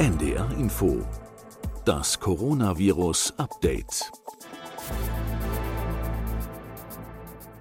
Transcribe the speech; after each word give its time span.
NDR 0.00 0.50
Info. 0.58 1.06
Das 1.84 2.18
Coronavirus 2.18 3.34
Update. 3.36 4.10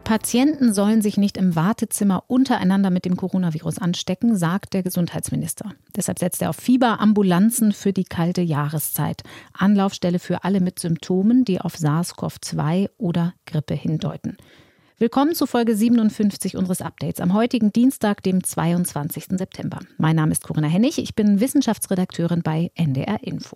Patienten 0.06 0.74
sollen 0.74 1.02
sich 1.02 1.18
nicht 1.18 1.36
im 1.36 1.58
Wartezimmer 1.58 2.24
untereinander 2.28 2.92
mit 2.92 3.04
dem 3.04 3.18
Coronavirus 3.18 3.80
anstecken, 3.80 4.38
sagt 4.38 4.74
der 4.74 4.84
Gesundheitsminister. 4.84 5.74
Deshalb 5.98 6.20
setzt 6.20 6.42
er 6.42 6.52
auf 6.52 6.56
Fieberambulanzen 6.56 7.74
für 7.74 7.92
die 7.92 8.06
kalte 8.06 8.42
Jahreszeit. 8.42 9.24
Anlaufstelle 9.52 10.20
für 10.20 10.46
alle 10.46 10.62
mit 10.62 10.80
Symptomen, 10.80 11.44
die 11.44 11.60
auf 11.60 11.76
SARS-CoV-2 11.76 12.90
oder 12.98 13.34
Grippe 13.48 13.74
hindeuten. 13.74 14.38
Willkommen 15.02 15.34
zu 15.34 15.46
Folge 15.46 15.78
57 15.78 16.58
unseres 16.58 16.82
Updates 16.82 17.22
am 17.22 17.34
heutigen 17.34 17.72
Dienstag, 17.72 18.22
dem 18.22 18.44
22. 18.44 19.28
September. 19.38 19.80
Mein 19.98 20.18
Name 20.18 20.34
ist 20.34 20.44
Corinna 20.44 20.68
Hennig, 20.68 20.98
ich 20.98 21.16
bin 21.16 21.40
Wissenschaftsredakteurin 21.40 22.42
bei 22.42 22.70
NDR 22.76 23.24
Info. 23.24 23.56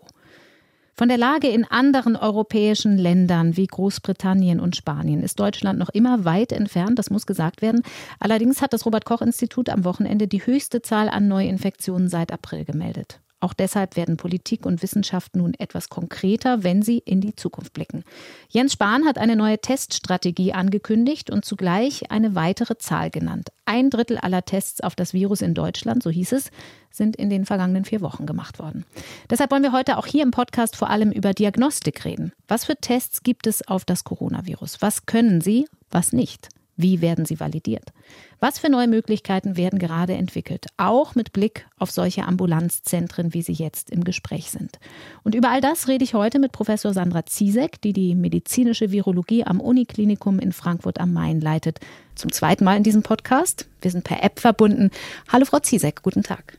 Von 0.94 1.10
der 1.10 1.18
Lage 1.18 1.50
in 1.50 1.66
anderen 1.66 2.16
europäischen 2.16 2.98
Ländern 2.98 3.58
wie 3.58 3.68
Großbritannien 3.68 4.62
und 4.62 4.78
Spanien 4.78 5.22
ist 5.22 5.38
Deutschland 5.38 5.78
noch 5.80 5.90
immer 5.90 6.24
weit 6.24 6.54
entfernt, 6.54 6.98
das 6.98 7.10
muss 7.10 7.26
gesagt 7.26 7.62
werden. 7.62 7.82
Allerdings 8.22 8.62
hat 8.62 8.72
das 8.72 8.86
Robert 8.86 9.04
Koch 9.04 9.22
Institut 9.22 9.68
am 9.68 9.84
Wochenende 9.84 10.30
die 10.30 10.46
höchste 10.46 10.82
Zahl 10.82 11.10
an 11.10 11.28
Neuinfektionen 11.28 12.08
seit 12.08 12.32
April 12.32 12.64
gemeldet. 12.64 13.20
Auch 13.44 13.54
deshalb 13.54 13.98
werden 13.98 14.16
Politik 14.16 14.66
und 14.66 14.82
Wissenschaft 14.82 15.36
nun 15.36 15.54
etwas 15.56 15.90
konkreter, 15.90 16.64
wenn 16.64 16.82
sie 16.82 17.00
in 17.00 17.20
die 17.20 17.36
Zukunft 17.36 17.74
blicken. 17.74 18.06
Jens 18.48 18.72
Spahn 18.72 19.06
hat 19.06 19.18
eine 19.18 19.36
neue 19.36 19.60
Teststrategie 19.60 20.54
angekündigt 20.54 21.30
und 21.30 21.44
zugleich 21.44 22.10
eine 22.10 22.36
weitere 22.36 22.78
Zahl 22.78 23.10
genannt. 23.10 23.50
Ein 23.66 23.90
Drittel 23.90 24.18
aller 24.18 24.46
Tests 24.46 24.80
auf 24.80 24.96
das 24.96 25.14
Virus 25.14 25.42
in 25.42 25.56
Deutschland, 25.56 26.04
so 26.04 26.10
hieß 26.10 26.32
es, 26.32 26.52
sind 26.90 27.18
in 27.18 27.30
den 27.30 27.44
vergangenen 27.44 27.84
vier 27.84 28.00
Wochen 28.00 28.26
gemacht 28.26 28.60
worden. 28.60 28.86
Deshalb 29.30 29.52
wollen 29.52 29.64
wir 29.64 29.74
heute 29.74 29.98
auch 29.98 30.06
hier 30.06 30.24
im 30.24 30.32
Podcast 30.32 30.78
vor 30.78 30.90
allem 30.90 31.12
über 31.12 31.34
Diagnostik 31.34 32.06
reden. 32.06 32.32
Was 32.48 32.64
für 32.64 32.78
Tests 32.78 33.24
gibt 33.24 33.46
es 33.46 33.68
auf 33.68 33.84
das 33.84 34.06
Coronavirus? 34.06 34.78
Was 34.82 35.06
können 35.06 35.42
sie, 35.42 35.68
was 35.92 36.14
nicht? 36.14 36.48
Wie 36.76 37.02
werden 37.02 37.26
sie 37.26 37.40
validiert? 37.40 37.94
Was 38.40 38.58
für 38.58 38.70
neue 38.70 38.88
Möglichkeiten 38.88 39.58
werden 39.58 39.78
gerade 39.78 40.14
entwickelt, 40.14 40.66
auch 40.78 41.14
mit 41.14 41.32
Blick 41.32 41.68
auf 41.78 41.92
solche 41.92 42.24
Ambulanzzentren, 42.24 43.34
wie 43.34 43.44
sie 43.44 43.54
jetzt 43.54 43.92
im 43.92 44.04
Gespräch 44.04 44.50
sind? 44.50 44.80
Und 45.24 45.36
über 45.36 45.50
all 45.50 45.62
das 45.62 45.88
rede 45.88 46.04
ich 46.04 46.16
heute 46.16 46.40
mit 46.40 46.52
Professor 46.52 46.92
Sandra 46.94 47.26
Ziesek, 47.28 47.80
die 47.82 47.94
die 47.94 48.16
medizinische 48.16 48.92
Virologie 48.92 49.44
am 49.44 49.62
Uniklinikum 49.62 50.40
in 50.40 50.52
Frankfurt 50.52 51.00
am 51.00 51.14
Main 51.14 51.42
leitet. 51.42 51.80
Zum 52.16 52.32
zweiten 52.32 52.64
Mal 52.64 52.78
in 52.78 52.84
diesem 52.84 53.04
Podcast. 53.04 53.68
Wir 53.82 53.92
sind 53.92 54.04
per 54.04 54.24
App 54.24 54.40
verbunden. 54.40 54.90
Hallo 55.32 55.46
Frau 55.46 55.60
Ziesek, 55.60 56.02
guten 56.02 56.24
Tag. 56.24 56.58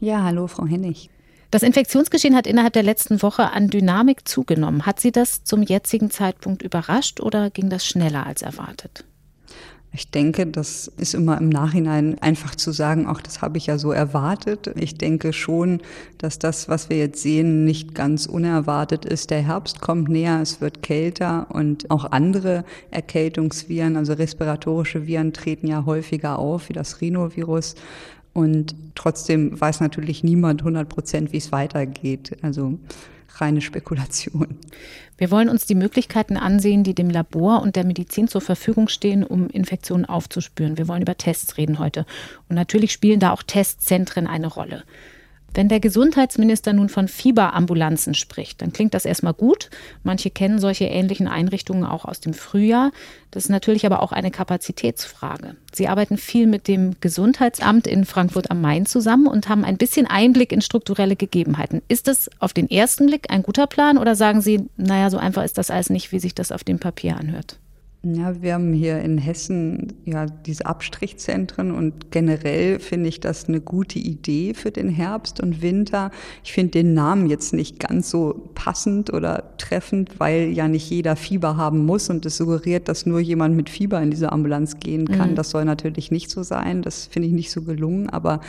Ja, 0.00 0.22
hallo 0.22 0.48
Frau 0.48 0.66
Hennig. 0.66 1.08
Das 1.50 1.62
Infektionsgeschehen 1.62 2.36
hat 2.36 2.46
innerhalb 2.46 2.74
der 2.74 2.84
letzten 2.84 3.22
Woche 3.22 3.50
an 3.50 3.68
Dynamik 3.68 4.28
zugenommen. 4.28 4.86
Hat 4.86 5.00
Sie 5.00 5.10
das 5.10 5.42
zum 5.44 5.62
jetzigen 5.62 6.10
Zeitpunkt 6.10 6.62
überrascht 6.62 7.20
oder 7.20 7.50
ging 7.50 7.70
das 7.70 7.84
schneller 7.84 8.24
als 8.24 8.42
erwartet? 8.42 9.04
Ich 9.92 10.08
denke, 10.12 10.46
das 10.46 10.86
ist 10.98 11.14
immer 11.14 11.36
im 11.38 11.48
Nachhinein 11.48 12.16
einfach 12.20 12.54
zu 12.54 12.70
sagen, 12.70 13.06
auch 13.08 13.20
das 13.20 13.42
habe 13.42 13.58
ich 13.58 13.66
ja 13.66 13.76
so 13.76 13.90
erwartet. 13.90 14.70
Ich 14.76 14.96
denke 14.96 15.32
schon, 15.32 15.80
dass 16.18 16.38
das, 16.38 16.68
was 16.68 16.88
wir 16.90 16.96
jetzt 16.96 17.22
sehen, 17.22 17.64
nicht 17.64 17.92
ganz 17.92 18.26
unerwartet 18.26 19.04
ist. 19.04 19.30
Der 19.30 19.42
Herbst 19.42 19.80
kommt 19.80 20.08
näher, 20.08 20.40
es 20.40 20.60
wird 20.60 20.82
kälter 20.82 21.48
und 21.48 21.90
auch 21.90 22.12
andere 22.12 22.64
Erkältungsviren, 22.92 23.96
also 23.96 24.12
respiratorische 24.12 25.08
Viren 25.08 25.32
treten 25.32 25.66
ja 25.66 25.84
häufiger 25.84 26.38
auf, 26.38 26.68
wie 26.68 26.74
das 26.74 27.00
Rhinovirus. 27.00 27.74
Und 28.32 28.76
trotzdem 28.94 29.60
weiß 29.60 29.80
natürlich 29.80 30.22
niemand 30.22 30.60
100 30.60 30.88
Prozent, 30.88 31.32
wie 31.32 31.38
es 31.38 31.50
weitergeht. 31.50 32.36
Also 32.42 32.78
reine 33.36 33.60
Spekulation. 33.60 34.58
Wir 35.18 35.30
wollen 35.30 35.48
uns 35.48 35.66
die 35.66 35.74
Möglichkeiten 35.74 36.36
ansehen, 36.36 36.82
die 36.82 36.94
dem 36.94 37.10
Labor 37.10 37.60
und 37.60 37.76
der 37.76 37.84
Medizin 37.84 38.26
zur 38.26 38.40
Verfügung 38.40 38.88
stehen, 38.88 39.22
um 39.22 39.48
Infektionen 39.48 40.06
aufzuspüren. 40.06 40.78
Wir 40.78 40.88
wollen 40.88 41.02
über 41.02 41.16
Tests 41.16 41.58
reden 41.58 41.78
heute. 41.78 42.06
Und 42.48 42.56
natürlich 42.56 42.92
spielen 42.92 43.20
da 43.20 43.30
auch 43.32 43.42
Testzentren 43.42 44.26
eine 44.26 44.46
Rolle. 44.46 44.84
Wenn 45.52 45.68
der 45.68 45.80
Gesundheitsminister 45.80 46.72
nun 46.72 46.88
von 46.88 47.08
Fieberambulanzen 47.08 48.14
spricht, 48.14 48.62
dann 48.62 48.72
klingt 48.72 48.94
das 48.94 49.04
erstmal 49.04 49.34
gut. 49.34 49.68
Manche 50.04 50.30
kennen 50.30 50.60
solche 50.60 50.84
ähnlichen 50.84 51.26
Einrichtungen 51.26 51.84
auch 51.84 52.04
aus 52.04 52.20
dem 52.20 52.34
Frühjahr. 52.34 52.92
Das 53.32 53.44
ist 53.44 53.48
natürlich 53.48 53.84
aber 53.84 54.02
auch 54.02 54.12
eine 54.12 54.30
Kapazitätsfrage. 54.30 55.56
Sie 55.72 55.88
arbeiten 55.88 56.18
viel 56.18 56.46
mit 56.46 56.68
dem 56.68 56.94
Gesundheitsamt 57.00 57.86
in 57.86 58.04
Frankfurt 58.04 58.50
am 58.50 58.60
Main 58.60 58.86
zusammen 58.86 59.26
und 59.26 59.48
haben 59.48 59.64
ein 59.64 59.76
bisschen 59.76 60.06
Einblick 60.06 60.52
in 60.52 60.62
strukturelle 60.62 61.16
Gegebenheiten. 61.16 61.82
Ist 61.88 62.06
das 62.06 62.30
auf 62.38 62.52
den 62.52 62.70
ersten 62.70 63.06
Blick 63.06 63.30
ein 63.30 63.42
guter 63.42 63.66
Plan 63.66 63.98
oder 63.98 64.14
sagen 64.14 64.40
Sie, 64.40 64.68
naja, 64.76 65.10
so 65.10 65.18
einfach 65.18 65.42
ist 65.42 65.58
das 65.58 65.70
alles 65.70 65.90
nicht, 65.90 66.12
wie 66.12 66.20
sich 66.20 66.34
das 66.34 66.52
auf 66.52 66.62
dem 66.62 66.78
Papier 66.78 67.16
anhört? 67.16 67.58
Ja, 68.02 68.40
wir 68.40 68.54
haben 68.54 68.72
hier 68.72 69.00
in 69.00 69.18
Hessen 69.18 69.92
ja 70.06 70.24
diese 70.24 70.64
Abstrichzentren 70.64 71.70
und 71.70 72.10
generell 72.10 72.78
finde 72.78 73.10
ich 73.10 73.20
das 73.20 73.46
eine 73.46 73.60
gute 73.60 73.98
Idee 73.98 74.54
für 74.54 74.70
den 74.70 74.88
Herbst 74.88 75.38
und 75.38 75.60
Winter. 75.60 76.10
Ich 76.42 76.54
finde 76.54 76.70
den 76.70 76.94
Namen 76.94 77.28
jetzt 77.28 77.52
nicht 77.52 77.78
ganz 77.78 78.08
so 78.08 78.48
passend 78.54 79.12
oder 79.12 79.54
treffend, 79.58 80.18
weil 80.18 80.48
ja 80.48 80.66
nicht 80.66 80.88
jeder 80.88 81.14
Fieber 81.14 81.58
haben 81.58 81.84
muss 81.84 82.08
und 82.08 82.24
es 82.24 82.38
suggeriert, 82.38 82.88
dass 82.88 83.04
nur 83.04 83.20
jemand 83.20 83.54
mit 83.54 83.68
Fieber 83.68 84.00
in 84.00 84.10
diese 84.10 84.32
Ambulanz 84.32 84.80
gehen 84.80 85.06
kann. 85.06 85.32
Mhm. 85.32 85.34
Das 85.34 85.50
soll 85.50 85.66
natürlich 85.66 86.10
nicht 86.10 86.30
so 86.30 86.42
sein. 86.42 86.80
Das 86.80 87.04
finde 87.04 87.28
ich 87.28 87.34
nicht 87.34 87.50
so 87.50 87.60
gelungen. 87.60 88.08
Aber 88.08 88.40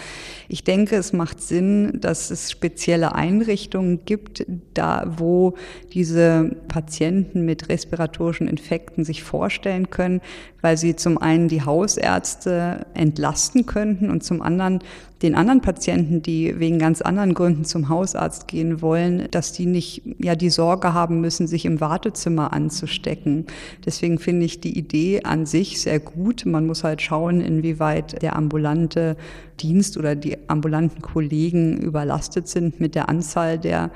ich 0.48 0.64
denke, 0.64 0.96
es 0.96 1.12
macht 1.12 1.42
Sinn, 1.42 2.00
dass 2.00 2.32
es 2.32 2.52
spezielle 2.52 3.16
Einrichtungen 3.16 4.06
gibt, 4.06 4.46
da 4.74 5.14
wo 5.18 5.56
diese 5.92 6.56
Patienten 6.70 7.44
mit 7.44 7.68
respiratorischen 7.68 8.48
Infekten 8.48 9.04
sich 9.04 9.24
vor 9.24 9.41
vorstellen 9.42 9.90
können, 9.90 10.22
weil 10.62 10.78
sie 10.78 10.96
zum 10.96 11.18
einen 11.18 11.48
die 11.48 11.64
Hausärzte 11.64 12.86
entlasten 12.94 13.66
könnten 13.66 14.12
und 14.12 14.24
zum 14.24 14.44
anderen 14.44 14.82
den 15.24 15.34
anderen 15.34 15.62
Patienten, 15.62 16.22
die 16.22 16.60
wegen 16.60 16.78
ganz 16.78 17.02
anderen 17.02 17.34
Gründen 17.34 17.66
zum 17.66 17.90
Hausarzt 17.90 18.48
gehen 18.48 18.84
wollen, 18.84 19.28
dass 19.32 19.52
die 19.52 19.66
nicht 19.66 20.04
ja 20.20 20.36
die 20.36 20.52
Sorge 20.52 20.94
haben 20.94 21.22
müssen, 21.22 21.48
sich 21.48 21.66
im 21.66 21.82
Wartezimmer 21.82 22.54
anzustecken. 22.54 23.48
Deswegen 23.84 24.20
finde 24.20 24.46
ich 24.46 24.62
die 24.62 24.78
Idee 24.78 25.24
an 25.24 25.48
sich 25.48 25.82
sehr 25.82 26.00
gut. 26.00 26.46
Man 26.46 26.68
muss 26.68 26.84
halt 26.84 27.02
schauen, 27.02 27.42
inwieweit 27.42 28.22
der 28.22 28.36
ambulante 28.36 29.18
Dienst 29.60 29.98
oder 29.98 30.16
die 30.16 30.38
ambulanten 30.50 31.02
Kollegen 31.02 31.80
überlastet 31.80 32.48
sind 32.48 32.80
mit 32.80 32.94
der 32.94 33.10
Anzahl 33.10 33.58
der 33.58 33.90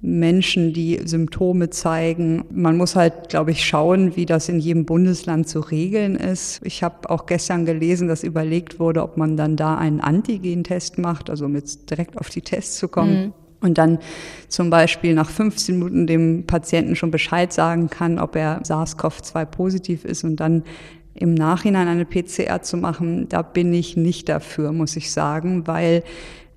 Menschen, 0.00 0.72
die 0.72 1.00
Symptome 1.04 1.70
zeigen. 1.70 2.44
Man 2.52 2.76
muss 2.76 2.94
halt, 2.94 3.30
glaube 3.30 3.50
ich, 3.50 3.64
schauen, 3.64 4.14
wie 4.14 4.26
das 4.26 4.48
in 4.48 4.60
jedem 4.60 4.84
Bundesland 4.84 5.48
zu 5.48 5.58
regeln 5.58 6.14
ist. 6.14 6.60
Ich 6.62 6.84
habe 6.84 7.10
auch 7.10 7.26
gestern 7.26 7.66
gelesen, 7.66 8.06
dass 8.06 8.22
überlegt 8.22 8.78
wurde, 8.78 9.02
ob 9.02 9.16
man 9.16 9.36
dann 9.36 9.56
da 9.56 9.76
einen 9.76 10.00
Antigentest 10.00 10.98
macht, 10.98 11.30
also 11.30 11.46
um 11.46 11.56
jetzt 11.56 11.90
direkt 11.90 12.16
auf 12.16 12.30
die 12.30 12.42
Tests 12.42 12.78
zu 12.78 12.88
kommen. 12.88 13.26
Mhm. 13.26 13.32
Und 13.60 13.76
dann 13.76 13.98
zum 14.46 14.70
Beispiel 14.70 15.14
nach 15.14 15.28
15 15.28 15.76
Minuten 15.76 16.06
dem 16.06 16.46
Patienten 16.46 16.94
schon 16.94 17.10
Bescheid 17.10 17.52
sagen 17.52 17.90
kann, 17.90 18.20
ob 18.20 18.36
er 18.36 18.62
SARS-CoV-2 18.62 19.46
positiv 19.46 20.04
ist 20.04 20.22
und 20.22 20.36
dann 20.36 20.62
im 21.14 21.34
Nachhinein 21.34 21.88
eine 21.88 22.04
PCR 22.04 22.62
zu 22.62 22.76
machen, 22.76 23.28
da 23.28 23.42
bin 23.42 23.74
ich 23.74 23.96
nicht 23.96 24.28
dafür, 24.28 24.70
muss 24.70 24.94
ich 24.94 25.10
sagen, 25.10 25.66
weil 25.66 26.04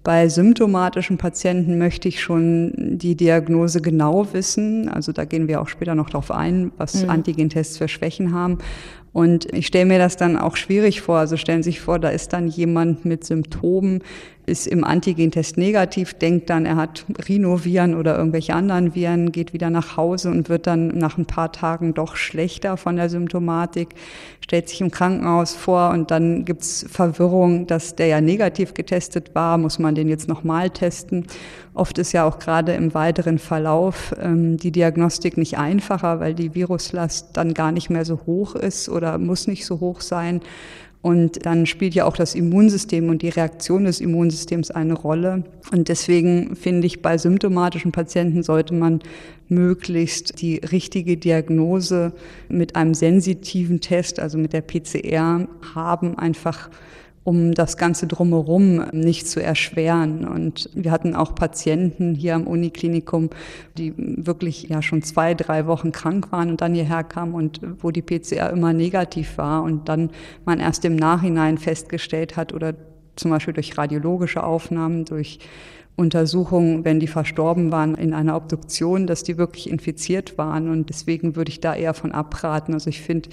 bei 0.04 0.30
symptomatischen 0.30 1.18
Patienten 1.18 1.78
möchte 1.78 2.08
ich 2.08 2.22
schon 2.22 2.98
die 2.98 3.16
Diagnose 3.16 3.82
genau 3.82 4.34
wissen. 4.34 4.90
Also 4.90 5.12
da 5.12 5.26
gehen 5.26 5.48
wir 5.48 5.62
auch 5.62 5.68
später 5.68 5.94
noch 5.94 6.10
drauf 6.10 6.32
ein, 6.32 6.72
was 6.78 7.04
mhm. 7.04 7.10
Antigentests 7.12 7.78
für 7.78 7.88
Schwächen 7.88 8.34
haben. 8.34 8.58
Und 9.14 9.54
ich 9.54 9.68
stelle 9.68 9.86
mir 9.86 10.00
das 10.00 10.18
dann 10.18 10.38
auch 10.38 10.56
schwierig 10.56 11.02
vor. 11.02 11.18
Also 11.18 11.38
stellen 11.38 11.64
Sie 11.64 11.72
sich 11.72 11.82
vor, 11.82 12.00
da 12.00 12.10
ist 12.10 12.34
dann 12.34 12.48
jemand 12.48 13.06
mit 13.06 13.26
Symptomen, 13.26 14.04
ist 14.46 14.68
im 14.68 14.84
Antigentest 14.84 15.58
negativ, 15.58 16.14
denkt 16.14 16.50
dann, 16.50 16.66
er 16.66 16.76
hat 16.76 17.06
Rhinoviren 17.28 17.96
oder 17.96 18.18
irgendwelche 18.18 18.54
anderen 18.54 18.96
Viren, 18.96 19.32
geht 19.32 19.54
wieder 19.54 19.70
nach 19.70 19.98
Hause 19.98 20.30
und 20.30 20.50
wird 20.50 20.68
dann 20.68 20.90
nach 20.90 21.18
ein 21.18 21.26
paar 21.26 21.52
Tagen 21.52 21.94
doch 21.94 22.16
schlechter 22.16 22.78
von 22.78 22.96
der 22.96 23.10
Symptomatik, 23.10 23.90
stellt 24.42 24.70
sich 24.70 24.82
im 24.82 24.92
Krankenhaus 24.92 25.56
vor 25.56 25.92
und 25.92 26.12
dann 26.12 26.46
gibt's 26.46 26.86
Verwirrung, 26.90 27.68
dass 27.68 27.96
der 27.96 28.08
ja 28.08 28.22
negativ 28.22 28.74
getestet 28.74 29.36
war, 29.36 29.58
muss 29.58 29.80
man 29.80 29.96
den 29.96 30.10
jetzt 30.10 30.28
nochmal 30.28 30.70
testen. 30.70 31.28
Oft 31.74 31.98
ist 31.98 32.12
ja 32.12 32.26
auch 32.26 32.40
gerade 32.40 32.74
im 32.74 32.94
weiteren 32.94 33.40
Verlauf 33.40 34.14
ähm, 34.22 34.58
die 34.58 34.72
Diagnostik 34.72 35.38
nicht 35.38 35.58
einfacher, 35.58 36.20
weil 36.20 36.34
die 36.34 36.54
Viruslast 36.54 37.30
dann 37.38 37.54
gar 37.54 37.72
nicht 37.72 37.90
mehr 37.90 38.04
so 38.04 38.22
hoch 38.26 38.56
ist 38.56 38.90
oder 38.90 39.18
muss 39.18 39.48
nicht 39.48 39.66
so 39.66 39.80
hoch 39.80 40.02
sein. 40.02 40.42
Und 41.02 41.46
dann 41.46 41.66
spielt 41.66 41.96
ja 41.96 42.06
auch 42.06 42.16
das 42.16 42.36
Immunsystem 42.36 43.10
und 43.10 43.24
die 43.24 43.30
Reaktion 43.30 43.86
des 43.86 44.02
Immunsystems 44.02 44.70
eine 44.70 44.94
Rolle. 44.94 45.44
Und 45.72 45.90
deswegen 45.90 46.56
finde 46.56 46.86
ich, 46.86 47.02
bei 47.02 47.18
symptomatischen 47.18 47.92
Patienten 47.92 48.44
sollte 48.44 48.76
man 48.76 49.00
möglichst 49.48 50.42
die 50.42 50.58
richtige 50.58 51.18
Diagnose 51.18 52.14
mit 52.50 52.76
einem 52.76 52.94
sensitiven 52.94 53.82
Test, 53.82 54.20
also 54.20 54.38
mit 54.38 54.54
der 54.54 54.62
PCR 54.62 55.48
haben, 55.74 56.18
einfach 56.20 56.70
um 57.24 57.54
das 57.54 57.78
Ganze 57.78 58.08
drumherum 58.08 58.86
nicht 58.92 59.28
zu 59.28 59.42
erschweren. 59.44 60.26
Und 60.26 60.70
wir 60.74 60.92
hatten 60.92 61.16
auch 61.16 61.36
Patienten 61.36 62.16
hier 62.16 62.36
am 62.36 62.48
Uniklinikum, 62.48 63.30
die 63.78 63.94
wirklich 63.98 64.64
ja 64.64 64.82
schon 64.82 65.04
zwei, 65.04 65.34
drei 65.36 65.68
Wochen 65.68 65.92
krank 65.92 66.32
waren 66.32 66.50
und 66.50 66.62
dann 66.62 66.74
hierher 66.74 67.04
kamen 67.04 67.34
und 67.34 67.62
wo 67.80 67.92
die 67.92 68.02
PCR 68.02 68.50
immer 68.50 68.74
negativ 68.74 69.38
war 69.38 69.62
und 69.64 69.88
dann 69.88 70.10
man 70.46 70.60
erst 70.60 70.84
im 70.86 70.96
Nachhinein 70.96 71.58
festgestellt 71.58 72.38
hat 72.38 72.54
oder 72.54 72.74
zum 73.16 73.30
Beispiel 73.30 73.54
durch 73.54 73.78
radiologische 73.78 74.44
Aufnahmen, 74.44 75.06
durch 75.06 75.40
Untersuchungen, 75.96 76.86
wenn 76.86 77.00
die 77.00 77.08
verstorben 77.08 77.72
waren 77.72 77.96
in 77.96 78.14
einer 78.14 78.36
Obduktion, 78.36 79.06
dass 79.06 79.24
die 79.24 79.38
wirklich 79.38 79.70
infiziert 79.70 80.38
waren. 80.38 80.70
Und 80.70 80.90
deswegen 80.90 81.36
würde 81.36 81.50
ich 81.50 81.60
da 81.60 81.76
eher 81.76 81.94
von 81.94 82.12
abraten. 82.12 82.74
Also 82.74 82.90
ich 82.90 83.02
finde, 83.02 83.30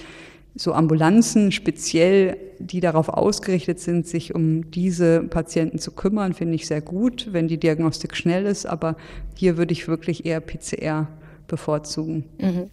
so 0.55 0.73
Ambulanzen 0.73 1.53
speziell, 1.53 2.37
die 2.59 2.81
darauf 2.81 3.09
ausgerichtet 3.09 3.79
sind, 3.79 4.07
sich 4.07 4.35
um 4.35 4.71
diese 4.71 5.23
Patienten 5.23 5.79
zu 5.79 5.93
kümmern, 5.93 6.35
finde 6.35 6.55
ich 6.55 6.67
sehr 6.67 6.81
gut, 6.81 7.29
wenn 7.33 7.49
die 7.49 7.59
Diagnostik 7.59 8.17
schnell 8.17 8.47
ist. 8.47 8.67
Aber 8.67 8.97
hier 9.35 9.57
würde 9.57 9.73
ich 9.73 9.89
wirklich 9.89 10.27
eher 10.27 10.41
PCR 10.41 11.09
bevorzugen. 11.49 12.29
Mhm. 12.39 12.71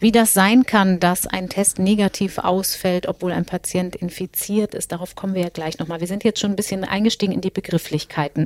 Wie 0.00 0.12
das 0.12 0.34
sein 0.34 0.64
kann, 0.66 1.00
dass 1.00 1.26
ein 1.26 1.48
Test 1.48 1.78
negativ 1.78 2.36
ausfällt, 2.38 3.06
obwohl 3.08 3.32
ein 3.32 3.46
Patient 3.46 3.96
infiziert 3.96 4.74
ist, 4.74 4.92
darauf 4.92 5.14
kommen 5.14 5.34
wir 5.34 5.42
ja 5.42 5.48
gleich 5.48 5.78
nochmal. 5.78 6.00
Wir 6.00 6.06
sind 6.06 6.24
jetzt 6.24 6.40
schon 6.40 6.50
ein 6.50 6.56
bisschen 6.56 6.84
eingestiegen 6.84 7.32
in 7.32 7.40
die 7.40 7.50
Begrifflichkeiten. 7.50 8.44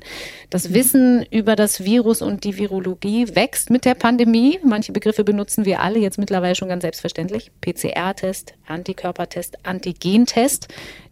Das 0.50 0.72
Wissen 0.72 1.26
über 1.30 1.56
das 1.56 1.82
Virus 1.82 2.22
und 2.22 2.44
die 2.44 2.58
Virologie 2.58 3.34
wächst 3.34 3.70
mit 3.70 3.86
der 3.86 3.94
Pandemie. 3.94 4.60
Manche 4.62 4.92
Begriffe 4.92 5.24
benutzen 5.24 5.64
wir 5.64 5.80
alle 5.80 5.98
jetzt 5.98 6.18
mittlerweile 6.18 6.54
schon 6.54 6.68
ganz 6.68 6.82
selbstverständlich. 6.82 7.50
PCR-Test, 7.60 8.54
Antikörpertest, 8.68 9.58
Antigentest. 9.64 10.68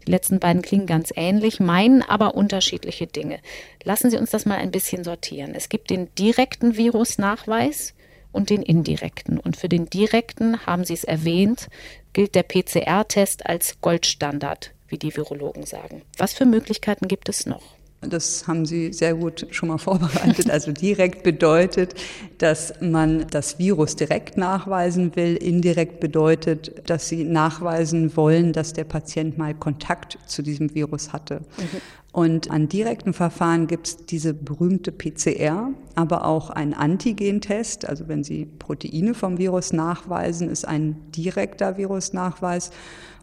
Die 0.07 0.11
letzten 0.11 0.39
beiden 0.39 0.61
klingen 0.61 0.85
ganz 0.85 1.11
ähnlich, 1.13 1.59
meinen 1.59 2.03
aber 2.03 2.35
unterschiedliche 2.35 3.07
Dinge. 3.07 3.39
Lassen 3.83 4.09
Sie 4.09 4.17
uns 4.17 4.29
das 4.29 4.45
mal 4.45 4.59
ein 4.59 4.71
bisschen 4.71 5.03
sortieren. 5.03 5.53
Es 5.55 5.67
gibt 5.67 5.89
den 5.89 6.07
direkten 6.15 6.77
Virusnachweis, 6.77 7.95
und 8.37 8.51
den 8.51 8.61
indirekten. 8.61 9.39
Und 9.39 9.57
für 9.57 9.67
den 9.67 9.89
direkten, 9.89 10.65
haben 10.65 10.85
Sie 10.85 10.93
es 10.93 11.03
erwähnt, 11.03 11.67
gilt 12.13 12.35
der 12.35 12.43
PCR-Test 12.43 13.47
als 13.47 13.81
Goldstandard, 13.81 14.73
wie 14.87 14.99
die 14.99 15.17
Virologen 15.17 15.65
sagen. 15.65 16.03
Was 16.17 16.33
für 16.33 16.45
Möglichkeiten 16.45 17.07
gibt 17.07 17.27
es 17.27 17.47
noch? 17.47 17.76
Das 18.09 18.47
haben 18.47 18.65
Sie 18.65 18.93
sehr 18.93 19.15
gut 19.15 19.47
schon 19.51 19.69
mal 19.69 19.77
vorbereitet. 19.77 20.49
Also 20.49 20.71
direkt 20.71 21.23
bedeutet, 21.23 21.95
dass 22.37 22.73
man 22.81 23.27
das 23.29 23.59
Virus 23.59 23.95
direkt 23.95 24.37
nachweisen 24.37 25.15
will. 25.15 25.35
Indirekt 25.35 25.99
bedeutet, 25.99 26.89
dass 26.89 27.07
Sie 27.07 27.23
nachweisen 27.23 28.15
wollen, 28.15 28.53
dass 28.53 28.73
der 28.73 28.85
Patient 28.85 29.37
mal 29.37 29.53
Kontakt 29.53 30.17
zu 30.25 30.41
diesem 30.41 30.73
Virus 30.73 31.13
hatte. 31.13 31.41
Mhm. 31.57 31.81
Und 32.17 32.49
an 32.49 32.67
direkten 32.67 33.13
Verfahren 33.13 33.67
gibt 33.67 33.87
es 33.87 33.97
diese 33.97 34.33
berühmte 34.33 34.91
PCR, 34.91 35.69
aber 35.93 36.25
auch 36.25 36.49
ein 36.49 36.73
Antigentest. 36.73 37.87
Also 37.87 38.07
wenn 38.07 38.23
Sie 38.23 38.45
Proteine 38.45 39.13
vom 39.13 39.37
Virus 39.37 39.71
nachweisen, 39.71 40.49
ist 40.49 40.67
ein 40.67 40.95
direkter 41.11 41.77
Virusnachweis. 41.77 42.71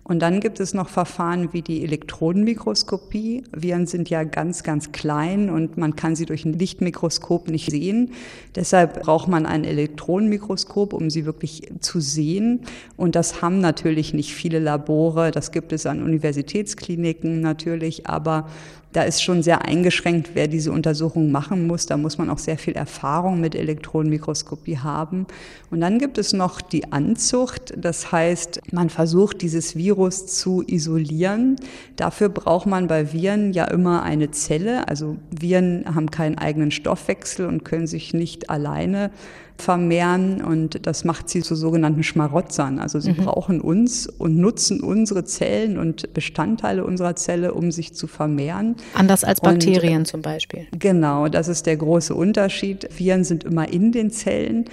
Und 0.04 0.20
dann 0.20 0.40
gibt 0.40 0.60
es 0.60 0.74
noch 0.74 0.90
Verfahren 0.90 1.54
wie 1.54 1.62
die 1.62 1.82
Elektronenmikroskopie. 1.82 3.42
Viren 3.52 3.86
sind 3.86 4.10
ja 4.10 4.22
ganz, 4.24 4.62
ganz 4.62 4.92
klein 4.92 5.48
und 5.48 5.78
man 5.78 5.96
kann 5.96 6.14
sie 6.14 6.26
durch 6.26 6.44
ein 6.44 6.52
Lichtmikroskop 6.52 7.48
nicht 7.48 7.70
sehen. 7.70 8.12
Deshalb 8.54 9.02
braucht 9.02 9.28
man 9.28 9.46
ein 9.46 9.64
Elektronenmikroskop, 9.64 10.92
um 10.92 11.08
sie 11.08 11.24
wirklich 11.24 11.72
zu 11.80 12.00
sehen. 12.00 12.60
Und 12.98 13.16
das 13.16 13.40
haben 13.40 13.60
natürlich 13.60 14.12
nicht 14.12 14.34
viele 14.34 14.58
Labore. 14.58 15.30
Das 15.30 15.52
gibt 15.52 15.72
es 15.72 15.86
an 15.86 16.02
Universitätskliniken 16.02 17.40
natürlich, 17.40 18.06
aber 18.06 18.48
da 18.94 19.02
ist 19.02 19.22
schon 19.22 19.42
sehr 19.42 19.64
eingeschränkt, 19.64 20.30
wer 20.34 20.46
diese 20.46 20.70
Untersuchung 20.70 21.32
machen 21.32 21.66
muss. 21.66 21.86
Da 21.86 21.96
muss 21.96 22.16
man 22.16 22.30
auch 22.30 22.38
sehr 22.38 22.56
viel 22.56 22.74
Erfahrung 22.74 23.40
mit 23.40 23.56
Elektronenmikroskopie 23.56 24.78
haben. 24.78 25.26
Und 25.72 25.80
dann 25.80 25.98
gibt 25.98 26.16
es 26.16 26.32
noch 26.32 26.60
die 26.60 26.92
Anzucht. 26.92 27.74
Das 27.76 28.12
heißt, 28.12 28.60
man 28.72 28.90
versucht, 28.90 29.42
dieses 29.42 29.74
Virus 29.74 30.26
zu 30.26 30.62
isolieren. 30.64 31.56
Dafür 31.96 32.28
braucht 32.28 32.66
man 32.66 32.86
bei 32.86 33.12
Viren 33.12 33.52
ja 33.52 33.64
immer 33.64 34.04
eine 34.04 34.30
Zelle. 34.30 34.86
Also 34.86 35.16
Viren 35.30 35.92
haben 35.92 36.12
keinen 36.12 36.38
eigenen 36.38 36.70
Stoffwechsel 36.70 37.46
und 37.46 37.64
können 37.64 37.88
sich 37.88 38.14
nicht 38.14 38.48
alleine 38.48 39.10
vermehren 39.56 40.42
und 40.42 40.86
das 40.86 41.04
macht 41.04 41.28
sie 41.28 41.40
zu 41.40 41.54
sogenannten 41.54 42.02
Schmarotzern. 42.02 42.78
Also 42.78 42.98
sie 43.00 43.12
mhm. 43.12 43.24
brauchen 43.24 43.60
uns 43.60 44.06
und 44.06 44.36
nutzen 44.36 44.80
unsere 44.80 45.24
Zellen 45.24 45.78
und 45.78 46.12
Bestandteile 46.12 46.84
unserer 46.84 47.16
Zelle, 47.16 47.54
um 47.54 47.70
sich 47.70 47.94
zu 47.94 48.06
vermehren. 48.06 48.76
Anders 48.94 49.24
als 49.24 49.40
Bakterien 49.40 49.98
und, 49.98 50.06
zum 50.06 50.22
Beispiel. 50.22 50.66
Genau, 50.78 51.28
das 51.28 51.48
ist 51.48 51.66
der 51.66 51.76
große 51.76 52.14
Unterschied. 52.14 52.88
Viren 52.96 53.24
sind 53.24 53.44
immer 53.44 53.68
in 53.72 53.92
den 53.92 54.10
Zellen 54.10 54.66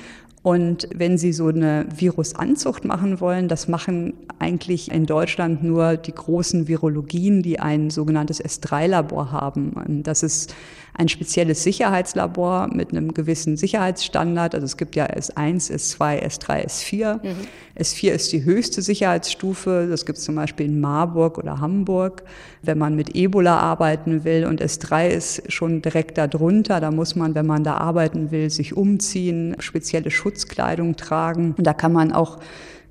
und 0.43 0.87
wenn 0.95 1.19
Sie 1.19 1.33
so 1.33 1.47
eine 1.47 1.85
Virusanzucht 1.95 2.83
machen 2.83 3.19
wollen, 3.19 3.47
das 3.47 3.67
machen 3.67 4.13
eigentlich 4.39 4.91
in 4.91 5.05
Deutschland 5.05 5.63
nur 5.63 5.97
die 5.97 6.13
großen 6.13 6.67
Virologien, 6.67 7.43
die 7.43 7.59
ein 7.59 7.91
sogenanntes 7.91 8.43
S3-Labor 8.43 9.31
haben. 9.31 10.01
Das 10.03 10.23
ist 10.23 10.55
ein 10.93 11.07
spezielles 11.07 11.63
Sicherheitslabor 11.63 12.69
mit 12.73 12.91
einem 12.91 13.13
gewissen 13.13 13.57
Sicherheitsstandard. 13.57 14.55
Also 14.55 14.65
es 14.65 14.77
gibt 14.77 14.95
ja 14.95 15.05
S1, 15.05 15.71
S2, 15.71 16.21
S3, 16.23 16.65
S4. 16.65 17.23
Mhm. 17.23 17.35
S4 17.79 18.11
ist 18.11 18.31
die 18.33 18.43
höchste 18.43 18.81
Sicherheitsstufe. 18.81 19.87
Das 19.89 20.05
gibt 20.05 20.17
es 20.17 20.25
zum 20.25 20.35
Beispiel 20.35 20.65
in 20.65 20.81
Marburg 20.81 21.37
oder 21.37 21.59
Hamburg, 21.59 22.23
wenn 22.61 22.77
man 22.77 22.95
mit 22.95 23.15
Ebola 23.15 23.57
arbeiten 23.57 24.23
will. 24.23 24.45
Und 24.45 24.61
S3 24.61 25.07
ist 25.07 25.51
schon 25.51 25.81
direkt 25.81 26.17
darunter. 26.17 26.79
Da 26.79 26.91
muss 26.91 27.15
man, 27.15 27.35
wenn 27.35 27.45
man 27.45 27.63
da 27.63 27.77
arbeiten 27.77 28.31
will, 28.31 28.49
sich 28.49 28.75
umziehen, 28.75 29.55
spezielle 29.59 30.11
Schutzkleidung 30.11 30.97
tragen. 30.97 31.55
Und 31.57 31.65
da 31.65 31.73
kann 31.73 31.93
man 31.93 32.11
auch 32.11 32.39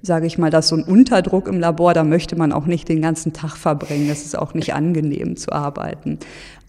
sage 0.03 0.27
ich 0.27 0.39
mal, 0.39 0.51
dass 0.51 0.69
so 0.69 0.77
ein 0.77 0.85
Unterdruck 0.85 1.47
im 1.49 1.61
Labor, 1.61 1.93
da 1.95 2.05
möchte 2.05 2.37
man 2.37 2.53
auch 2.53 2.67
nicht 2.67 2.89
den 2.89 3.03
ganzen 3.03 3.33
Tag 3.33 3.57
verbringen. 3.57 4.09
Das 4.09 4.25
ist 4.25 4.37
auch 4.37 4.55
nicht 4.55 4.73
angenehm 4.73 5.37
zu 5.37 5.53
arbeiten. 5.53 6.19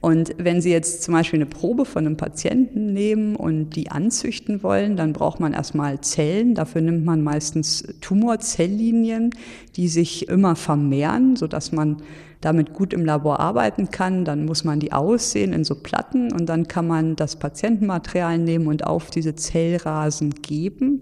Und 0.02 0.34
wenn 0.40 0.62
Sie 0.62 0.72
jetzt 0.72 1.04
zum 1.04 1.14
Beispiel 1.14 1.38
eine 1.38 1.46
Probe 1.46 1.86
von 1.86 2.08
einem 2.08 2.18
Patienten 2.18 2.92
nehmen 2.92 3.36
und 3.36 3.76
die 3.76 3.92
anzüchten 3.92 4.64
wollen, 4.64 4.98
dann 4.98 5.14
braucht 5.14 5.40
man 5.40 5.54
erstmal 5.54 6.02
Zellen. 6.02 6.56
Dafür 6.56 6.82
nimmt 6.82 7.06
man 7.06 7.22
meistens 7.22 7.84
Tumorzelllinien, 8.02 9.30
die 9.76 9.88
sich 9.88 10.28
immer 10.28 10.56
vermehren, 10.56 11.36
sodass 11.36 11.72
man 11.72 11.98
damit 12.42 12.74
gut 12.74 12.94
im 12.94 13.06
Labor 13.06 13.40
arbeiten 13.40 13.92
kann. 13.92 14.26
Dann 14.26 14.46
muss 14.46 14.64
man 14.64 14.80
die 14.80 14.92
aussehen 14.92 15.54
in 15.54 15.64
so 15.64 15.76
Platten 15.76 16.34
und 16.34 16.48
dann 16.48 16.68
kann 16.68 16.88
man 16.88 17.16
das 17.16 17.36
Patientenmaterial 17.36 18.40
nehmen 18.40 18.66
und 18.66 18.88
auf 18.88 19.12
diese 19.12 19.36
Zellrasen 19.36 20.32
geben. 20.32 21.02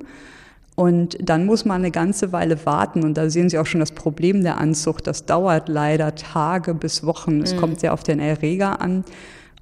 Und 0.80 1.18
dann 1.22 1.46
muss 1.46 1.66
man 1.66 1.82
eine 1.82 1.92
ganze 1.92 2.32
Weile 2.32 2.66
warten. 2.66 3.04
Und 3.04 3.18
da 3.18 3.30
sehen 3.30 3.50
Sie 3.50 3.60
auch 3.60 3.66
schon 3.66 3.82
das 3.82 3.92
Problem 3.92 4.44
der 4.44 4.60
Anzucht. 4.60 5.08
Das 5.08 5.26
dauert 5.26 5.68
leider 5.68 6.16
Tage 6.16 6.74
bis 6.74 7.06
Wochen. 7.06 7.42
Es 7.42 7.54
mhm. 7.54 7.58
kommt 7.58 7.80
sehr 7.82 7.92
auf 7.92 8.02
den 8.02 8.22
Erreger 8.22 8.80
an. 8.80 9.04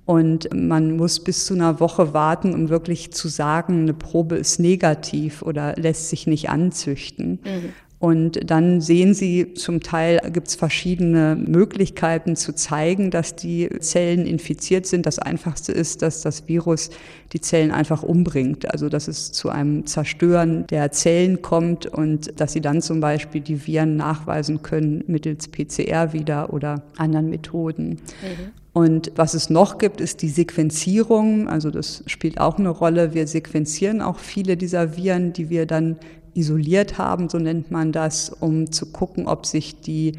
Und 0.06 0.54
man 0.54 0.96
muss 0.96 1.20
bis 1.24 1.48
zu 1.48 1.56
einer 1.56 1.80
Woche 1.80 2.14
warten, 2.14 2.54
um 2.54 2.70
wirklich 2.70 3.14
zu 3.14 3.30
sagen, 3.30 3.82
eine 3.82 3.96
Probe 3.96 4.36
ist 4.36 4.60
negativ 4.60 5.42
oder 5.42 5.74
lässt 5.76 6.10
sich 6.10 6.28
nicht 6.28 6.52
anzüchten. 6.52 7.40
Mhm. 7.44 7.74
Und 8.00 8.40
dann 8.50 8.80
sehen 8.80 9.16
Sie, 9.16 9.56
zum 9.56 9.82
Teil 9.82 10.20
gibt 10.32 10.50
es 10.50 10.56
verschiedene 10.56 11.36
Möglichkeiten 11.36 12.36
zu 12.36 12.54
zeigen, 12.54 13.10
dass 13.10 13.36
die 13.36 13.70
Zellen 13.80 14.28
infiziert 14.28 14.86
sind. 14.86 15.08
Das 15.08 15.18
Einfachste 15.18 15.72
ist, 15.72 16.04
dass 16.04 16.22
das 16.22 16.48
Virus 16.48 16.92
die 17.34 17.42
Zellen 17.42 17.72
einfach 17.72 18.04
umbringt. 18.04 18.72
Also 18.72 18.88
dass 18.88 19.08
es 19.08 19.32
zu 19.32 19.50
einem 19.50 19.88
Zerstören 19.88 20.68
der 20.68 20.92
Zellen 20.92 21.42
kommt 21.42 21.88
und 21.88 22.40
dass 22.40 22.54
Sie 22.54 22.62
dann 22.62 22.84
zum 22.84 23.00
Beispiel 23.00 23.42
die 23.42 23.66
Viren 23.66 23.96
nachweisen 23.96 24.62
können 24.62 25.04
mittels 25.08 25.48
PCR 25.48 26.14
wieder 26.14 26.54
oder 26.54 26.84
anderen 26.98 27.32
Methoden. 27.32 27.90
Mhm. 27.90 28.52
Und 28.74 29.12
was 29.16 29.34
es 29.34 29.50
noch 29.50 29.80
gibt, 29.80 30.02
ist 30.02 30.22
die 30.22 30.30
Sequenzierung. 30.30 31.48
Also 31.48 31.72
das 31.72 32.04
spielt 32.06 32.40
auch 32.40 32.60
eine 32.60 32.70
Rolle. 32.70 33.16
Wir 33.16 33.26
sequenzieren 33.26 34.04
auch 34.04 34.20
viele 34.20 34.56
dieser 34.56 34.96
Viren, 34.96 35.34
die 35.34 35.50
wir 35.50 35.66
dann 35.66 35.98
isoliert 36.38 36.98
haben, 36.98 37.30
so 37.30 37.38
nennt 37.38 37.72
man 37.72 37.92
das, 37.92 38.30
um 38.30 38.72
zu 38.72 38.92
gucken, 38.92 39.28
ob 39.28 39.46
sich 39.46 39.82
die 39.82 40.14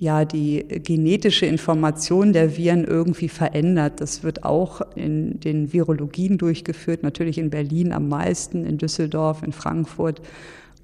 ja, 0.00 0.24
die 0.24 0.64
genetische 0.68 1.46
Information 1.46 2.32
der 2.32 2.56
Viren 2.56 2.84
irgendwie 2.84 3.28
verändert. 3.28 4.00
Das 4.00 4.22
wird 4.22 4.44
auch 4.44 4.80
in 4.94 5.40
den 5.40 5.72
Virologien 5.72 6.38
durchgeführt, 6.38 7.02
natürlich 7.02 7.36
in 7.36 7.50
Berlin 7.50 7.92
am 7.92 8.08
meisten, 8.08 8.64
in 8.64 8.78
Düsseldorf, 8.78 9.42
in 9.42 9.52
Frankfurt. 9.52 10.22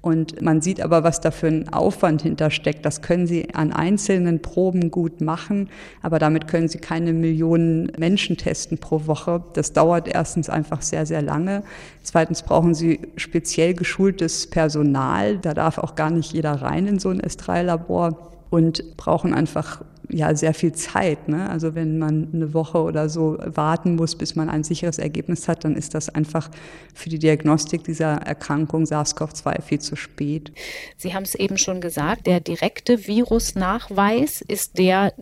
Und 0.05 0.39
man 0.39 0.61
sieht 0.61 0.81
aber, 0.81 1.03
was 1.03 1.19
da 1.19 1.31
für 1.31 1.47
ein 1.47 1.73
Aufwand 1.73 2.21
hintersteckt. 2.21 2.85
Das 2.85 3.01
können 3.01 3.25
Sie 3.25 3.55
an 3.55 3.73
einzelnen 3.73 4.39
Proben 4.39 4.91
gut 4.91 5.19
machen, 5.19 5.67
aber 6.03 6.19
damit 6.19 6.47
können 6.47 6.67
Sie 6.67 6.77
keine 6.77 7.11
Millionen 7.11 7.91
Menschen 7.97 8.37
testen 8.37 8.77
pro 8.77 9.07
Woche. 9.07 9.43
Das 9.53 9.73
dauert 9.73 10.07
erstens 10.07 10.47
einfach 10.47 10.83
sehr, 10.83 11.07
sehr 11.07 11.23
lange. 11.23 11.63
Zweitens 12.03 12.43
brauchen 12.43 12.75
Sie 12.75 12.99
speziell 13.15 13.73
geschultes 13.73 14.45
Personal. 14.45 15.39
Da 15.39 15.55
darf 15.55 15.79
auch 15.79 15.95
gar 15.95 16.11
nicht 16.11 16.33
jeder 16.33 16.61
rein 16.61 16.85
in 16.85 16.99
so 16.99 17.09
ein 17.09 17.19
S3-Labor 17.19 18.31
und 18.51 18.95
brauchen 18.97 19.33
einfach 19.33 19.81
ja 20.09 20.35
sehr 20.35 20.53
viel 20.53 20.73
Zeit. 20.73 21.27
Ne? 21.27 21.49
Also 21.49 21.75
wenn 21.75 21.97
man 21.97 22.29
eine 22.33 22.53
Woche 22.53 22.79
oder 22.79 23.09
so 23.09 23.37
warten 23.39 23.95
muss, 23.95 24.15
bis 24.15 24.35
man 24.35 24.49
ein 24.49 24.63
sicheres 24.63 24.97
Ergebnis 24.97 25.47
hat, 25.47 25.63
dann 25.63 25.75
ist 25.75 25.93
das 25.93 26.09
einfach 26.09 26.49
für 26.93 27.09
die 27.09 27.19
Diagnostik 27.19 27.83
dieser 27.83 28.13
Erkrankung 28.13 28.85
SARS-CoV-2 28.85 29.61
viel 29.61 29.79
zu 29.79 29.95
spät. 29.95 30.51
Sie 30.97 31.13
haben 31.13 31.23
es 31.23 31.35
eben 31.35 31.57
schon 31.57 31.81
gesagt, 31.81 32.27
der 32.27 32.39
direkte 32.39 33.07
Virusnachweis 33.07 34.41
ist 34.41 34.77
der 34.77 35.13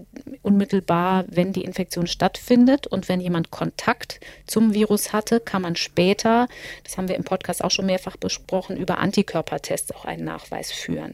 unmittelbar, 0.41 1.25
wenn 1.29 1.53
die 1.53 1.63
Infektion 1.63 2.07
stattfindet 2.07 2.87
und 2.87 3.09
wenn 3.09 3.19
jemand 3.19 3.51
Kontakt 3.51 4.19
zum 4.45 4.73
Virus 4.73 5.13
hatte, 5.13 5.39
kann 5.39 5.61
man 5.61 5.75
später, 5.75 6.47
das 6.83 6.97
haben 6.97 7.07
wir 7.07 7.15
im 7.15 7.23
Podcast 7.23 7.63
auch 7.63 7.71
schon 7.71 7.85
mehrfach 7.85 8.17
besprochen, 8.17 8.77
über 8.77 8.97
Antikörpertests 8.99 9.93
auch 9.93 10.05
einen 10.05 10.25
Nachweis 10.25 10.71
führen. 10.71 11.13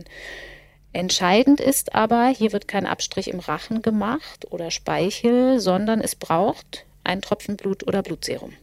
Entscheidend 0.92 1.60
ist 1.60 1.94
aber, 1.94 2.28
hier 2.28 2.52
wird 2.52 2.68
kein 2.68 2.86
Abstrich 2.86 3.30
im 3.30 3.40
Rachen 3.40 3.82
gemacht 3.82 4.48
oder 4.50 4.72
Speichel, 4.72 5.60
sondern 5.60 6.02
es 6.02 6.16
braucht 6.16 6.86
ein 7.04 7.22
Tropfen 7.22 7.58
Blut 7.58 7.88
oder 7.88 8.02
Blutserum. 8.02 8.54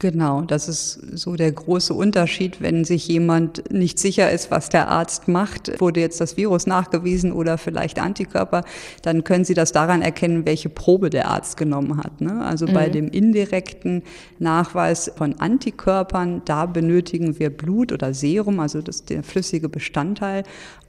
Genau, 0.00 0.40
das 0.40 0.66
ist 0.66 0.92
so 1.12 1.36
der 1.36 1.52
große 1.52 1.92
Unterschied, 1.92 2.62
wenn 2.62 2.86
sich 2.86 3.06
jemand 3.06 3.70
nicht 3.70 3.98
sicher 3.98 4.30
ist, 4.30 4.50
was 4.50 4.70
der 4.70 4.88
Arzt 4.88 5.28
macht. 5.28 5.78
Wurde 5.78 6.00
jetzt 6.00 6.22
das 6.22 6.38
Virus 6.38 6.66
nachgewiesen 6.66 7.32
oder 7.32 7.58
vielleicht 7.58 7.98
Antikörper, 7.98 8.64
dann 9.02 9.24
können 9.24 9.44
Sie 9.44 9.52
das 9.52 9.72
daran 9.72 10.00
erkennen, 10.00 10.46
welche 10.46 10.70
Probe 10.70 11.10
der 11.10 11.28
Arzt 11.28 11.58
genommen 11.58 11.98
hat. 11.98 12.22
Ne? 12.22 12.42
Also 12.42 12.66
mhm. 12.66 12.72
bei 12.72 12.88
dem 12.88 13.08
indirekten 13.08 14.02
Nachweis 14.38 15.12
von 15.18 15.38
Antikörpern, 15.38 16.40
da 16.46 16.64
benötigen 16.64 17.38
wir 17.38 17.50
Blut 17.50 17.92
oder 17.92 18.14
Serum, 18.14 18.58
also 18.58 18.80
das 18.80 19.04
der 19.04 19.22
flüssige 19.22 19.68
Bestandteil. 19.68 20.44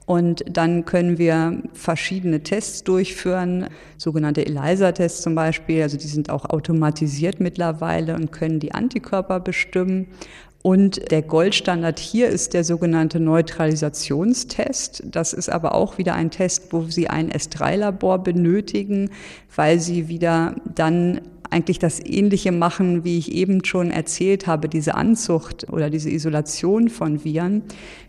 Und 0.05 0.43
dann 0.49 0.85
können 0.85 1.17
wir 1.17 1.61
verschiedene 1.73 2.41
Tests 2.41 2.83
durchführen, 2.83 3.67
sogenannte 3.97 4.45
ELISA-Tests 4.45 5.21
zum 5.21 5.35
Beispiel. 5.35 5.83
Also 5.83 5.97
die 5.97 6.07
sind 6.07 6.29
auch 6.29 6.45
automatisiert 6.45 7.39
mittlerweile 7.39 8.15
und 8.15 8.31
können 8.31 8.59
die 8.59 8.73
Antikörper 8.73 9.39
bestimmen. 9.39 10.07
Und 10.63 11.11
der 11.11 11.23
Goldstandard 11.23 11.97
hier 11.97 12.29
ist 12.29 12.53
der 12.53 12.63
sogenannte 12.63 13.19
Neutralisationstest. 13.19 15.03
Das 15.05 15.33
ist 15.33 15.49
aber 15.49 15.73
auch 15.73 15.97
wieder 15.97 16.13
ein 16.13 16.29
Test, 16.29 16.71
wo 16.71 16.83
Sie 16.83 17.07
ein 17.07 17.31
S3-Labor 17.31 18.19
benötigen, 18.19 19.09
weil 19.55 19.79
Sie 19.79 20.07
wieder 20.07 20.55
dann 20.75 21.21
eigentlich 21.51 21.79
das 21.79 21.99
Ähnliche 22.03 22.51
machen, 22.51 23.03
wie 23.03 23.17
ich 23.17 23.31
eben 23.33 23.63
schon 23.65 23.91
erzählt 23.91 24.47
habe, 24.47 24.69
diese 24.69 24.95
Anzucht 24.95 25.67
oder 25.69 25.89
diese 25.89 26.09
Isolation 26.09 26.89
von 26.89 27.23
Viren, 27.23 27.63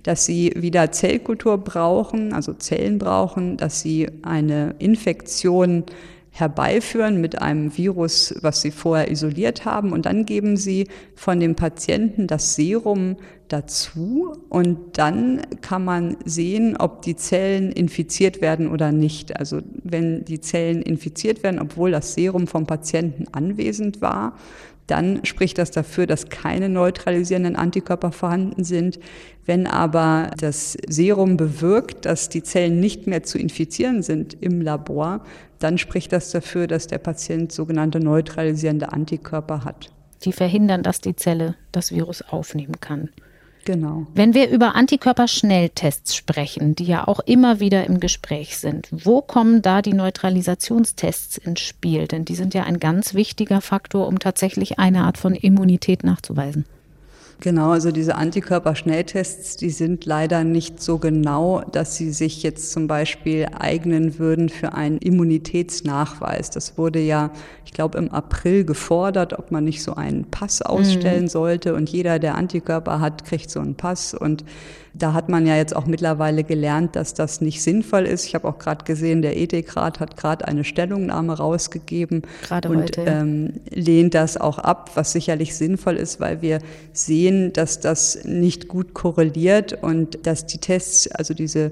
dass 0.04 0.24
sie 0.24 0.52
wieder 0.56 0.92
Zellkultur 0.92 1.58
brauchen, 1.58 2.32
also 2.32 2.54
Zellen 2.54 2.98
brauchen, 2.98 3.56
dass 3.56 3.82
sie 3.82 4.08
eine 4.22 4.76
Infektion 4.78 5.84
herbeiführen 6.32 7.20
mit 7.20 7.40
einem 7.40 7.76
Virus, 7.76 8.34
was 8.40 8.62
sie 8.62 8.70
vorher 8.70 9.10
isoliert 9.10 9.66
haben. 9.66 9.92
Und 9.92 10.06
dann 10.06 10.24
geben 10.24 10.56
sie 10.56 10.88
von 11.14 11.38
dem 11.38 11.54
Patienten 11.54 12.26
das 12.26 12.54
Serum 12.54 13.16
dazu 13.48 14.32
und 14.48 14.96
dann 14.96 15.42
kann 15.60 15.84
man 15.84 16.16
sehen, 16.24 16.76
ob 16.78 17.02
die 17.02 17.16
Zellen 17.16 17.70
infiziert 17.70 18.40
werden 18.40 18.66
oder 18.68 18.92
nicht. 18.92 19.38
Also 19.38 19.60
wenn 19.84 20.24
die 20.24 20.40
Zellen 20.40 20.80
infiziert 20.80 21.42
werden, 21.42 21.60
obwohl 21.60 21.90
das 21.90 22.14
Serum 22.14 22.46
vom 22.46 22.66
Patienten 22.66 23.26
anwesend 23.32 24.00
war, 24.00 24.38
dann 24.86 25.24
spricht 25.24 25.58
das 25.58 25.70
dafür, 25.70 26.06
dass 26.06 26.28
keine 26.28 26.68
neutralisierenden 26.68 27.56
Antikörper 27.56 28.12
vorhanden 28.12 28.64
sind. 28.64 28.98
Wenn 29.44 29.66
aber 29.66 30.30
das 30.38 30.76
Serum 30.88 31.36
bewirkt, 31.36 32.04
dass 32.04 32.28
die 32.28 32.42
Zellen 32.42 32.80
nicht 32.80 33.06
mehr 33.06 33.22
zu 33.22 33.38
infizieren 33.38 34.02
sind 34.02 34.36
im 34.40 34.60
Labor, 34.60 35.24
dann 35.58 35.78
spricht 35.78 36.12
das 36.12 36.30
dafür, 36.30 36.66
dass 36.66 36.86
der 36.88 36.98
Patient 36.98 37.52
sogenannte 37.52 38.00
neutralisierende 38.00 38.92
Antikörper 38.92 39.64
hat. 39.64 39.90
Die 40.24 40.32
verhindern, 40.32 40.82
dass 40.82 41.00
die 41.00 41.16
Zelle 41.16 41.56
das 41.72 41.92
Virus 41.92 42.22
aufnehmen 42.22 42.80
kann. 42.80 43.10
Genau. 43.64 44.06
Wenn 44.14 44.34
wir 44.34 44.48
über 44.50 44.74
Antikörperschnelltests 44.74 46.16
sprechen, 46.16 46.74
die 46.74 46.84
ja 46.84 47.06
auch 47.06 47.20
immer 47.20 47.60
wieder 47.60 47.86
im 47.86 48.00
Gespräch 48.00 48.58
sind, 48.58 48.88
wo 48.90 49.20
kommen 49.20 49.62
da 49.62 49.82
die 49.82 49.92
Neutralisationstests 49.92 51.38
ins 51.38 51.60
Spiel? 51.60 52.08
Denn 52.08 52.24
die 52.24 52.34
sind 52.34 52.54
ja 52.54 52.64
ein 52.64 52.80
ganz 52.80 53.14
wichtiger 53.14 53.60
Faktor, 53.60 54.08
um 54.08 54.18
tatsächlich 54.18 54.78
eine 54.78 55.04
Art 55.04 55.18
von 55.18 55.34
Immunität 55.34 56.02
nachzuweisen. 56.02 56.64
Genau, 57.42 57.70
also 57.70 57.90
diese 57.90 58.14
Antikörperschnelltests, 58.14 59.56
die 59.56 59.70
sind 59.70 60.04
leider 60.04 60.44
nicht 60.44 60.80
so 60.80 60.98
genau, 60.98 61.62
dass 61.72 61.96
sie 61.96 62.12
sich 62.12 62.44
jetzt 62.44 62.70
zum 62.70 62.86
Beispiel 62.86 63.48
eignen 63.58 64.20
würden 64.20 64.48
für 64.48 64.74
einen 64.74 64.98
Immunitätsnachweis. 64.98 66.50
Das 66.50 66.78
wurde 66.78 67.00
ja, 67.00 67.32
ich 67.64 67.72
glaube, 67.72 67.98
im 67.98 68.12
April 68.12 68.64
gefordert, 68.64 69.36
ob 69.36 69.50
man 69.50 69.64
nicht 69.64 69.82
so 69.82 69.96
einen 69.96 70.30
Pass 70.30 70.62
ausstellen 70.62 71.24
mhm. 71.24 71.28
sollte 71.28 71.74
und 71.74 71.88
jeder, 71.90 72.20
der 72.20 72.36
Antikörper 72.36 73.00
hat, 73.00 73.24
kriegt 73.24 73.50
so 73.50 73.58
einen 73.58 73.74
Pass 73.74 74.14
und 74.14 74.44
da 74.94 75.14
hat 75.14 75.28
man 75.28 75.46
ja 75.46 75.56
jetzt 75.56 75.74
auch 75.74 75.86
mittlerweile 75.86 76.44
gelernt, 76.44 76.96
dass 76.96 77.14
das 77.14 77.40
nicht 77.40 77.62
sinnvoll 77.62 78.02
ist. 78.02 78.26
Ich 78.26 78.34
habe 78.34 78.46
auch 78.48 78.58
gerade 78.58 78.84
gesehen, 78.84 79.22
der 79.22 79.36
Ethikrat 79.36 80.00
hat 80.00 80.16
gerade 80.16 80.46
eine 80.46 80.64
Stellungnahme 80.64 81.36
rausgegeben 81.36 82.22
gerade 82.42 82.68
und 82.68 82.82
heute. 82.82 83.02
Ähm, 83.06 83.54
lehnt 83.70 84.14
das 84.14 84.36
auch 84.36 84.58
ab, 84.58 84.90
was 84.94 85.12
sicherlich 85.12 85.54
sinnvoll 85.56 85.96
ist, 85.96 86.20
weil 86.20 86.42
wir 86.42 86.58
sehen, 86.92 87.52
dass 87.52 87.80
das 87.80 88.24
nicht 88.24 88.68
gut 88.68 88.92
korreliert 88.94 89.82
und 89.82 90.26
dass 90.26 90.46
die 90.46 90.58
Tests, 90.58 91.10
also 91.10 91.32
diese 91.32 91.70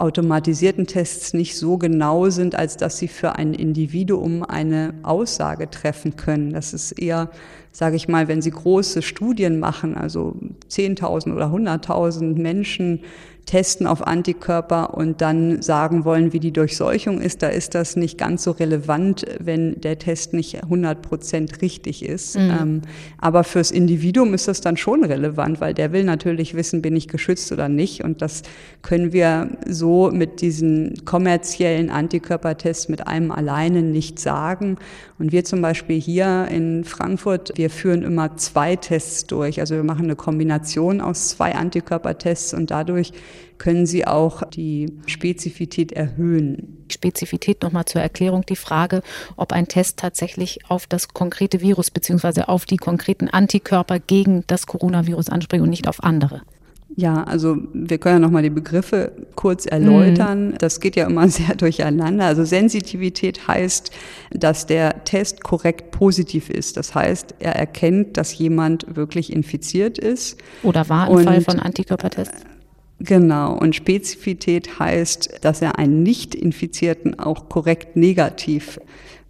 automatisierten 0.00 0.86
Tests 0.86 1.34
nicht 1.34 1.56
so 1.56 1.76
genau 1.76 2.30
sind, 2.30 2.54
als 2.54 2.76
dass 2.76 2.98
sie 2.98 3.08
für 3.08 3.36
ein 3.36 3.52
Individuum 3.52 4.42
eine 4.42 4.94
Aussage 5.02 5.68
treffen 5.68 6.16
können. 6.16 6.52
Das 6.52 6.72
ist 6.72 6.92
eher, 6.92 7.30
sage 7.70 7.96
ich 7.96 8.08
mal, 8.08 8.26
wenn 8.26 8.40
Sie 8.40 8.50
große 8.50 9.02
Studien 9.02 9.60
machen, 9.60 9.96
also 9.96 10.34
10.000 10.70 11.34
oder 11.34 11.46
100.000 11.46 12.40
Menschen 12.40 13.00
testen 13.46 13.86
auf 13.86 14.06
Antikörper 14.06 14.94
und 14.94 15.20
dann 15.20 15.62
sagen 15.62 16.04
wollen, 16.04 16.32
wie 16.32 16.40
die 16.40 16.52
Durchseuchung 16.52 17.20
ist, 17.20 17.42
da 17.42 17.48
ist 17.48 17.74
das 17.74 17.96
nicht 17.96 18.18
ganz 18.18 18.44
so 18.44 18.52
relevant, 18.52 19.24
wenn 19.38 19.80
der 19.80 19.98
Test 19.98 20.32
nicht 20.32 20.62
100 20.62 21.02
Prozent 21.02 21.62
richtig 21.62 22.04
ist. 22.04 22.36
Mhm. 22.36 22.50
Ähm, 22.60 22.82
aber 23.18 23.44
fürs 23.44 23.70
Individuum 23.70 24.34
ist 24.34 24.48
das 24.48 24.60
dann 24.60 24.76
schon 24.76 25.04
relevant, 25.04 25.60
weil 25.60 25.74
der 25.74 25.92
will 25.92 26.04
natürlich 26.04 26.54
wissen, 26.54 26.82
bin 26.82 26.94
ich 26.96 27.08
geschützt 27.08 27.50
oder 27.52 27.68
nicht. 27.68 28.04
Und 28.04 28.22
das 28.22 28.42
können 28.82 29.12
wir 29.12 29.50
so 29.66 30.10
mit 30.12 30.40
diesen 30.40 31.04
kommerziellen 31.04 31.90
Antikörpertests 31.90 32.88
mit 32.88 33.06
einem 33.06 33.30
alleine 33.30 33.82
nicht 33.82 34.18
sagen. 34.18 34.78
Und 35.18 35.32
wir 35.32 35.44
zum 35.44 35.60
Beispiel 35.60 36.00
hier 36.00 36.48
in 36.50 36.84
Frankfurt, 36.84 37.52
wir 37.56 37.68
führen 37.68 38.02
immer 38.02 38.36
zwei 38.36 38.76
Tests 38.76 39.26
durch. 39.26 39.60
Also 39.60 39.74
wir 39.74 39.84
machen 39.84 40.04
eine 40.04 40.16
Kombination 40.16 41.00
aus 41.00 41.28
zwei 41.28 41.54
Antikörpertests 41.54 42.54
und 42.54 42.70
dadurch 42.70 43.12
können 43.58 43.86
sie 43.86 44.06
auch 44.06 44.42
die 44.42 44.92
Spezifität 45.06 45.92
erhöhen. 45.92 46.84
Spezifität 46.88 47.62
nochmal 47.62 47.84
zur 47.84 48.00
Erklärung 48.00 48.44
die 48.46 48.56
Frage, 48.56 49.02
ob 49.36 49.52
ein 49.52 49.68
Test 49.68 49.98
tatsächlich 49.98 50.60
auf 50.68 50.86
das 50.86 51.08
konkrete 51.08 51.60
Virus 51.60 51.90
beziehungsweise 51.90 52.48
auf 52.48 52.64
die 52.64 52.78
konkreten 52.78 53.28
Antikörper 53.28 53.98
gegen 53.98 54.44
das 54.46 54.66
Coronavirus 54.66 55.28
anspringt 55.28 55.62
und 55.62 55.70
nicht 55.70 55.88
auf 55.88 56.02
andere. 56.02 56.42
Ja, 56.96 57.22
also 57.22 57.56
wir 57.72 57.98
können 57.98 58.16
ja 58.16 58.18
nochmal 58.18 58.42
die 58.42 58.50
Begriffe 58.50 59.12
kurz 59.36 59.64
erläutern. 59.64 60.48
Mhm. 60.48 60.58
Das 60.58 60.80
geht 60.80 60.96
ja 60.96 61.06
immer 61.06 61.28
sehr 61.30 61.54
durcheinander. 61.54 62.24
Also 62.24 62.44
Sensitivität 62.44 63.46
heißt, 63.46 63.90
dass 64.32 64.66
der 64.66 65.04
Test 65.04 65.42
korrekt 65.42 65.92
positiv 65.92 66.50
ist. 66.50 66.76
Das 66.76 66.94
heißt, 66.94 67.36
er 67.38 67.54
erkennt, 67.56 68.16
dass 68.16 68.36
jemand 68.36 68.96
wirklich 68.96 69.32
infiziert 69.32 69.98
ist. 69.98 70.38
Oder 70.62 70.88
war 70.88 71.08
im 71.08 71.16
Und, 71.16 71.24
Fall 71.24 71.40
von 71.42 71.60
Antikörpertests. 71.60 72.42
Genau. 73.00 73.54
Und 73.54 73.74
Spezifität 73.74 74.78
heißt, 74.78 75.38
dass 75.40 75.62
er 75.62 75.78
einen 75.78 76.02
Nicht-Infizierten 76.02 77.18
auch 77.18 77.48
korrekt 77.48 77.96
negativ 77.96 78.78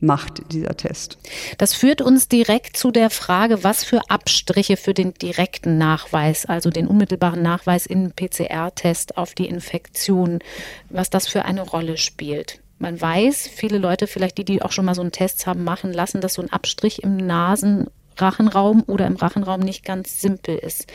macht, 0.01 0.53
dieser 0.53 0.77
Test. 0.77 1.19
Das 1.59 1.75
führt 1.75 2.01
uns 2.01 2.27
direkt 2.27 2.77
zu 2.77 2.91
der 2.91 3.11
Frage, 3.11 3.63
was 3.63 3.85
für 3.85 4.01
Abstriche 4.09 4.77
für 4.77 4.95
den 4.95 5.15
direkten 5.15 5.79
Nachweis, 5.79 6.47
also 6.47 6.71
den 6.71 6.87
unmittelbaren 6.87 7.43
Nachweis 7.43 7.87
in 7.87 8.13
PCR-Test 8.13 9.17
auf 9.17 9.35
die 9.35 9.47
Infektion, 9.47 10.41
was 10.89 11.11
das 11.11 11.29
für 11.29 11.45
eine 11.45 11.63
Rolle 11.63 11.97
spielt. 11.97 12.61
Man 12.79 12.99
weiß, 12.99 13.49
viele 13.55 13.77
Leute, 13.77 14.07
vielleicht 14.07 14.39
die, 14.39 14.45
die 14.45 14.63
auch 14.63 14.73
schon 14.73 14.87
mal 14.87 14.95
so 14.95 15.03
einen 15.03 15.13
Test 15.13 15.47
haben 15.47 15.65
machen 15.65 15.93
lassen, 15.93 16.23
dass 16.23 16.35
so 16.35 16.43
ein 16.43 16.51
Abstrich 16.51 17.03
im 17.03 17.19
Nasenrachenraum 17.19 18.85
oder 18.87 19.07
im 19.07 19.17
Rachenraum 19.17 19.61
nicht 19.61 19.85
ganz 19.85 20.23
simpel 20.23 20.57
ist. 20.57 20.87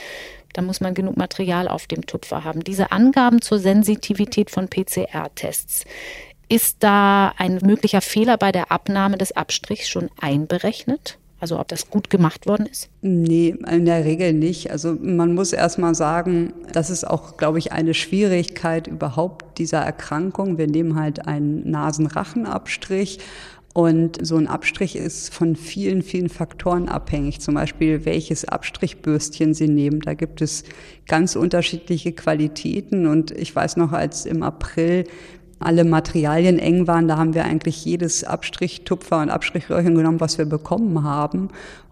Da 0.55 0.61
muss 0.61 0.79
man 0.79 0.93
genug 0.93 1.17
Material 1.17 1.67
auf 1.67 1.85
dem 1.85 2.05
Tupfer 2.05 2.45
haben. 2.45 2.63
Diese 2.63 2.93
Angaben 2.93 3.41
zur 3.41 3.59
Sensitivität 3.59 4.49
von 4.49 4.69
PCR-Tests, 4.69 5.83
ist 6.47 6.77
da 6.79 7.33
ein 7.37 7.59
möglicher 7.61 7.99
Fehler 7.99 8.37
bei 8.37 8.53
der 8.53 8.71
Abnahme 8.71 9.17
des 9.17 9.33
Abstrichs 9.33 9.89
schon 9.89 10.09
einberechnet? 10.21 11.17
Also 11.41 11.59
ob 11.59 11.67
das 11.67 11.89
gut 11.89 12.09
gemacht 12.09 12.47
worden 12.47 12.65
ist? 12.65 12.89
Nee, 13.01 13.55
in 13.69 13.85
der 13.85 14.05
Regel 14.05 14.31
nicht. 14.31 14.71
Also 14.71 14.95
man 14.97 15.35
muss 15.35 15.51
erst 15.51 15.77
mal 15.77 15.93
sagen, 15.93 16.53
das 16.71 16.89
ist 16.89 17.05
auch, 17.05 17.35
glaube 17.35 17.59
ich, 17.59 17.73
eine 17.73 17.93
Schwierigkeit 17.93 18.87
überhaupt 18.87 19.59
dieser 19.59 19.79
Erkrankung. 19.79 20.57
Wir 20.57 20.67
nehmen 20.67 20.97
halt 20.97 21.27
einen 21.27 21.69
Nasenrachenabstrich 21.69 23.19
und 23.75 24.25
so 24.25 24.37
ein 24.37 24.47
Abstrich 24.47 24.95
ist 24.95 25.33
von 25.33 25.57
vielen, 25.57 26.01
vielen 26.01 26.29
Faktoren 26.29 26.87
abhängig. 26.87 27.41
Zum 27.41 27.55
Beispiel, 27.55 28.05
welches 28.05 28.45
Abstrichbürstchen 28.45 29.53
Sie 29.53 29.67
nehmen. 29.67 29.99
Da 29.99 30.13
gibt 30.13 30.41
es 30.41 30.63
ganz 31.07 31.35
unterschiedliche 31.35 32.13
Qualitäten. 32.13 33.05
Und 33.05 33.31
ich 33.31 33.53
weiß 33.53 33.75
noch, 33.75 33.91
als 33.91 34.25
im 34.25 34.43
April 34.43 35.03
alle 35.59 35.83
Materialien 35.83 36.57
eng 36.57 36.87
waren, 36.87 37.09
da 37.09 37.17
haben 37.17 37.33
wir 37.33 37.43
eigentlich 37.43 37.83
jedes 37.83 38.23
Abstrichtupfer 38.23 39.21
und 39.21 39.29
Abstrichröhrchen 39.29 39.93
genommen, 39.93 40.21
was 40.21 40.37
wir 40.37 40.45
bekommen 40.45 41.03
haben. 41.03 41.49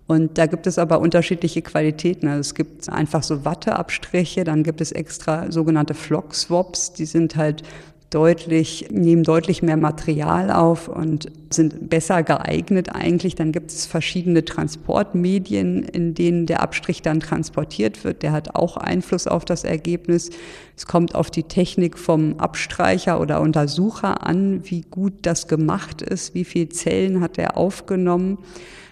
Und 0.08 0.38
da 0.38 0.46
gibt 0.46 0.68
es 0.68 0.78
aber 0.78 1.02
unterschiedliche 1.02 1.62
Qualitäten. 1.62 2.30
Also 2.30 2.40
es 2.40 2.56
gibt 2.56 2.88
einfach 2.88 3.24
so 3.24 3.44
Watteabstriche, 3.44 4.46
dann 4.46 4.64
gibt 4.64 4.80
es 4.80 4.94
extra 4.94 5.52
sogenannte 5.52 5.96
Flock-Swaps, 5.96 6.94
die 6.94 7.06
sind 7.06 7.36
halt 7.36 7.64
deutlich, 8.14 8.88
nehmen 8.92 9.24
deutlich 9.24 9.64
mehr 9.64 9.78
Material 9.78 10.52
auf 10.52 10.88
und 10.88 11.32
sind 11.50 11.90
besser 11.90 12.24
geeignet 12.24 12.94
eigentlich. 12.94 13.36
Dann 13.36 13.52
gibt 13.52 13.72
es 13.72 13.86
verschiedene 13.86 14.46
Transportmedien, 14.46 15.84
in 15.84 16.14
denen 16.14 16.46
der 16.46 16.62
Abstrich 16.62 17.02
dann 17.02 17.20
transportiert 17.20 18.04
wird. 18.04 18.22
Der 18.22 18.32
hat 18.32 18.56
auch 18.56 18.78
Einfluss 18.78 19.28
auf 19.28 19.46
das 19.46 19.64
Ergebnis. 19.64 20.30
Es 20.76 20.86
kommt 20.86 21.16
auf 21.16 21.32
die 21.32 21.44
Technik 21.44 21.98
vom 21.98 22.40
Abstreicher 22.40 23.20
oder 23.20 23.42
Untersucher 23.42 24.26
an, 24.26 24.62
wie 24.64 24.82
gut 24.82 25.14
das 25.24 25.48
gemacht 25.48 26.02
ist, 26.02 26.36
wie 26.36 26.46
viele 26.46 26.70
Zellen 26.70 27.22
hat 27.22 27.38
er 27.38 27.58
aufgenommen, 27.58 28.38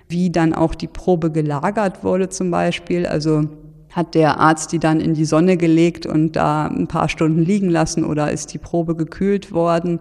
wie 0.08 0.30
dann 0.30 0.54
auch 0.54 0.74
die 0.74 0.88
Probe 0.88 1.32
gelagert 1.32 2.04
wurde 2.04 2.30
zum 2.30 2.50
Beispiel. 2.50 3.06
Also 3.06 3.48
hat 3.92 4.16
der 4.16 4.40
Arzt 4.40 4.72
die 4.72 4.80
dann 4.80 5.00
in 5.00 5.14
die 5.14 5.26
Sonne 5.26 5.58
gelegt 5.58 6.06
und 6.06 6.36
da 6.36 6.68
ein 6.68 6.88
paar 6.88 7.10
Stunden 7.10 7.44
liegen 7.44 7.70
lassen 7.70 8.04
oder 8.04 8.32
ist 8.32 8.54
die 8.54 8.58
Probe 8.58 8.96
gekühlt 8.96 9.52
worden? 9.52 10.00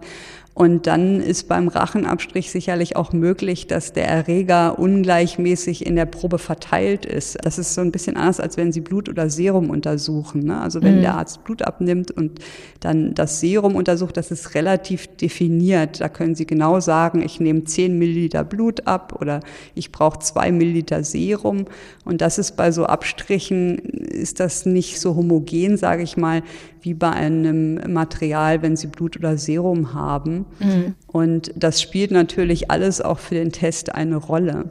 Und 0.53 0.85
dann 0.85 1.21
ist 1.21 1.47
beim 1.47 1.69
Rachenabstrich 1.69 2.51
sicherlich 2.51 2.97
auch 2.97 3.13
möglich, 3.13 3.67
dass 3.67 3.93
der 3.93 4.07
Erreger 4.07 4.77
ungleichmäßig 4.77 5.85
in 5.85 5.95
der 5.95 6.05
Probe 6.05 6.39
verteilt 6.39 7.05
ist. 7.05 7.37
Das 7.43 7.57
ist 7.57 7.73
so 7.73 7.79
ein 7.79 7.91
bisschen 7.91 8.17
anders, 8.17 8.41
als 8.41 8.57
wenn 8.57 8.73
Sie 8.73 8.81
Blut 8.81 9.07
oder 9.07 9.29
Serum 9.29 9.69
untersuchen. 9.69 10.43
Ne? 10.43 10.59
Also 10.59 10.83
wenn 10.83 10.97
mhm. 10.97 11.01
der 11.01 11.15
Arzt 11.15 11.45
Blut 11.45 11.61
abnimmt 11.61 12.11
und 12.11 12.39
dann 12.81 13.13
das 13.13 13.39
Serum 13.39 13.75
untersucht, 13.75 14.17
das 14.17 14.29
ist 14.29 14.53
relativ 14.53 15.07
definiert. 15.15 16.01
Da 16.01 16.09
können 16.09 16.35
Sie 16.35 16.45
genau 16.45 16.81
sagen, 16.81 17.21
ich 17.21 17.39
nehme 17.39 17.63
10 17.63 17.97
Milliliter 17.97 18.43
Blut 18.43 18.87
ab 18.87 19.19
oder 19.21 19.39
ich 19.73 19.93
brauche 19.93 20.19
2 20.19 20.51
Milliliter 20.51 21.05
Serum. 21.05 21.65
Und 22.03 22.19
das 22.19 22.37
ist 22.37 22.57
bei 22.57 22.73
so 22.73 22.85
Abstrichen, 22.85 23.77
ist 23.77 24.41
das 24.41 24.65
nicht 24.65 24.99
so 24.99 25.15
homogen, 25.15 25.77
sage 25.77 26.03
ich 26.03 26.17
mal, 26.17 26.43
wie 26.81 26.93
bei 26.93 27.11
einem 27.11 27.75
Material, 27.91 28.61
wenn 28.61 28.75
Sie 28.75 28.87
Blut 28.87 29.17
oder 29.17 29.37
Serum 29.37 29.93
haben. 29.93 30.45
Mhm. 30.59 30.95
Und 31.07 31.51
das 31.55 31.81
spielt 31.81 32.11
natürlich 32.11 32.71
alles 32.71 33.01
auch 33.01 33.19
für 33.19 33.35
den 33.35 33.51
Test 33.51 33.93
eine 33.93 34.17
Rolle. 34.17 34.69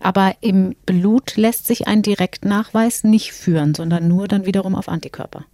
Aber 0.00 0.34
im 0.40 0.74
Blut 0.86 1.36
lässt 1.36 1.66
sich 1.66 1.86
ein 1.86 2.02
Direktnachweis 2.02 3.04
nicht 3.04 3.32
führen, 3.32 3.74
sondern 3.74 4.08
nur 4.08 4.28
dann 4.28 4.46
wiederum 4.46 4.74
auf 4.74 4.88
Antikörper. 4.88 5.44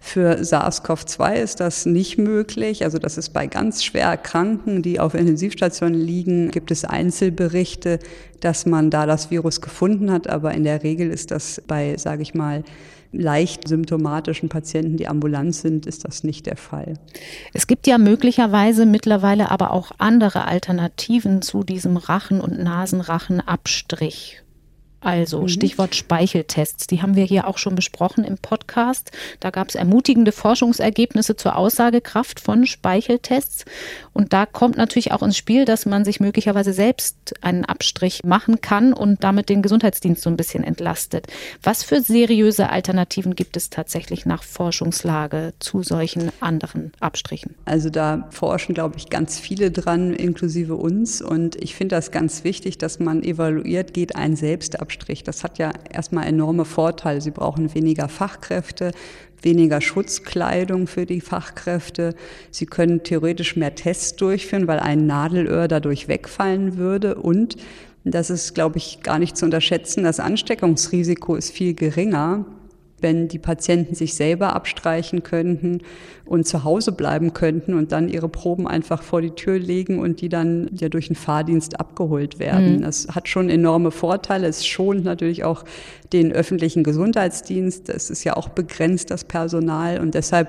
Für 0.00 0.44
SARS-CoV-2 0.44 1.34
ist 1.34 1.60
das 1.60 1.84
nicht 1.84 2.18
möglich. 2.18 2.84
Also 2.84 2.98
das 2.98 3.18
ist 3.18 3.30
bei 3.30 3.46
ganz 3.46 3.82
schwer 3.82 4.06
Erkrankten, 4.06 4.80
die 4.80 5.00
auf 5.00 5.14
Intensivstationen 5.14 6.00
liegen, 6.00 6.50
gibt 6.50 6.70
es 6.70 6.84
Einzelberichte, 6.84 7.98
dass 8.40 8.64
man 8.64 8.90
da 8.90 9.06
das 9.06 9.30
Virus 9.30 9.60
gefunden 9.60 10.12
hat. 10.12 10.28
Aber 10.28 10.54
in 10.54 10.62
der 10.62 10.82
Regel 10.84 11.10
ist 11.10 11.32
das 11.32 11.60
bei, 11.66 11.96
sage 11.96 12.22
ich 12.22 12.32
mal, 12.32 12.62
leicht 13.12 13.68
symptomatischen 13.68 14.48
Patienten, 14.48 14.96
die 14.96 15.08
ambulant 15.08 15.54
sind, 15.54 15.86
ist 15.86 16.04
das 16.04 16.24
nicht 16.24 16.46
der 16.46 16.56
Fall. 16.56 16.94
Es 17.52 17.66
gibt 17.66 17.86
ja 17.86 17.98
möglicherweise 17.98 18.86
mittlerweile 18.86 19.50
aber 19.50 19.72
auch 19.72 19.92
andere 19.98 20.46
Alternativen 20.46 21.42
zu 21.42 21.64
diesem 21.64 21.96
Rachen- 21.96 22.40
und 22.40 22.58
Nasenrachenabstrich. 22.58 24.42
Also 25.00 25.42
mhm. 25.42 25.48
Stichwort 25.48 25.94
Speicheltests, 25.94 26.88
die 26.88 27.02
haben 27.02 27.14
wir 27.14 27.24
hier 27.24 27.46
auch 27.46 27.58
schon 27.58 27.76
besprochen 27.76 28.24
im 28.24 28.36
Podcast. 28.36 29.12
Da 29.38 29.50
gab 29.50 29.68
es 29.68 29.76
ermutigende 29.76 30.32
Forschungsergebnisse 30.32 31.36
zur 31.36 31.56
Aussagekraft 31.56 32.40
von 32.40 32.66
Speicheltests. 32.66 33.64
Und 34.12 34.32
da 34.32 34.44
kommt 34.44 34.76
natürlich 34.76 35.12
auch 35.12 35.22
ins 35.22 35.36
Spiel, 35.36 35.64
dass 35.64 35.86
man 35.86 36.04
sich 36.04 36.18
möglicherweise 36.18 36.72
selbst 36.72 37.34
einen 37.42 37.64
Abstrich 37.64 38.24
machen 38.24 38.60
kann 38.60 38.92
und 38.92 39.22
damit 39.22 39.48
den 39.48 39.62
Gesundheitsdienst 39.62 40.22
so 40.22 40.30
ein 40.30 40.36
bisschen 40.36 40.64
entlastet. 40.64 41.28
Was 41.62 41.84
für 41.84 42.00
seriöse 42.00 42.70
Alternativen 42.70 43.36
gibt 43.36 43.56
es 43.56 43.70
tatsächlich 43.70 44.26
nach 44.26 44.42
Forschungslage 44.42 45.54
zu 45.60 45.84
solchen 45.84 46.32
anderen 46.40 46.90
Abstrichen? 46.98 47.54
Also 47.64 47.88
da 47.88 48.26
forschen, 48.30 48.74
glaube 48.74 48.96
ich, 48.96 49.10
ganz 49.10 49.38
viele 49.38 49.70
dran, 49.70 50.12
inklusive 50.12 50.74
uns. 50.74 51.22
Und 51.22 51.54
ich 51.54 51.76
finde 51.76 51.94
das 51.94 52.10
ganz 52.10 52.42
wichtig, 52.42 52.78
dass 52.78 52.98
man 52.98 53.22
evaluiert, 53.22 53.94
geht 53.94 54.16
ein 54.16 54.34
Selbstabstrich 54.34 54.87
Abstrich. 54.88 55.22
Das 55.22 55.44
hat 55.44 55.58
ja 55.58 55.70
erstmal 55.92 56.26
enorme 56.26 56.64
Vorteile. 56.64 57.20
Sie 57.20 57.30
brauchen 57.30 57.74
weniger 57.74 58.08
Fachkräfte, 58.08 58.92
weniger 59.42 59.82
Schutzkleidung 59.82 60.86
für 60.86 61.04
die 61.04 61.20
Fachkräfte. 61.20 62.14
Sie 62.50 62.64
können 62.64 63.02
theoretisch 63.02 63.54
mehr 63.54 63.74
Tests 63.74 64.16
durchführen, 64.16 64.66
weil 64.66 64.80
ein 64.80 65.06
Nadelöhr 65.06 65.68
dadurch 65.68 66.08
wegfallen 66.08 66.78
würde. 66.78 67.16
Und 67.16 67.56
das 68.04 68.30
ist, 68.30 68.54
glaube 68.54 68.78
ich, 68.78 69.02
gar 69.02 69.18
nicht 69.18 69.36
zu 69.36 69.44
unterschätzen. 69.44 70.04
Das 70.04 70.20
Ansteckungsrisiko 70.20 71.34
ist 71.36 71.50
viel 71.50 71.74
geringer 71.74 72.46
wenn 73.00 73.28
die 73.28 73.38
Patienten 73.38 73.94
sich 73.94 74.14
selber 74.14 74.54
abstreichen 74.54 75.22
könnten 75.22 75.82
und 76.24 76.46
zu 76.46 76.64
Hause 76.64 76.92
bleiben 76.92 77.32
könnten 77.32 77.74
und 77.74 77.92
dann 77.92 78.08
ihre 78.08 78.28
Proben 78.28 78.66
einfach 78.66 79.02
vor 79.02 79.22
die 79.22 79.30
Tür 79.30 79.58
legen 79.58 79.98
und 79.98 80.20
die 80.20 80.28
dann 80.28 80.68
ja 80.72 80.88
durch 80.88 81.08
einen 81.08 81.16
Fahrdienst 81.16 81.80
abgeholt 81.80 82.38
werden. 82.38 82.76
Mhm. 82.76 82.82
Das 82.82 83.08
hat 83.10 83.28
schon 83.28 83.48
enorme 83.48 83.90
Vorteile. 83.90 84.46
Es 84.46 84.66
schont 84.66 85.04
natürlich 85.04 85.44
auch 85.44 85.64
den 86.12 86.32
öffentlichen 86.32 86.84
Gesundheitsdienst. 86.84 87.88
Es 87.88 88.10
ist 88.10 88.24
ja 88.24 88.36
auch 88.36 88.48
begrenzt, 88.48 89.10
das 89.10 89.24
Personal. 89.24 90.00
Und 90.00 90.14
deshalb 90.14 90.48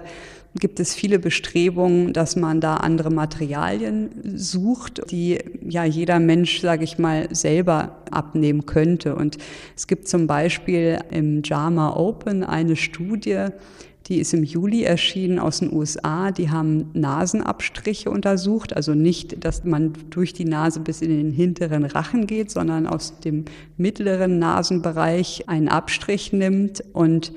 gibt 0.56 0.80
es 0.80 0.96
viele 0.96 1.20
Bestrebungen, 1.20 2.14
dass 2.14 2.36
man 2.36 2.60
da 2.60 2.78
andere 2.78 3.12
Materialien 3.12 4.10
sucht, 4.36 5.02
die 5.12 5.38
ja 5.62 5.84
jeder 5.86 6.20
Mensch, 6.20 6.62
sage 6.62 6.84
ich 6.84 6.98
mal, 6.98 7.28
selber 7.34 7.98
abnehmen 8.10 8.66
könnte. 8.66 9.16
Und 9.16 9.38
es 9.76 9.88
gibt 9.88 10.08
zum 10.08 10.28
Beispiel 10.28 11.00
im 11.12 11.44
JAMA 11.44 11.96
Open 11.96 12.44
eine 12.44 12.76
Studie, 12.76 13.50
die 14.08 14.20
ist 14.20 14.34
im 14.34 14.44
Juli 14.44 14.84
erschienen 14.84 15.38
aus 15.38 15.60
den 15.60 15.72
USA. 15.72 16.32
Die 16.32 16.50
haben 16.50 16.90
Nasenabstriche 16.94 18.10
untersucht, 18.10 18.76
also 18.76 18.96
nicht, 18.96 19.46
dass 19.46 19.64
man 19.64 19.94
durch 20.10 20.34
die 20.34 20.46
Nase 20.46 20.80
bis 20.80 21.02
in 21.02 21.10
den 21.10 21.32
hinteren 21.32 21.86
Rachen 21.86 22.26
geht, 22.26 22.50
sondern 22.50 22.88
aus 22.88 23.20
dem 23.20 23.46
mittleren 23.78 24.40
Nasenbereich 24.40 25.48
einen 25.48 25.68
Abstrich 25.70 26.34
nimmt 26.34 26.84
und 26.92 27.34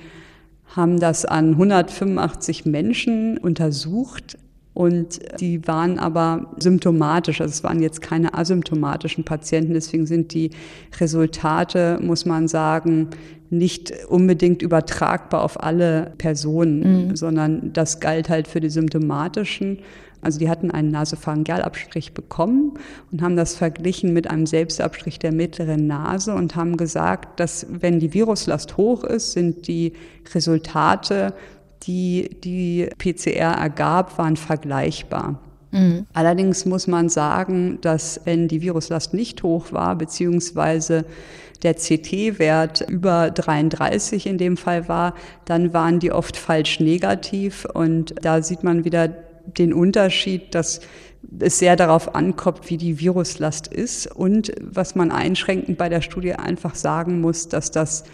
haben 0.75 0.99
das 1.01 1.25
an 1.25 1.53
185 1.53 2.65
Menschen 2.65 3.39
untersucht 3.39 4.39
und 4.75 5.21
die 5.39 5.67
waren 5.69 5.99
aber 5.99 6.55
symptomatisch, 6.59 7.41
also 7.43 7.53
es 7.53 7.63
waren 7.63 7.83
jetzt 7.83 8.01
keine 8.01 8.33
asymptomatischen 8.35 9.25
Patienten, 9.25 9.75
deswegen 9.75 10.07
sind 10.07 10.33
die 10.33 10.51
Resultate, 10.99 11.99
muss 12.01 12.25
man 12.25 12.49
sagen, 12.49 13.09
nicht 13.51 13.93
unbedingt 14.09 14.63
übertragbar 14.63 15.43
auf 15.43 15.63
alle 15.63 16.15
Personen, 16.17 17.09
mhm. 17.09 17.17
sondern 17.17 17.75
das 17.75 18.01
galt 18.01 18.31
halt 18.31 18.49
für 18.49 18.61
die 18.61 18.71
symptomatischen 18.71 19.81
also 20.23 20.39
die 20.39 20.49
hatten 20.49 20.71
einen 20.71 20.91
Nasopharyngealabstrich 20.93 22.15
bekommen 22.15 22.79
und 23.11 23.21
haben 23.21 23.37
das 23.37 23.57
verglichen 23.57 24.13
mit 24.13 24.31
einem 24.31 24.47
Selbstabstrich 24.47 25.19
der 25.19 25.33
mittleren 25.33 25.89
Nase 25.89 26.33
und 26.35 26.55
haben 26.55 26.77
gesagt, 26.77 27.41
dass 27.41 27.67
wenn 27.69 27.99
die 27.99 28.15
Viruslast 28.15 28.77
hoch 28.77 29.03
ist, 29.03 29.33
sind 29.33 29.67
die 29.67 29.93
Resultate, 30.33 31.35
die 31.83 32.31
die 32.45 32.89
PCR 32.99 33.59
ergab, 33.59 34.17
waren 34.17 34.37
vergleichbar. 34.37 35.41
Mhm. 35.73 36.07
Allerdings 36.13 36.67
muss 36.67 36.87
man 36.87 37.09
sagen, 37.09 37.79
dass 37.81 38.21
wenn 38.25 38.47
die 38.47 38.63
Viruslast 38.63 39.15
nicht 39.15 39.43
hoch 39.43 39.73
war, 39.73 39.97
beziehungsweise 39.97 41.05
der 41.65 41.75
CT-Wert 41.75 42.89
über 42.89 43.31
33 43.31 44.27
in 44.27 44.39
dem 44.39 44.57
Fall 44.57 44.89
war, 44.89 45.15
dann 45.45 45.73
waren 45.73 45.99
die 45.99 46.13
oft 46.13 46.37
falsch 46.37 46.79
negativ 46.81 47.67
und 47.73 48.15
da 48.21 48.43
sieht 48.43 48.63
man 48.63 48.85
wieder 48.85 49.09
den 49.47 49.73
Unterschied, 49.73 50.55
dass 50.55 50.81
es 51.39 51.59
sehr 51.59 51.77
darauf 51.77 52.15
ankommt, 52.15 52.69
wie 52.71 52.77
die 52.77 53.01
Viruslast 53.01 53.69
ist 53.69 54.07
und 54.07 54.53
was 54.61 54.95
man 54.95 55.11
einschränkend 55.11 55.79
bei 55.79 55.89
der 55.89 56.03
Studie 56.03 56.35
einfach 56.35 56.75
sagen 56.75 57.21
muss, 57.21 57.49
dass 57.49 57.71
das 57.71 58.05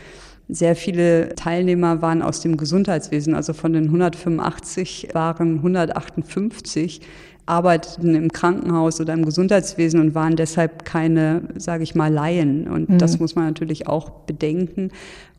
sehr 0.48 0.76
viele 0.76 1.34
Teilnehmer 1.34 2.00
waren 2.00 2.22
aus 2.22 2.40
dem 2.40 2.56
Gesundheitswesen. 2.56 3.34
Also 3.34 3.52
von 3.52 3.72
den 3.72 3.84
185 3.86 5.08
waren 5.12 5.56
158 5.56 7.02
arbeiteten 7.48 8.14
im 8.14 8.30
Krankenhaus 8.30 9.00
oder 9.00 9.14
im 9.14 9.24
Gesundheitswesen 9.24 10.00
und 10.00 10.14
waren 10.14 10.36
deshalb 10.36 10.84
keine, 10.84 11.42
sage 11.56 11.82
ich 11.82 11.94
mal, 11.94 12.12
Laien. 12.12 12.68
Und 12.68 12.90
mhm. 12.90 12.98
das 12.98 13.18
muss 13.18 13.34
man 13.34 13.46
natürlich 13.46 13.86
auch 13.86 14.10
bedenken. 14.10 14.90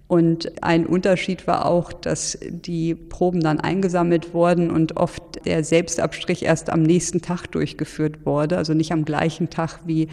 Und 0.10 0.64
ein 0.64 0.88
Unterschied 0.88 1.46
war 1.46 1.68
auch, 1.68 1.94
dass 1.94 2.40
die 2.42 2.96
Proben 2.96 3.42
dann 3.42 3.60
eingesammelt 3.60 4.34
wurden 4.34 4.72
und 4.72 4.98
oft 4.98 5.46
der 5.46 5.64
Selbstabstrich 5.64 6.44
erst 6.44 6.72
am 6.72 6.82
nächsten 6.82 7.22
Tag 7.22 7.46
durchgeführt 7.52 8.26
wurde, 8.26 8.58
also 8.58 8.74
nicht 8.74 8.92
am 8.92 9.06
gleichen 9.06 9.52
Tag 9.52 9.82
wie 9.86 10.08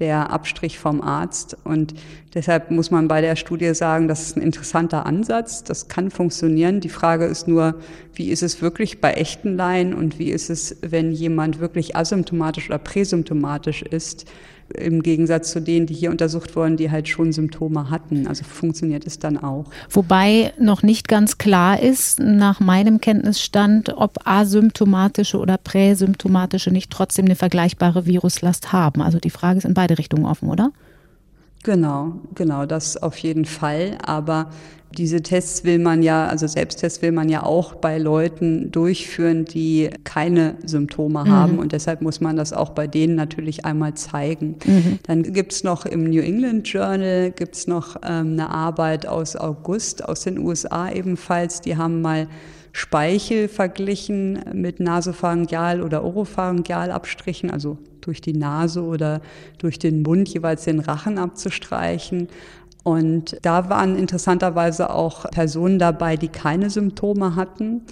der 0.00 0.32
Abstrich 0.32 0.80
vom 0.80 1.00
Arzt. 1.00 1.56
Und 1.62 1.94
deshalb 2.34 2.72
muss 2.72 2.90
man 2.90 3.06
bei 3.06 3.20
der 3.20 3.36
Studie 3.36 3.72
sagen, 3.72 4.08
das 4.08 4.22
ist 4.22 4.36
ein 4.36 4.42
interessanter 4.42 5.06
Ansatz. 5.06 5.62
Das 5.62 5.86
kann 5.86 6.10
funktionieren. 6.10 6.80
Die 6.80 6.88
Frage 6.88 7.26
ist 7.26 7.46
nur, 7.46 7.76
wie 8.14 8.30
ist 8.30 8.42
es 8.42 8.60
wirklich 8.60 9.00
bei 9.00 9.12
echten 9.12 9.56
Laien 9.56 9.94
und 9.94 10.18
wie 10.18 10.32
ist 10.32 10.50
es, 10.50 10.76
wenn 10.82 11.12
jemand 11.12 11.60
wirklich 11.60 11.94
asymptomatisch 11.94 12.68
oder 12.68 12.78
präsymptomatisch 12.78 13.82
ist? 13.82 14.26
Im 14.74 15.02
Gegensatz 15.02 15.52
zu 15.52 15.60
denen, 15.60 15.86
die 15.86 15.94
hier 15.94 16.10
untersucht 16.10 16.56
wurden, 16.56 16.76
die 16.76 16.90
halt 16.90 17.08
schon 17.08 17.32
Symptome 17.32 17.90
hatten. 17.90 18.26
Also 18.26 18.44
funktioniert 18.44 19.06
es 19.06 19.18
dann 19.18 19.38
auch. 19.38 19.66
Wobei 19.90 20.52
noch 20.58 20.82
nicht 20.82 21.08
ganz 21.08 21.38
klar 21.38 21.80
ist, 21.80 22.18
nach 22.20 22.60
meinem 22.60 23.00
Kenntnisstand, 23.00 23.96
ob 23.96 24.26
asymptomatische 24.26 25.38
oder 25.38 25.56
präsymptomatische 25.58 26.70
nicht 26.70 26.90
trotzdem 26.90 27.26
eine 27.26 27.36
vergleichbare 27.36 28.06
Viruslast 28.06 28.72
haben. 28.72 29.02
Also 29.02 29.18
die 29.18 29.30
Frage 29.30 29.58
ist 29.58 29.64
in 29.64 29.74
beide 29.74 29.98
Richtungen 29.98 30.26
offen, 30.26 30.48
oder? 30.48 30.72
Genau, 31.62 32.20
genau, 32.34 32.64
das 32.66 32.96
auf 32.96 33.18
jeden 33.18 33.44
Fall. 33.44 33.98
Aber 34.04 34.50
diese 34.92 35.22
Tests 35.22 35.64
will 35.64 35.78
man 35.78 36.02
ja, 36.02 36.26
also 36.26 36.46
Selbsttests 36.46 37.02
will 37.02 37.12
man 37.12 37.28
ja 37.28 37.42
auch 37.42 37.74
bei 37.74 37.98
Leuten 37.98 38.70
durchführen, 38.70 39.44
die 39.44 39.90
keine 40.04 40.56
Symptome 40.64 41.24
mhm. 41.24 41.28
haben. 41.28 41.58
Und 41.58 41.72
deshalb 41.72 42.02
muss 42.02 42.20
man 42.20 42.36
das 42.36 42.52
auch 42.52 42.70
bei 42.70 42.86
denen 42.86 43.14
natürlich 43.14 43.64
einmal 43.64 43.94
zeigen. 43.94 44.56
Mhm. 44.64 44.98
Dann 45.02 45.22
gibt's 45.34 45.64
noch 45.64 45.86
im 45.86 46.04
New 46.04 46.22
England 46.22 46.68
Journal 46.68 47.30
gibt's 47.30 47.66
noch 47.66 47.96
ähm, 48.04 48.32
eine 48.32 48.50
Arbeit 48.50 49.06
aus 49.06 49.36
August 49.36 50.04
aus 50.04 50.22
den 50.22 50.38
USA 50.38 50.90
ebenfalls. 50.90 51.60
Die 51.60 51.76
haben 51.76 52.00
mal 52.00 52.28
Speichel 52.72 53.48
verglichen 53.48 54.40
mit 54.52 54.80
Nasopharyngeal- 54.80 55.82
oder 55.82 56.04
Oropharyngealabstrichen, 56.04 57.50
also 57.50 57.78
durch 58.02 58.20
die 58.20 58.34
Nase 58.34 58.82
oder 58.82 59.22
durch 59.58 59.78
den 59.78 60.02
Mund 60.02 60.28
jeweils 60.28 60.64
den 60.64 60.80
Rachen 60.80 61.18
abzustreichen. 61.18 62.28
Und 62.86 63.36
da 63.42 63.68
waren 63.68 63.96
interessanterweise 63.96 64.90
auch 64.90 65.28
Personen 65.32 65.80
dabei, 65.80 66.16
die 66.16 66.28
keine 66.28 66.70
Symptome 66.70 67.34
hatten. 67.34 67.82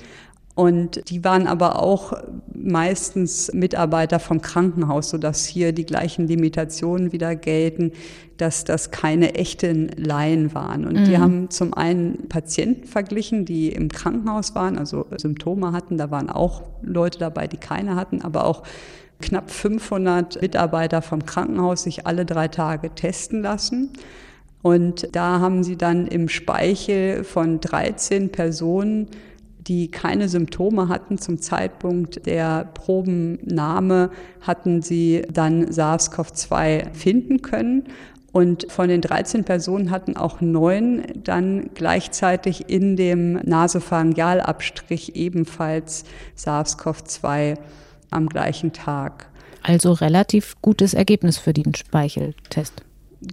Und 0.55 1.11
die 1.11 1.25
waren 1.25 1.49
aber 1.49 1.83
auch 1.83 2.13
meistens 2.55 3.53
Mitarbeiter 3.53 4.21
vom 4.21 4.41
Krankenhaus, 4.41 5.11
sodass 5.11 5.47
hier 5.47 5.73
die 5.73 5.85
gleichen 5.85 6.29
Limitationen 6.29 7.11
wieder 7.11 7.35
gelten, 7.35 7.91
dass 8.37 8.63
das 8.63 8.93
keine 8.93 9.35
echten 9.35 9.89
Laien 9.97 10.55
waren. 10.55 10.87
Und 10.87 11.01
mhm. 11.01 11.05
die 11.07 11.19
haben 11.19 11.51
zum 11.51 11.75
einen 11.75 12.29
Patienten 12.29 12.87
verglichen, 12.87 13.45
die 13.45 13.71
im 13.71 13.89
Krankenhaus 13.89 14.55
waren, 14.55 14.79
also 14.79 15.07
Symptome 15.17 15.73
hatten. 15.73 15.99
Da 15.99 16.13
waren 16.13 16.31
auch 16.31 16.63
Leute 16.83 17.19
dabei, 17.19 17.49
die 17.49 17.57
keine 17.57 17.97
hatten, 17.97 18.23
aber 18.23 18.47
auch 18.47 18.63
knapp 19.21 19.51
500 19.51 20.41
Mitarbeiter 20.41 21.03
vom 21.03 21.27
Krankenhaus 21.27 21.83
sich 21.83 22.07
alle 22.07 22.25
drei 22.25 22.47
Tage 22.47 22.91
testen 22.91 23.43
lassen. 23.43 23.91
Und 24.65 25.15
da 25.15 25.41
haben 25.41 25.63
sie 25.63 25.77
dann 25.77 26.07
im 26.07 26.31
Speichel 26.31 27.23
von 27.23 27.61
13 27.61 28.33
Personen 28.33 29.09
die 29.67 29.91
keine 29.91 30.29
Symptome 30.29 30.89
hatten 30.89 31.17
zum 31.17 31.41
Zeitpunkt 31.41 32.27
der 32.27 32.69
Probennahme, 32.75 34.11
hatten 34.43 34.83
sie 34.83 35.23
dann 35.33 35.67
SARS-CoV-2 35.71 36.93
finden 36.93 37.41
können. 37.41 37.85
Und 38.31 38.71
von 38.71 38.89
den 38.89 39.01
13 39.01 39.45
Personen 39.45 39.91
hatten 39.91 40.19
auch 40.19 40.43
neun 40.43 41.05
dann 41.15 41.71
gleichzeitig 41.73 42.69
in 42.69 42.97
dem 42.97 43.35
Nasopharyngealabstrich 43.43 45.17
ebenfalls 45.17 46.05
SARS-CoV-2 46.37 47.57
am 48.11 48.29
gleichen 48.29 48.75
Tag. 48.75 49.31
Also 49.63 49.93
relativ 49.93 50.57
gutes 50.61 50.93
Ergebnis 50.93 51.39
für 51.39 51.55
den 51.55 51.75
Speicheltest. 51.75 52.83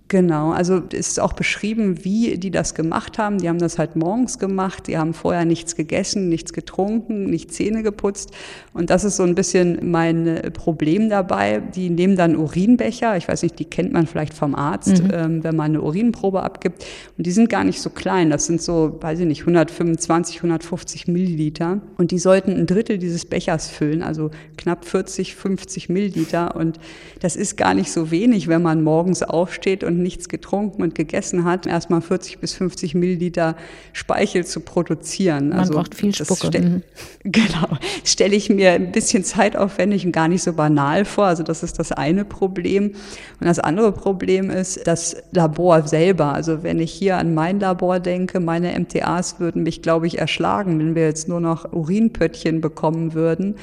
Genau, 0.08 0.52
also 0.52 0.78
ist 0.92 1.20
auch 1.20 1.34
beschrieben, 1.34 2.04
wie 2.04 2.38
die 2.38 2.52
das 2.52 2.76
gemacht 2.76 3.18
haben. 3.18 3.40
Die 3.40 3.50
haben 3.50 3.60
das 3.60 3.80
halt 3.80 3.96
morgens 3.96 4.40
gemacht, 4.40 4.88
die 4.88 4.98
haben 4.98 5.14
vorher 5.14 5.46
nichts 5.46 5.76
gegessen, 5.76 6.30
nichts 6.30 6.54
getrunken, 6.54 7.26
nicht 7.26 7.54
Zähne 7.54 7.84
geputzt. 7.84 8.32
Und 8.74 8.90
das 8.90 9.04
ist 9.04 9.18
so 9.18 9.24
ein 9.24 9.36
bisschen 9.36 9.92
mein 9.92 10.42
Problem 10.54 11.10
dabei. 11.10 11.60
Die 11.60 11.90
nehmen 11.90 12.16
dann 12.16 12.36
Urinbecher, 12.36 13.18
ich 13.18 13.28
weiß 13.28 13.44
nicht, 13.44 13.60
die 13.60 13.66
kennt 13.66 13.92
man 13.92 14.08
vielleicht 14.08 14.34
vom 14.34 14.56
Arzt, 14.56 15.04
mhm. 15.04 15.12
ähm, 15.14 15.44
wenn 15.44 15.56
man 15.56 15.72
eine 15.72 15.82
Urinprobe 15.82 16.44
abgibt. 16.44 16.86
Und 17.18 17.26
die 17.28 17.32
sind 17.32 17.50
gar 17.50 17.64
nicht 17.64 17.82
so 17.82 17.90
klein, 17.90 18.30
das 18.30 18.46
sind 18.46 18.62
so, 18.62 18.98
weiß 19.02 19.20
ich 19.20 19.26
nicht, 19.26 19.42
125, 19.42 20.38
150 20.38 21.08
Milliliter. 21.08 21.82
Und 21.98 22.12
die 22.12 22.20
sollten 22.20 22.52
ein 22.52 22.66
Drittel 22.66 22.98
dieses 22.98 23.26
Bechers 23.26 23.68
füllen, 23.68 24.04
also 24.04 24.32
knapp 24.58 24.86
40, 24.86 25.36
50 25.36 25.90
Milliliter. 25.90 26.56
Und 26.56 26.80
das 27.20 27.36
ist 27.36 27.58
gar 27.58 27.74
nicht 27.74 27.92
so 27.92 28.12
wenig, 28.12 28.48
wenn 28.48 28.62
man 28.62 28.84
morgens 28.84 29.24
aufsteht 29.24 29.81
steht 29.82 29.84
und 29.84 30.02
nichts 30.02 30.30
getrunken 30.30 30.82
und 30.82 30.96
gegessen 30.96 31.44
hat, 31.44 31.66
erstmal 31.66 32.02
40 32.02 32.40
bis 32.40 32.54
50 32.54 32.96
Milliliter 32.96 33.56
Speichel 33.94 34.46
zu 34.46 34.60
produzieren. 34.62 35.50
Man 35.50 35.60
also 35.60 35.74
braucht 35.74 35.96
viel 35.96 36.14
Spucke. 36.14 36.48
Stell, 36.48 36.62
mhm. 36.62 36.84
Genau, 37.24 37.78
stelle 38.04 38.36
ich 38.36 38.50
mir 38.50 38.72
ein 38.72 38.92
bisschen 38.92 39.24
zeitaufwendig 39.24 40.06
und 40.06 40.12
gar 40.12 40.28
nicht 40.28 40.44
so 40.44 40.54
banal 40.54 41.06
vor. 41.06 41.26
Also 41.26 41.44
das 41.44 41.64
ist 41.64 41.78
das 41.80 41.92
eine 41.92 42.26
Problem. 42.26 42.94
Und 43.40 43.48
das 43.48 43.60
andere 43.60 43.92
Problem 43.92 44.50
ist 44.50 44.88
das 44.88 45.16
Labor 45.32 45.88
selber. 45.88 46.34
Also 46.34 46.64
wenn 46.64 46.80
ich 46.80 46.92
hier 46.92 47.18
an 47.18 47.34
mein 47.34 47.60
Labor 47.60 48.00
denke, 48.00 48.40
meine 48.40 48.78
MTAs 48.80 49.40
würden 49.40 49.64
mich, 49.64 49.82
glaube 49.82 50.08
ich, 50.08 50.18
erschlagen, 50.18 50.80
wenn 50.80 50.96
wir 50.96 51.06
jetzt 51.06 51.28
nur 51.28 51.40
noch 51.40 51.72
Urinpöttchen 51.72 52.62
bekommen 52.62 53.14
würden, 53.14 53.56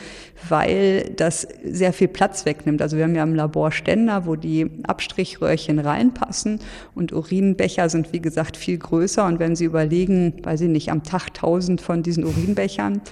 weil 0.49 1.11
das 1.17 1.49
sehr 1.65 1.93
viel 1.93 2.09
Platz 2.09 2.45
wegnimmt. 2.45 2.81
Also 2.81 2.97
wir 2.97 3.05
haben 3.05 3.15
ja 3.15 3.25
im 3.25 3.35
Labor 3.35 3.73
Ständer, 3.73 4.27
wo 4.27 4.37
die 4.37 4.71
Abstrichröhrchen 4.85 5.79
rein 5.79 5.98
reinpassen. 5.99 6.61
Und 6.95 7.13
Urinbecher 7.13 7.89
sind, 7.89 8.13
wie 8.13 8.21
gesagt, 8.21 8.57
viel 8.57 8.79
größer. 8.79 9.27
Und 9.27 9.39
wenn 9.39 9.57
Sie 9.57 9.65
überlegen, 9.65 10.35
weiß 10.43 10.63
ich 10.63 10.69
nicht, 10.69 10.91
am 10.91 11.03
Tag 11.03 11.35
tausend 11.35 11.81
von 11.81 12.03
diesen 12.03 12.25
Urinbechern, 12.25 13.03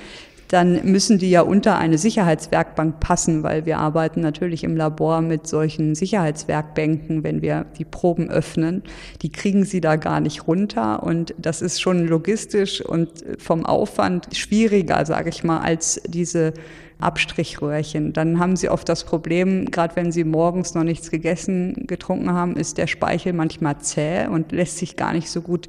dann 0.49 0.85
müssen 0.85 1.18
die 1.18 1.31
ja 1.31 1.40
unter 1.40 1.77
eine 1.77 1.99
Sicherheitswerkbank 1.99 3.01
passen, 3.01 3.42
weil 3.42 3.66
wir 3.66 3.79
arbeiten 3.79 4.20
natürlich 4.20 4.62
im 4.64 4.77
Labor 4.77 5.20
mit 5.20 5.46
solchen 5.46 5.94
Sicherheitswerkbänken, 5.94 7.25
wenn 7.25 7.42
wir 7.42 7.66
die 7.79 7.85
Proben 7.85 8.31
öffnen. 8.31 8.83
Die 9.22 9.33
kriegen 9.33 9.64
sie 9.64 9.81
da 9.81 9.96
gar 9.96 10.20
nicht 10.20 10.46
runter 10.46 11.03
und 11.03 11.35
das 11.38 11.62
ist 11.62 11.81
schon 11.81 12.07
logistisch 12.07 12.81
und 12.81 13.11
vom 13.38 13.66
Aufwand 13.66 14.29
schwieriger, 14.37 15.05
sage 15.05 15.31
ich 15.31 15.42
mal, 15.42 15.59
als 15.59 16.01
diese 16.07 16.55
Abstrichröhrchen. 16.98 18.12
Dann 18.12 18.38
haben 18.38 18.56
sie 18.56 18.68
oft 18.68 18.88
das 18.88 19.04
Problem, 19.04 19.66
gerade 19.66 19.96
wenn 19.96 20.12
sie 20.12 20.24
morgens 20.24 20.74
noch 20.74 20.85
nichts 20.85 21.11
gegessen, 21.11 21.87
getrunken 21.87 22.32
haben, 22.32 22.56
ist 22.56 22.78
der 22.78 22.87
Speichel 22.87 23.32
manchmal 23.32 23.78
zäh 23.78 24.26
und 24.26 24.52
lässt 24.52 24.78
sich 24.78 24.96
gar 24.96 25.12
nicht 25.12 25.30
so 25.30 25.42
gut 25.42 25.68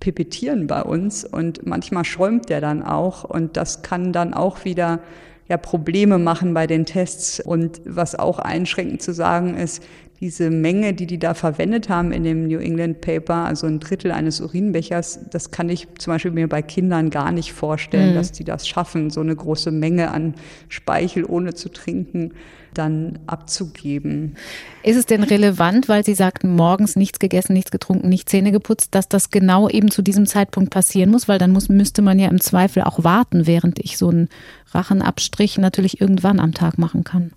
pipettieren 0.00 0.66
bei 0.66 0.82
uns 0.82 1.24
und 1.24 1.66
manchmal 1.66 2.04
schäumt 2.04 2.48
der 2.50 2.60
dann 2.60 2.82
auch 2.82 3.24
und 3.24 3.56
das 3.56 3.82
kann 3.82 4.12
dann 4.12 4.34
auch 4.34 4.64
wieder 4.64 5.00
ja, 5.48 5.56
Probleme 5.56 6.18
machen 6.18 6.54
bei 6.54 6.66
den 6.66 6.86
Tests. 6.86 7.40
Und 7.40 7.80
was 7.84 8.14
auch 8.14 8.38
einschränkend 8.38 9.02
zu 9.02 9.12
sagen 9.12 9.56
ist, 9.56 9.82
diese 10.20 10.50
Menge, 10.50 10.94
die 10.94 11.06
die 11.06 11.18
da 11.18 11.34
verwendet 11.34 11.88
haben 11.88 12.12
in 12.12 12.24
dem 12.24 12.46
New 12.48 12.58
England 12.58 13.00
Paper, 13.00 13.44
also 13.44 13.66
ein 13.66 13.80
Drittel 13.80 14.12
eines 14.12 14.40
Urinbechers, 14.40 15.20
das 15.30 15.50
kann 15.50 15.68
ich 15.68 15.88
zum 15.98 16.14
Beispiel 16.14 16.30
mir 16.30 16.48
bei 16.48 16.62
Kindern 16.62 17.10
gar 17.10 17.32
nicht 17.32 17.52
vorstellen, 17.52 18.10
mhm. 18.10 18.14
dass 18.14 18.32
die 18.32 18.44
das 18.44 18.66
schaffen, 18.66 19.10
so 19.10 19.20
eine 19.20 19.36
große 19.36 19.70
Menge 19.70 20.10
an 20.10 20.34
Speichel 20.68 21.24
ohne 21.24 21.54
zu 21.54 21.68
trinken 21.68 22.32
dann 22.76 23.18
abzugeben. 23.26 24.36
Ist 24.82 24.96
es 24.96 25.06
denn 25.06 25.22
relevant, 25.22 25.88
weil 25.88 26.04
Sie 26.04 26.14
sagten, 26.14 26.54
morgens 26.54 26.96
nichts 26.96 27.18
gegessen, 27.18 27.54
nichts 27.54 27.70
getrunken, 27.70 28.08
nicht 28.08 28.28
Zähne 28.28 28.52
geputzt, 28.52 28.94
dass 28.94 29.08
das 29.08 29.30
genau 29.30 29.68
eben 29.68 29.90
zu 29.90 30.02
diesem 30.02 30.26
Zeitpunkt 30.26 30.70
passieren 30.70 31.10
muss? 31.10 31.28
Weil 31.28 31.38
dann 31.38 31.52
muss, 31.52 31.68
müsste 31.68 32.02
man 32.02 32.18
ja 32.18 32.28
im 32.28 32.40
Zweifel 32.40 32.82
auch 32.82 33.02
warten, 33.02 33.46
während 33.46 33.78
ich 33.78 33.96
so 33.96 34.10
einen 34.10 34.28
Rachenabstrich 34.72 35.58
natürlich 35.58 36.00
irgendwann 36.00 36.40
am 36.40 36.52
Tag 36.52 36.78
machen 36.78 37.04
kann. 37.04 37.32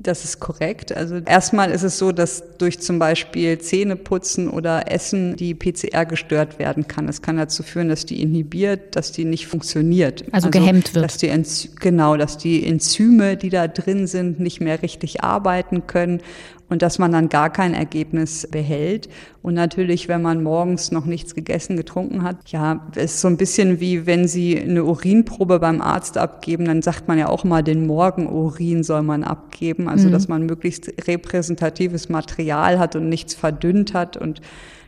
Das 0.00 0.22
ist 0.22 0.38
korrekt. 0.38 0.96
Also 0.96 1.16
erstmal 1.16 1.72
ist 1.72 1.82
es 1.82 1.98
so, 1.98 2.12
dass 2.12 2.56
durch 2.58 2.78
zum 2.78 3.00
Beispiel 3.00 3.58
Zähneputzen 3.58 4.48
oder 4.48 4.92
Essen 4.92 5.34
die 5.34 5.54
PCR 5.54 6.06
gestört 6.06 6.60
werden 6.60 6.86
kann. 6.86 7.08
Es 7.08 7.20
kann 7.20 7.36
dazu 7.36 7.64
führen, 7.64 7.88
dass 7.88 8.06
die 8.06 8.22
inhibiert, 8.22 8.94
dass 8.94 9.10
die 9.10 9.24
nicht 9.24 9.48
funktioniert. 9.48 10.22
Also, 10.30 10.46
also 10.46 10.50
gehemmt 10.50 10.94
wird. 10.94 11.04
Dass 11.04 11.16
die 11.16 11.32
genau, 11.80 12.16
dass 12.16 12.38
die 12.38 12.64
Enzyme, 12.64 13.36
die 13.36 13.50
da 13.50 13.66
drin 13.66 14.06
sind, 14.06 14.38
nicht 14.38 14.60
mehr 14.60 14.82
richtig 14.82 15.24
arbeiten 15.24 15.88
können 15.88 16.20
und 16.68 16.82
dass 16.82 16.98
man 16.98 17.12
dann 17.12 17.28
gar 17.28 17.50
kein 17.50 17.74
Ergebnis 17.74 18.46
behält. 18.50 19.08
Und 19.42 19.54
natürlich, 19.54 20.08
wenn 20.08 20.20
man 20.20 20.42
morgens 20.42 20.90
noch 20.90 21.06
nichts 21.06 21.34
gegessen, 21.34 21.76
getrunken 21.76 22.22
hat, 22.22 22.36
ja, 22.50 22.86
es 22.94 23.14
ist 23.14 23.20
so 23.22 23.28
ein 23.28 23.36
bisschen 23.36 23.80
wie 23.80 24.06
wenn 24.06 24.28
Sie 24.28 24.58
eine 24.60 24.84
Urinprobe 24.84 25.58
beim 25.58 25.80
Arzt 25.80 26.18
abgeben, 26.18 26.66
dann 26.66 26.82
sagt 26.82 27.08
man 27.08 27.18
ja 27.18 27.28
auch 27.28 27.44
mal, 27.44 27.62
den 27.62 27.86
Morgenurin 27.86 28.82
soll 28.82 29.02
man 29.02 29.24
abgeben, 29.24 29.87
also 29.88 30.08
mhm. 30.08 30.12
dass 30.12 30.28
man 30.28 30.46
möglichst 30.46 30.92
repräsentatives 31.06 32.08
Material 32.08 32.78
hat 32.78 32.96
und 32.96 33.08
nichts 33.08 33.34
verdünnt 33.34 33.94
hat 33.94 34.16
und 34.16 34.40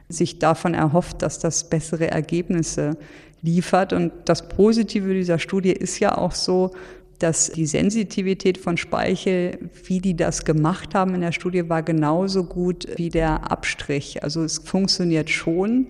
sich 0.09 0.39
davon 0.39 0.75
erhofft, 0.75 1.23
dass 1.23 1.39
das 1.39 1.71
bessere 1.71 2.11
Ergebnisse 2.11 2.97
liefert. 3.43 3.93
Und 3.93 4.13
das 4.25 4.49
Positive 4.49 5.13
dieser 5.15 5.39
Studie 5.39 5.73
ist 5.73 5.99
ja 6.01 6.17
auch 6.19 6.33
so, 6.33 6.73
dass 7.21 7.53
die 7.53 7.67
Sensitivität 7.67 8.57
von 8.57 8.77
Speichel, 8.77 9.59
wie 9.85 10.01
die 10.01 10.17
das 10.17 10.45
gemacht 10.45 10.95
haben 10.95 11.15
in 11.15 11.21
der 11.21 11.33
Studie, 11.33 11.69
war 11.69 11.83
genauso 11.83 12.45
gut 12.45 12.89
wie 12.97 13.11
der 13.11 13.53
Abstrich. 13.53 14.23
Also 14.23 14.43
es 14.43 14.59
funktioniert 14.59 15.29
schon, 15.29 15.89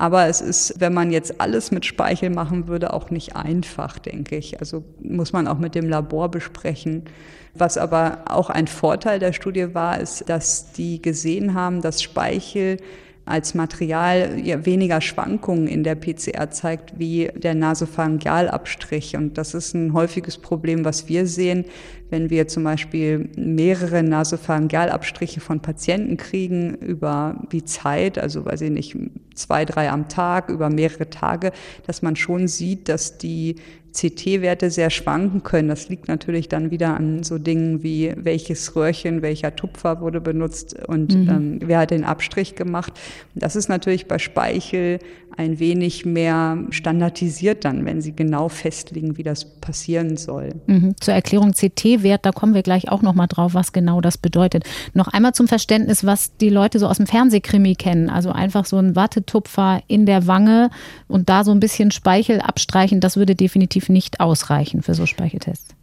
aber 0.00 0.28
es 0.28 0.40
ist, 0.40 0.76
wenn 0.78 0.94
man 0.94 1.10
jetzt 1.10 1.42
alles 1.42 1.70
mit 1.70 1.84
Speichel 1.84 2.30
machen 2.30 2.68
würde, 2.68 2.94
auch 2.94 3.10
nicht 3.10 3.36
einfach, 3.36 3.98
denke 3.98 4.34
ich. 4.36 4.58
Also 4.58 4.82
muss 5.02 5.34
man 5.34 5.46
auch 5.46 5.58
mit 5.58 5.74
dem 5.74 5.90
Labor 5.90 6.30
besprechen. 6.30 7.04
Was 7.52 7.76
aber 7.76 8.24
auch 8.24 8.48
ein 8.48 8.66
Vorteil 8.66 9.18
der 9.18 9.34
Studie 9.34 9.74
war, 9.74 10.00
ist, 10.00 10.26
dass 10.30 10.72
die 10.72 11.02
gesehen 11.02 11.52
haben, 11.52 11.82
dass 11.82 12.02
Speichel 12.02 12.78
als 13.26 13.54
Material 13.54 14.40
ja, 14.42 14.64
weniger 14.64 15.02
Schwankungen 15.02 15.66
in 15.66 15.84
der 15.84 15.96
PCR 15.96 16.50
zeigt 16.50 16.98
wie 16.98 17.30
der 17.36 17.54
Nasopharyngealabstrich. 17.54 19.18
Und 19.18 19.36
das 19.36 19.52
ist 19.52 19.74
ein 19.74 19.92
häufiges 19.92 20.38
Problem, 20.38 20.86
was 20.86 21.08
wir 21.08 21.26
sehen, 21.26 21.66
wenn 22.10 22.28
wir 22.28 22.48
zum 22.48 22.64
Beispiel 22.64 23.30
mehrere 23.36 24.02
Nasopharyngealabstriche 24.02 25.40
von 25.40 25.60
Patienten 25.60 26.16
kriegen 26.16 26.74
über 26.74 27.42
die 27.52 27.64
Zeit, 27.64 28.18
also 28.18 28.44
weiß 28.44 28.60
ich 28.62 28.70
nicht, 28.70 28.96
zwei, 29.34 29.64
drei 29.64 29.90
am 29.90 30.08
Tag, 30.08 30.48
über 30.48 30.68
mehrere 30.68 31.08
Tage, 31.08 31.52
dass 31.86 32.02
man 32.02 32.16
schon 32.16 32.48
sieht, 32.48 32.88
dass 32.88 33.18
die 33.18 33.56
CT-Werte 33.92 34.70
sehr 34.70 34.90
schwanken 34.90 35.42
können. 35.42 35.68
Das 35.68 35.88
liegt 35.88 36.08
natürlich 36.08 36.48
dann 36.48 36.70
wieder 36.70 36.94
an 36.96 37.22
so 37.22 37.38
Dingen 37.38 37.82
wie 37.82 38.12
welches 38.16 38.76
Röhrchen, 38.76 39.22
welcher 39.22 39.56
Tupfer 39.56 40.00
wurde 40.00 40.20
benutzt 40.20 40.76
und 40.86 41.14
mhm. 41.14 41.28
ähm, 41.28 41.58
wer 41.64 41.80
hat 41.80 41.90
den 41.90 42.04
Abstrich 42.04 42.54
gemacht. 42.54 42.92
Das 43.34 43.56
ist 43.56 43.68
natürlich 43.68 44.06
bei 44.06 44.18
Speichel 44.18 44.98
ein 45.36 45.58
wenig 45.58 46.04
mehr 46.04 46.58
standardisiert 46.70 47.64
dann, 47.64 47.84
wenn 47.84 48.00
Sie 48.00 48.14
genau 48.14 48.48
festlegen, 48.48 49.16
wie 49.16 49.22
das 49.22 49.44
passieren 49.44 50.16
soll. 50.16 50.50
Mhm. 50.66 50.94
Zur 51.00 51.14
Erklärung 51.14 51.52
CT-Wert, 51.52 52.26
da 52.26 52.32
kommen 52.32 52.52
wir 52.52 52.62
gleich 52.62 52.90
auch 52.90 53.00
noch 53.00 53.14
mal 53.14 53.26
drauf, 53.26 53.54
was 53.54 53.72
genau 53.72 54.00
das 54.00 54.18
bedeutet. 54.18 54.64
Noch 54.92 55.08
einmal 55.08 55.32
zum 55.32 55.48
Verständnis, 55.48 56.04
was 56.04 56.36
die 56.36 56.50
Leute 56.50 56.78
so 56.78 56.86
aus 56.86 56.98
dem 56.98 57.06
Fernsehkrimi 57.06 57.74
kennen. 57.74 58.10
Also 58.10 58.30
einfach 58.32 58.66
so 58.66 58.76
ein 58.76 58.96
Wattetupfer 58.96 59.80
in 59.86 60.04
der 60.04 60.26
Wange 60.26 60.70
und 61.08 61.28
da 61.28 61.44
so 61.44 61.52
ein 61.52 61.60
bisschen 61.60 61.90
Speichel 61.90 62.40
abstreichen, 62.40 63.00
das 63.00 63.16
würde 63.16 63.34
definitiv 63.34 63.79
nicht 63.88 64.20
ausreichen 64.20 64.82
für 64.82 64.94
so 64.94 65.06
Speicheltests. 65.06 65.74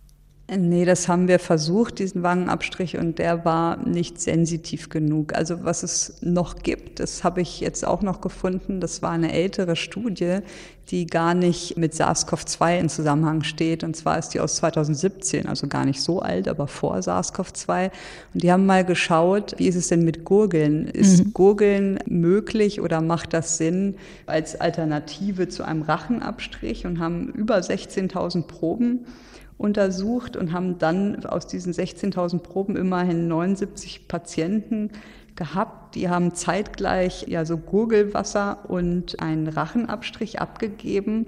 Nee, 0.50 0.86
das 0.86 1.10
haben 1.10 1.28
wir 1.28 1.40
versucht, 1.40 2.00
diesen 2.00 2.24
Wangenabstrich, 2.24 2.98
und 2.98 3.20
der 3.20 3.44
war 3.44 3.86
nicht 3.86 4.22
sensitiv 4.22 4.88
genug. 4.88 5.36
Also 5.36 5.66
was 5.66 5.84
es 5.84 6.22
noch 6.22 6.56
gibt, 6.64 7.02
das 7.02 7.26
habe 7.26 7.42
ich 7.42 7.60
jetzt 7.60 7.86
auch 7.86 8.02
noch 8.02 8.22
gefunden, 8.22 8.80
das 8.80 9.02
war 9.02 9.12
eine 9.12 9.34
ältere 9.34 9.76
Studie, 9.76 10.40
die 10.90 11.06
gar 11.06 11.34
nicht 11.34 11.76
mit 11.76 11.94
SARS-CoV-2 11.94 12.80
in 12.80 12.88
Zusammenhang 12.88 13.44
steht. 13.44 13.84
Und 13.84 13.98
zwar 13.98 14.18
ist 14.20 14.30
die 14.30 14.40
aus 14.40 14.56
2017, 14.56 15.48
also 15.48 15.68
gar 15.68 15.84
nicht 15.84 16.02
so 16.02 16.22
alt, 16.22 16.48
aber 16.48 16.68
vor 16.68 16.96
SARS-CoV-2. 16.96 17.92
Und 18.34 18.44
die 18.44 18.50
haben 18.50 18.66
mal 18.66 18.86
geschaut, 18.86 19.54
wie 19.58 19.68
ist 19.68 19.76
es 19.76 19.90
denn 19.90 20.06
mit 20.06 20.24
Gurgeln? 20.24 20.88
Ist 20.88 21.26
mhm. 21.26 21.34
Gurgeln 21.34 22.00
möglich 22.06 22.80
oder 22.80 23.02
macht 23.02 23.34
das 23.34 23.58
Sinn 23.58 23.96
als 24.28 24.58
Alternative 24.62 25.50
zu 25.50 25.64
einem 25.64 25.82
Rachenabstrich 25.82 26.86
und 26.86 27.00
haben 27.00 27.34
über 27.34 27.58
16.000 27.58 28.44
Proben 28.44 29.06
untersucht 29.58 30.38
und 30.38 30.54
haben 30.54 30.78
dann 30.78 31.26
aus 31.26 31.48
diesen 31.48 31.74
16.000 31.74 32.40
Proben 32.40 32.76
immerhin 32.76 33.28
79 33.28 34.08
Patienten 34.08 34.92
gehabt. 35.36 35.96
Die 35.96 36.10
haben 36.10 36.34
zeitgleich 36.36 37.26
ja 37.28 37.46
so 37.46 37.58
Gurgelwasser 37.58 38.60
und 38.68 39.20
einen 39.22 39.48
Rachenabstrich 39.48 40.40
abgegeben 40.40 41.28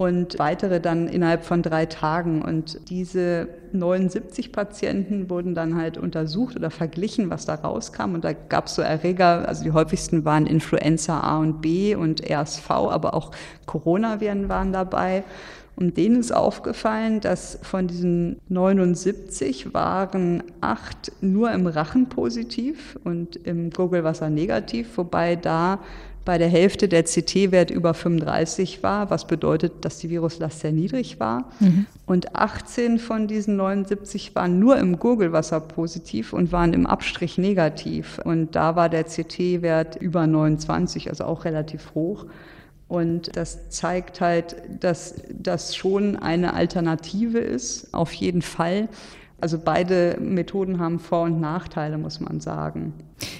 und 0.00 0.38
weitere 0.38 0.80
dann 0.80 1.08
innerhalb 1.08 1.44
von 1.44 1.60
drei 1.60 1.84
Tagen. 1.84 2.40
Und 2.40 2.88
diese 2.88 3.48
79 3.72 4.50
Patienten 4.50 5.28
wurden 5.28 5.54
dann 5.54 5.76
halt 5.76 5.98
untersucht 5.98 6.56
oder 6.56 6.70
verglichen, 6.70 7.28
was 7.28 7.44
da 7.44 7.56
rauskam. 7.56 8.14
Und 8.14 8.24
da 8.24 8.32
gab 8.32 8.66
es 8.66 8.76
so 8.76 8.82
Erreger, 8.82 9.46
also 9.46 9.62
die 9.62 9.72
häufigsten 9.72 10.24
waren 10.24 10.46
Influenza 10.46 11.20
A 11.20 11.38
und 11.38 11.60
B 11.60 11.94
und 11.94 12.22
RSV, 12.28 12.70
aber 12.70 13.12
auch 13.12 13.32
Coronaviren 13.66 14.48
waren 14.48 14.72
dabei. 14.72 15.22
Und 15.80 15.96
denen 15.96 16.20
ist 16.20 16.30
aufgefallen, 16.30 17.20
dass 17.20 17.58
von 17.62 17.88
diesen 17.88 18.38
79 18.50 19.72
waren 19.72 20.42
acht 20.60 21.10
nur 21.22 21.50
im 21.52 21.66
Rachen 21.66 22.10
positiv 22.10 22.98
und 23.02 23.36
im 23.36 23.70
Gurgelwasser 23.70 24.28
negativ, 24.28 24.98
wobei 24.98 25.36
da 25.36 25.78
bei 26.26 26.36
der 26.36 26.48
Hälfte 26.48 26.86
der 26.86 27.04
CT-Wert 27.04 27.70
über 27.70 27.94
35 27.94 28.82
war, 28.82 29.08
was 29.08 29.26
bedeutet, 29.26 29.84
dass 29.86 29.98
die 29.98 30.10
Viruslast 30.10 30.60
sehr 30.60 30.72
niedrig 30.72 31.18
war. 31.18 31.50
Mhm. 31.60 31.86
Und 32.04 32.36
18 32.36 32.98
von 32.98 33.26
diesen 33.26 33.56
79 33.56 34.34
waren 34.34 34.58
nur 34.58 34.76
im 34.76 34.98
Gurgelwasser 34.98 35.60
positiv 35.60 36.34
und 36.34 36.52
waren 36.52 36.74
im 36.74 36.86
Abstrich 36.86 37.38
negativ. 37.38 38.20
Und 38.22 38.54
da 38.54 38.76
war 38.76 38.90
der 38.90 39.04
CT-Wert 39.04 39.96
über 39.96 40.26
29, 40.26 41.08
also 41.08 41.24
auch 41.24 41.46
relativ 41.46 41.94
hoch. 41.94 42.26
Und 42.90 43.36
das 43.36 43.68
zeigt 43.68 44.20
halt, 44.20 44.56
dass 44.80 45.22
das 45.32 45.76
schon 45.76 46.16
eine 46.16 46.54
Alternative 46.54 47.38
ist, 47.38 47.94
auf 47.94 48.12
jeden 48.12 48.42
Fall. 48.42 48.88
Also 49.40 49.60
beide 49.64 50.16
Methoden 50.20 50.80
haben 50.80 50.98
Vor- 50.98 51.22
und 51.22 51.40
Nachteile, 51.40 51.98
muss 51.98 52.18
man 52.18 52.40
sagen. 52.40 52.92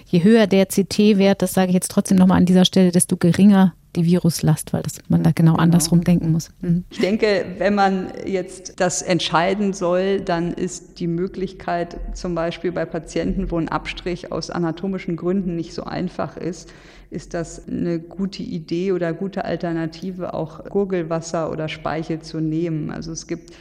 Je 0.07 0.23
höher 0.23 0.47
der 0.47 0.67
CT-Wert, 0.67 1.43
das 1.43 1.53
sage 1.53 1.71
ich 1.71 1.75
jetzt 1.75 1.91
trotzdem 1.91 2.17
nochmal 2.17 2.39
an 2.39 2.47
dieser 2.47 2.65
Stelle, 2.65 2.93
desto 2.93 3.17
geringer 3.17 3.75
die 3.97 4.05
Viruslast, 4.05 4.73
weil 4.73 4.83
das, 4.83 4.99
man 5.09 5.25
da 5.25 5.33
genau, 5.33 5.55
genau. 5.55 5.63
andersrum 5.65 6.05
denken 6.05 6.31
muss. 6.31 6.51
Mhm. 6.61 6.85
Ich 6.91 7.01
denke, 7.01 7.45
wenn 7.59 7.75
man 7.75 8.13
jetzt 8.25 8.79
das 8.79 9.03
entscheiden 9.03 9.73
soll, 9.73 10.21
dann 10.21 10.53
ist 10.53 11.01
die 11.01 11.09
Möglichkeit 11.09 11.99
zum 12.15 12.37
Beispiel 12.37 12.71
bei 12.71 12.85
Patienten, 12.85 13.51
wo 13.51 13.59
ein 13.59 13.69
Abstrich 13.69 14.31
aus 14.31 14.49
anatomischen 14.49 15.17
Gründen 15.17 15.57
nicht 15.57 15.75
so 15.75 15.83
einfach 15.83 16.37
ist, 16.37 16.73
ist 17.11 17.35
das 17.35 17.67
eine 17.67 17.99
gute 17.99 18.43
Idee 18.43 18.93
oder 18.93 19.13
gute 19.13 19.45
Alternative, 19.45 20.33
auch 20.33 20.65
Gurgelwasser 20.65 21.51
oder 21.51 21.69
Speichel 21.69 22.21
zu 22.21 22.41
nehmen. 22.41 22.91
Also 22.91 23.13
es 23.13 23.27
gibt 23.27 23.53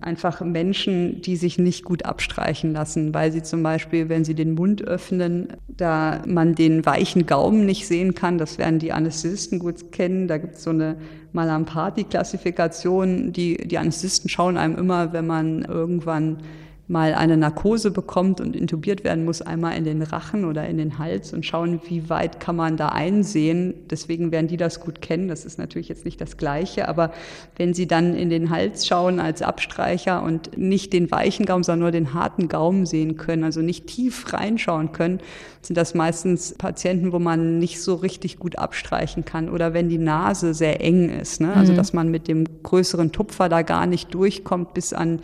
einfach 0.00 0.40
Menschen, 0.40 1.22
die 1.22 1.36
sich 1.36 1.58
nicht 1.58 1.84
gut 1.84 2.04
abstreichen 2.04 2.72
lassen, 2.72 3.14
weil 3.14 3.32
sie 3.32 3.42
zum 3.42 3.62
Beispiel, 3.62 4.08
wenn 4.08 4.24
sie 4.24 4.34
den 4.34 4.54
Mund 4.54 4.82
öffnen, 4.82 5.48
da 5.68 6.22
man 6.26 6.54
den 6.54 6.84
weichen 6.84 7.26
Gaumen 7.26 7.64
nicht 7.64 7.86
sehen 7.86 8.14
kann, 8.14 8.38
das 8.38 8.58
werden 8.58 8.78
die 8.78 8.92
Anästhesisten 8.92 9.58
gut 9.58 9.92
kennen, 9.92 10.28
da 10.28 10.38
gibt 10.38 10.56
es 10.56 10.64
so 10.64 10.70
eine 10.70 10.96
Malampati-Klassifikation, 11.32 13.32
die, 13.32 13.56
die 13.56 13.78
Anästhesisten 13.78 14.28
schauen 14.28 14.56
einem 14.56 14.76
immer, 14.76 15.12
wenn 15.12 15.26
man 15.26 15.62
irgendwann 15.62 16.38
mal 16.86 17.14
eine 17.14 17.38
Narkose 17.38 17.90
bekommt 17.90 18.40
und 18.40 18.54
intubiert 18.54 19.04
werden 19.04 19.24
muss, 19.24 19.40
einmal 19.40 19.76
in 19.76 19.84
den 19.84 20.02
Rachen 20.02 20.44
oder 20.44 20.66
in 20.68 20.76
den 20.76 20.98
Hals 20.98 21.32
und 21.32 21.46
schauen, 21.46 21.80
wie 21.88 22.10
weit 22.10 22.40
kann 22.40 22.56
man 22.56 22.76
da 22.76 22.90
einsehen. 22.90 23.74
Deswegen 23.90 24.32
werden 24.32 24.48
die 24.48 24.58
das 24.58 24.80
gut 24.80 25.00
kennen. 25.00 25.28
Das 25.28 25.46
ist 25.46 25.58
natürlich 25.58 25.88
jetzt 25.88 26.04
nicht 26.04 26.20
das 26.20 26.36
Gleiche, 26.36 26.86
aber 26.86 27.12
wenn 27.56 27.72
sie 27.72 27.86
dann 27.86 28.14
in 28.14 28.28
den 28.28 28.50
Hals 28.50 28.86
schauen 28.86 29.18
als 29.18 29.40
Abstreicher 29.40 30.22
und 30.22 30.58
nicht 30.58 30.92
den 30.92 31.10
weichen 31.10 31.46
Gaumen, 31.46 31.64
sondern 31.64 31.80
nur 31.80 31.90
den 31.90 32.12
harten 32.12 32.48
Gaumen 32.48 32.84
sehen 32.84 33.16
können, 33.16 33.44
also 33.44 33.62
nicht 33.62 33.86
tief 33.86 34.32
reinschauen 34.34 34.92
können, 34.92 35.20
sind 35.64 35.76
das 35.76 35.94
meistens 35.94 36.54
Patienten, 36.54 37.12
wo 37.12 37.18
man 37.18 37.58
nicht 37.58 37.80
so 37.80 37.94
richtig 37.94 38.38
gut 38.38 38.58
abstreichen 38.58 39.24
kann 39.24 39.48
oder 39.48 39.74
wenn 39.74 39.88
die 39.88 39.98
Nase 39.98 40.54
sehr 40.54 40.80
eng 40.80 41.08
ist, 41.08 41.40
ne? 41.40 41.54
also 41.54 41.72
mhm. 41.72 41.76
dass 41.76 41.92
man 41.92 42.10
mit 42.10 42.28
dem 42.28 42.44
größeren 42.62 43.12
Tupfer 43.12 43.48
da 43.48 43.62
gar 43.62 43.86
nicht 43.86 44.12
durchkommt 44.14 44.74
bis 44.74 44.92
an 44.92 45.20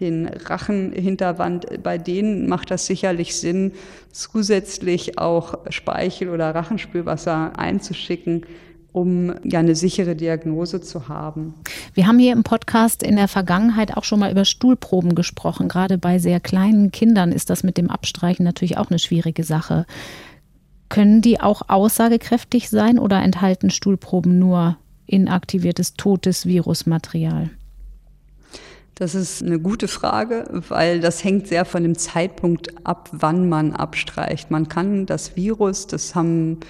den 0.00 0.26
Rachenhinterwand, 0.26 1.82
bei 1.82 1.98
denen 1.98 2.48
macht 2.48 2.70
das 2.70 2.86
sicherlich 2.86 3.36
Sinn, 3.36 3.72
zusätzlich 4.10 5.18
auch 5.18 5.58
Speichel 5.70 6.30
oder 6.30 6.54
Rachenspülwasser 6.54 7.58
einzuschicken, 7.58 8.44
um 8.94 9.34
ja 9.42 9.58
eine 9.58 9.74
sichere 9.74 10.14
Diagnose 10.14 10.80
zu 10.80 11.08
haben. 11.08 11.54
Wir 11.94 12.06
haben 12.06 12.20
hier 12.20 12.32
im 12.32 12.44
Podcast 12.44 13.02
in 13.02 13.16
der 13.16 13.26
Vergangenheit 13.26 13.96
auch 13.96 14.04
schon 14.04 14.20
mal 14.20 14.30
über 14.30 14.44
Stuhlproben 14.44 15.16
gesprochen. 15.16 15.66
Gerade 15.66 15.98
bei 15.98 16.20
sehr 16.20 16.38
kleinen 16.38 16.92
Kindern 16.92 17.32
ist 17.32 17.50
das 17.50 17.64
mit 17.64 17.76
dem 17.76 17.90
Abstreichen 17.90 18.44
natürlich 18.44 18.78
auch 18.78 18.90
eine 18.90 19.00
schwierige 19.00 19.42
Sache. 19.42 19.84
Können 20.90 21.22
die 21.22 21.40
auch 21.40 21.62
aussagekräftig 21.68 22.70
sein 22.70 23.00
oder 23.00 23.20
enthalten 23.20 23.70
Stuhlproben 23.70 24.38
nur 24.38 24.76
inaktiviertes, 25.06 25.94
totes 25.94 26.46
Virusmaterial? 26.46 27.50
Das 28.94 29.16
ist 29.16 29.42
eine 29.42 29.58
gute 29.58 29.88
Frage, 29.88 30.44
weil 30.68 31.00
das 31.00 31.24
hängt 31.24 31.48
sehr 31.48 31.64
von 31.64 31.82
dem 31.82 31.98
Zeitpunkt 31.98 32.86
ab, 32.86 33.08
wann 33.10 33.48
man 33.48 33.72
abstreicht. 33.72 34.52
Man 34.52 34.68
kann 34.68 35.04
das 35.04 35.34
Virus, 35.34 35.88
das 35.88 36.14
haben 36.14 36.60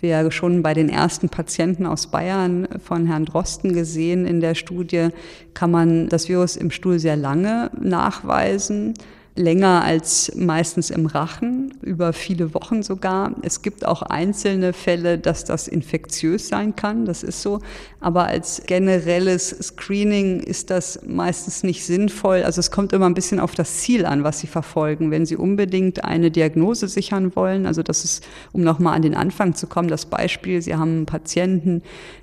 wir 0.00 0.30
schon 0.30 0.62
bei 0.62 0.74
den 0.74 0.88
ersten 0.88 1.28
Patienten 1.28 1.86
aus 1.86 2.06
Bayern 2.06 2.68
von 2.82 3.06
Herrn 3.06 3.24
Drosten 3.24 3.72
gesehen 3.72 4.26
in 4.26 4.40
der 4.40 4.54
Studie, 4.54 5.08
kann 5.54 5.70
man 5.70 6.08
das 6.08 6.28
Virus 6.28 6.56
im 6.56 6.70
Stuhl 6.70 6.98
sehr 6.98 7.16
lange 7.16 7.70
nachweisen 7.80 8.94
länger 9.36 9.82
als 9.84 10.32
meistens 10.36 10.90
im 10.90 11.06
Rachen, 11.06 11.74
über 11.82 12.12
viele 12.12 12.52
Wochen 12.54 12.82
sogar. 12.82 13.32
Es 13.42 13.62
gibt 13.62 13.86
auch 13.86 14.02
einzelne 14.02 14.72
Fälle, 14.72 15.18
dass 15.18 15.44
das 15.44 15.68
infektiös 15.68 16.48
sein 16.48 16.76
kann, 16.76 17.04
das 17.04 17.22
ist 17.22 17.42
so. 17.42 17.60
Aber 18.00 18.26
als 18.26 18.62
generelles 18.66 19.50
Screening 19.50 20.40
ist 20.40 20.70
das 20.70 21.00
meistens 21.06 21.62
nicht 21.62 21.84
sinnvoll. 21.84 22.42
Also 22.42 22.60
es 22.60 22.70
kommt 22.70 22.92
immer 22.92 23.06
ein 23.06 23.14
bisschen 23.14 23.40
auf 23.40 23.54
das 23.54 23.78
Ziel 23.78 24.04
an, 24.04 24.24
was 24.24 24.40
Sie 24.40 24.46
verfolgen. 24.46 25.10
Wenn 25.10 25.26
Sie 25.26 25.36
unbedingt 25.36 26.04
eine 26.04 26.30
Diagnose 26.30 26.88
sichern 26.88 27.34
wollen, 27.36 27.66
also 27.66 27.82
das 27.82 28.04
ist, 28.04 28.26
um 28.52 28.62
nochmal 28.62 28.96
an 28.96 29.02
den 29.02 29.14
Anfang 29.14 29.54
zu 29.54 29.66
kommen, 29.66 29.88
das 29.88 30.06
Beispiel, 30.06 30.60
Sie 30.60 30.74
haben 30.74 30.90
einen 30.90 31.06
Patienten, 31.06 31.82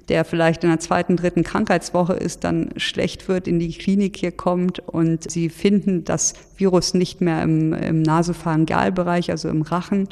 der 0.10 0.24
vielleicht 0.26 0.64
in 0.64 0.70
der 0.70 0.80
zweiten, 0.80 1.18
dritten 1.18 1.44
Krankheitswoche 1.44 2.14
ist, 2.14 2.44
dann 2.44 2.70
schlecht 2.78 3.28
wird, 3.28 3.48
in 3.48 3.60
die 3.60 3.74
Klinik 3.74 4.18
hier 4.18 4.32
kommt 4.32 4.80
und 4.80 5.30
Sie 5.30 5.50
finden 5.50 6.06
das 6.06 6.34
Virus 6.56 6.94
nicht 6.94 7.22
mehr 7.22 7.44
im, 7.44 7.74
im 7.74 8.02
Nasopharyngealbereich, 8.02 9.32
also 9.32 9.50
im 9.50 9.62
Rachen, 9.62 10.08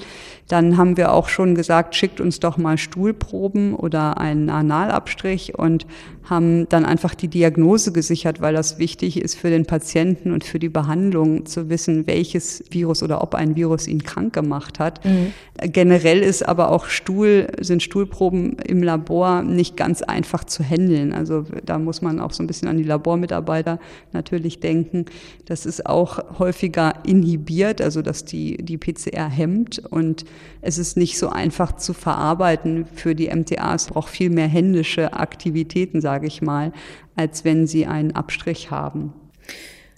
dann 0.48 0.78
haben 0.78 0.98
wir 0.98 1.14
auch 1.14 1.30
schon 1.30 1.56
gesagt, 1.56 1.96
schickt 1.96 2.22
uns 2.22 2.40
doch 2.40 2.58
mal 2.58 2.78
Stuhlproben 2.78 3.74
oder 3.74 4.18
einen 4.18 4.50
Analabstrich 4.50 5.58
und 5.58 5.88
haben 6.26 6.68
dann 6.70 6.86
einfach 6.86 7.16
die 7.16 7.28
Diagnose 7.28 7.92
gesichert, 7.92 8.42
weil 8.42 8.54
das 8.54 8.80
wichtig 8.80 9.22
ist 9.22 9.36
für 9.36 9.50
den 9.50 9.66
Patienten 9.66 10.32
und 10.32 10.44
für 10.44 10.60
die 10.60 10.70
Behandlung 10.70 11.46
zu 11.46 11.70
wissen, 11.70 12.08
welches 12.08 12.64
Virus 12.70 13.04
oder 13.04 13.22
ob 13.22 13.36
ein 13.36 13.56
Virus 13.56 13.88
ihn 13.88 14.04
krank 14.04 14.34
gemacht 14.34 14.80
hat. 14.80 15.04
Mhm. 15.06 15.34
Generell 15.62 16.22
ist 16.22 16.48
aber 16.48 16.72
auch 16.72 16.86
Stuhl, 16.86 17.48
sind 17.62 17.84
Stuhlproben 17.84 18.58
im 18.66 18.84
Labor 18.84 19.44
nicht 19.44 19.78
ganz 19.78 20.02
einfach 20.02 20.44
zu 20.44 20.64
handeln. 20.64 21.14
Also 21.14 21.46
da 21.66 21.80
muss 21.80 22.02
man 22.02 22.20
auch 22.20 22.32
so 22.32 22.44
ein 22.44 22.48
bisschen 22.48 22.68
an 22.68 22.78
die 22.78 22.84
Labormitarbeiter 22.84 23.80
natürlich 24.12 24.60
denken. 24.60 25.06
Das 25.46 25.66
ist 25.66 25.86
auch 25.86 26.40
häufiger 26.40 26.94
inhibiert, 27.06 27.82
also 27.82 28.02
dass 28.02 28.26
die, 28.26 28.58
die 28.58 28.78
PCR 28.78 29.30
hemmt 29.30 29.80
und 29.80 30.26
es 30.62 30.78
ist 30.78 30.98
nicht 30.98 31.18
so 31.20 31.30
einfach 31.30 31.76
zu 31.76 31.94
verarbeiten 31.94 32.86
für 32.94 33.14
die 33.16 33.28
MTA. 33.28 33.76
Es 33.76 33.86
braucht 33.88 34.10
viel 34.10 34.30
mehr 34.30 34.48
händische 34.48 35.14
Aktivitäten, 35.14 36.02
sage 36.02 36.15
ich 36.24 36.42
mal, 36.42 36.72
als 37.16 37.44
wenn 37.44 37.68
sie 37.68 37.86
einen 37.86 38.14
Abstrich 38.14 38.72
haben. 38.72 39.14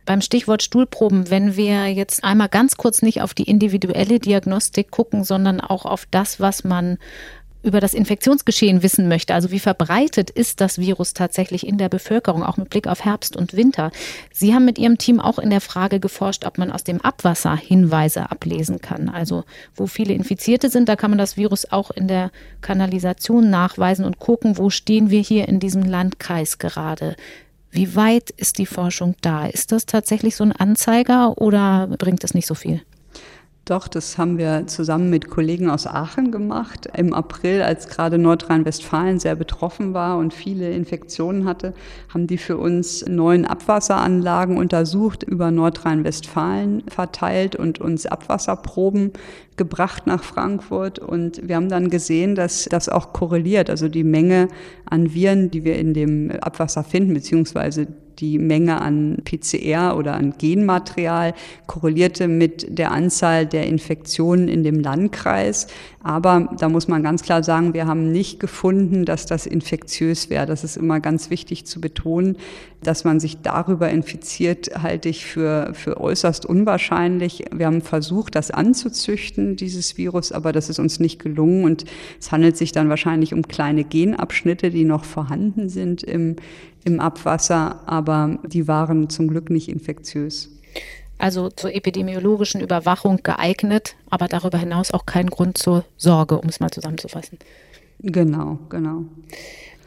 Beim 0.05 0.21
Stichwort 0.21 0.63
Stuhlproben, 0.63 1.29
wenn 1.29 1.57
wir 1.57 1.87
jetzt 1.87 2.23
einmal 2.23 2.47
ganz 2.47 2.77
kurz 2.77 3.01
nicht 3.01 3.21
auf 3.21 3.33
die 3.33 3.43
individuelle 3.43 4.19
Diagnostik 4.19 4.89
gucken, 4.89 5.25
sondern 5.25 5.59
auch 5.59 5.85
auf 5.85 6.07
das, 6.09 6.39
was 6.39 6.63
man 6.63 6.97
über 7.63 7.79
das 7.79 7.93
Infektionsgeschehen 7.93 8.83
wissen 8.83 9.07
möchte, 9.07 9.33
also 9.33 9.51
wie 9.51 9.59
verbreitet 9.59 10.29
ist 10.29 10.61
das 10.61 10.77
Virus 10.77 11.13
tatsächlich 11.13 11.67
in 11.67 11.77
der 11.77 11.89
Bevölkerung, 11.89 12.43
auch 12.43 12.57
mit 12.57 12.69
Blick 12.69 12.87
auf 12.87 13.03
Herbst 13.03 13.35
und 13.35 13.55
Winter. 13.55 13.91
Sie 14.31 14.53
haben 14.53 14.65
mit 14.65 14.77
Ihrem 14.77 14.97
Team 14.97 15.19
auch 15.19 15.39
in 15.39 15.49
der 15.49 15.61
Frage 15.61 15.99
geforscht, 15.99 16.45
ob 16.45 16.57
man 16.57 16.71
aus 16.71 16.83
dem 16.83 17.01
Abwasser 17.01 17.55
Hinweise 17.55 18.31
ablesen 18.31 18.79
kann. 18.79 19.09
Also 19.09 19.43
wo 19.75 19.87
viele 19.87 20.13
Infizierte 20.13 20.69
sind, 20.69 20.87
da 20.87 20.95
kann 20.95 21.11
man 21.11 21.17
das 21.17 21.37
Virus 21.37 21.71
auch 21.71 21.91
in 21.91 22.07
der 22.07 22.31
Kanalisation 22.61 23.49
nachweisen 23.49 24.05
und 24.05 24.19
gucken, 24.19 24.57
wo 24.57 24.69
stehen 24.69 25.09
wir 25.09 25.21
hier 25.21 25.47
in 25.47 25.59
diesem 25.59 25.83
Landkreis 25.83 26.59
gerade. 26.59 27.15
Wie 27.71 27.95
weit 27.95 28.29
ist 28.31 28.57
die 28.59 28.65
Forschung 28.65 29.15
da? 29.21 29.45
Ist 29.45 29.71
das 29.71 29.85
tatsächlich 29.85 30.35
so 30.35 30.43
ein 30.43 30.51
Anzeiger 30.51 31.37
oder 31.37 31.87
bringt 31.97 32.23
es 32.23 32.33
nicht 32.33 32.47
so 32.47 32.55
viel? 32.55 32.81
Doch, 33.67 33.89
das 33.89 34.17
haben 34.17 34.37
wir 34.37 34.65
zusammen 34.67 35.09
mit 35.09 35.29
Kollegen 35.29 35.69
aus 35.69 35.87
Aachen 35.87 36.31
gemacht. 36.31 36.87
Im 36.95 37.13
April, 37.13 37.61
als 37.61 37.89
gerade 37.89 38.17
Nordrhein-Westfalen 38.17 39.19
sehr 39.19 39.35
betroffen 39.35 39.93
war 39.93 40.17
und 40.17 40.33
viele 40.33 40.71
Infektionen 40.71 41.43
hatte, 41.43 41.73
haben 42.13 42.27
die 42.27 42.37
für 42.37 42.55
uns 42.55 43.05
neun 43.05 43.43
Abwasseranlagen 43.43 44.55
untersucht, 44.55 45.23
über 45.23 45.51
Nordrhein-Westfalen 45.51 46.83
verteilt 46.87 47.57
und 47.57 47.81
uns 47.81 48.05
Abwasserproben 48.05 49.11
gebracht 49.57 50.07
nach 50.07 50.23
Frankfurt. 50.23 50.99
Und 50.99 51.45
wir 51.45 51.57
haben 51.57 51.67
dann 51.67 51.89
gesehen, 51.89 52.35
dass 52.35 52.69
das 52.71 52.87
auch 52.87 53.11
korreliert. 53.11 53.69
Also 53.69 53.89
die 53.89 54.05
Menge 54.05 54.47
an 54.85 55.13
Viren, 55.13 55.51
die 55.51 55.65
wir 55.65 55.77
in 55.77 55.93
dem 55.93 56.31
Abwasser 56.39 56.85
finden, 56.85 57.13
beziehungsweise 57.13 57.87
die 58.19 58.39
Menge 58.39 58.81
an 58.81 59.17
PCR 59.23 59.95
oder 59.97 60.15
an 60.15 60.33
Genmaterial 60.37 61.33
korrelierte 61.65 62.27
mit 62.27 62.77
der 62.77 62.91
Anzahl 62.91 63.45
der 63.45 63.67
Infektionen 63.67 64.47
in 64.47 64.63
dem 64.63 64.79
Landkreis. 64.79 65.67
Aber 66.07 66.55
da 66.57 66.69
muss 66.69 66.87
man 66.87 67.03
ganz 67.03 67.21
klar 67.21 67.43
sagen, 67.43 67.73
wir 67.73 67.85
haben 67.85 68.13
nicht 68.13 68.39
gefunden, 68.39 69.03
dass 69.03 69.25
das 69.25 69.45
infektiös 69.45 70.29
wäre. 70.29 70.45
Das 70.45 70.63
ist 70.63 70.77
immer 70.77 71.01
ganz 71.01 71.29
wichtig 71.29 71.65
zu 71.65 71.81
betonen. 71.81 72.37
Dass 72.81 73.03
man 73.03 73.19
sich 73.19 73.41
darüber 73.41 73.89
infiziert, 73.89 74.81
halte 74.81 75.09
ich 75.09 75.25
für, 75.25 75.71
für 75.73 75.99
äußerst 75.99 76.45
unwahrscheinlich. 76.45 77.45
Wir 77.51 77.65
haben 77.65 77.81
versucht, 77.81 78.35
das 78.35 78.51
anzuzüchten, 78.51 79.57
dieses 79.57 79.97
Virus, 79.97 80.31
aber 80.31 80.53
das 80.53 80.69
ist 80.69 80.79
uns 80.79 81.01
nicht 81.01 81.19
gelungen. 81.19 81.65
Und 81.65 81.83
es 82.19 82.31
handelt 82.31 82.55
sich 82.55 82.71
dann 82.71 82.87
wahrscheinlich 82.87 83.33
um 83.33 83.41
kleine 83.41 83.83
Genabschnitte, 83.83 84.69
die 84.69 84.85
noch 84.85 85.03
vorhanden 85.03 85.67
sind 85.67 86.03
im, 86.03 86.37
im 86.87 86.99
Abwasser, 86.99 87.81
aber 87.85 88.39
die 88.43 88.67
waren 88.67 89.09
zum 89.09 89.27
Glück 89.27 89.51
nicht 89.51 89.69
infektiös 89.69 90.49
also 91.17 91.49
zur 91.49 91.73
epidemiologischen 91.73 92.61
Überwachung 92.61 93.21
geeignet, 93.23 93.95
aber 94.09 94.27
darüber 94.27 94.57
hinaus 94.57 94.91
auch 94.91 95.05
kein 95.05 95.27
Grund 95.27 95.57
zur 95.57 95.83
Sorge, 95.97 96.37
um 96.37 96.47
es 96.49 96.59
mal 96.59 96.69
zusammenzufassen. 96.69 97.39
Genau, 97.99 98.59
genau. 98.69 99.05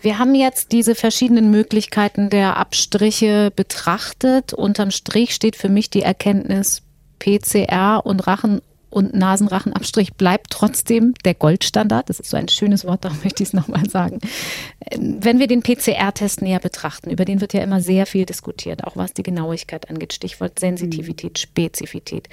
Wir 0.03 0.19
haben 0.19 0.35
jetzt 0.35 0.73
diese 0.73 0.95
verschiedenen 0.95 1.51
Möglichkeiten 1.51 2.31
der 2.31 2.57
Abstriche 2.57 3.53
betrachtet. 3.55 4.53
Unterm 4.53 4.91
Strich 4.91 5.35
steht 5.35 5.57
für 5.57 5.69
mich 5.69 5.91
die 5.91 6.03
Erkenntnis, 6.03 6.83
PCR 7.19 8.03
und 8.05 8.27
Rachen 8.27 8.63
und 8.91 9.15
Nasenrachenabstrich 9.15 10.15
bleibt 10.15 10.51
trotzdem 10.51 11.15
der 11.25 11.35
Goldstandard. 11.35 12.09
Das 12.09 12.21
ist 12.21 12.31
so 12.31 12.37
ein 12.37 12.49
schönes 12.49 12.85
Wort, 12.85 13.05
darum 13.05 13.19
möchte 13.25 13.43
ich 13.43 13.51
es 13.51 13.53
nochmal 13.53 13.89
sagen. 13.89 14.19
Ähm, 14.91 15.19
wenn 15.21 15.39
wir 15.39 15.47
den 15.47 15.63
PCR-Test 15.63 16.43
näher 16.43 16.61
betrachten, 16.61 17.11
über 17.11 17.25
den 17.25 17.41
wird 17.41 17.55
ja 17.55 17.63
immer 17.63 17.81
sehr 17.81 18.07
viel 18.07 18.27
diskutiert, 18.27 18.85
auch 18.85 18.97
was 18.97 19.15
die 19.15 19.23
Genauigkeit 19.23 19.89
angeht, 19.89 20.13
Stichwort 20.13 20.59
Sensitivität, 20.59 21.39
Spezifität. 21.39 22.29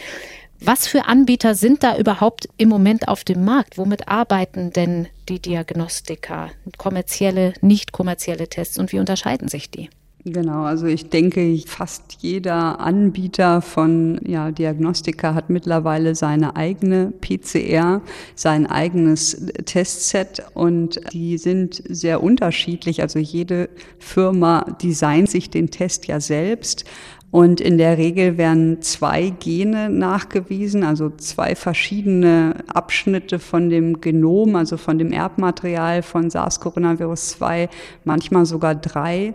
Was 0.59 0.87
für 0.87 1.05
Anbieter 1.05 1.53
sind 1.53 1.83
da 1.83 1.97
überhaupt 1.97 2.49
im 2.57 2.69
Moment 2.69 3.07
auf 3.07 3.23
dem 3.23 3.45
Markt? 3.45 3.77
Womit 3.77 4.07
arbeiten 4.07 4.71
denn 4.71 5.07
die 5.29 5.39
Diagnostiker? 5.39 6.49
Kommerzielle, 6.77 7.53
nicht 7.61 7.91
kommerzielle 7.91 8.47
Tests 8.47 8.79
und 8.79 8.91
wie 8.91 8.99
unterscheiden 8.99 9.49
sich 9.49 9.69
die? 9.69 9.89
Genau, 10.29 10.63
also 10.63 10.87
ich 10.87 11.09
denke, 11.09 11.57
fast 11.65 12.17
jeder 12.19 12.81
Anbieter 12.81 13.61
von 13.61 14.19
ja, 14.25 14.51
Diagnostika 14.51 15.33
hat 15.33 15.49
mittlerweile 15.49 16.15
seine 16.15 16.57
eigene 16.57 17.13
PCR, 17.21 18.01
sein 18.35 18.67
eigenes 18.67 19.47
Testset 19.63 20.43
und 20.53 20.99
die 21.13 21.37
sind 21.37 21.81
sehr 21.87 22.21
unterschiedlich. 22.21 23.01
Also 23.01 23.19
jede 23.19 23.69
Firma 23.99 24.65
designt 24.81 25.29
sich 25.29 25.49
den 25.49 25.69
Test 25.71 26.07
ja 26.07 26.19
selbst. 26.19 26.83
Und 27.29 27.59
in 27.59 27.77
der 27.77 27.97
Regel 27.97 28.37
werden 28.37 28.81
zwei 28.81 29.29
Gene 29.29 29.89
nachgewiesen, 29.89 30.83
also 30.83 31.09
zwei 31.09 31.55
verschiedene 31.55 32.55
Abschnitte 32.67 33.39
von 33.39 33.69
dem 33.69 33.99
Genom, 33.99 34.55
also 34.55 34.77
von 34.77 34.97
dem 34.97 35.11
Erbmaterial 35.11 36.03
von 36.03 36.29
SARS-Coronavirus 36.29 37.37
2, 37.37 37.69
manchmal 38.05 38.45
sogar 38.45 38.75
drei. 38.75 39.33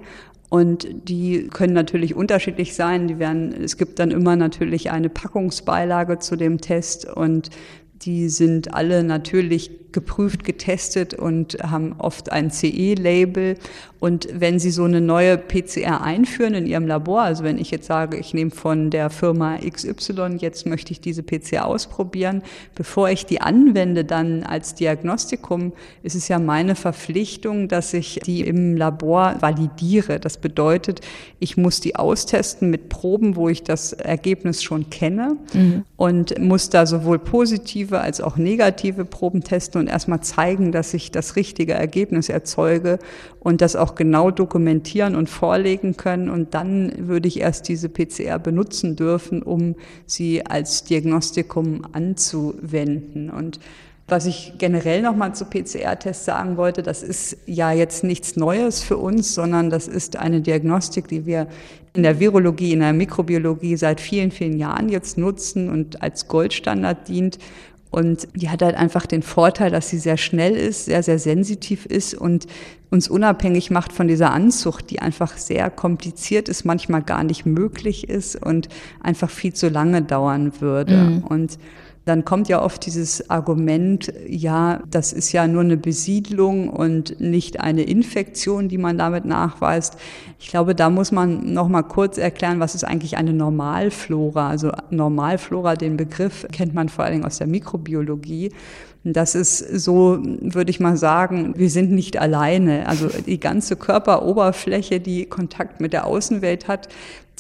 Und 0.53 0.87
die 1.09 1.49
können 1.49 1.73
natürlich 1.73 2.15
unterschiedlich 2.15 2.75
sein. 2.75 3.09
Die 3.09 3.19
werden, 3.19 3.55
es 3.55 3.79
gibt 3.79 3.99
dann 3.99 4.11
immer 4.11 4.37
natürlich 4.37 4.91
eine 4.91 5.09
Packungsbeilage 5.09 6.19
zu 6.19 6.37
dem 6.37 6.61
Test 6.61 7.07
und 7.07 7.49
die 8.03 8.29
sind 8.29 8.75
alle 8.75 9.03
natürlich 9.03 9.71
geprüft, 9.93 10.45
getestet 10.45 11.15
und 11.15 11.59
haben 11.63 11.95
oft 11.99 12.33
ein 12.33 12.51
CE-Label. 12.51 13.57
Und 14.03 14.29
wenn 14.33 14.59
Sie 14.59 14.73
so 14.73 14.83
eine 14.83 15.01
neue 15.01 15.39
PCR 15.39 16.03
einführen 16.03 16.55
in 16.55 16.67
Ihrem 16.67 16.89
Labor, 16.89 17.23
also 17.23 17.45
wenn 17.45 17.57
ich 17.57 17.71
jetzt 17.71 17.87
sage, 17.87 18.17
ich 18.17 18.35
nehme 18.35 18.51
von 18.51 18.91
der 18.91 19.11
Firma 19.11 19.59
XY, 19.59 20.39
jetzt 20.41 20.67
möchte 20.67 20.91
ich 20.91 21.01
diese 21.01 21.23
PCR 21.23 21.67
ausprobieren, 21.67 22.43
bevor 22.75 23.11
ich 23.11 23.27
die 23.27 23.41
anwende 23.41 24.05
dann 24.05 24.43
als 24.43 24.75
Diagnostikum, 24.75 25.73
ist 26.03 26.17
es 26.17 26.27
ja 26.27 26.41
meine 26.41 26.75
Verpflichtung, 26.75 27.69
dass 27.69 27.95
ich 27.95 28.19
die 28.27 28.41
im 28.41 28.77
Labor 28.77 29.37
validiere. 29.39 30.19
Das 30.19 30.37
bedeutet, 30.37 31.01
ich 31.39 31.57
muss 31.57 31.81
die 31.81 31.95
austesten 31.95 32.71
mit 32.71 32.89
Proben, 32.89 33.37
wo 33.37 33.49
ich 33.49 33.63
das 33.63 33.93
Ergebnis 33.93 34.65
schon 34.65 34.91
kenne 34.91 35.37
mhm. 35.53 35.85
und 35.97 36.39
muss 36.41 36.71
da 36.71 36.87
sowohl 36.87 37.21
positive 37.21 38.01
als 38.01 38.21
auch 38.21 38.37
negative 38.37 39.05
Proben 39.05 39.45
testen 39.45 39.82
und 39.83 39.89
erstmal 39.89 40.21
zeigen, 40.21 40.73
dass 40.73 40.95
ich 40.95 41.11
das 41.11 41.37
richtige 41.37 41.75
Ergebnis 41.75 42.29
erzeuge 42.29 42.99
und 43.41 43.61
das 43.61 43.77
auch 43.77 43.95
genau 43.97 44.31
dokumentieren 44.31 45.17
und 45.17 45.29
vorlegen 45.29 45.97
können. 45.97 46.31
Und 46.31 46.55
dann 46.55 47.09
würde 47.09 47.29
ich 47.29 47.41
erst 47.41 47.69
diese 47.69 47.89
PCR 47.89 48.39
benutzen 48.39 48.97
dürfen, 48.97 49.43
um 49.43 49.75
sie 50.07 50.47
als 50.47 50.85
Diagnostikum 50.85 51.83
anzuwenden. 51.93 53.29
Und 53.29 53.59
was 54.09 54.27
ich 54.27 54.55
generell 54.59 55.03
nochmal 55.03 55.35
zu 55.35 55.47
PCR-Tests 55.47 56.25
sagen 56.25 56.57
wollte, 56.57 56.83
das 56.83 57.03
ist 57.03 57.37
ja 57.47 57.73
jetzt 57.73 58.05
nichts 58.05 58.37
Neues 58.37 58.83
für 58.83 58.99
uns, 58.99 59.35
sondern 59.35 59.71
das 59.71 59.89
ist 59.89 60.17
eine 60.17 60.41
Diagnostik, 60.41 61.09
die 61.09 61.27
wir 61.27 61.49
in 61.95 62.03
der 62.03 62.21
Virologie, 62.21 62.73
in 62.73 62.81
der 62.81 62.93
Mikrobiologie 62.93 63.77
seit 63.77 64.01
vielen, 64.01 64.31
vielen 64.31 64.59
Jahren 64.59 64.89
jetzt 64.89 65.19
nutzen 65.19 65.69
und 65.69 66.03
als 66.03 66.29
Goldstandard 66.29 67.09
dient. 67.09 67.39
Und 67.93 68.27
die 68.35 68.49
hat 68.49 68.63
halt 68.63 68.75
einfach 68.75 69.05
den 69.05 69.23
Vorteil, 69.23 69.71
dass 69.71 69.91
sie 69.91 69.99
sehr 69.99 70.17
schnell 70.17 70.57
ist, 70.57 70.87
sehr, 70.87 71.03
sehr 71.03 71.19
sensitiv 71.19 71.85
ist 71.85 72.15
und 72.15 72.47
uns 72.91 73.07
unabhängig 73.07 73.71
macht 73.71 73.93
von 73.93 74.09
dieser 74.09 74.33
Anzucht, 74.33 74.91
die 74.91 75.01
einfach 75.01 75.37
sehr 75.37 75.69
kompliziert 75.69 76.49
ist, 76.49 76.65
manchmal 76.65 77.03
gar 77.03 77.23
nicht 77.23 77.45
möglich 77.45 78.09
ist 78.09 78.43
und 78.43 78.71
einfach 79.01 79.29
viel 79.29 79.53
zu 79.53 79.69
lange 79.69 80.01
dauern 80.01 80.53
würde. 80.61 80.97
Mhm. 80.97 81.25
Und 81.25 81.59
dann 82.05 82.25
kommt 82.25 82.49
ja 82.49 82.63
oft 82.63 82.85
dieses 82.85 83.31
Argument, 83.31 84.13
ja, 84.27 84.83
das 84.91 85.13
ist 85.13 85.33
ja 85.33 85.47
nur 85.47 85.63
eine 85.63 85.77
Besiedlung 85.77 86.69
und 86.69 87.21
nicht 87.21 87.61
eine 87.61 87.83
Infektion, 87.83 88.69
die 88.69 88.79
man 88.79 88.99
damit 88.99 89.25
nachweist. 89.25 89.97
Ich 90.41 90.49
glaube, 90.49 90.75
da 90.75 90.91
muss 90.91 91.13
man 91.13 91.53
noch 91.53 91.69
mal 91.69 91.83
kurz 91.83 92.19
erklären, 92.19 92.59
was 92.59 92.75
ist 92.75 92.85
eigentlich 92.85 93.17
eine 93.17 93.33
Normalflora? 93.33 94.49
Also 94.49 94.73
Normalflora, 94.91 95.77
den 95.77 95.97
Begriff 95.97 96.47
kennt 96.51 96.75
man 96.75 96.89
vor 96.89 97.05
allen 97.05 97.15
Dingen 97.15 97.25
aus 97.25 97.39
der 97.39 97.47
Mikrobiologie. 97.47 98.51
Das 99.05 99.35
ist 99.35 99.59
so, 99.59 100.21
würde 100.23 100.71
ich 100.71 100.79
mal 100.79 100.97
sagen, 100.97 101.55
wir 101.57 101.71
sind 101.71 101.91
nicht 101.91 102.21
alleine. 102.21 102.89
Also 102.89 103.09
die 103.09 103.41
ganze 103.41 103.75
Körperoberfläche, 103.75 105.01
die 105.01 105.27
Kontakt 105.27 105.81
mit 105.81 105.93
der 105.93 106.07
Außenwelt 106.07 106.69
hat, 106.69 106.89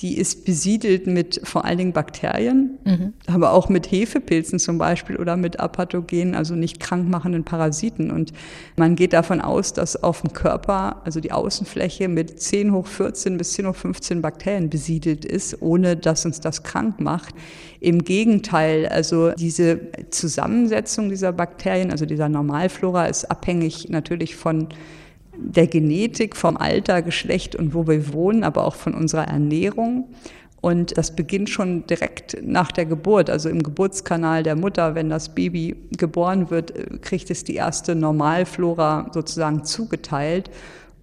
die 0.03 0.18
ist 0.18 0.44
besiedelt 0.44 1.07
mit 1.07 1.40
vor 1.44 1.64
allen 1.64 1.78
Dingen 1.78 1.92
Bakterien, 1.92 2.78
mhm. 2.84 3.12
aber 3.26 3.53
auch 3.53 3.68
mit 3.68 3.90
Hefepilzen 3.90 4.59
zum 4.59 4.76
Beispiel 4.76 5.16
oder 5.16 5.36
mit 5.36 5.61
apathogenen, 5.61 6.34
also 6.34 6.57
nicht 6.57 6.80
krankmachenden 6.80 7.44
Parasiten. 7.44 8.11
Und 8.11 8.32
man 8.76 8.96
geht 8.96 9.12
davon 9.12 9.40
aus, 9.40 9.72
dass 9.72 10.03
auf 10.03 10.22
dem 10.22 10.32
Körper, 10.32 11.03
also 11.05 11.20
die 11.20 11.30
Außenfläche 11.30 12.09
mit 12.09 12.40
10 12.40 12.72
hoch 12.72 12.88
14 12.88 13.38
bis 13.38 13.53
10 13.53 13.68
hoch 13.68 13.76
15 13.76 14.22
Bakterien 14.22 14.68
besiedelt 14.70 15.24
ist, 15.24 15.62
ohne 15.62 15.96
dass 15.96 16.26
uns 16.26 16.40
das 16.40 16.64
krank 16.64 17.00
macht. 17.00 17.34
Im 17.78 18.03
Gegenteil, 18.03 18.88
also 18.88 19.30
diese 19.30 19.80
Zusammensetzung 20.11 21.11
dieser 21.11 21.32
Bakterien, 21.32 21.92
also 21.92 22.07
dieser 22.07 22.28
Normalflora 22.28 23.07
ist 23.07 23.30
abhängig 23.30 23.88
natürlich 23.88 24.34
von 24.34 24.68
der 25.45 25.66
Genetik, 25.66 26.36
vom 26.36 26.57
Alter, 26.57 27.03
Geschlecht 27.03 27.57
und 27.57 27.74
wo 27.74 27.86
wir 27.86 28.12
wohnen, 28.12 28.45
aber 28.45 28.64
auch 28.64 28.74
von 28.74 28.95
unserer 28.95 29.28
Ernährung. 29.28 30.09
Und 30.61 30.97
das 30.97 31.16
beginnt 31.16 31.51
schon 31.51 31.86
direkt 31.88 32.36
nach 32.40 32.70
der 32.70 32.86
Geburt, 32.86 33.28
also 33.28 33.49
im 33.49 33.64
Geburtskanal 33.64 34.45
der 34.45 34.55
Mutter. 34.55 34.95
Wenn 34.95 35.11
das 35.11 35.34
Baby 35.34 35.74
geboren 35.99 36.51
wird, 36.51 37.03
kriegt 37.03 37.30
es 37.30 37.43
die 37.43 37.57
erste 37.57 37.97
Normalflora 37.97 39.11
sozusagen 39.12 39.64
zugeteilt. 39.64 40.51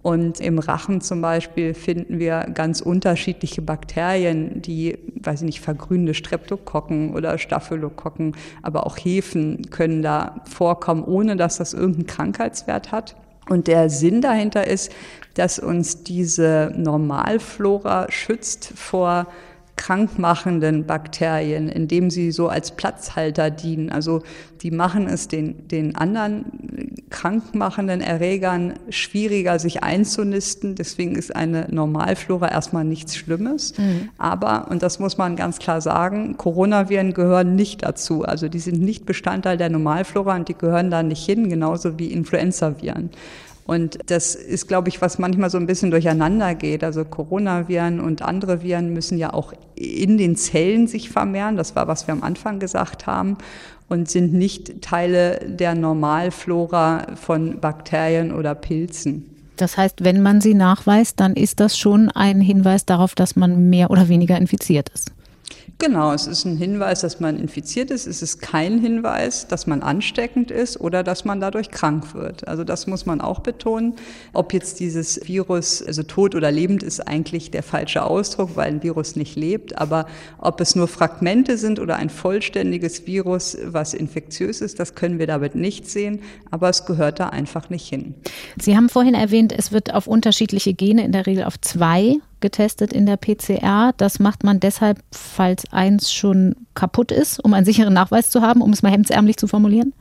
Und 0.02 0.40
im 0.40 0.58
Rachen 0.58 1.02
zum 1.02 1.20
Beispiel 1.20 1.74
finden 1.74 2.18
wir 2.18 2.46
ganz 2.54 2.80
unterschiedliche 2.80 3.60
Bakterien, 3.60 4.62
die, 4.62 4.96
weiß 5.16 5.42
ich 5.42 5.46
nicht, 5.46 5.60
vergrünende 5.60 6.14
Streptokokken 6.14 7.14
oder 7.14 7.36
Staphylokokken, 7.36 8.34
aber 8.62 8.86
auch 8.86 8.96
Hefen 8.96 9.68
können 9.68 10.00
da 10.00 10.40
vorkommen, 10.48 11.04
ohne 11.04 11.36
dass 11.36 11.58
das 11.58 11.74
irgendeinen 11.74 12.06
Krankheitswert 12.06 12.92
hat. 12.92 13.14
Und 13.48 13.66
der 13.66 13.90
Sinn 13.90 14.20
dahinter 14.20 14.66
ist, 14.66 14.92
dass 15.34 15.58
uns 15.58 16.02
diese 16.02 16.72
Normalflora 16.76 18.10
schützt 18.10 18.72
vor 18.76 19.26
krankmachenden 19.76 20.84
Bakterien, 20.84 21.68
indem 21.68 22.10
sie 22.10 22.32
so 22.32 22.48
als 22.48 22.72
Platzhalter 22.72 23.50
dienen. 23.50 23.90
Also 23.90 24.22
die 24.62 24.70
machen 24.70 25.06
es 25.06 25.26
den, 25.28 25.68
den 25.68 25.96
anderen 25.96 26.44
krankmachenden 27.08 28.00
Erregern 28.00 28.74
schwieriger, 28.90 29.58
sich 29.58 29.82
einzunisten. 29.82 30.74
Deswegen 30.74 31.16
ist 31.16 31.34
eine 31.34 31.66
Normalflora 31.70 32.48
erstmal 32.48 32.84
nichts 32.84 33.16
Schlimmes. 33.16 33.76
Mhm. 33.78 34.10
Aber, 34.18 34.70
und 34.70 34.82
das 34.82 34.98
muss 34.98 35.18
man 35.18 35.34
ganz 35.34 35.58
klar 35.58 35.80
sagen, 35.80 36.36
Coronaviren 36.36 37.14
gehören 37.14 37.56
nicht 37.56 37.82
dazu. 37.82 38.24
Also 38.24 38.48
die 38.48 38.60
sind 38.60 38.80
nicht 38.80 39.06
Bestandteil 39.06 39.56
der 39.56 39.70
Normalflora 39.70 40.36
und 40.36 40.48
die 40.48 40.54
gehören 40.54 40.90
da 40.90 41.02
nicht 41.02 41.24
hin, 41.24 41.48
genauso 41.48 41.98
wie 41.98 42.12
Influenzaviren. 42.12 43.10
Und 43.70 44.00
das 44.06 44.34
ist, 44.34 44.66
glaube 44.66 44.88
ich, 44.88 45.00
was 45.00 45.20
manchmal 45.20 45.48
so 45.48 45.56
ein 45.56 45.68
bisschen 45.68 45.92
durcheinander 45.92 46.56
geht. 46.56 46.82
Also 46.82 47.04
Coronaviren 47.04 48.00
und 48.00 48.20
andere 48.20 48.64
Viren 48.64 48.92
müssen 48.92 49.16
ja 49.16 49.32
auch 49.32 49.52
in 49.76 50.18
den 50.18 50.34
Zellen 50.34 50.88
sich 50.88 51.08
vermehren. 51.08 51.56
Das 51.56 51.76
war, 51.76 51.86
was 51.86 52.08
wir 52.08 52.14
am 52.14 52.24
Anfang 52.24 52.58
gesagt 52.58 53.06
haben. 53.06 53.38
Und 53.88 54.10
sind 54.10 54.32
nicht 54.32 54.82
Teile 54.82 55.38
der 55.46 55.76
Normalflora 55.76 57.14
von 57.14 57.60
Bakterien 57.60 58.32
oder 58.32 58.56
Pilzen. 58.56 59.36
Das 59.54 59.76
heißt, 59.76 60.02
wenn 60.02 60.20
man 60.20 60.40
sie 60.40 60.54
nachweist, 60.54 61.20
dann 61.20 61.34
ist 61.34 61.60
das 61.60 61.78
schon 61.78 62.10
ein 62.10 62.40
Hinweis 62.40 62.86
darauf, 62.86 63.14
dass 63.14 63.36
man 63.36 63.70
mehr 63.70 63.92
oder 63.92 64.08
weniger 64.08 64.36
infiziert 64.36 64.88
ist. 64.88 65.12
Genau, 65.80 66.12
es 66.12 66.26
ist 66.26 66.44
ein 66.44 66.58
Hinweis, 66.58 67.00
dass 67.00 67.20
man 67.20 67.38
infiziert 67.38 67.90
ist. 67.90 68.06
Es 68.06 68.20
ist 68.20 68.42
kein 68.42 68.80
Hinweis, 68.80 69.48
dass 69.48 69.66
man 69.66 69.80
ansteckend 69.80 70.50
ist 70.50 70.78
oder 70.78 71.02
dass 71.02 71.24
man 71.24 71.40
dadurch 71.40 71.70
krank 71.70 72.12
wird. 72.12 72.46
Also 72.46 72.64
das 72.64 72.86
muss 72.86 73.06
man 73.06 73.22
auch 73.22 73.40
betonen. 73.40 73.94
Ob 74.34 74.52
jetzt 74.52 74.78
dieses 74.78 75.26
Virus, 75.26 75.82
also 75.82 76.02
tot 76.02 76.34
oder 76.34 76.50
lebend, 76.50 76.82
ist 76.82 77.00
eigentlich 77.08 77.50
der 77.50 77.62
falsche 77.62 78.04
Ausdruck, 78.04 78.56
weil 78.56 78.68
ein 78.68 78.82
Virus 78.82 79.16
nicht 79.16 79.36
lebt. 79.36 79.78
Aber 79.78 80.04
ob 80.36 80.60
es 80.60 80.76
nur 80.76 80.86
Fragmente 80.86 81.56
sind 81.56 81.80
oder 81.80 81.96
ein 81.96 82.10
vollständiges 82.10 83.06
Virus, 83.06 83.56
was 83.64 83.94
infektiös 83.94 84.60
ist, 84.60 84.80
das 84.80 84.94
können 84.94 85.18
wir 85.18 85.26
damit 85.26 85.54
nicht 85.54 85.88
sehen. 85.88 86.20
Aber 86.50 86.68
es 86.68 86.84
gehört 86.84 87.20
da 87.20 87.30
einfach 87.30 87.70
nicht 87.70 87.88
hin. 87.88 88.14
Sie 88.60 88.76
haben 88.76 88.90
vorhin 88.90 89.14
erwähnt, 89.14 89.54
es 89.56 89.72
wird 89.72 89.94
auf 89.94 90.06
unterschiedliche 90.06 90.74
Gene, 90.74 91.06
in 91.06 91.12
der 91.12 91.26
Regel 91.26 91.44
auf 91.44 91.58
zwei 91.58 92.18
getestet 92.40 92.92
in 92.92 93.06
der 93.06 93.16
PCR. 93.16 93.92
Das 93.96 94.18
macht 94.18 94.44
man 94.44 94.60
deshalb, 94.60 94.98
falls 95.12 95.64
eins 95.72 96.12
schon 96.12 96.56
kaputt 96.74 97.12
ist, 97.12 97.42
um 97.44 97.54
einen 97.54 97.66
sicheren 97.66 97.94
Nachweis 97.94 98.30
zu 98.30 98.42
haben, 98.42 98.62
um 98.62 98.70
es 98.70 98.82
mal 98.82 98.92
hemdsärmlich 98.92 99.36
zu 99.36 99.46
formulieren? 99.46 99.92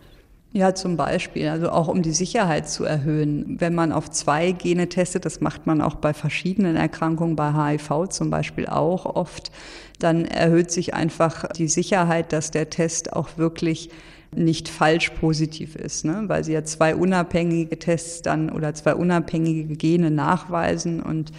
Ja, 0.52 0.74
zum 0.74 0.98
Beispiel, 0.98 1.48
also 1.48 1.70
auch 1.70 1.88
um 1.88 2.02
die 2.02 2.12
Sicherheit 2.12 2.68
zu 2.68 2.84
erhöhen. 2.84 3.58
Wenn 3.60 3.76
man 3.76 3.92
auf 3.92 4.10
zwei 4.10 4.52
Gene 4.52 4.90
testet, 4.90 5.26
das 5.26 5.42
macht 5.42 5.68
man 5.68 5.80
auch 5.80 5.96
bei 5.96 6.12
verschiedenen 6.14 6.76
Erkrankungen, 6.76 7.36
bei 7.36 7.54
HIV 7.54 8.08
zum 8.10 8.32
Beispiel 8.32 8.66
auch 8.66 9.06
oft, 9.06 9.52
dann 10.00 10.26
erhöht 10.26 10.72
sich 10.72 10.96
einfach 10.96 11.46
die 11.50 11.68
Sicherheit, 11.68 12.34
dass 12.34 12.50
der 12.50 12.72
Test 12.72 13.14
auch 13.14 13.38
wirklich 13.38 13.92
nicht 14.36 14.70
falsch 14.70 15.10
positiv 15.10 15.76
ist, 15.76 16.06
ne? 16.06 16.24
weil 16.28 16.44
sie 16.44 16.54
ja 16.54 16.64
zwei 16.64 16.96
unabhängige 16.96 17.78
Tests 17.78 18.22
dann 18.22 18.50
oder 18.50 18.74
zwei 18.74 18.96
unabhängige 18.96 19.76
Gene 19.76 20.12
nachweisen 20.12 21.02
und 21.02 21.32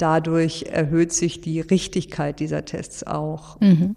dadurch 0.00 0.66
erhöht 0.70 1.12
sich 1.12 1.40
die 1.40 1.60
Richtigkeit 1.60 2.40
dieser 2.40 2.64
Tests 2.64 3.06
auch. 3.06 3.60
Mhm. 3.60 3.96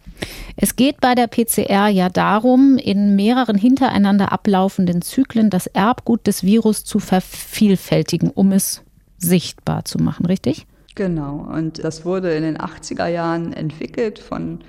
Es 0.56 0.76
geht 0.76 1.02
bei 1.02 1.16
der 1.16 1.28
PCR 1.28 1.88
ja 1.88 2.10
darum, 2.10 2.78
in 2.78 3.16
mehreren 3.16 3.58
hintereinander 3.58 4.32
ablaufenden 4.32 5.02
Zyklen 5.02 5.50
das 5.50 5.68
Erbgut 5.68 6.28
des 6.28 6.44
Virus 6.44 6.84
zu 6.84 7.00
vervielfältigen, 7.00 8.30
um 8.30 8.52
es 8.52 8.82
sichtbar 9.18 9.86
zu 9.86 9.98
machen, 9.98 10.26
richtig? 10.26 10.66
Genau, 10.96 11.48
und 11.52 11.84
das 11.84 12.06
wurde 12.06 12.34
in 12.36 12.44
den 12.44 12.58
80er 12.58 13.08
Jahren 13.08 13.54
entwickelt 13.54 14.20
von 14.20 14.60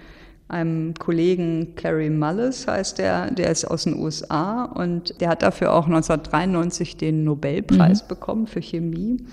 einem 0.48 0.94
Kollegen, 0.94 1.74
Clary 1.74 2.10
Mullis 2.10 2.66
heißt 2.66 2.98
der, 2.98 3.30
der 3.30 3.50
ist 3.50 3.64
aus 3.64 3.84
den 3.84 3.98
USA 3.98 4.64
und 4.64 5.20
der 5.20 5.30
hat 5.30 5.42
dafür 5.42 5.72
auch 5.72 5.86
1993 5.86 6.96
den 6.96 7.24
Nobelpreis 7.24 8.02
mhm. 8.02 8.08
bekommen 8.08 8.46
für 8.46 8.60
Chemie. 8.60 9.24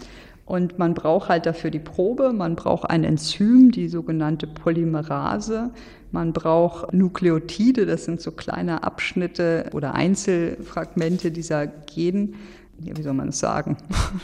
Und 0.52 0.78
man 0.78 0.94
braucht 0.94 1.30
halt 1.30 1.46
dafür 1.46 1.72
die 1.72 1.80
Probe, 1.80 2.34
man 2.34 2.58
braucht 2.58 2.90
ein 2.90 3.06
Enzym, 3.06 3.72
die 3.72 3.88
sogenannte 3.88 4.48
Polymerase, 4.48 5.70
Man 6.12 6.34
braucht 6.34 6.94
Nukleotide, 6.94 7.86
das 7.86 8.04
sind 8.04 8.20
so 8.20 8.32
kleine 8.32 8.84
Abschnitte 8.84 9.70
oder 9.72 9.96
Einzelfragmente 9.96 11.32
dieser 11.32 11.68
Gen. 11.68 12.36
Wie 12.80 13.02
soll 13.02 13.14
man 13.14 13.30
es 13.30 13.40
sagen? 13.40 13.78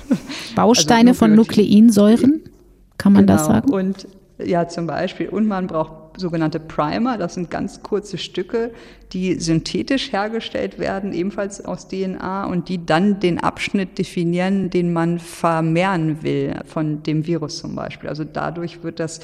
Bausteine 0.57 1.11
also 1.11 1.19
von 1.19 1.34
Nukleinsäuren, 1.34 2.41
kann 2.97 3.13
man 3.13 3.25
genau. 3.25 3.38
das 3.38 3.45
sagen? 3.45 3.71
Und 3.71 4.09
ja, 4.38 4.67
zum 4.67 4.86
Beispiel. 4.86 5.30
Und 5.30 5.47
man 5.47 5.67
braucht 5.67 6.07
sogenannte 6.18 6.59
Primer. 6.59 7.18
Das 7.18 7.36
sind 7.36 7.49
ganz 7.49 7.82
kurze 7.84 8.18
Stücke, 8.18 8.72
die 9.13 9.39
synthetisch 9.39 10.11
hergestellt 10.11 10.80
werden, 10.80 11.13
ebenfalls 11.13 11.63
aus 11.63 11.88
DNA 11.88 12.45
und 12.45 12.70
die 12.70 12.86
dann 12.86 13.20
den 13.20 13.39
Abschnitt 13.39 13.97
definieren, 13.97 14.70
den 14.70 14.91
man 14.91 15.20
vermehren 15.20 16.24
will, 16.24 16.55
von 16.65 17.03
dem 17.03 17.26
Virus 17.26 17.59
zum 17.59 17.76
Beispiel. 17.76 18.09
Also 18.09 18.24
dadurch 18.24 18.84
wird 18.84 18.99
das 18.99 19.20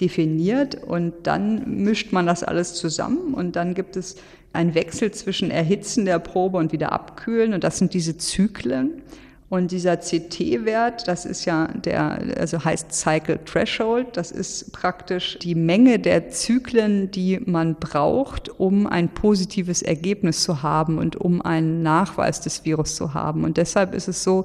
definiert 0.00 0.82
und 0.82 1.14
dann 1.24 1.82
mischt 1.82 2.12
man 2.12 2.26
das 2.26 2.42
alles 2.42 2.74
zusammen 2.74 3.34
und 3.34 3.56
dann 3.56 3.74
gibt 3.74 3.96
es 3.96 4.16
einen 4.52 4.74
Wechsel 4.74 5.10
zwischen 5.10 5.50
Erhitzen 5.50 6.04
der 6.04 6.18
Probe 6.18 6.58
und 6.58 6.72
wieder 6.72 6.92
abkühlen 6.92 7.54
und 7.54 7.64
das 7.64 7.78
sind 7.78 7.94
diese 7.94 8.16
Zyklen. 8.16 9.02
Und 9.50 9.70
dieser 9.70 9.98
CT-Wert, 9.98 11.06
das 11.06 11.26
ist 11.26 11.44
ja 11.44 11.68
der, 11.68 12.18
also 12.38 12.64
heißt 12.64 12.92
Cycle 12.92 13.38
Threshold, 13.44 14.16
das 14.16 14.30
ist 14.30 14.72
praktisch 14.72 15.38
die 15.38 15.54
Menge 15.54 15.98
der 15.98 16.30
Zyklen, 16.30 17.10
die 17.10 17.38
man 17.44 17.76
braucht, 17.76 18.48
um 18.58 18.86
ein 18.86 19.10
positives 19.10 19.82
Ergebnis 19.82 20.42
zu 20.42 20.62
haben 20.62 20.98
und 20.98 21.16
um 21.16 21.42
einen 21.42 21.82
Nachweis 21.82 22.40
des 22.40 22.64
Virus 22.64 22.96
zu 22.96 23.12
haben. 23.12 23.44
Und 23.44 23.58
deshalb 23.58 23.94
ist 23.94 24.08
es 24.08 24.24
so, 24.24 24.44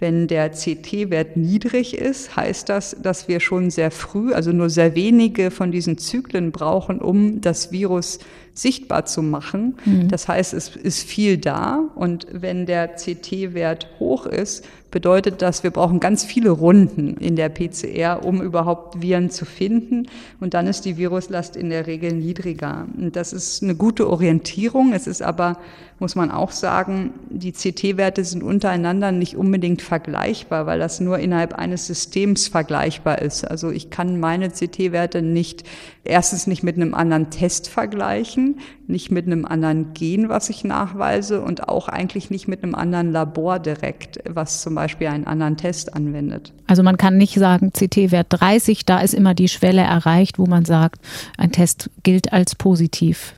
wenn 0.00 0.28
der 0.28 0.50
CT-Wert 0.50 1.36
niedrig 1.36 1.96
ist, 1.96 2.34
heißt 2.36 2.68
das, 2.68 2.96
dass 3.02 3.28
wir 3.28 3.40
schon 3.40 3.70
sehr 3.70 3.90
früh, 3.90 4.32
also 4.32 4.52
nur 4.52 4.70
sehr 4.70 4.94
wenige 4.94 5.50
von 5.50 5.72
diesen 5.72 5.98
Zyklen 5.98 6.52
brauchen, 6.52 7.00
um 7.00 7.40
das 7.40 7.72
Virus 7.72 8.18
sichtbar 8.54 9.06
zu 9.06 9.22
machen. 9.22 9.76
Mhm. 9.84 10.08
Das 10.08 10.28
heißt, 10.28 10.54
es 10.54 10.74
ist 10.76 11.02
viel 11.02 11.38
da 11.38 11.88
und 11.94 12.26
wenn 12.30 12.66
der 12.66 12.88
CT-Wert 12.88 13.88
hoch 13.98 14.26
ist, 14.26 14.64
bedeutet 14.90 15.42
das, 15.42 15.62
wir 15.62 15.70
brauchen 15.70 16.00
ganz 16.00 16.24
viele 16.24 16.50
Runden 16.50 17.16
in 17.18 17.36
der 17.36 17.48
PCR, 17.48 18.24
um 18.24 18.40
überhaupt 18.40 19.02
Viren 19.02 19.30
zu 19.30 19.44
finden. 19.44 20.06
Und 20.40 20.54
dann 20.54 20.66
ist 20.66 20.84
die 20.84 20.96
Viruslast 20.96 21.56
in 21.56 21.70
der 21.70 21.86
Regel 21.86 22.12
niedriger. 22.12 22.86
Und 22.96 23.16
das 23.16 23.32
ist 23.32 23.62
eine 23.62 23.74
gute 23.74 24.08
Orientierung. 24.08 24.92
Es 24.92 25.06
ist 25.06 25.22
aber, 25.22 25.58
muss 25.98 26.14
man 26.14 26.30
auch 26.30 26.52
sagen, 26.52 27.12
die 27.28 27.52
CT-Werte 27.52 28.24
sind 28.24 28.42
untereinander 28.42 29.12
nicht 29.12 29.36
unbedingt 29.36 29.82
vergleichbar, 29.82 30.66
weil 30.66 30.78
das 30.78 31.00
nur 31.00 31.18
innerhalb 31.18 31.54
eines 31.54 31.86
Systems 31.86 32.48
vergleichbar 32.48 33.20
ist. 33.20 33.44
Also 33.44 33.70
ich 33.70 33.90
kann 33.90 34.18
meine 34.20 34.48
CT-Werte 34.50 35.20
nicht, 35.20 35.64
erstens 36.04 36.46
nicht 36.46 36.62
mit 36.62 36.76
einem 36.76 36.94
anderen 36.94 37.30
Test 37.30 37.68
vergleichen, 37.68 38.47
nicht 38.86 39.10
mit 39.10 39.26
einem 39.26 39.44
anderen 39.44 39.92
Gen, 39.94 40.28
was 40.28 40.50
ich 40.50 40.64
nachweise 40.64 41.40
und 41.40 41.68
auch 41.68 41.88
eigentlich 41.88 42.30
nicht 42.30 42.48
mit 42.48 42.62
einem 42.62 42.74
anderen 42.74 43.12
Labor 43.12 43.58
direkt, 43.58 44.18
was 44.28 44.62
zum 44.62 44.74
Beispiel 44.74 45.08
einen 45.08 45.26
anderen 45.26 45.56
Test 45.56 45.94
anwendet. 45.94 46.52
Also 46.66 46.82
man 46.82 46.96
kann 46.96 47.16
nicht 47.16 47.34
sagen, 47.34 47.72
CT-Wert 47.72 48.26
30, 48.30 48.84
da 48.84 49.00
ist 49.00 49.14
immer 49.14 49.34
die 49.34 49.48
Schwelle 49.48 49.82
erreicht, 49.82 50.38
wo 50.38 50.46
man 50.46 50.64
sagt, 50.64 51.00
ein 51.36 51.52
Test 51.52 51.90
gilt 52.02 52.32
als 52.32 52.54
positiv. 52.54 53.34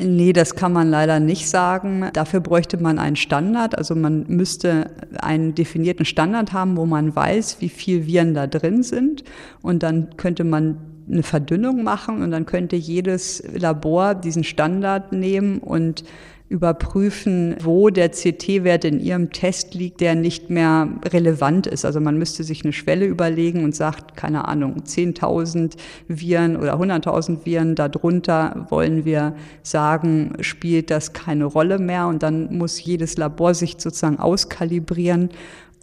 Nee, 0.00 0.32
das 0.32 0.54
kann 0.54 0.72
man 0.72 0.90
leider 0.90 1.18
nicht 1.18 1.48
sagen. 1.48 2.08
Dafür 2.12 2.38
bräuchte 2.38 2.76
man 2.76 3.00
einen 3.00 3.16
Standard. 3.16 3.76
Also 3.76 3.96
man 3.96 4.26
müsste 4.28 4.90
einen 5.20 5.56
definierten 5.56 6.04
Standard 6.04 6.52
haben, 6.52 6.76
wo 6.76 6.86
man 6.86 7.16
weiß, 7.16 7.56
wie 7.60 7.68
viel 7.68 8.06
Viren 8.06 8.32
da 8.32 8.46
drin 8.46 8.84
sind. 8.84 9.24
Und 9.60 9.82
dann 9.82 10.16
könnte 10.16 10.44
man 10.44 10.76
eine 11.10 11.22
Verdünnung 11.22 11.82
machen 11.82 12.22
und 12.22 12.30
dann 12.30 12.46
könnte 12.46 12.76
jedes 12.76 13.42
Labor 13.54 14.14
diesen 14.14 14.44
Standard 14.44 15.12
nehmen 15.12 15.58
und 15.58 16.04
überprüfen, 16.48 17.56
wo 17.62 17.90
der 17.90 18.10
CT-Wert 18.10 18.84
in 18.84 19.00
Ihrem 19.00 19.30
Test 19.32 19.74
liegt, 19.74 20.00
der 20.00 20.14
nicht 20.14 20.48
mehr 20.48 20.88
relevant 21.04 21.66
ist. 21.66 21.84
Also 21.84 22.00
man 22.00 22.18
müsste 22.18 22.42
sich 22.42 22.64
eine 22.64 22.72
Schwelle 22.72 23.04
überlegen 23.04 23.64
und 23.64 23.76
sagt, 23.76 24.16
keine 24.16 24.48
Ahnung, 24.48 24.82
10.000 24.84 25.76
Viren 26.08 26.56
oder 26.56 26.80
100.000 26.80 27.44
Viren, 27.44 27.74
darunter 27.74 28.66
wollen 28.70 29.04
wir 29.04 29.34
sagen, 29.62 30.32
spielt 30.40 30.90
das 30.90 31.12
keine 31.12 31.44
Rolle 31.44 31.78
mehr 31.78 32.06
und 32.06 32.22
dann 32.22 32.56
muss 32.56 32.82
jedes 32.82 33.18
Labor 33.18 33.52
sich 33.52 33.76
sozusagen 33.78 34.18
auskalibrieren 34.18 35.28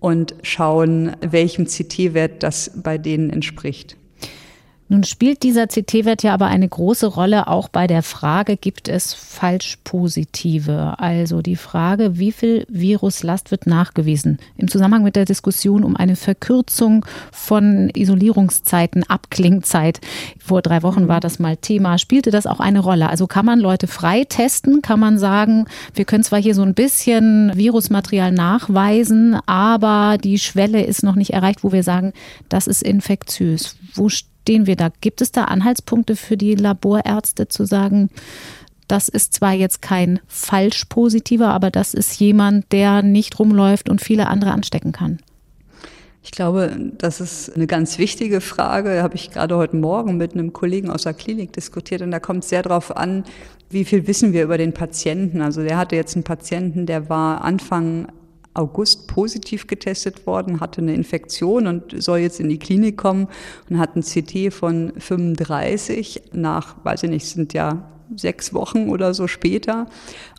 und 0.01 0.35
schauen, 0.41 1.15
welchem 1.21 1.65
CT-Wert 1.65 2.41
das 2.41 2.71
bei 2.75 2.97
denen 2.97 3.29
entspricht. 3.29 3.97
Nun 4.87 5.03
spielt 5.03 5.41
dieser 5.41 5.65
CT-Wert 5.65 6.21
ja 6.21 6.35
aber 6.35 6.45
eine 6.45 6.69
große 6.69 7.07
Rolle 7.07 7.47
auch 7.47 7.69
bei 7.69 7.87
der 7.87 8.03
Frage, 8.03 8.55
gibt 8.55 8.87
es 8.87 9.15
Falschpositive? 9.15 10.99
Also 10.99 11.41
die 11.41 11.55
Frage, 11.55 12.19
wie 12.19 12.31
viel 12.31 12.67
Viruslast 12.69 13.49
wird 13.49 13.65
nachgewiesen? 13.65 14.37
Im 14.57 14.67
Zusammenhang 14.67 15.01
mit 15.01 15.15
der 15.15 15.25
Diskussion 15.25 15.83
um 15.83 15.95
eine 15.95 16.15
Verkürzung 16.15 17.03
von 17.31 17.89
Isolierungszeiten, 17.95 19.03
Abklingzeit. 19.09 20.01
Vor 20.37 20.61
drei 20.61 20.83
Wochen 20.83 21.07
war 21.07 21.19
das 21.19 21.39
mal 21.39 21.57
Thema. 21.57 21.97
Spielte 21.97 22.29
das 22.29 22.45
auch 22.45 22.59
eine 22.59 22.81
Rolle? 22.81 23.09
Also 23.09 23.25
kann 23.25 23.45
man 23.45 23.59
Leute 23.59 23.87
frei 23.87 24.23
testen? 24.23 24.83
Kann 24.83 24.99
man 24.99 25.17
sagen, 25.17 25.65
wir 25.95 26.05
können 26.05 26.23
zwar 26.23 26.39
hier 26.39 26.53
so 26.53 26.61
ein 26.61 26.75
bisschen 26.75 27.51
Virusmaterial 27.55 28.31
nachweisen, 28.31 29.35
aber 29.47 30.19
die 30.23 30.37
Schwelle 30.37 30.83
ist 30.83 31.01
noch 31.01 31.15
nicht 31.15 31.31
erreicht, 31.31 31.63
wo 31.63 31.71
wir 31.71 31.81
sagen, 31.81 32.13
das 32.49 32.67
ist 32.67 32.83
infektiös. 32.83 33.77
Wo 33.95 34.09
stehen 34.45 34.67
wir 34.67 34.75
da? 34.75 34.89
Gibt 35.01 35.21
es 35.21 35.31
da 35.31 35.45
Anhaltspunkte 35.45 36.15
für 36.15 36.37
die 36.37 36.53
Laborärzte 36.53 37.47
zu 37.47 37.65
sagen, 37.65 38.11
das 38.87 39.09
ist 39.09 39.33
zwar 39.33 39.53
jetzt 39.53 39.81
kein 39.81 40.19
falsch 40.27 40.85
positiver, 40.85 41.47
aber 41.47 41.71
das 41.71 41.95
ist 41.95 42.19
jemand, 42.19 42.71
der 42.71 43.01
nicht 43.01 43.39
rumläuft 43.39 43.89
und 43.89 44.01
viele 44.01 44.27
andere 44.27 44.51
anstecken 44.51 44.91
kann? 44.91 45.17
Ich 46.21 46.29
glaube, 46.29 46.75
das 46.99 47.21
ist 47.21 47.55
eine 47.55 47.65
ganz 47.65 47.97
wichtige 47.97 48.39
Frage. 48.39 48.95
Da 48.95 49.01
habe 49.01 49.15
ich 49.15 49.31
gerade 49.31 49.57
heute 49.57 49.75
Morgen 49.77 50.17
mit 50.17 50.33
einem 50.33 50.53
Kollegen 50.53 50.91
aus 50.91 51.03
der 51.03 51.15
Klinik 51.15 51.53
diskutiert 51.53 52.03
und 52.03 52.11
da 52.11 52.19
kommt 52.19 52.43
es 52.43 52.49
sehr 52.49 52.61
darauf 52.61 52.95
an, 52.95 53.23
wie 53.71 53.83
viel 53.83 54.05
wissen 54.05 54.31
wir 54.31 54.43
über 54.43 54.59
den 54.59 54.73
Patienten. 54.73 55.41
Also 55.41 55.63
der 55.63 55.77
hatte 55.77 55.95
jetzt 55.95 56.15
einen 56.15 56.23
Patienten, 56.23 56.85
der 56.85 57.09
war 57.09 57.43
Anfang 57.43 58.09
August 58.55 59.07
positiv 59.07 59.67
getestet 59.67 60.25
worden, 60.25 60.59
hatte 60.59 60.81
eine 60.81 60.93
Infektion 60.93 61.67
und 61.67 62.01
soll 62.01 62.19
jetzt 62.19 62.39
in 62.39 62.49
die 62.49 62.59
Klinik 62.59 62.97
kommen 62.97 63.27
und 63.69 63.77
hat 63.77 63.95
ein 63.95 64.01
CT 64.01 64.53
von 64.53 64.93
35 64.97 66.23
nach, 66.33 66.75
weiß 66.83 67.03
ich 67.03 67.09
nicht, 67.09 67.27
sind 67.27 67.53
ja 67.53 67.89
sechs 68.15 68.53
Wochen 68.53 68.89
oder 68.89 69.13
so 69.13 69.27
später. 69.27 69.87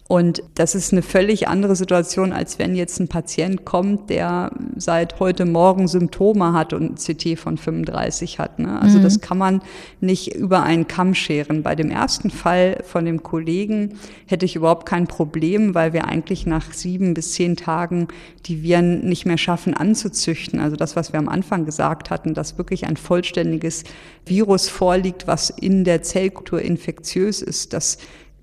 Und 0.09 0.44
das 0.54 0.76
ist 0.76 0.92
eine 0.92 1.02
völlig 1.02 1.48
andere 1.48 1.74
Situation, 1.74 2.32
als 2.32 2.61
wenn 2.61 2.76
jetzt 2.76 3.00
ein 3.00 3.09
Patient 3.09 3.64
kommt, 3.64 4.09
der 4.09 4.52
seit 4.76 5.18
heute 5.18 5.44
Morgen 5.44 5.88
Symptome 5.88 6.52
hat 6.52 6.72
und 6.72 6.92
ein 6.92 6.94
CT 6.94 7.36
von 7.36 7.59
35 7.59 8.38
hat. 8.38 8.61
Ne? 8.61 8.80
Also 8.80 8.98
mhm. 8.98 9.02
das 9.02 9.20
kann 9.20 9.36
man 9.36 9.62
nicht 10.00 10.32
über 10.36 10.62
einen 10.62 10.86
Kamm 10.86 11.14
scheren. 11.14 11.64
Bei 11.64 11.74
dem 11.74 11.90
ersten 11.90 12.30
Fall 12.30 12.84
von 12.84 13.04
dem 13.04 13.24
Kollegen 13.24 13.98
hätte 14.26 14.46
ich 14.46 14.54
überhaupt 14.54 14.86
kein 14.86 15.09
Problem, 15.09 15.74
weil 15.74 15.92
wir 15.92 16.04
eigentlich 16.04 16.46
nach 16.46 16.72
sieben 16.72 17.12
bis 17.12 17.32
zehn 17.32 17.57
Tagen 17.57 18.07
die 18.44 18.62
Viren 18.62 19.09
nicht 19.09 19.26
mehr 19.26 19.38
schaffen 19.38 19.74
anzuzüchten. 19.74 20.61
Also 20.61 20.76
das, 20.76 20.94
was 20.94 21.12
wir 21.12 21.18
am 21.18 21.28
Anfang 21.28 21.64
gesagt 21.64 22.11
hatten, 22.11 22.32
dass 22.32 22.59
wirklich 22.59 22.86
ein 22.86 22.96
vollständiges 22.96 23.82
Virus 24.24 24.68
vorliegt, 24.68 25.26
was 25.26 25.50
in 25.50 25.82
der 25.82 26.02
Zellkultur 26.02 26.62
infektiös 26.62 27.42
ist, 27.42 27.72
das 27.72 27.98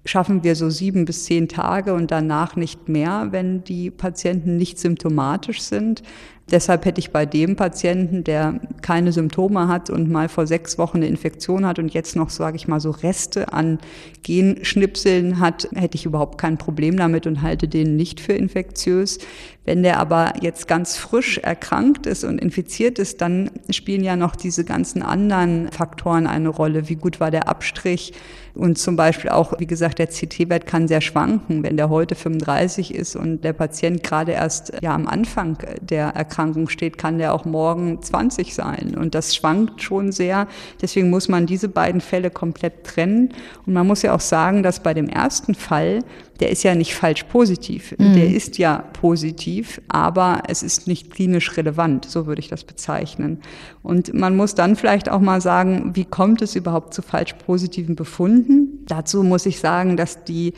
schaffen 0.05 0.43
wir 0.43 0.55
so 0.55 0.69
sieben 0.69 1.05
bis 1.05 1.25
zehn 1.25 1.47
Tage 1.47 1.93
und 1.93 2.11
danach 2.11 2.55
nicht 2.55 2.89
mehr, 2.89 3.27
wenn 3.31 3.63
die 3.63 3.89
Patienten 3.89 4.57
nicht 4.57 4.79
symptomatisch 4.79 5.61
sind. 5.61 6.03
Deshalb 6.51 6.85
hätte 6.85 6.99
ich 6.99 7.11
bei 7.11 7.25
dem 7.25 7.55
Patienten, 7.55 8.23
der 8.25 8.59
keine 8.81 9.13
Symptome 9.13 9.69
hat 9.69 9.89
und 9.89 10.09
mal 10.11 10.27
vor 10.27 10.45
sechs 10.45 10.77
Wochen 10.77 10.97
eine 10.97 11.07
Infektion 11.07 11.65
hat 11.65 11.79
und 11.79 11.93
jetzt 11.93 12.17
noch, 12.17 12.29
sage 12.29 12.57
ich 12.57 12.67
mal, 12.67 12.81
so 12.81 12.91
Reste 12.91 13.53
an 13.53 13.79
Genschnipseln 14.23 15.39
hat, 15.39 15.69
hätte 15.73 15.95
ich 15.95 16.05
überhaupt 16.05 16.37
kein 16.37 16.57
Problem 16.57 16.97
damit 16.97 17.27
und 17.27 17.41
halte 17.41 17.69
den 17.69 17.95
nicht 17.95 18.19
für 18.19 18.33
infektiös. 18.33 19.19
Wenn 19.65 19.81
der 19.81 19.97
aber 19.97 20.33
jetzt 20.41 20.67
ganz 20.67 20.97
frisch 20.97 21.37
erkrankt 21.37 22.05
ist 22.05 22.25
und 22.25 22.39
infiziert 22.39 22.99
ist, 22.99 23.21
dann 23.21 23.49
spielen 23.69 24.03
ja 24.03 24.17
noch 24.17 24.35
diese 24.35 24.65
ganzen 24.65 25.01
anderen 25.01 25.71
Faktoren 25.71 26.27
eine 26.27 26.49
Rolle. 26.49 26.89
Wie 26.89 26.95
gut 26.95 27.21
war 27.21 27.31
der 27.31 27.47
Abstrich? 27.47 28.11
Und 28.55 28.77
zum 28.77 28.97
Beispiel 28.97 29.31
auch, 29.31 29.57
wie 29.59 29.65
gesagt, 29.65 29.99
der 29.99 30.07
CT-Wert 30.07 30.67
kann 30.67 30.89
sehr 30.89 30.99
schwanken. 30.99 31.63
Wenn 31.63 31.77
der 31.77 31.89
heute 31.89 32.13
35 32.13 32.93
ist 32.93 33.15
und 33.15 33.43
der 33.45 33.53
Patient 33.53 34.03
gerade 34.03 34.33
erst 34.33 34.73
ja 34.81 34.93
am 34.93 35.07
Anfang 35.07 35.57
der 35.81 36.09
Erkrankung 36.09 36.32
Erkrankung 36.33 36.67
steht, 36.67 36.97
kann 36.97 37.19
der 37.19 37.33
auch 37.33 37.45
morgen 37.45 38.01
20 38.01 38.55
sein. 38.55 38.95
Und 38.97 39.13
das 39.13 39.35
schwankt 39.35 39.83
schon 39.83 40.11
sehr. 40.11 40.47
Deswegen 40.81 41.11
muss 41.11 41.29
man 41.29 41.45
diese 41.45 41.67
beiden 41.69 42.01
Fälle 42.01 42.31
komplett 42.31 42.83
trennen. 42.83 43.29
Und 43.67 43.73
man 43.73 43.85
muss 43.85 44.01
ja 44.01 44.15
auch 44.15 44.19
sagen, 44.19 44.63
dass 44.63 44.81
bei 44.81 44.95
dem 44.95 45.07
ersten 45.07 45.53
Fall, 45.53 45.99
der 46.39 46.49
ist 46.49 46.63
ja 46.63 46.73
nicht 46.73 46.95
falsch 46.95 47.23
positiv. 47.25 47.93
Mhm. 47.99 48.15
Der 48.15 48.27
ist 48.31 48.57
ja 48.57 48.83
positiv, 48.93 49.79
aber 49.89 50.41
es 50.47 50.63
ist 50.63 50.87
nicht 50.87 51.11
klinisch 51.11 51.55
relevant. 51.55 52.05
So 52.05 52.25
würde 52.25 52.39
ich 52.39 52.47
das 52.47 52.63
bezeichnen. 52.63 53.39
Und 53.83 54.13
man 54.15 54.35
muss 54.35 54.55
dann 54.55 54.75
vielleicht 54.75 55.09
auch 55.09 55.21
mal 55.21 55.39
sagen, 55.39 55.91
wie 55.93 56.05
kommt 56.05 56.41
es 56.41 56.55
überhaupt 56.55 56.95
zu 56.95 57.03
falsch 57.03 57.33
positiven 57.45 57.95
Befunden? 57.95 58.85
Dazu 58.87 59.21
muss 59.21 59.45
ich 59.45 59.59
sagen, 59.59 59.97
dass 59.97 60.23
die 60.23 60.53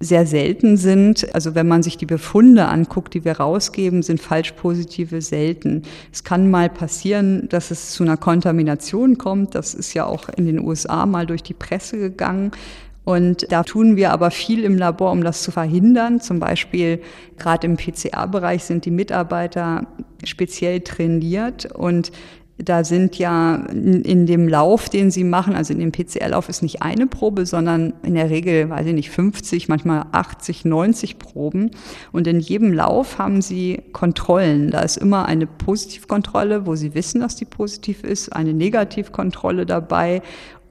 sehr 0.00 0.26
selten 0.26 0.76
sind. 0.76 1.34
Also 1.34 1.54
wenn 1.54 1.66
man 1.66 1.82
sich 1.82 1.96
die 1.96 2.06
Befunde 2.06 2.66
anguckt, 2.66 3.14
die 3.14 3.24
wir 3.24 3.38
rausgeben, 3.38 4.02
sind 4.02 4.20
falsch 4.20 4.52
positive 4.52 5.20
selten. 5.20 5.82
Es 6.12 6.24
kann 6.24 6.50
mal 6.50 6.68
passieren, 6.68 7.48
dass 7.48 7.70
es 7.70 7.92
zu 7.92 8.04
einer 8.04 8.16
Kontamination 8.16 9.18
kommt. 9.18 9.54
Das 9.54 9.74
ist 9.74 9.94
ja 9.94 10.06
auch 10.06 10.28
in 10.28 10.46
den 10.46 10.60
USA 10.60 11.06
mal 11.06 11.26
durch 11.26 11.42
die 11.42 11.54
Presse 11.54 11.98
gegangen. 11.98 12.52
Und 13.04 13.50
da 13.50 13.62
tun 13.62 13.96
wir 13.96 14.12
aber 14.12 14.30
viel 14.30 14.64
im 14.64 14.76
Labor, 14.76 15.12
um 15.12 15.24
das 15.24 15.42
zu 15.42 15.50
verhindern. 15.50 16.20
Zum 16.20 16.40
Beispiel 16.40 17.00
gerade 17.38 17.66
im 17.66 17.78
PCR-Bereich 17.78 18.64
sind 18.64 18.84
die 18.84 18.90
Mitarbeiter 18.90 19.86
speziell 20.24 20.80
trainiert 20.80 21.72
und 21.72 22.12
da 22.58 22.82
sind 22.82 23.16
ja 23.18 23.54
in 23.54 24.26
dem 24.26 24.48
Lauf, 24.48 24.88
den 24.88 25.12
sie 25.12 25.22
machen, 25.22 25.54
also 25.54 25.72
in 25.72 25.78
dem 25.78 25.92
PCR-Lauf 25.92 26.48
ist 26.48 26.62
nicht 26.62 26.82
eine 26.82 27.06
Probe, 27.06 27.46
sondern 27.46 27.94
in 28.02 28.14
der 28.14 28.30
Regel, 28.30 28.68
weiß 28.68 28.86
ich 28.86 28.94
nicht, 28.94 29.10
50, 29.10 29.68
manchmal 29.68 30.06
80, 30.10 30.64
90 30.64 31.18
Proben. 31.18 31.70
Und 32.10 32.26
in 32.26 32.40
jedem 32.40 32.72
Lauf 32.72 33.18
haben 33.18 33.42
sie 33.42 33.82
Kontrollen. 33.92 34.70
Da 34.70 34.80
ist 34.80 34.96
immer 34.96 35.26
eine 35.26 35.46
Positivkontrolle, 35.46 36.66
wo 36.66 36.74
sie 36.74 36.94
wissen, 36.94 37.20
dass 37.20 37.36
die 37.36 37.44
positiv 37.44 38.02
ist, 38.02 38.32
eine 38.32 38.52
Negativkontrolle 38.52 39.64
dabei 39.64 40.22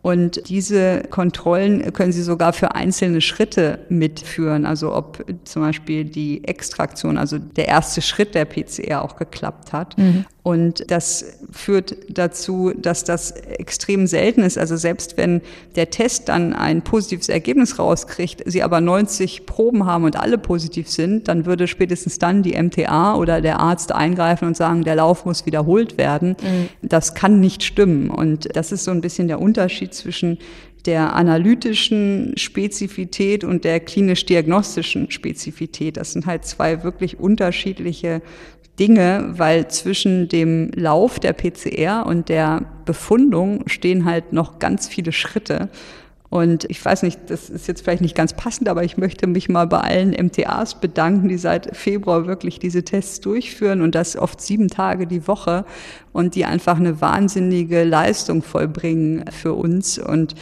und 0.07 0.47
diese 0.47 1.01
Kontrollen 1.09 1.91
können 1.91 2.13
Sie 2.13 2.23
sogar 2.23 2.53
für 2.53 2.75
einzelne 2.75 3.19
Schritte 3.19 3.79
mitführen. 3.89 4.65
Also 4.65 4.95
ob 4.95 5.25
zum 5.43 5.63
Beispiel 5.63 6.05
die 6.05 6.45
Extraktion, 6.45 7.17
also 7.17 7.37
der 7.37 7.67
erste 7.67 8.01
Schritt 8.01 8.33
der 8.33 8.45
PCR 8.45 9.03
auch 9.03 9.17
geklappt 9.17 9.73
hat. 9.73 9.97
Mhm. 9.97 10.25
Und 10.47 10.89
das 10.89 11.25
führt 11.51 11.97
dazu, 12.07 12.71
dass 12.73 13.03
das 13.03 13.31
extrem 13.31 14.07
selten 14.07 14.43
ist. 14.43 14.57
Also 14.57 14.77
selbst 14.77 15.17
wenn 15.17 15.41
der 15.75 15.89
Test 15.89 16.29
dann 16.29 16.53
ein 16.53 16.83
positives 16.83 17.27
Ergebnis 17.27 17.79
rauskriegt, 17.79 18.43
Sie 18.45 18.63
aber 18.63 18.79
90 18.79 19.45
Proben 19.45 19.85
haben 19.85 20.05
und 20.05 20.15
alle 20.15 20.37
positiv 20.37 20.87
sind, 20.87 21.27
dann 21.27 21.45
würde 21.45 21.67
spätestens 21.67 22.17
dann 22.17 22.43
die 22.43 22.53
MTA 22.53 23.15
oder 23.15 23.41
der 23.41 23.59
Arzt 23.59 23.91
eingreifen 23.91 24.47
und 24.47 24.55
sagen, 24.55 24.85
der 24.85 24.95
Lauf 24.95 25.25
muss 25.25 25.45
wiederholt 25.45 25.97
werden. 25.97 26.37
Mhm. 26.41 26.69
Das 26.81 27.13
kann 27.13 27.41
nicht 27.41 27.63
stimmen. 27.63 28.09
Und 28.09 28.55
das 28.55 28.71
ist 28.71 28.85
so 28.85 28.91
ein 28.91 29.01
bisschen 29.01 29.27
der 29.27 29.41
Unterschied 29.41 29.93
zwischen 29.93 30.37
der 30.87 31.13
analytischen 31.15 32.31
Spezifität 32.37 33.43
und 33.43 33.65
der 33.65 33.81
klinisch-diagnostischen 33.81 35.11
Spezifität. 35.11 35.97
Das 35.97 36.13
sind 36.13 36.25
halt 36.25 36.45
zwei 36.45 36.83
wirklich 36.83 37.19
unterschiedliche 37.19 38.21
Dinge, 38.79 39.33
weil 39.37 39.67
zwischen 39.69 40.27
dem 40.29 40.71
Lauf 40.75 41.19
der 41.19 41.33
PCR 41.33 42.05
und 42.05 42.29
der 42.29 42.61
Befundung 42.85 43.67
stehen 43.67 44.05
halt 44.05 44.33
noch 44.33 44.59
ganz 44.59 44.87
viele 44.87 45.11
Schritte. 45.11 45.69
Und 46.29 46.65
ich 46.69 46.83
weiß 46.83 47.03
nicht, 47.03 47.19
das 47.27 47.49
ist 47.49 47.67
jetzt 47.67 47.83
vielleicht 47.83 48.01
nicht 48.01 48.15
ganz 48.15 48.33
passend, 48.33 48.67
aber 48.67 48.83
ich 48.83 48.97
möchte 48.97 49.27
mich 49.27 49.47
mal 49.47 49.65
bei 49.65 49.79
allen 49.79 50.11
MTAs 50.11 50.81
bedanken, 50.81 51.29
die 51.29 51.37
seit 51.37 51.75
Februar 51.75 52.27
wirklich 52.27 52.59
diese 52.59 52.83
Tests 52.83 53.21
durchführen 53.21 53.81
und 53.81 53.95
das 53.95 54.17
oft 54.17 54.41
sieben 54.41 54.67
Tage 54.67 55.07
die 55.07 55.27
Woche 55.27 55.63
und 56.11 56.35
die 56.35 56.43
einfach 56.43 56.77
eine 56.77 56.99
wahnsinnige 56.99 57.85
Leistung 57.85 58.41
vollbringen 58.41 59.23
für 59.31 59.53
uns. 59.53 59.99
Und 59.99 60.35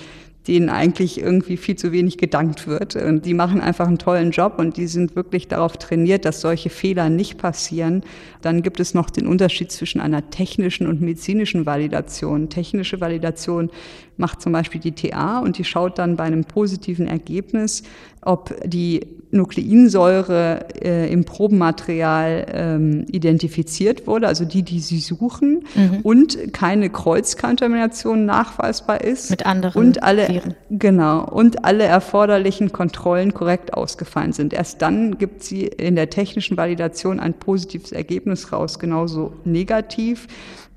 denen 0.48 0.70
eigentlich 0.70 1.20
irgendwie 1.20 1.58
viel 1.58 1.76
zu 1.76 1.92
wenig 1.92 2.18
gedankt 2.18 2.68
wird. 2.68 2.96
Und 2.96 3.26
die 3.26 3.34
machen 3.34 3.62
einfach 3.62 3.88
einen 3.88 3.98
tollen 3.98 4.32
Job 4.32 4.56
und 4.58 4.78
die 4.78 4.88
sind 4.88 5.16
wirklich 5.16 5.48
darauf 5.48 5.78
trainiert, 5.78 6.26
dass 6.26 6.42
solche 6.42 6.70
Fehler 6.70 7.10
nicht 7.10 7.38
passieren. 7.38 8.04
Dann 8.42 8.62
gibt 8.62 8.80
es 8.80 8.94
noch 8.94 9.10
den 9.10 9.28
Unterschied 9.28 9.72
zwischen 9.72 10.00
einer 10.00 10.30
technischen 10.30 10.88
und 10.88 11.02
medizinischen 11.02 11.66
Validation. 11.66 12.50
Technische 12.50 13.02
Validation 13.02 13.72
macht 14.18 14.42
zum 14.42 14.54
Beispiel 14.54 14.82
die 14.82 14.94
TA 14.94 15.40
und 15.40 15.58
die 15.58 15.64
schaut 15.64 16.00
dann 16.00 16.16
bei 16.16 16.24
einem 16.24 16.46
positiven 16.46 17.08
Ergebnis, 17.08 17.84
ob 18.22 18.56
die 18.66 19.02
Nukleinsäure 19.32 20.66
äh, 20.82 21.12
im 21.12 21.26
Probenmaterial 21.26 22.46
ähm, 22.52 23.06
identifiziert 23.12 24.08
wurde, 24.08 24.28
also 24.28 24.46
die, 24.46 24.64
die 24.64 24.80
sie 24.80 25.00
suchen, 25.00 25.66
mhm. 25.76 26.00
und 26.04 26.54
keine 26.54 26.90
Kreuzkontamination 26.90 28.26
nachweisbar 28.26 29.02
ist. 29.02 29.30
Mit 29.30 29.46
anderen 29.46 29.88
und 29.88 30.04
alle, 30.04 30.28
Viren. 30.28 30.56
Genau, 30.70 31.26
und 31.26 31.66
alle 31.66 31.84
erforderlichen 31.84 32.72
Kontrollen 32.72 33.34
korrekt 33.34 33.74
ausgefallen 33.74 34.32
sind. 34.32 34.54
Erst 34.54 34.82
dann 34.82 35.18
gibt 35.18 35.44
sie 35.44 35.66
in 35.66 35.96
der 35.96 36.10
technischen 36.10 36.58
Validation 36.58 37.20
ein 37.20 37.34
positives 37.34 37.92
Ergebnis 37.92 38.52
raus, 38.52 38.80
genauso 38.80 39.34
negativ. 39.44 40.28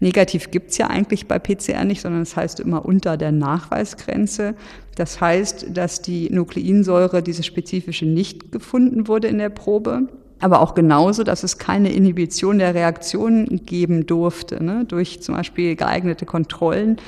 Negativ 0.00 0.50
gibt's 0.50 0.78
ja 0.78 0.88
eigentlich 0.88 1.26
bei 1.26 1.38
PCR 1.38 1.84
nicht, 1.84 2.02
sondern 2.02 2.22
es 2.22 2.30
das 2.30 2.36
heißt 2.36 2.60
immer 2.60 2.84
unter 2.84 3.16
der 3.16 3.32
Nachweisgrenze. 3.32 4.54
Das 4.94 5.20
heißt, 5.20 5.76
dass 5.76 6.02
die 6.02 6.30
Nukleinsäure, 6.30 7.22
diese 7.22 7.42
spezifische, 7.42 8.06
nicht 8.06 8.52
gefunden 8.52 9.08
wurde 9.08 9.28
in 9.28 9.38
der 9.38 9.50
Probe. 9.50 10.08
Aber 10.40 10.60
auch 10.60 10.74
genauso, 10.74 11.24
dass 11.24 11.42
es 11.42 11.58
keine 11.58 11.90
Inhibition 11.90 12.58
der 12.58 12.74
Reaktion 12.74 13.60
geben 13.66 14.06
durfte, 14.06 14.62
ne, 14.62 14.84
durch 14.86 15.20
zum 15.20 15.34
Beispiel 15.34 15.74
geeignete 15.74 16.26
Kontrollen 16.26 16.98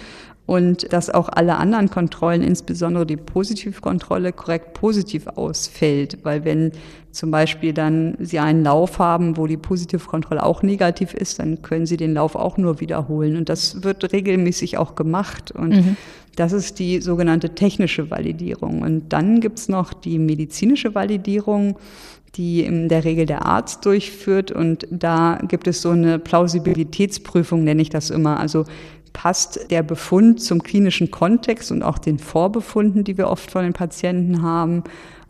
und 0.50 0.92
dass 0.92 1.10
auch 1.10 1.28
alle 1.28 1.58
anderen 1.58 1.90
Kontrollen, 1.90 2.42
insbesondere 2.42 3.06
die 3.06 3.16
Positivkontrolle, 3.16 4.32
korrekt 4.32 4.74
positiv 4.74 5.28
ausfällt. 5.28 6.18
Weil 6.24 6.44
wenn 6.44 6.72
zum 7.12 7.30
Beispiel 7.30 7.72
dann 7.72 8.16
Sie 8.18 8.40
einen 8.40 8.64
Lauf 8.64 8.98
haben, 8.98 9.36
wo 9.36 9.46
die 9.46 9.56
Positivkontrolle 9.56 10.42
auch 10.42 10.64
negativ 10.64 11.14
ist, 11.14 11.38
dann 11.38 11.62
können 11.62 11.86
Sie 11.86 11.96
den 11.96 12.14
Lauf 12.14 12.34
auch 12.34 12.56
nur 12.56 12.80
wiederholen. 12.80 13.36
Und 13.36 13.48
das 13.48 13.84
wird 13.84 14.12
regelmäßig 14.12 14.76
auch 14.76 14.96
gemacht. 14.96 15.52
Und 15.52 15.70
mhm. 15.70 15.96
das 16.34 16.50
ist 16.50 16.80
die 16.80 17.00
sogenannte 17.00 17.50
technische 17.50 18.10
Validierung. 18.10 18.82
Und 18.82 19.10
dann 19.10 19.38
gibt's 19.40 19.68
noch 19.68 19.92
die 19.92 20.18
medizinische 20.18 20.96
Validierung 20.96 21.76
die 22.36 22.62
in 22.62 22.88
der 22.88 23.04
Regel 23.04 23.26
der 23.26 23.44
Arzt 23.44 23.84
durchführt. 23.84 24.52
Und 24.52 24.86
da 24.90 25.40
gibt 25.48 25.66
es 25.66 25.82
so 25.82 25.90
eine 25.90 26.18
Plausibilitätsprüfung, 26.18 27.64
nenne 27.64 27.82
ich 27.82 27.90
das 27.90 28.10
immer. 28.10 28.38
Also 28.38 28.64
passt 29.12 29.70
der 29.70 29.82
Befund 29.82 30.42
zum 30.42 30.62
klinischen 30.62 31.10
Kontext 31.10 31.70
und 31.72 31.82
auch 31.82 31.98
den 31.98 32.18
Vorbefunden, 32.18 33.04
die 33.04 33.18
wir 33.18 33.28
oft 33.28 33.50
von 33.50 33.64
den 33.64 33.72
Patienten 33.72 34.42
haben. 34.42 34.84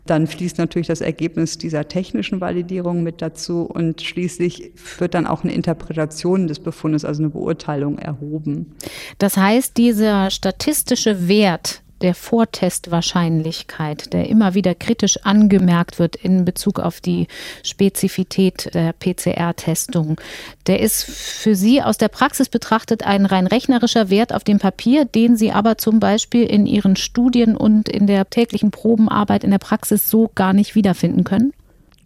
Dann 0.05 0.25
fließt 0.25 0.57
natürlich 0.57 0.87
das 0.87 1.01
Ergebnis 1.01 1.57
dieser 1.57 1.87
technischen 1.87 2.41
Validierung 2.41 3.03
mit 3.03 3.21
dazu 3.21 3.61
und 3.63 4.01
schließlich 4.01 4.71
wird 4.97 5.13
dann 5.13 5.27
auch 5.27 5.43
eine 5.43 5.53
Interpretation 5.53 6.47
des 6.47 6.59
Befundes, 6.59 7.05
also 7.05 7.21
eine 7.21 7.29
Beurteilung 7.29 7.99
erhoben. 7.99 8.73
Das 9.19 9.37
heißt, 9.37 9.77
dieser 9.77 10.31
statistische 10.31 11.27
Wert, 11.27 11.83
der 12.01 12.15
Vortestwahrscheinlichkeit, 12.15 14.11
der 14.13 14.27
immer 14.27 14.53
wieder 14.53 14.75
kritisch 14.75 15.17
angemerkt 15.23 15.99
wird 15.99 16.15
in 16.15 16.45
Bezug 16.45 16.79
auf 16.79 17.01
die 17.01 17.27
Spezifität 17.63 18.73
der 18.73 18.93
PCR-Testung, 18.93 20.19
der 20.67 20.79
ist 20.79 21.03
für 21.03 21.55
Sie 21.55 21.81
aus 21.81 21.97
der 21.97 22.09
Praxis 22.09 22.49
betrachtet 22.49 23.03
ein 23.03 23.25
rein 23.25 23.47
rechnerischer 23.47 24.09
Wert 24.09 24.33
auf 24.33 24.43
dem 24.43 24.59
Papier, 24.59 25.05
den 25.05 25.37
Sie 25.37 25.51
aber 25.51 25.77
zum 25.77 25.99
Beispiel 25.99 26.43
in 26.43 26.65
Ihren 26.65 26.95
Studien 26.95 27.55
und 27.55 27.89
in 27.89 28.07
der 28.07 28.29
täglichen 28.29 28.71
Probenarbeit 28.71 29.43
in 29.43 29.51
der 29.51 29.59
Praxis 29.59 30.09
so 30.09 30.29
gar 30.35 30.53
nicht 30.53 30.75
wiederfinden 30.75 31.23
können? 31.23 31.53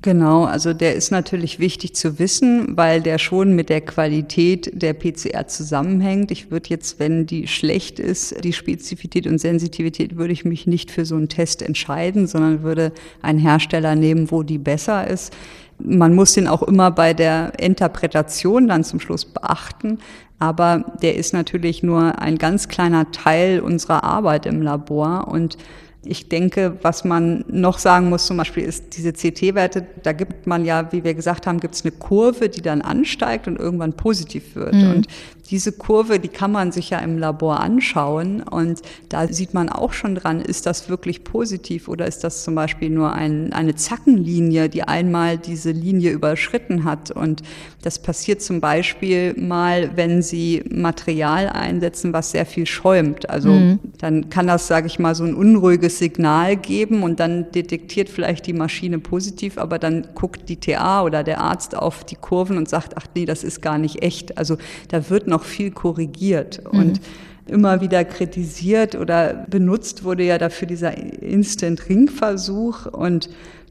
Genau, 0.06 0.44
also 0.44 0.74
der 0.74 0.94
ist 0.94 1.10
natürlich 1.10 1.58
wichtig 1.58 1.96
zu 1.96 2.20
wissen, 2.20 2.78
weil 2.78 3.02
der 3.02 3.18
schon 3.18 3.56
mit 3.56 3.70
der 3.70 3.82
Qualität 3.82 4.70
der 4.80 4.94
PCR 4.94 5.48
zusammenhängt. 5.48 6.30
Ich 6.30 6.52
würde 6.52 6.70
jetzt, 6.70 7.00
wenn 7.00 7.26
die 7.26 7.48
schlecht 7.48 7.98
ist, 7.98 8.44
die 8.44 8.54
Spezifität 8.54 9.26
und 9.26 9.40
Sensitivität, 9.40 10.16
würde 10.16 10.32
ich 10.32 10.46
mich 10.46 10.68
nicht 10.68 10.92
für 10.92 11.06
so 11.06 11.16
einen 11.16 11.28
Test 11.28 11.64
entscheiden, 11.64 12.28
sondern 12.28 12.62
würde 12.62 12.92
einen 13.24 13.40
Hersteller 13.40 13.96
nehmen, 13.96 14.30
wo 14.30 14.44
die 14.44 14.60
besser 14.60 15.08
ist. 15.08 15.36
Man 15.80 16.14
muss 16.14 16.34
den 16.34 16.48
auch 16.48 16.62
immer 16.62 16.92
bei 16.92 17.16
der 17.16 17.54
Interpretation 17.60 18.68
dann 18.68 18.84
zum 18.84 19.00
Schluss 19.00 19.26
beachten. 19.26 19.98
Aber 20.38 20.86
der 21.02 21.16
ist 21.16 21.34
natürlich 21.34 21.82
nur 21.82 22.20
ein 22.20 22.38
ganz 22.38 22.68
kleiner 22.68 23.10
Teil 23.12 23.60
unserer 23.60 24.04
Arbeit 24.04 24.46
im 24.46 24.62
Labor 24.62 25.30
und 25.30 25.58
Ich 26.06 26.30
denke, 26.30 26.78
was 26.82 27.04
man 27.04 27.44
noch 27.48 27.80
sagen 27.80 28.10
muss, 28.10 28.26
zum 28.26 28.38
Beispiel 28.38 28.64
ist 28.64 28.96
diese 28.98 29.14
CT-Werte, 29.14 29.86
da 30.04 30.14
gibt 30.14 30.48
man 30.48 30.66
ja, 30.66 30.92
wie 30.92 31.04
wir 31.04 31.14
gesagt 31.14 31.48
haben, 31.48 31.60
gibt 31.60 31.76
es 31.76 31.84
eine 31.84 31.92
Kurve, 31.92 32.50
die 32.50 32.62
dann 32.62 32.82
ansteigt 32.82 33.48
und 33.48 33.58
irgendwann 33.58 33.94
positiv 33.94 34.56
wird. 34.56 34.74
Mhm. 34.74 34.92
Und 34.92 35.08
diese 35.50 35.72
Kurve, 35.72 36.20
die 36.20 36.28
kann 36.28 36.52
man 36.52 36.72
sich 36.72 36.90
ja 36.90 37.00
im 37.00 37.18
Labor 37.18 37.60
anschauen 37.60 38.42
und 38.42 38.82
da 39.10 39.28
sieht 39.28 39.54
man 39.54 39.70
auch 39.70 39.94
schon 39.94 40.16
dran, 40.16 40.42
ist 40.42 40.66
das 40.66 40.90
wirklich 40.90 41.24
positiv 41.24 41.88
oder 41.88 42.08
ist 42.08 42.24
das 42.24 42.44
zum 42.44 42.56
Beispiel 42.56 42.90
nur 42.90 43.14
ein, 43.14 43.54
eine 43.54 43.76
Zackenlinie, 43.76 44.70
die 44.70 44.84
einmal 44.84 45.38
diese 45.38 45.72
Linie 45.72 46.12
überschritten 46.12 46.84
hat. 46.84 47.12
Und 47.12 47.44
das 47.84 48.00
passiert 48.00 48.42
zum 48.42 48.60
Beispiel 48.60 49.36
mal, 49.40 49.92
wenn 49.96 50.22
Sie 50.22 50.64
Material 50.70 51.50
einsetzen, 51.50 52.14
was 52.14 52.32
sehr 52.32 52.46
viel 52.46 52.66
schäumt. 52.66 53.30
Also 53.30 53.50
mhm. 53.50 53.80
dann 54.00 54.30
kann 54.30 54.48
das, 54.48 54.68
sage 54.68 54.88
ich 54.88 54.98
mal, 54.98 55.14
so 55.14 55.24
ein 55.24 55.36
unruhiges 55.36 56.00
Signal 56.00 56.56
geben 56.56 57.04
und 57.04 57.20
dann 57.20 57.52
detektiert 57.52 58.10
vielleicht 58.10 58.48
die 58.48 58.54
Maschine 58.54 59.00
positiv, 59.00 59.58
aber 59.58 59.78
dann 59.78 60.08
guckt 60.16 60.50
die 60.50 60.58
TA 60.58 61.04
oder 61.04 61.24
der 61.24 61.42
Arzt 61.42 61.76
auf 61.76 62.04
die 62.04 62.16
Kurven 62.16 62.58
und 62.58 62.68
sagt, 62.68 62.94
ach 62.98 63.06
nee, 63.16 63.26
das 63.26 63.44
ist 63.44 63.62
gar 63.62 63.78
nicht 63.78 64.02
echt. 64.02 64.38
Also 64.38 64.58
da 64.88 65.10
wird 65.10 65.28
noch 65.28 65.35
noch 65.36 65.44
viel 65.44 65.72
korrigiert 65.72 66.62
mhm. 66.72 66.80
und 66.80 67.02
immer 67.48 67.82
wieder 67.82 68.04
kritisiert 68.04 68.96
oder 68.96 69.46
benutzt 69.48 70.04
wurde 70.04 70.24
ja 70.24 70.38
dafür 70.38 70.68
dieser 70.68 70.98
Instant-Ringversuch 70.98 72.88
und 72.88 73.30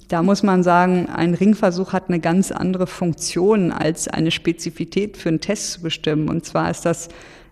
da 0.09 0.23
muss 0.23 0.43
man 0.43 0.62
sagen, 0.62 1.09
ein 1.09 1.35
Ringversuch 1.35 1.93
hat 1.93 2.09
eine 2.09 2.21
ganz 2.21 2.53
andere 2.53 2.87
Funktion, 2.87 3.73
als 3.73 4.07
eine 4.07 4.31
Spezifität 4.31 5.17
für 5.17 5.31
einen 5.31 5.41
Test 5.41 5.73
zu 5.73 5.81
bestimmen. 5.81 6.29
Und 6.29 6.45
zwar 6.45 6.71
ist 6.71 6.85
das 6.85 7.09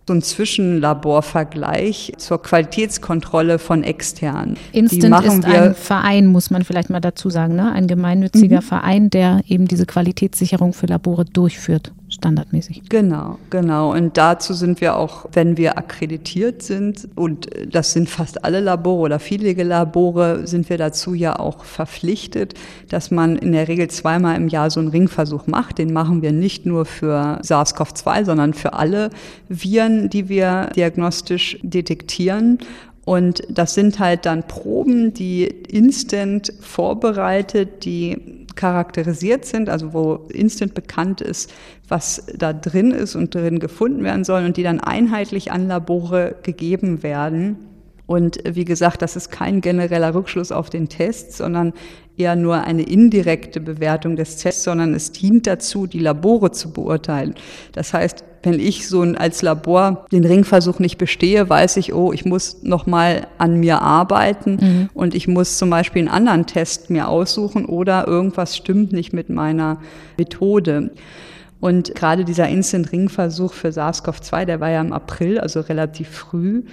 so 0.07 0.15
ein 0.15 0.23
Zwischenlaborvergleich 0.23 2.13
zur 2.19 2.43
Qualitätskontrolle 2.43 3.59
von 3.59 3.85
externen. 3.85 4.57
Instant 4.73 5.25
ist 5.25 5.45
ein 5.45 5.75
Verein, 5.75 6.27
muss 6.27 6.51
man 6.51 6.65
vielleicht 6.65 6.91
mal 6.91 7.01
dazu 7.01 7.31
sagen, 7.31 7.55
ne? 7.55 7.73
ein 7.73 7.87
gemeinnütziger 7.87 8.61
mhm. 8.61 8.65
Verein, 8.65 9.11
der 9.11 9.41
eben 9.47 9.67
diese 9.67 9.87
Qualitätssicherung 9.87 10.73
für 10.73 10.87
Labore 10.87 11.25
durchführt, 11.25 11.93
standardmäßig. 12.23 12.83
Genau, 12.89 13.39
genau. 13.51 13.93
Und 13.93 14.16
dazu 14.16 14.53
sind 14.55 14.81
wir 14.81 14.97
auch, 14.97 15.27
wenn 15.33 15.57
wir 15.57 15.77
akkreditiert 15.77 16.62
sind, 16.62 17.09
und 17.16 17.51
das 17.68 17.93
sind 17.93 18.09
fast 18.09 18.45
alle 18.45 18.61
Labore 18.61 19.01
oder 19.01 19.18
viele 19.18 19.53
Labore, 19.64 20.47
sind 20.47 20.70
wir 20.70 20.79
dazu 20.79 21.14
ja 21.14 21.37
auch 21.37 21.64
verpflichtet, 21.64 22.55
dass 22.89 23.11
man 23.11 23.37
in 23.37 23.51
der 23.51 23.66
Regel 23.66 23.89
zweimal 23.89 24.37
im 24.37 24.47
Jahr 24.47 24.70
so 24.70 24.79
einen 24.79 24.91
Ringversuch 24.91 25.49
macht. 25.49 25.79
Den 25.79 25.93
machen 25.93 26.23
wir 26.23 26.31
nicht 26.31 26.64
nur 26.64 26.85
für 26.85 27.41
SARS-CoV-2, 27.43 28.25
sondern 28.25 28.55
für 28.55 28.75
alle 28.75 29.11
Viren 29.49 30.09
die 30.09 30.29
wir 30.29 30.70
diagnostisch 30.77 31.59
detektieren. 31.62 32.59
Und 33.05 33.43
das 33.49 33.75
sind 33.75 33.99
halt 33.99 34.27
dann 34.27 34.47
Proben, 34.47 35.12
die 35.12 35.45
instant 35.45 36.53
vorbereitet, 36.61 37.85
die 37.85 38.41
charakterisiert 38.55 39.44
sind, 39.44 39.68
also 39.68 39.92
wo 39.92 40.26
instant 40.32 40.74
bekannt 40.74 41.20
ist, 41.20 41.53
was 41.88 42.26
da 42.36 42.53
drin 42.53 42.90
ist 42.90 43.14
und 43.14 43.34
drin 43.34 43.59
gefunden 43.59 44.05
werden 44.05 44.24
soll 44.24 44.44
und 44.44 44.57
die 44.57 44.62
dann 44.62 44.80
einheitlich 44.80 45.53
an 45.53 45.68
Labore 45.68 46.36
gegeben 46.42 47.03
werden. 47.03 47.72
Und 48.07 48.40
wie 48.44 48.64
gesagt, 48.64 49.00
das 49.00 49.16
ist 49.16 49.30
kein 49.30 49.61
genereller 49.61 50.14
Rückschluss 50.14 50.53
auf 50.53 50.70
den 50.70 50.88
Test, 50.88 51.32
sondern 51.32 51.72
eher 52.16 52.36
nur 52.36 52.62
eine 52.62 52.82
indirekte 52.82 53.61
Bewertung 53.61 54.16
des 54.16 54.36
Tests, 54.36 54.64
sondern 54.64 54.94
es 54.94 55.12
dient 55.12 55.46
dazu, 55.46 55.86
die 55.86 55.98
Labore 55.98 56.50
zu 56.50 56.72
beurteilen. 56.72 57.34
Das 57.72 57.94
heißt, 57.94 58.24
wenn 58.42 58.59
ich 58.59 58.88
so 58.88 59.03
als 59.03 59.42
Labor 59.42 60.07
den 60.11 60.24
Ringversuch 60.24 60.78
nicht 60.78 60.98
bestehe, 60.98 61.48
weiß 61.48 61.76
ich, 61.76 61.94
oh, 61.94 62.12
ich 62.12 62.24
muss 62.24 62.62
noch 62.62 62.86
mal 62.86 63.28
an 63.38 63.61
mir 63.61 63.80
arbeiten 63.80 64.59
mhm. 64.61 64.88
und 64.94 65.14
ich 65.14 65.28
muss 65.28 65.59
zum 65.59 65.70
Beispiel 65.70 66.00
einen 66.00 66.09
anderen 66.09 66.46
Test 66.46 66.90
mir 66.90 67.09
aussuchen 67.09 67.66
oder 67.66 68.09
irgendwas 68.09 68.57
stimmt 68.57 68.92
nicht 68.92 69.12
mit 69.12 69.30
meiner 69.30 69.80
Methode. 70.18 70.90
Und 71.61 71.94
gerade 71.94 72.24
dieser 72.24 72.48
Instant-Ringversuch 72.48 73.53
für 73.53 73.68
SARS-CoV-2, 73.68 74.44
der 74.46 74.59
war 74.59 74.70
ja 74.70 74.80
im 74.80 74.92
April, 74.92 75.38
also 75.38 75.61
relativ 75.61 76.09
früh. 76.09 76.64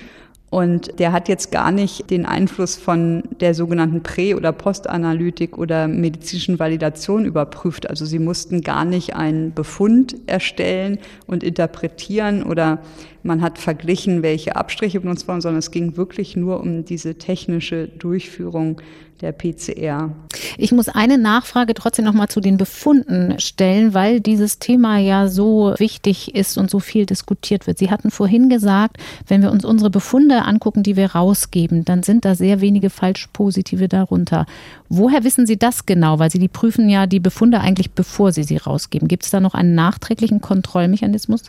Und 0.49 0.99
der 0.99 1.11
hat 1.11 1.29
jetzt 1.29 1.51
gar 1.51 1.71
nicht 1.71 2.09
den 2.09 2.25
Einfluss 2.25 2.75
von 2.75 3.23
der 3.39 3.53
sogenannten 3.53 4.01
Prä- 4.01 4.33
oder 4.33 4.51
Postanalytik 4.51 5.57
oder 5.57 5.87
medizinischen 5.87 6.57
Validation 6.57 7.23
überprüft. 7.25 7.87
Also 7.87 8.05
sie 8.05 8.17
mussten 8.17 8.61
gar 8.61 8.83
nicht 8.83 9.15
einen 9.15 9.53
Befund 9.53 10.15
erstellen 10.25 10.97
und 11.27 11.43
interpretieren 11.43 12.41
oder 12.41 12.79
man 13.21 13.41
hat 13.41 13.59
verglichen, 13.59 14.23
welche 14.23 14.55
Abstriche 14.55 15.01
benutzt 15.01 15.27
wurden, 15.27 15.41
sondern 15.41 15.59
es 15.59 15.71
ging 15.71 15.97
wirklich 15.97 16.35
nur 16.35 16.61
um 16.61 16.83
diese 16.83 17.15
technische 17.15 17.87
Durchführung 17.87 18.81
der 19.21 19.31
PCR. 19.31 20.11
Ich 20.57 20.71
muss 20.71 20.89
eine 20.89 21.17
Nachfrage 21.17 21.73
trotzdem 21.73 22.05
noch 22.05 22.13
mal 22.13 22.27
zu 22.27 22.41
den 22.41 22.57
Befunden 22.57 23.39
stellen, 23.39 23.93
weil 23.93 24.19
dieses 24.19 24.59
Thema 24.59 24.97
ja 24.97 25.27
so 25.27 25.73
wichtig 25.77 26.35
ist 26.35 26.57
und 26.57 26.69
so 26.69 26.79
viel 26.79 27.05
diskutiert 27.05 27.67
wird. 27.67 27.77
Sie 27.77 27.91
hatten 27.91 28.11
vorhin 28.11 28.49
gesagt, 28.49 28.97
wenn 29.27 29.41
wir 29.41 29.51
uns 29.51 29.65
unsere 29.65 29.89
Befunde 29.89 30.43
angucken, 30.43 30.83
die 30.83 30.95
wir 30.95 31.11
rausgeben, 31.11 31.85
dann 31.85 32.03
sind 32.03 32.25
da 32.25 32.35
sehr 32.35 32.61
wenige 32.61 32.89
falsch 32.89 33.27
positive 33.33 33.87
darunter. 33.87 34.45
Woher 34.89 35.23
wissen 35.23 35.45
Sie 35.45 35.57
das 35.57 35.85
genau? 35.85 36.19
Weil 36.19 36.31
Sie 36.31 36.39
die 36.39 36.47
prüfen 36.47 36.89
ja 36.89 37.07
die 37.07 37.19
Befunde 37.19 37.59
eigentlich 37.61 37.91
bevor 37.91 38.31
Sie 38.31 38.43
sie 38.43 38.57
rausgeben. 38.57 39.07
Gibt 39.07 39.23
es 39.23 39.31
da 39.31 39.39
noch 39.39 39.53
einen 39.53 39.75
nachträglichen 39.75 40.41
Kontrollmechanismus? 40.41 41.43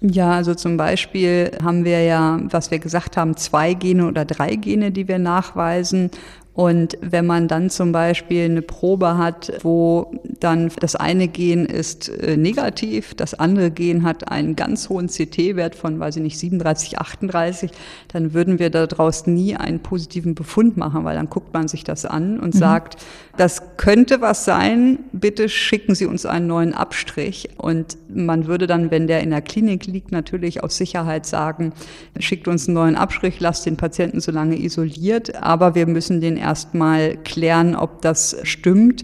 Ja, 0.00 0.32
also 0.32 0.54
zum 0.54 0.76
Beispiel 0.76 1.52
haben 1.62 1.84
wir 1.84 2.02
ja, 2.02 2.38
was 2.50 2.70
wir 2.70 2.78
gesagt 2.78 3.16
haben, 3.16 3.36
zwei 3.36 3.72
Gene 3.72 4.06
oder 4.06 4.24
drei 4.24 4.56
Gene, 4.56 4.92
die 4.92 5.08
wir 5.08 5.18
nachweisen. 5.18 6.10
Und 6.56 6.96
wenn 7.02 7.26
man 7.26 7.48
dann 7.48 7.68
zum 7.68 7.92
Beispiel 7.92 8.46
eine 8.46 8.62
Probe 8.62 9.18
hat, 9.18 9.52
wo 9.60 10.10
dann 10.40 10.70
das 10.80 10.96
eine 10.96 11.28
Gen 11.28 11.66
ist 11.66 12.08
äh, 12.08 12.38
negativ, 12.38 13.12
das 13.14 13.34
andere 13.34 13.70
Gen 13.70 14.04
hat 14.04 14.32
einen 14.32 14.56
ganz 14.56 14.88
hohen 14.88 15.08
CT-Wert 15.08 15.74
von, 15.74 16.00
weiß 16.00 16.16
ich 16.16 16.22
nicht, 16.22 16.38
37, 16.38 16.98
38, 16.98 17.70
dann 18.08 18.32
würden 18.32 18.58
wir 18.58 18.70
daraus 18.70 19.26
nie 19.26 19.54
einen 19.54 19.80
positiven 19.80 20.34
Befund 20.34 20.78
machen, 20.78 21.04
weil 21.04 21.16
dann 21.16 21.28
guckt 21.28 21.52
man 21.52 21.68
sich 21.68 21.84
das 21.84 22.06
an 22.06 22.40
und 22.40 22.54
mhm. 22.54 22.58
sagt, 22.58 22.96
das 23.36 23.76
könnte 23.76 24.22
was 24.22 24.46
sein, 24.46 25.00
bitte 25.12 25.50
schicken 25.50 25.94
Sie 25.94 26.06
uns 26.06 26.24
einen 26.24 26.46
neuen 26.46 26.72
Abstrich. 26.72 27.50
Und 27.58 27.98
man 28.08 28.46
würde 28.46 28.66
dann, 28.66 28.90
wenn 28.90 29.06
der 29.06 29.20
in 29.20 29.28
der 29.28 29.42
Klinik 29.42 29.84
liegt, 29.84 30.10
natürlich 30.10 30.64
aus 30.64 30.78
Sicherheit 30.78 31.26
sagen, 31.26 31.74
schickt 32.18 32.48
uns 32.48 32.66
einen 32.66 32.76
neuen 32.76 32.96
Abstrich, 32.96 33.40
lasst 33.40 33.66
den 33.66 33.76
Patienten 33.76 34.20
so 34.20 34.32
lange 34.32 34.58
isoliert, 34.58 35.42
aber 35.42 35.74
wir 35.74 35.86
müssen 35.86 36.22
den 36.22 36.38
erstmal 36.46 37.16
klären, 37.16 37.74
ob 37.74 38.00
das 38.02 38.36
stimmt. 38.44 39.02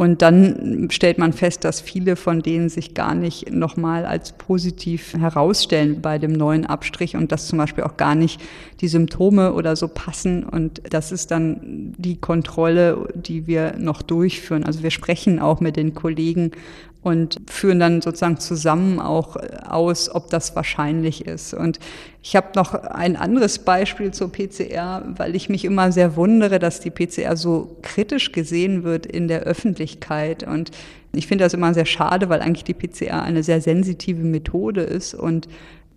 Und 0.00 0.22
dann 0.22 0.88
stellt 0.90 1.18
man 1.18 1.34
fest, 1.34 1.62
dass 1.62 1.82
viele 1.82 2.16
von 2.16 2.40
denen 2.40 2.70
sich 2.70 2.94
gar 2.94 3.14
nicht 3.14 3.52
nochmal 3.52 4.06
als 4.06 4.32
positiv 4.32 5.12
herausstellen 5.12 6.00
bei 6.00 6.16
dem 6.16 6.32
neuen 6.32 6.64
Abstrich 6.64 7.16
und 7.16 7.32
dass 7.32 7.48
zum 7.48 7.58
Beispiel 7.58 7.84
auch 7.84 7.98
gar 7.98 8.14
nicht 8.14 8.40
die 8.80 8.88
Symptome 8.88 9.52
oder 9.52 9.76
so 9.76 9.88
passen. 9.88 10.44
Und 10.44 10.80
das 10.88 11.12
ist 11.12 11.30
dann 11.30 11.92
die 11.98 12.16
Kontrolle, 12.16 13.08
die 13.14 13.46
wir 13.46 13.74
noch 13.76 14.00
durchführen. 14.00 14.64
Also 14.64 14.82
wir 14.82 14.90
sprechen 14.90 15.38
auch 15.38 15.60
mit 15.60 15.76
den 15.76 15.92
Kollegen 15.92 16.52
und 17.02 17.40
führen 17.48 17.80
dann 17.80 18.02
sozusagen 18.02 18.38
zusammen 18.38 19.00
auch 19.00 19.36
aus, 19.66 20.14
ob 20.14 20.28
das 20.28 20.54
wahrscheinlich 20.54 21.26
ist. 21.26 21.54
Und 21.54 21.78
ich 22.22 22.36
habe 22.36 22.48
noch 22.54 22.74
ein 22.74 23.16
anderes 23.16 23.60
Beispiel 23.60 24.10
zur 24.10 24.30
PCR, 24.30 25.02
weil 25.16 25.34
ich 25.34 25.48
mich 25.48 25.64
immer 25.64 25.92
sehr 25.92 26.16
wundere, 26.16 26.58
dass 26.58 26.80
die 26.80 26.90
PCR 26.90 27.36
so 27.36 27.76
kritisch 27.80 28.32
gesehen 28.32 28.84
wird 28.84 29.06
in 29.06 29.28
der 29.28 29.40
Öffentlichkeit. 29.40 30.42
Und 30.42 30.72
ich 31.12 31.26
finde 31.26 31.44
das 31.44 31.54
immer 31.54 31.72
sehr 31.72 31.86
schade, 31.86 32.28
weil 32.28 32.42
eigentlich 32.42 32.64
die 32.64 32.74
PCR 32.74 33.22
eine 33.22 33.42
sehr 33.42 33.62
sensitive 33.62 34.22
Methode 34.22 34.82
ist. 34.82 35.14
Und 35.14 35.48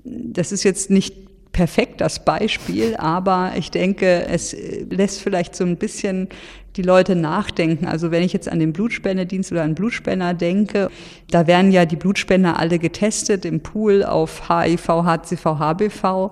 das 0.05 0.53
ist 0.53 0.63
jetzt 0.63 0.89
nicht 0.89 1.15
perfekt 1.53 2.01
das 2.01 2.25
Beispiel, 2.25 2.95
aber 2.97 3.53
ich 3.55 3.71
denke, 3.71 4.25
es 4.27 4.55
lässt 4.89 5.21
vielleicht 5.21 5.55
so 5.55 5.63
ein 5.63 5.77
bisschen 5.77 6.27
die 6.75 6.81
Leute 6.81 7.15
nachdenken. 7.15 7.85
Also 7.85 8.11
wenn 8.11 8.23
ich 8.23 8.33
jetzt 8.33 8.49
an 8.49 8.59
den 8.59 8.73
Blutspendedienst 8.73 9.51
oder 9.51 9.61
an 9.61 9.75
Blutspender 9.75 10.33
denke, 10.33 10.89
da 11.29 11.47
werden 11.47 11.71
ja 11.71 11.85
die 11.85 11.95
Blutspender 11.95 12.59
alle 12.59 12.79
getestet 12.79 13.45
im 13.45 13.61
Pool 13.61 14.03
auf 14.03 14.49
HIV, 14.49 14.87
HCV, 14.87 15.45
HBV. 15.45 16.31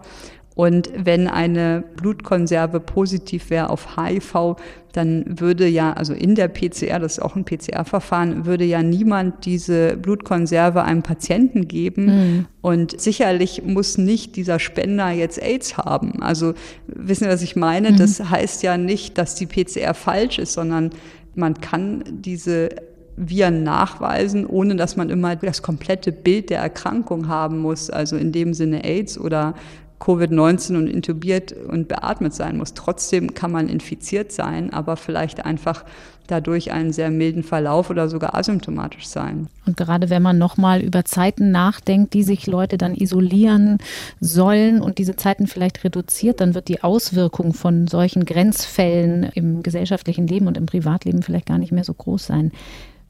Und 0.55 0.91
wenn 0.95 1.27
eine 1.27 1.83
Blutkonserve 1.95 2.79
positiv 2.81 3.49
wäre 3.49 3.69
auf 3.69 3.95
HIV, 3.95 4.57
dann 4.91 5.39
würde 5.39 5.67
ja, 5.67 5.93
also 5.93 6.13
in 6.13 6.35
der 6.35 6.49
PCR, 6.49 6.99
das 6.99 7.13
ist 7.13 7.19
auch 7.21 7.35
ein 7.35 7.45
PCR-Verfahren, 7.45 8.45
würde 8.45 8.65
ja 8.65 8.83
niemand 8.83 9.45
diese 9.45 9.95
Blutkonserve 9.95 10.83
einem 10.83 11.03
Patienten 11.03 11.67
geben. 11.69 12.05
Mhm. 12.05 12.45
Und 12.59 12.99
sicherlich 12.99 13.63
muss 13.63 13.97
nicht 13.97 14.35
dieser 14.35 14.59
Spender 14.59 15.09
jetzt 15.11 15.41
AIDS 15.41 15.77
haben. 15.77 16.21
Also 16.21 16.53
wissen 16.87 17.23
Sie, 17.23 17.29
was 17.29 17.41
ich 17.41 17.55
meine? 17.55 17.91
Mhm. 17.91 17.97
Das 17.97 18.29
heißt 18.29 18.63
ja 18.63 18.77
nicht, 18.77 19.17
dass 19.17 19.35
die 19.35 19.45
PCR 19.45 19.93
falsch 19.93 20.39
ist, 20.39 20.53
sondern 20.53 20.89
man 21.33 21.61
kann 21.61 22.03
diese 22.09 22.69
Viren 23.15 23.63
nachweisen, 23.63 24.45
ohne 24.45 24.75
dass 24.75 24.95
man 24.95 25.09
immer 25.09 25.35
das 25.35 25.61
komplette 25.61 26.11
Bild 26.11 26.49
der 26.49 26.59
Erkrankung 26.59 27.27
haben 27.27 27.59
muss, 27.59 27.89
also 27.89 28.17
in 28.17 28.31
dem 28.31 28.53
Sinne 28.53 28.83
AIDS 28.83 29.17
oder 29.19 29.53
Covid-19 30.01 30.75
und 30.75 30.87
intubiert 30.87 31.53
und 31.53 31.87
beatmet 31.87 32.33
sein 32.33 32.57
muss. 32.57 32.73
Trotzdem 32.73 33.33
kann 33.33 33.51
man 33.51 33.69
infiziert 33.69 34.31
sein, 34.31 34.73
aber 34.73 34.97
vielleicht 34.97 35.45
einfach 35.45 35.85
dadurch 36.27 36.71
einen 36.71 36.93
sehr 36.93 37.11
milden 37.11 37.43
Verlauf 37.43 37.89
oder 37.89 38.07
sogar 38.07 38.35
asymptomatisch 38.35 39.07
sein. 39.07 39.47
Und 39.65 39.77
gerade 39.77 40.09
wenn 40.09 40.21
man 40.21 40.37
nochmal 40.37 40.81
über 40.81 41.03
Zeiten 41.05 41.51
nachdenkt, 41.51 42.13
die 42.13 42.23
sich 42.23 42.47
Leute 42.47 42.77
dann 42.77 42.95
isolieren 42.95 43.77
sollen 44.19 44.81
und 44.81 44.97
diese 44.97 45.15
Zeiten 45.15 45.47
vielleicht 45.47 45.83
reduziert, 45.83 46.39
dann 46.39 46.55
wird 46.55 46.67
die 46.67 46.83
Auswirkung 46.83 47.53
von 47.53 47.87
solchen 47.87 48.25
Grenzfällen 48.25 49.23
im 49.33 49.61
gesellschaftlichen 49.61 50.25
Leben 50.25 50.47
und 50.47 50.57
im 50.57 50.65
Privatleben 50.65 51.21
vielleicht 51.21 51.47
gar 51.47 51.57
nicht 51.57 51.71
mehr 51.71 51.83
so 51.83 51.93
groß 51.93 52.25
sein. 52.25 52.51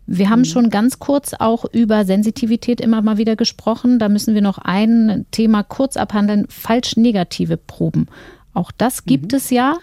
Wir 0.07 0.29
haben 0.29 0.39
mhm. 0.39 0.45
schon 0.45 0.69
ganz 0.69 0.99
kurz 0.99 1.33
auch 1.33 1.65
über 1.71 2.05
Sensitivität 2.05 2.81
immer 2.81 3.01
mal 3.01 3.17
wieder 3.17 3.35
gesprochen. 3.35 3.99
Da 3.99 4.09
müssen 4.09 4.33
wir 4.33 4.41
noch 4.41 4.57
ein 4.57 5.25
Thema 5.31 5.63
kurz 5.63 5.97
abhandeln, 5.97 6.45
falsch 6.49 6.97
negative 6.97 7.57
Proben. 7.57 8.07
Auch 8.53 8.71
das 8.71 9.05
gibt 9.05 9.31
mhm. 9.31 9.37
es 9.37 9.49
ja. 9.49 9.77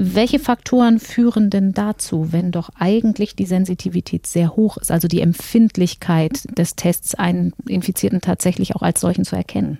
Welche 0.00 0.38
Faktoren 0.38 1.00
führen 1.00 1.50
denn 1.50 1.72
dazu, 1.72 2.32
wenn 2.32 2.52
doch 2.52 2.70
eigentlich 2.78 3.34
die 3.34 3.46
Sensitivität 3.46 4.28
sehr 4.28 4.54
hoch 4.54 4.76
ist, 4.76 4.92
also 4.92 5.08
die 5.08 5.20
Empfindlichkeit 5.20 6.56
des 6.56 6.76
Tests, 6.76 7.16
einen 7.16 7.52
Infizierten 7.66 8.20
tatsächlich 8.20 8.76
auch 8.76 8.82
als 8.82 9.00
solchen 9.00 9.24
zu 9.24 9.34
erkennen? 9.34 9.78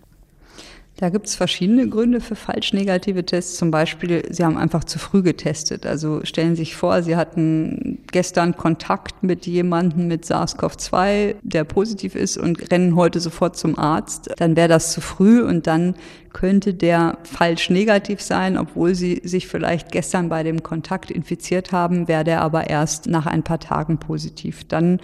Da 0.99 1.11
gibt 1.11 1.29
es 1.29 1.37
verschiedene 1.37 1.89
Gründe 1.89 2.21
für 2.21 2.35
falsch 2.35 2.73
negative 2.73 3.25
Tests. 3.25 3.57
Zum 3.57 3.71
Beispiel, 3.71 4.25
Sie 4.31 4.45
haben 4.45 4.57
einfach 4.57 4.83
zu 4.83 4.99
früh 4.99 5.23
getestet. 5.23 5.87
Also 5.87 6.25
stellen 6.25 6.57
Sie 6.57 6.63
sich 6.63 6.75
vor, 6.75 7.05
Sie 7.05 7.15
hatten 7.15 8.01
gestern 8.11 8.57
Kontakt 8.57 9.23
mit 9.23 9.47
jemandem 9.47 10.09
mit 10.09 10.25
SARS-CoV-2, 10.25 11.37
der 11.43 11.63
positiv 11.63 12.17
ist 12.17 12.37
und 12.37 12.73
rennen 12.73 12.97
heute 12.97 13.21
sofort 13.21 13.57
zum 13.57 13.79
Arzt. 13.79 14.29
Dann 14.39 14.57
wäre 14.57 14.67
das 14.67 14.91
zu 14.93 15.01
früh 15.01 15.41
und 15.41 15.69
dann 15.69 15.95
könnte 16.33 16.75
der 16.75 17.19
falsch 17.25 17.71
negativ 17.71 18.21
sein, 18.21 18.57
obwohl 18.57 18.95
Sie 18.95 19.21
sich 19.25 19.47
vielleicht 19.47 19.93
gestern 19.93 20.29
bei 20.29 20.43
dem 20.43 20.63
Kontakt 20.63 21.11
infiziert 21.11 21.73
haben, 21.73 22.09
wäre 22.09 22.25
der 22.25 22.43
aber 22.43 22.69
erst 22.69 23.07
nach 23.07 23.27
ein 23.27 23.43
paar 23.43 23.61
Tagen 23.61 23.99
positiv. 23.99 24.65
Dann 24.65 25.01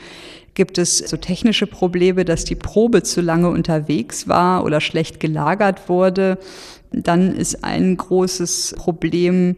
gibt 0.55 0.79
es 0.79 0.99
so 0.99 1.17
technische 1.17 1.67
Probleme, 1.67 2.25
dass 2.25 2.45
die 2.45 2.55
Probe 2.55 3.03
zu 3.03 3.21
lange 3.21 3.51
unterwegs 3.51 4.29
war 4.29 4.65
oder 4.65 4.81
schlecht 4.81 5.21
gelagert 5.21 5.89
wurde. 5.89 6.39
Dann 6.93 7.35
ist 7.35 7.65
ein 7.65 7.97
großes 7.97 8.77
Problem, 8.79 9.57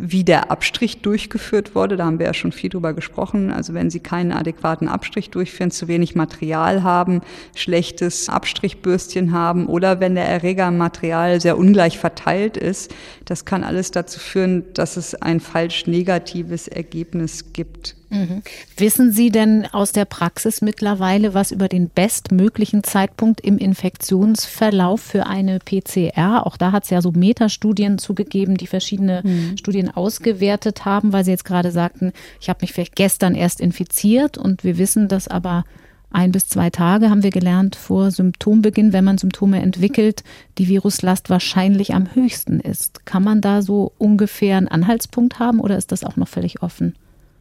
wie 0.00 0.24
der 0.24 0.50
Abstrich 0.50 1.02
durchgeführt 1.02 1.74
wurde. 1.74 1.96
Da 1.96 2.06
haben 2.06 2.18
wir 2.18 2.26
ja 2.26 2.34
schon 2.34 2.52
viel 2.52 2.70
drüber 2.70 2.92
gesprochen. 2.92 3.50
Also 3.50 3.74
wenn 3.74 3.90
Sie 3.90 4.00
keinen 4.00 4.32
adäquaten 4.32 4.88
Abstrich 4.88 5.30
durchführen, 5.30 5.70
zu 5.70 5.88
wenig 5.88 6.14
Material 6.14 6.82
haben, 6.82 7.20
schlechtes 7.54 8.28
Abstrichbürstchen 8.28 9.32
haben 9.32 9.66
oder 9.66 10.00
wenn 10.00 10.14
der 10.14 10.28
Erreger 10.28 10.68
im 10.68 10.78
Material 10.78 11.40
sehr 11.40 11.58
ungleich 11.58 11.98
verteilt 11.98 12.56
ist, 12.56 12.94
das 13.24 13.44
kann 13.44 13.64
alles 13.64 13.90
dazu 13.90 14.18
führen, 14.18 14.64
dass 14.74 14.96
es 14.96 15.14
ein 15.14 15.40
falsch 15.40 15.86
negatives 15.86 16.68
Ergebnis 16.68 17.52
gibt. 17.52 17.97
Mhm. 18.10 18.42
Wissen 18.76 19.12
Sie 19.12 19.30
denn 19.30 19.66
aus 19.66 19.92
der 19.92 20.04
Praxis 20.04 20.62
mittlerweile 20.62 21.34
was 21.34 21.50
über 21.50 21.68
den 21.68 21.88
bestmöglichen 21.88 22.82
Zeitpunkt 22.82 23.40
im 23.40 23.58
Infektionsverlauf 23.58 25.00
für 25.00 25.26
eine 25.26 25.58
PCR? 25.58 26.46
Auch 26.46 26.56
da 26.56 26.72
hat 26.72 26.84
es 26.84 26.90
ja 26.90 27.02
so 27.02 27.12
Metastudien 27.12 27.98
zugegeben, 27.98 28.56
die 28.56 28.66
verschiedene 28.66 29.22
mhm. 29.24 29.56
Studien 29.58 29.90
ausgewertet 29.94 30.84
haben, 30.84 31.12
weil 31.12 31.24
Sie 31.24 31.30
jetzt 31.30 31.44
gerade 31.44 31.70
sagten, 31.70 32.12
ich 32.40 32.48
habe 32.48 32.60
mich 32.62 32.72
vielleicht 32.72 32.96
gestern 32.96 33.34
erst 33.34 33.60
infiziert 33.60 34.38
und 34.38 34.64
wir 34.64 34.78
wissen, 34.78 35.08
dass 35.08 35.28
aber 35.28 35.64
ein 36.10 36.32
bis 36.32 36.48
zwei 36.48 36.70
Tage, 36.70 37.10
haben 37.10 37.22
wir 37.22 37.30
gelernt, 37.30 37.76
vor 37.76 38.10
Symptombeginn, 38.10 38.94
wenn 38.94 39.04
man 39.04 39.18
Symptome 39.18 39.60
entwickelt, 39.60 40.24
die 40.56 40.68
Viruslast 40.68 41.28
wahrscheinlich 41.28 41.94
am 41.94 42.14
höchsten 42.14 42.60
ist. 42.60 43.04
Kann 43.04 43.22
man 43.22 43.42
da 43.42 43.60
so 43.60 43.92
ungefähr 43.98 44.56
einen 44.56 44.68
Anhaltspunkt 44.68 45.38
haben 45.38 45.60
oder 45.60 45.76
ist 45.76 45.92
das 45.92 46.04
auch 46.04 46.16
noch 46.16 46.28
völlig 46.28 46.62
offen? 46.62 46.94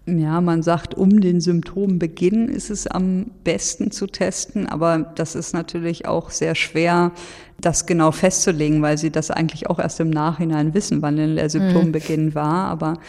Ja, 0.10 0.40
man 0.40 0.64
sagt, 0.64 0.96
um 0.96 1.20
den 1.20 1.42
Symptombeginn 1.42 2.48
ist 2.48 2.70
es 2.70 2.88
am 2.88 3.26
besten 3.44 3.92
zu 3.92 4.08
testen, 4.08 4.66
aber 4.66 5.00
das 5.00 5.36
ist 5.36 5.54
natürlich 5.54 6.08
auch 6.08 6.30
sehr 6.30 6.56
schwer, 6.56 7.12
das 7.60 7.86
genau 7.86 8.12
festzulegen, 8.12 8.82
weil 8.82 8.98
sie 8.98 9.12
das 9.12 9.32
eigentlich 9.32 9.70
auch 9.70 9.80
erst 9.80 10.00
im 10.00 10.10
Nachhinein 10.10 10.74
wissen, 10.74 11.02
wann 11.02 11.18
denn 11.18 11.36
der 11.36 11.50
Symptombeginn 11.50 12.28
mhm. 12.28 12.36
war. 12.36 12.70
Aber 12.70 13.00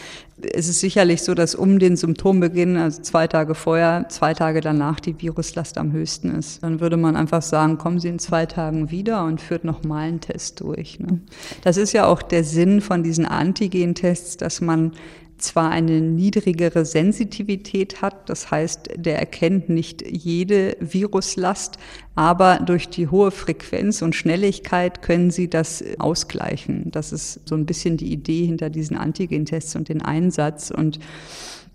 es 0.42 0.68
ist 0.68 0.80
sicherlich 0.80 1.22
so, 1.22 1.34
dass 1.34 1.55
um 1.55 1.78
den 1.78 1.96
Symptombeginn, 1.96 2.76
also 2.76 3.01
zwei 3.03 3.28
Tage 3.28 3.55
vorher, 3.55 4.07
zwei 4.09 4.34
Tage 4.34 4.61
danach 4.61 4.99
die 4.99 5.20
Viruslast 5.20 5.78
am 5.78 5.92
höchsten 5.92 6.34
ist. 6.34 6.64
Dann 6.64 6.80
würde 6.80 6.96
man 6.96 7.14
einfach 7.14 7.42
sagen, 7.42 7.78
kommen 7.78 8.01
Sie 8.01 8.09
in 8.09 8.18
zwei 8.18 8.46
Tagen 8.46 8.90
wieder 8.90 9.24
und 9.24 9.40
führt 9.40 9.62
nochmal 9.62 10.09
einen 10.09 10.20
Test 10.20 10.61
durch. 10.61 10.99
Ne? 10.99 11.20
Das 11.62 11.76
ist 11.76 11.92
ja 11.92 12.07
auch 12.07 12.22
der 12.22 12.42
Sinn 12.42 12.80
von 12.80 13.05
diesen 13.05 13.26
Antigen-Tests, 13.26 14.36
dass 14.38 14.61
man 14.61 14.92
zwar 15.39 15.70
eine 15.70 16.01
niedrigere 16.01 16.84
Sensitivität 16.84 18.03
hat, 18.03 18.28
das 18.28 18.51
heißt, 18.51 18.91
der 18.97 19.18
erkennt 19.18 19.68
nicht 19.68 20.05
jede 20.07 20.76
Viruslast, 20.80 21.78
aber 22.14 22.59
durch 22.59 22.89
die 22.89 23.09
hohe 23.09 23.30
Frequenz 23.30 24.03
und 24.03 24.14
Schnelligkeit 24.14 25.03
können 25.03 25.30
sie 25.30 25.49
das 25.49 25.84
ausgleichen. 25.99 26.91
Das 26.91 27.12
ist 27.12 27.49
so 27.49 27.55
ein 27.55 27.66
bisschen 27.66 27.97
die 27.97 28.12
Idee 28.12 28.47
hinter 28.47 28.70
diesen 28.70 28.97
Antigentests 28.97 29.76
und 29.76 29.89
den 29.89 30.03
Einsatz 30.03 30.70
und 30.70 30.99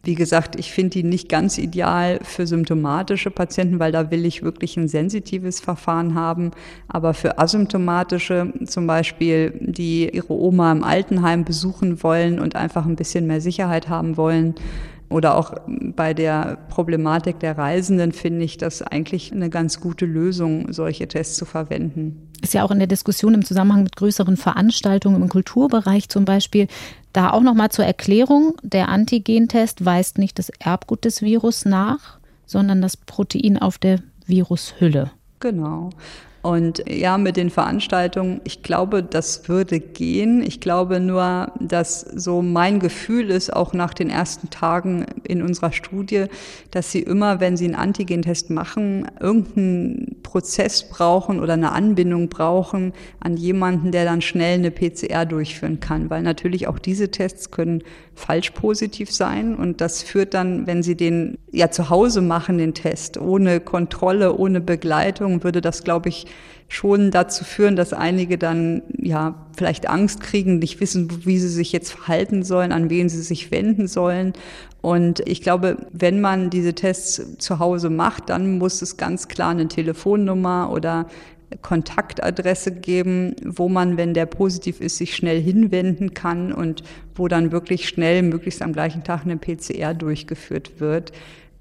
wie 0.06 0.16
gesagt, 0.16 0.60
ich 0.60 0.74
finde 0.74 0.90
die 0.92 1.04
nicht 1.04 1.30
ganz 1.30 1.58
ideal 1.58 2.20
für 2.24 2.46
symptomatische 2.46 3.32
Patienten, 3.32 3.80
weil 3.80 3.94
da 3.94 4.12
will 4.12 4.26
ich 4.26 4.44
wirklich 4.44 4.76
ein 4.76 4.90
sensitives 4.90 5.62
Verfahren 5.62 6.14
haben. 6.14 6.52
Aber 6.90 7.14
für 7.14 7.40
asymptomatische, 7.40 8.52
zum 8.66 8.86
Beispiel, 8.86 9.54
die 9.62 10.10
ihre 10.10 10.34
Oma 10.34 10.74
im 10.74 10.84
Altenheim 10.84 11.46
besuchen 11.46 12.04
wollen 12.04 12.40
und 12.40 12.58
einfach 12.58 12.86
ein 12.86 12.98
bisschen 12.98 13.28
mehr 13.28 13.40
Sicherheit 13.40 13.88
haben 13.88 14.18
wollen, 14.18 14.56
oder 15.14 15.38
auch 15.38 15.54
bei 15.68 16.14
der 16.14 16.58
Problematik 16.70 17.40
der 17.40 17.58
Reisenden 17.58 18.12
finde 18.12 18.44
ich 18.44 18.58
das 18.58 18.82
eigentlich 18.82 19.32
eine 19.32 19.50
ganz 19.50 19.80
gute 19.80 20.06
Lösung, 20.06 20.74
solche 20.74 21.08
Tests 21.08 21.38
zu 21.38 21.46
verwenden. 21.46 22.32
Ist 22.42 22.54
ja 22.54 22.64
auch 22.64 22.72
in 22.72 22.80
der 22.80 22.88
Diskussion 22.88 23.34
im 23.34 23.46
Zusammenhang 23.46 23.84
mit 23.84 23.96
größeren 23.96 24.36
Veranstaltungen 24.36 25.22
im 25.22 25.30
Kulturbereich 25.30 26.10
zum 26.10 26.26
Beispiel. 26.26 26.68
Da 27.14 27.32
auch 27.32 27.42
nochmal 27.42 27.70
zur 27.70 27.86
Erklärung, 27.86 28.56
der 28.64 28.90
Antigentest 28.90 29.86
weist 29.86 30.18
nicht 30.18 30.40
das 30.40 30.50
Erbgut 30.60 31.06
des 31.06 31.22
Virus 31.22 31.64
nach, 31.64 32.20
sondern 32.46 32.82
das 32.82 32.98
Protein 32.98 33.58
auf 33.58 33.78
der 33.78 34.00
Virushülle. 34.26 35.12
Genau. 35.40 35.92
Und 36.44 36.84
ja, 36.90 37.18
mit 37.18 37.38
den 37.38 37.50
Veranstaltungen, 37.50 38.42
ich 38.44 38.64
glaube, 38.64 39.02
das 39.02 39.48
würde 39.48 39.80
gehen. 39.80 40.44
Ich 40.44 40.60
glaube 40.60 41.00
nur, 41.00 41.54
dass 41.62 42.02
so 42.02 42.42
mein 42.42 42.82
Gefühl 42.82 43.30
ist, 43.30 43.54
auch 43.54 43.72
nach 43.72 43.94
den 43.94 44.10
ersten 44.10 44.50
Tagen 44.50 45.06
in 45.24 45.42
unserer 45.42 45.72
Studie, 45.72 46.26
dass 46.70 46.92
sie 46.92 47.00
immer, 47.00 47.40
wenn 47.40 47.56
sie 47.56 47.64
einen 47.64 47.76
Antigentest 47.76 48.50
machen, 48.50 49.08
irgendeinen 49.22 50.18
Prozess 50.22 50.84
brauchen 50.90 51.40
oder 51.40 51.54
eine 51.54 51.72
Anbindung 51.72 52.28
brauchen 52.28 52.92
an 53.22 53.38
jemanden, 53.38 53.94
der 53.94 54.04
dann 54.04 54.22
schnell 54.22 54.56
eine 54.56 54.72
PCR 54.72 55.26
durchführen 55.26 55.80
kann. 55.80 56.10
Weil 56.10 56.24
natürlich 56.24 56.68
auch 56.68 56.78
diese 56.78 57.10
Tests 57.10 57.52
können 57.52 57.84
falsch 58.16 58.52
positiv 58.52 59.12
sein. 59.12 59.56
Und 59.56 59.82
das 59.82 60.04
führt 60.04 60.34
dann, 60.34 60.68
wenn 60.68 60.84
Sie 60.84 60.96
den 60.96 61.38
ja 61.52 61.72
zu 61.72 61.90
Hause 61.90 62.22
machen, 62.22 62.58
den 62.58 62.74
Test, 62.74 63.18
ohne 63.18 63.60
Kontrolle, 63.60 64.36
ohne 64.36 64.62
Begleitung, 64.62 65.44
würde 65.44 65.62
das, 65.62 65.84
glaube 65.84 66.10
ich, 66.10 66.28
schon 66.74 67.12
dazu 67.12 67.44
führen, 67.44 67.76
dass 67.76 67.94
einige 67.94 68.38
dann 68.38 68.82
ja 68.98 69.36
vielleicht 69.56 69.88
Angst 69.88 70.22
kriegen, 70.22 70.58
nicht 70.58 70.80
wissen, 70.80 71.26
wie 71.26 71.38
sie 71.38 71.50
sich 71.50 71.72
jetzt 71.72 71.92
verhalten 71.92 72.44
sollen, 72.44 72.72
an 72.72 72.90
wen 72.90 73.10
sie 73.10 73.22
sich 73.22 73.52
wenden 73.52 73.88
sollen. 73.88 74.34
Und 74.82 75.22
ich 75.28 75.42
glaube, 75.42 75.78
wenn 75.92 76.20
man 76.20 76.50
diese 76.50 76.74
Tests 76.74 77.38
zu 77.38 77.60
Hause 77.60 77.90
macht, 77.90 78.30
dann 78.30 78.58
muss 78.58 78.82
es 78.82 78.98
ganz 78.98 79.28
klar 79.28 79.52
eine 79.52 79.68
Telefonnummer 79.68 80.72
oder 80.72 81.08
Kontaktadresse 81.62 82.72
geben, 82.72 83.36
wo 83.44 83.70
man, 83.70 83.98
wenn 83.98 84.14
der 84.14 84.26
positiv 84.26 84.82
ist, 84.82 84.98
sich 84.98 85.16
schnell 85.16 85.42
hinwenden 85.42 86.14
kann 86.14 86.52
und 86.54 86.84
wo 87.16 87.28
dann 87.28 87.52
wirklich 87.52 87.88
schnell, 87.88 88.22
möglichst 88.24 88.62
am 88.62 88.74
gleichen 88.74 89.04
Tag, 89.04 89.24
eine 89.24 89.38
PCR 89.38 89.94
durchgeführt 89.94 90.80
wird. 90.80 91.12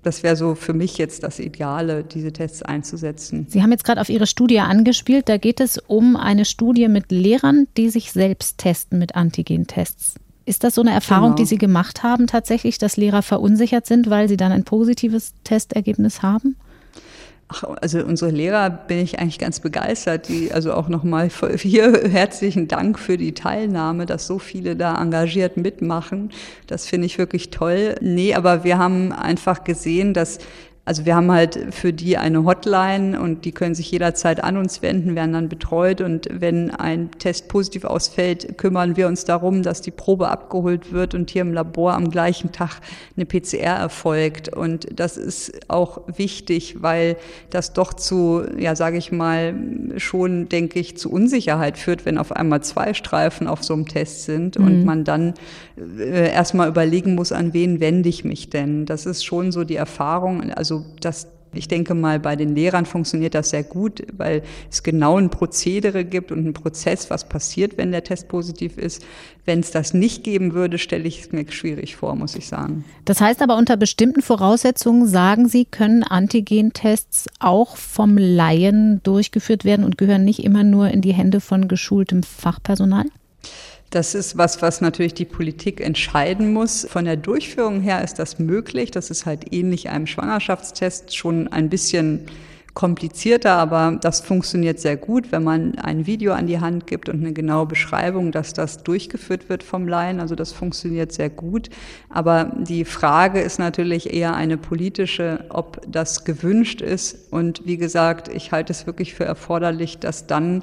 Das 0.02 0.24
wäre 0.24 0.34
so 0.34 0.56
für 0.56 0.72
mich 0.72 0.98
jetzt 0.98 1.22
das 1.22 1.38
Ideale, 1.38 2.02
diese 2.02 2.32
Tests 2.32 2.62
einzusetzen. 2.62 3.46
Sie 3.48 3.62
haben 3.62 3.70
jetzt 3.70 3.84
gerade 3.84 4.00
auf 4.00 4.08
Ihre 4.08 4.26
Studie 4.26 4.58
angespielt. 4.58 5.28
Da 5.28 5.36
geht 5.36 5.60
es 5.60 5.78
um 5.78 6.16
eine 6.16 6.44
Studie 6.44 6.88
mit 6.88 7.12
Lehrern, 7.12 7.68
die 7.76 7.88
sich 7.88 8.10
selbst 8.10 8.58
testen 8.58 8.98
mit 8.98 9.14
Antigen-Tests. 9.14 10.16
Ist 10.44 10.64
das 10.64 10.74
so 10.74 10.80
eine 10.80 10.90
Erfahrung, 10.90 11.30
genau. 11.30 11.36
die 11.36 11.44
Sie 11.44 11.58
gemacht 11.58 12.02
haben 12.02 12.26
tatsächlich, 12.26 12.78
dass 12.78 12.96
Lehrer 12.96 13.22
verunsichert 13.22 13.86
sind, 13.86 14.10
weil 14.10 14.28
sie 14.28 14.36
dann 14.36 14.50
ein 14.50 14.64
positives 14.64 15.34
Testergebnis 15.44 16.22
haben? 16.22 16.56
Ach, 17.54 17.64
also 17.82 18.02
unsere 18.02 18.30
Lehrer 18.30 18.70
bin 18.70 18.98
ich 18.98 19.18
eigentlich 19.18 19.38
ganz 19.38 19.60
begeistert. 19.60 20.28
Die, 20.28 20.52
also 20.52 20.72
auch 20.72 20.88
nochmal 20.88 21.28
hier 21.58 21.92
herzlichen 22.10 22.66
Dank 22.66 22.98
für 22.98 23.18
die 23.18 23.34
Teilnahme, 23.34 24.06
dass 24.06 24.26
so 24.26 24.38
viele 24.38 24.74
da 24.74 25.00
engagiert 25.00 25.58
mitmachen. 25.58 26.30
Das 26.66 26.86
finde 26.86 27.06
ich 27.06 27.18
wirklich 27.18 27.50
toll. 27.50 27.96
Nee, 28.00 28.34
aber 28.34 28.64
wir 28.64 28.78
haben 28.78 29.12
einfach 29.12 29.64
gesehen, 29.64 30.14
dass 30.14 30.38
also 30.84 31.06
wir 31.06 31.14
haben 31.14 31.30
halt 31.30 31.68
für 31.70 31.92
die 31.92 32.16
eine 32.18 32.44
Hotline 32.44 33.20
und 33.20 33.44
die 33.44 33.52
können 33.52 33.76
sich 33.76 33.88
jederzeit 33.92 34.42
an 34.42 34.56
uns 34.56 34.82
wenden, 34.82 35.14
werden 35.14 35.32
dann 35.32 35.48
betreut 35.48 36.00
und 36.00 36.28
wenn 36.32 36.72
ein 36.72 37.12
Test 37.20 37.46
positiv 37.46 37.84
ausfällt, 37.84 38.58
kümmern 38.58 38.96
wir 38.96 39.06
uns 39.06 39.24
darum, 39.24 39.62
dass 39.62 39.80
die 39.80 39.92
Probe 39.92 40.28
abgeholt 40.28 40.92
wird 40.92 41.14
und 41.14 41.30
hier 41.30 41.42
im 41.42 41.54
Labor 41.54 41.94
am 41.94 42.10
gleichen 42.10 42.50
Tag 42.50 42.80
eine 43.16 43.26
PCR 43.26 43.76
erfolgt. 43.76 44.48
Und 44.48 44.88
das 44.98 45.16
ist 45.16 45.70
auch 45.70 46.00
wichtig, 46.16 46.82
weil 46.82 47.16
das 47.50 47.74
doch 47.74 47.94
zu, 47.94 48.42
ja, 48.58 48.74
sage 48.74 48.96
ich 48.96 49.12
mal, 49.12 49.54
schon, 49.98 50.48
denke 50.48 50.80
ich, 50.80 50.96
zu 50.96 51.12
Unsicherheit 51.12 51.78
führt, 51.78 52.04
wenn 52.06 52.18
auf 52.18 52.32
einmal 52.32 52.60
zwei 52.64 52.92
Streifen 52.92 53.46
auf 53.46 53.62
so 53.62 53.74
einem 53.74 53.86
Test 53.86 54.24
sind 54.24 54.58
mhm. 54.58 54.66
und 54.66 54.84
man 54.84 55.04
dann 55.04 55.34
äh, 55.76 56.32
erstmal 56.32 56.68
überlegen 56.68 57.14
muss, 57.14 57.30
an 57.30 57.54
wen 57.54 57.78
wende 57.78 58.08
ich 58.08 58.24
mich 58.24 58.50
denn. 58.50 58.84
Das 58.84 59.06
ist 59.06 59.24
schon 59.24 59.52
so 59.52 59.62
die 59.62 59.76
Erfahrung. 59.76 60.50
Also 60.52 60.71
also 60.72 60.84
das 61.00 61.28
ich 61.54 61.68
denke 61.68 61.92
mal, 61.92 62.18
bei 62.18 62.34
den 62.34 62.54
Lehrern 62.54 62.86
funktioniert 62.86 63.34
das 63.34 63.50
sehr 63.50 63.62
gut, 63.62 64.02
weil 64.16 64.42
es 64.70 64.82
genau 64.82 65.18
ein 65.18 65.28
Prozedere 65.28 66.02
gibt 66.02 66.32
und 66.32 66.38
einen 66.38 66.54
Prozess, 66.54 67.10
was 67.10 67.28
passiert, 67.28 67.76
wenn 67.76 67.92
der 67.92 68.04
Test 68.04 68.28
positiv 68.28 68.78
ist. 68.78 69.04
Wenn 69.44 69.60
es 69.60 69.70
das 69.70 69.92
nicht 69.92 70.24
geben 70.24 70.54
würde, 70.54 70.78
stelle 70.78 71.06
ich 71.06 71.20
es 71.20 71.30
mir 71.30 71.44
schwierig 71.52 71.94
vor, 71.94 72.16
muss 72.16 72.36
ich 72.36 72.48
sagen. 72.48 72.86
Das 73.04 73.20
heißt 73.20 73.42
aber, 73.42 73.58
unter 73.58 73.76
bestimmten 73.76 74.22
Voraussetzungen, 74.22 75.06
sagen 75.06 75.46
Sie, 75.46 75.66
können 75.66 76.04
Antigentests 76.04 77.26
auch 77.38 77.76
vom 77.76 78.16
Laien 78.16 79.02
durchgeführt 79.02 79.66
werden 79.66 79.84
und 79.84 79.98
gehören 79.98 80.24
nicht 80.24 80.42
immer 80.42 80.64
nur 80.64 80.88
in 80.88 81.02
die 81.02 81.12
Hände 81.12 81.40
von 81.40 81.68
geschultem 81.68 82.22
Fachpersonal? 82.22 83.04
Das 83.92 84.14
ist 84.14 84.38
was, 84.38 84.62
was 84.62 84.80
natürlich 84.80 85.12
die 85.12 85.26
Politik 85.26 85.82
entscheiden 85.82 86.54
muss. 86.54 86.86
Von 86.88 87.04
der 87.04 87.16
Durchführung 87.16 87.82
her 87.82 88.02
ist 88.02 88.18
das 88.18 88.38
möglich. 88.38 88.90
Das 88.90 89.10
ist 89.10 89.26
halt 89.26 89.52
ähnlich 89.52 89.90
einem 89.90 90.06
Schwangerschaftstest 90.06 91.14
schon 91.14 91.48
ein 91.48 91.68
bisschen 91.68 92.20
komplizierter, 92.72 93.52
aber 93.52 93.98
das 94.00 94.22
funktioniert 94.22 94.80
sehr 94.80 94.96
gut, 94.96 95.30
wenn 95.30 95.44
man 95.44 95.74
ein 95.78 96.06
Video 96.06 96.32
an 96.32 96.46
die 96.46 96.58
Hand 96.58 96.86
gibt 96.86 97.10
und 97.10 97.20
eine 97.20 97.34
genaue 97.34 97.66
Beschreibung, 97.66 98.32
dass 98.32 98.54
das 98.54 98.82
durchgeführt 98.82 99.50
wird 99.50 99.62
vom 99.62 99.86
Laien. 99.86 100.20
Also 100.20 100.36
das 100.36 100.52
funktioniert 100.52 101.12
sehr 101.12 101.28
gut. 101.28 101.68
Aber 102.08 102.50
die 102.56 102.86
Frage 102.86 103.42
ist 103.42 103.58
natürlich 103.58 104.14
eher 104.14 104.34
eine 104.34 104.56
politische, 104.56 105.44
ob 105.50 105.82
das 105.86 106.24
gewünscht 106.24 106.80
ist. 106.80 107.30
Und 107.30 107.60
wie 107.66 107.76
gesagt, 107.76 108.28
ich 108.28 108.52
halte 108.52 108.72
es 108.72 108.86
wirklich 108.86 109.12
für 109.12 109.24
erforderlich, 109.24 109.98
dass 109.98 110.26
dann 110.26 110.62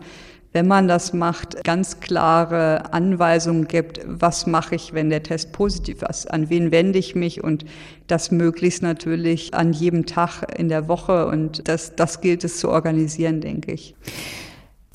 wenn 0.51 0.67
man 0.67 0.87
das 0.87 1.13
macht, 1.13 1.63
ganz 1.63 1.99
klare 1.99 2.93
Anweisungen 2.93 3.67
gibt, 3.67 4.01
was 4.05 4.47
mache 4.47 4.75
ich, 4.75 4.93
wenn 4.93 5.09
der 5.09 5.21
Test 5.21 5.51
positiv 5.51 6.01
ist, 6.01 6.31
an 6.31 6.49
wen 6.49 6.71
wende 6.71 6.97
ich 6.97 7.15
mich 7.15 7.43
und 7.43 7.65
das 8.07 8.31
möglichst 8.31 8.81
natürlich 8.81 9.53
an 9.53 9.73
jedem 9.73 10.05
Tag 10.05 10.43
in 10.57 10.69
der 10.69 10.87
Woche 10.87 11.27
und 11.27 11.67
das, 11.67 11.95
das 11.95 12.21
gilt 12.21 12.43
es 12.43 12.57
zu 12.57 12.69
organisieren, 12.69 13.41
denke 13.41 13.73
ich. 13.73 13.95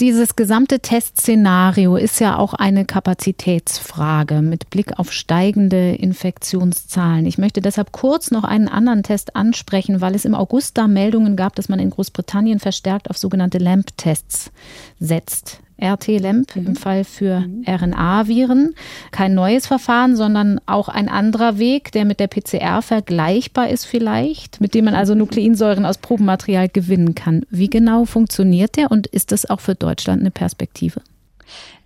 Dieses 0.00 0.34
gesamte 0.34 0.80
Testszenario 0.80 1.94
ist 1.94 2.18
ja 2.18 2.36
auch 2.36 2.52
eine 2.52 2.84
Kapazitätsfrage 2.84 4.42
mit 4.42 4.68
Blick 4.68 4.98
auf 4.98 5.12
steigende 5.12 5.94
Infektionszahlen. 5.94 7.26
Ich 7.26 7.38
möchte 7.38 7.60
deshalb 7.60 7.92
kurz 7.92 8.32
noch 8.32 8.42
einen 8.42 8.66
anderen 8.66 9.04
Test 9.04 9.36
ansprechen, 9.36 10.00
weil 10.00 10.16
es 10.16 10.24
im 10.24 10.34
August 10.34 10.78
da 10.78 10.88
Meldungen 10.88 11.36
gab, 11.36 11.54
dass 11.54 11.68
man 11.68 11.78
in 11.78 11.90
Großbritannien 11.90 12.58
verstärkt 12.58 13.08
auf 13.08 13.18
sogenannte 13.18 13.58
LAMP-Tests 13.58 14.50
setzt. 14.98 15.60
RT-LAMP 15.80 16.56
mhm. 16.56 16.66
im 16.66 16.76
Fall 16.76 17.04
für 17.04 17.40
mhm. 17.40 17.64
RNA-Viren. 17.66 18.74
Kein 19.10 19.34
neues 19.34 19.66
Verfahren, 19.66 20.16
sondern 20.16 20.60
auch 20.66 20.88
ein 20.88 21.08
anderer 21.08 21.58
Weg, 21.58 21.92
der 21.92 22.04
mit 22.04 22.20
der 22.20 22.28
PCR 22.28 22.82
vergleichbar 22.82 23.68
ist 23.68 23.84
vielleicht, 23.84 24.60
mit 24.60 24.74
dem 24.74 24.86
man 24.86 24.94
also 24.94 25.14
Nukleinsäuren 25.14 25.86
aus 25.86 25.98
Probenmaterial 25.98 26.68
gewinnen 26.68 27.14
kann. 27.14 27.44
Wie 27.50 27.68
genau 27.68 28.04
funktioniert 28.04 28.76
der 28.76 28.90
und 28.90 29.06
ist 29.06 29.32
das 29.32 29.48
auch 29.48 29.60
für 29.60 29.74
Deutschland 29.74 30.20
eine 30.20 30.30
Perspektive? 30.30 31.00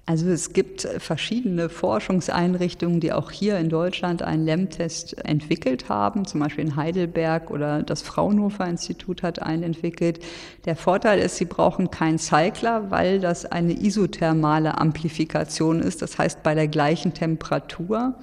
Also 0.08 0.30
es 0.30 0.54
gibt 0.54 0.88
verschiedene 1.00 1.68
Forschungseinrichtungen, 1.68 2.98
die 2.98 3.12
auch 3.12 3.30
hier 3.30 3.58
in 3.58 3.68
Deutschland 3.68 4.22
einen 4.22 4.46
LEM-Test 4.46 5.22
entwickelt 5.22 5.90
haben, 5.90 6.24
zum 6.24 6.40
Beispiel 6.40 6.64
in 6.64 6.76
Heidelberg 6.76 7.50
oder 7.50 7.82
das 7.82 8.00
Fraunhofer 8.00 8.66
Institut 8.66 9.22
hat 9.22 9.42
einen 9.42 9.64
entwickelt. 9.64 10.20
Der 10.64 10.76
Vorteil 10.76 11.18
ist, 11.18 11.36
sie 11.36 11.44
brauchen 11.44 11.90
keinen 11.90 12.18
Cycler, 12.18 12.90
weil 12.90 13.20
das 13.20 13.44
eine 13.44 13.74
isothermale 13.74 14.78
Amplifikation 14.78 15.80
ist, 15.80 16.00
das 16.00 16.16
heißt 16.16 16.42
bei 16.42 16.54
der 16.54 16.68
gleichen 16.68 17.12
Temperatur. 17.12 18.14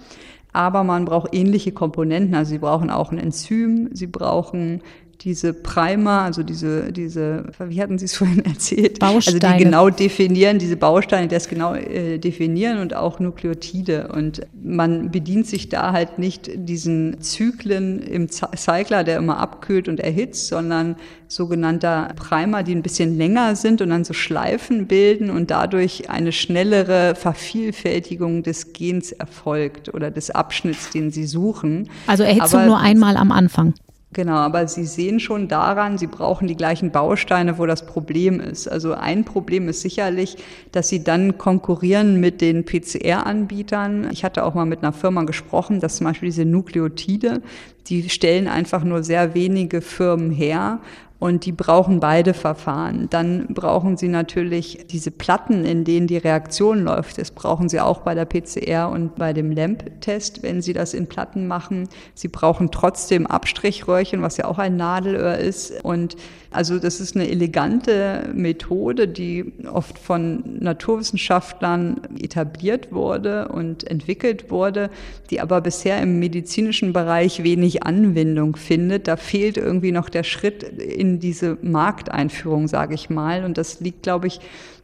Aber 0.53 0.83
man 0.83 1.05
braucht 1.05 1.35
ähnliche 1.35 1.71
Komponenten, 1.71 2.33
also 2.33 2.49
sie 2.49 2.57
brauchen 2.57 2.89
auch 2.89 3.11
ein 3.11 3.19
Enzym, 3.19 3.89
sie 3.93 4.07
brauchen 4.07 4.81
diese 5.21 5.53
Primer, 5.53 6.21
also 6.21 6.43
diese, 6.43 6.91
diese, 6.91 7.45
wie 7.59 7.81
hatten 7.81 7.97
Sie 7.97 8.05
es 8.05 8.15
vorhin 8.15 8.43
erzählt? 8.45 8.99
Bausteine. 8.99 9.41
Also 9.43 9.57
die 9.57 9.63
genau 9.63 9.89
definieren, 9.89 10.59
diese 10.59 10.77
Bausteine, 10.77 11.27
die 11.27 11.35
das 11.35 11.47
genau 11.47 11.73
äh, 11.73 12.17
definieren 12.17 12.79
und 12.79 12.95
auch 12.95 13.19
Nukleotide. 13.19 14.09
Und 14.13 14.41
man 14.53 15.11
bedient 15.11 15.47
sich 15.47 15.69
da 15.69 15.91
halt 15.91 16.19
nicht 16.19 16.49
diesen 16.53 17.21
Zyklen 17.21 17.99
im 18.01 18.29
Cycler, 18.29 19.03
der 19.03 19.17
immer 19.17 19.39
abkühlt 19.39 19.87
und 19.87 19.99
erhitzt, 19.99 20.47
sondern 20.47 20.95
sogenannter 21.27 22.11
Primer, 22.15 22.63
die 22.63 22.75
ein 22.75 22.83
bisschen 22.83 23.17
länger 23.17 23.55
sind 23.55 23.81
und 23.81 23.89
dann 23.89 24.03
so 24.03 24.13
Schleifen 24.13 24.87
bilden 24.87 25.29
und 25.29 25.51
dadurch 25.51 26.09
eine 26.09 26.31
schnellere 26.31 27.15
Vervielfältigung 27.15 28.43
des 28.43 28.73
Gens 28.73 29.11
erfolgt 29.11 29.93
oder 29.93 30.11
des 30.11 30.29
Abschnitts, 30.29 30.91
den 30.91 31.11
Sie 31.11 31.25
suchen. 31.25 31.89
Also 32.07 32.23
Erhitzung 32.23 32.61
Aber, 32.61 32.65
nur 32.67 32.79
einmal 32.79 33.17
am 33.17 33.31
Anfang. 33.31 33.73
Genau, 34.15 34.35
aber 34.35 34.65
Sie 34.69 34.85
sehen 34.85 35.19
schon 35.19 35.49
daran, 35.49 35.97
Sie 35.97 36.07
brauchen 36.07 36.47
die 36.47 36.55
gleichen 36.55 36.89
Bausteine, 36.89 37.57
wo 37.57 37.65
das 37.65 37.85
Problem 37.85 38.39
ist. 38.39 38.65
Also 38.65 38.93
ein 38.93 39.25
Problem 39.25 39.67
ist 39.67 39.81
sicherlich, 39.81 40.37
dass 40.71 40.87
Sie 40.87 41.03
dann 41.03 41.37
konkurrieren 41.37 42.21
mit 42.21 42.39
den 42.39 42.63
PCR-Anbietern. 42.63 44.09
Ich 44.13 44.23
hatte 44.23 44.45
auch 44.45 44.53
mal 44.53 44.65
mit 44.65 44.83
einer 44.83 44.93
Firma 44.93 45.23
gesprochen, 45.23 45.81
dass 45.81 45.97
zum 45.97 46.07
Beispiel 46.07 46.29
diese 46.29 46.45
Nukleotide, 46.45 47.41
die 47.87 48.09
stellen 48.09 48.47
einfach 48.47 48.85
nur 48.85 49.03
sehr 49.03 49.33
wenige 49.35 49.81
Firmen 49.81 50.31
her 50.31 50.79
und 51.25 51.43
die 51.47 51.51
brauchen 51.51 51.99
beide 51.99 52.35
Verfahren. 52.35 53.07
Dann 53.09 53.47
brauchen 53.47 53.97
sie 53.97 54.09
natürlich 54.09 54.85
diese 54.91 55.09
Platten, 55.09 55.65
in 55.65 55.83
denen 55.83 56.05
die 56.05 56.17
Reaktion 56.17 56.83
läuft. 56.83 57.17
Das 57.17 57.31
brauchen 57.31 57.67
sie 57.67 57.79
auch 57.79 58.01
bei 58.01 58.13
der 58.13 58.25
PCR 58.25 58.91
und 58.91 59.15
bei 59.15 59.33
dem 59.33 59.51
LAMP-Test, 59.51 60.43
wenn 60.43 60.61
sie 60.61 60.73
das 60.73 60.93
in 60.93 61.07
Platten 61.07 61.47
machen. 61.47 61.89
Sie 62.13 62.27
brauchen 62.27 62.69
trotzdem 62.69 63.25
Abstrichröhrchen, 63.25 64.21
was 64.21 64.37
ja 64.37 64.45
auch 64.45 64.59
ein 64.59 64.75
Nadelöhr 64.75 65.39
ist. 65.39 65.83
Und 65.83 66.15
also 66.51 66.77
das 66.77 66.99
ist 66.99 67.15
eine 67.15 67.27
elegante 67.27 68.29
Methode, 68.33 69.07
die 69.07 69.51
oft 69.71 69.97
von 69.97 70.43
Naturwissenschaftlern 70.59 72.01
etabliert 72.19 72.93
wurde 72.93 73.47
und 73.47 73.89
entwickelt 73.89 74.51
wurde, 74.51 74.91
die 75.31 75.41
aber 75.41 75.59
bisher 75.61 76.01
im 76.01 76.19
medizinischen 76.19 76.93
Bereich 76.93 77.43
wenig 77.43 77.83
Anwendung 77.83 78.55
findet. 78.55 79.07
Da 79.07 79.17
fehlt 79.17 79.57
irgendwie 79.57 79.91
noch 79.91 80.07
der 80.07 80.23
Schritt 80.23 80.61
in 80.63 81.14
diese 81.19 81.57
Markteinführung, 81.61 82.67
sage 82.67 82.93
ich 82.93 83.09
mal. 83.09 83.43
Und 83.43 83.57
das 83.57 83.79
liegt, 83.79 84.03
glaube 84.03 84.27
ich, 84.27 84.39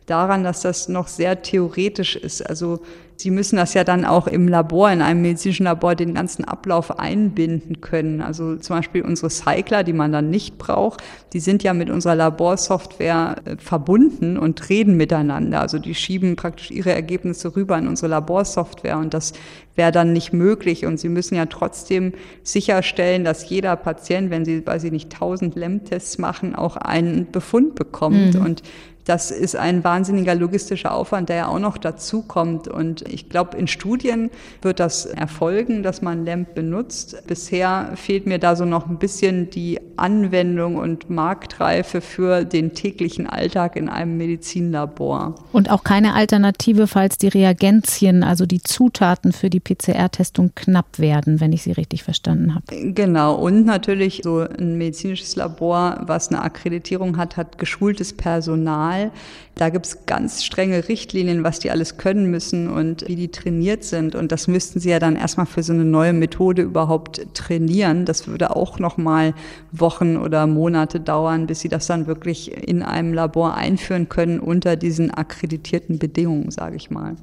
daran, 0.05 0.43
dass 0.43 0.61
das 0.61 0.89
noch 0.89 1.07
sehr 1.07 1.41
theoretisch 1.41 2.15
ist. 2.15 2.41
Also 2.41 2.81
Sie 3.21 3.29
müssen 3.29 3.57
das 3.57 3.75
ja 3.75 3.83
dann 3.83 4.03
auch 4.03 4.25
im 4.25 4.47
Labor, 4.47 4.91
in 4.91 5.03
einem 5.03 5.21
medizinischen 5.21 5.65
Labor, 5.65 5.93
den 5.93 6.15
ganzen 6.15 6.43
Ablauf 6.43 6.99
einbinden 6.99 7.79
können. 7.79 8.19
Also 8.19 8.55
zum 8.55 8.77
Beispiel 8.77 9.03
unsere 9.03 9.29
Cycler, 9.29 9.83
die 9.83 9.93
man 9.93 10.11
dann 10.11 10.31
nicht 10.31 10.57
braucht, 10.57 11.03
die 11.33 11.39
sind 11.39 11.61
ja 11.61 11.73
mit 11.73 11.91
unserer 11.91 12.15
Laborsoftware 12.15 13.35
äh, 13.45 13.57
verbunden 13.57 14.37
und 14.37 14.69
reden 14.69 14.97
miteinander. 14.97 15.61
Also 15.61 15.77
die 15.77 15.93
schieben 15.93 16.35
praktisch 16.35 16.71
ihre 16.71 16.93
Ergebnisse 16.93 17.55
rüber 17.55 17.77
in 17.77 17.87
unsere 17.87 18.07
Laborsoftware 18.07 18.97
und 18.97 19.13
das 19.13 19.33
wäre 19.75 19.91
dann 19.91 20.13
nicht 20.13 20.33
möglich. 20.33 20.85
Und 20.85 20.99
Sie 20.99 21.09
müssen 21.09 21.35
ja 21.35 21.45
trotzdem 21.45 22.13
sicherstellen, 22.43 23.23
dass 23.23 23.49
jeder 23.49 23.75
Patient, 23.75 24.31
wenn 24.31 24.45
Sie, 24.45 24.65
weiß 24.65 24.83
ich 24.83 24.91
nicht, 24.91 25.13
1000 25.13 25.55
LEM-Tests 25.55 26.17
machen, 26.17 26.55
auch 26.55 26.75
einen 26.75 27.31
Befund 27.31 27.75
bekommt. 27.75 28.35
Mhm. 28.35 28.45
Und 28.45 28.63
das 29.05 29.31
ist 29.31 29.55
ein 29.55 29.83
wahnsinniger 29.83 30.35
logistischer 30.35 30.93
Aufwand, 30.93 31.29
der 31.29 31.35
ja 31.35 31.47
auch 31.47 31.59
noch 31.59 31.77
dazu 31.77 32.21
kommt. 32.21 32.67
Und 32.67 33.01
ich 33.07 33.29
glaube, 33.29 33.57
in 33.57 33.67
Studien 33.67 34.29
wird 34.61 34.79
das 34.79 35.05
erfolgen, 35.05 35.83
dass 35.83 36.01
man 36.01 36.25
LAMP 36.25 36.53
benutzt. 36.53 37.23
Bisher 37.27 37.91
fehlt 37.95 38.25
mir 38.27 38.39
da 38.39 38.55
so 38.55 38.65
noch 38.65 38.87
ein 38.87 38.97
bisschen 38.97 39.49
die 39.49 39.79
Anwendung 39.97 40.75
und 40.75 41.09
Marktreife 41.09 42.01
für 42.01 42.45
den 42.45 42.73
täglichen 42.73 43.27
Alltag 43.27 43.75
in 43.75 43.89
einem 43.89 44.17
Medizinlabor. 44.17 45.35
Und 45.51 45.69
auch 45.69 45.83
keine 45.83 46.13
Alternative, 46.13 46.87
falls 46.87 47.17
die 47.17 47.27
Reagenzien, 47.27 48.23
also 48.23 48.45
die 48.45 48.61
Zutaten 48.61 49.31
für 49.31 49.49
die 49.49 49.59
PCR-Testung 49.59 50.51
knapp 50.55 50.99
werden, 50.99 51.39
wenn 51.39 51.53
ich 51.53 51.63
Sie 51.63 51.71
richtig 51.71 52.03
verstanden 52.03 52.55
habe. 52.55 52.65
Genau. 52.93 53.35
Und 53.35 53.65
natürlich 53.65 54.21
so 54.23 54.39
ein 54.39 54.77
medizinisches 54.77 55.35
Labor, 55.35 56.01
was 56.05 56.29
eine 56.29 56.41
Akkreditierung 56.41 57.17
hat, 57.17 57.37
hat 57.37 57.57
geschultes 57.57 58.13
Personal 58.13 58.90
Personal. 58.91 59.11
Da 59.55 59.69
gibt 59.69 59.85
es 59.85 60.05
ganz 60.05 60.43
strenge 60.43 60.87
Richtlinien, 60.87 61.43
was 61.43 61.59
die 61.59 61.71
alles 61.71 61.97
können 61.97 62.31
müssen 62.31 62.67
und 62.67 63.07
wie 63.07 63.15
die 63.15 63.29
trainiert 63.29 63.83
sind. 63.83 64.15
Und 64.15 64.31
das 64.31 64.47
müssten 64.47 64.79
sie 64.79 64.89
ja 64.89 64.99
dann 64.99 65.15
erstmal 65.15 65.45
für 65.45 65.61
so 65.61 65.73
eine 65.73 65.85
neue 65.85 66.13
Methode 66.13 66.61
überhaupt 66.63 67.21
trainieren. 67.33 68.05
Das 68.05 68.27
würde 68.27 68.55
auch 68.55 68.79
nochmal 68.79 69.33
Wochen 69.71 70.17
oder 70.17 70.47
Monate 70.47 70.99
dauern, 70.99 71.47
bis 71.47 71.59
sie 71.59 71.69
das 71.69 71.85
dann 71.85 72.07
wirklich 72.07 72.51
in 72.67 72.81
einem 72.81 73.13
Labor 73.13 73.55
einführen 73.55 74.09
können 74.09 74.39
unter 74.39 74.75
diesen 74.75 75.11
akkreditierten 75.11 75.99
Bedingungen, 75.99 76.49
sage 76.49 76.75
ich 76.75 76.89
mal. 76.89 77.15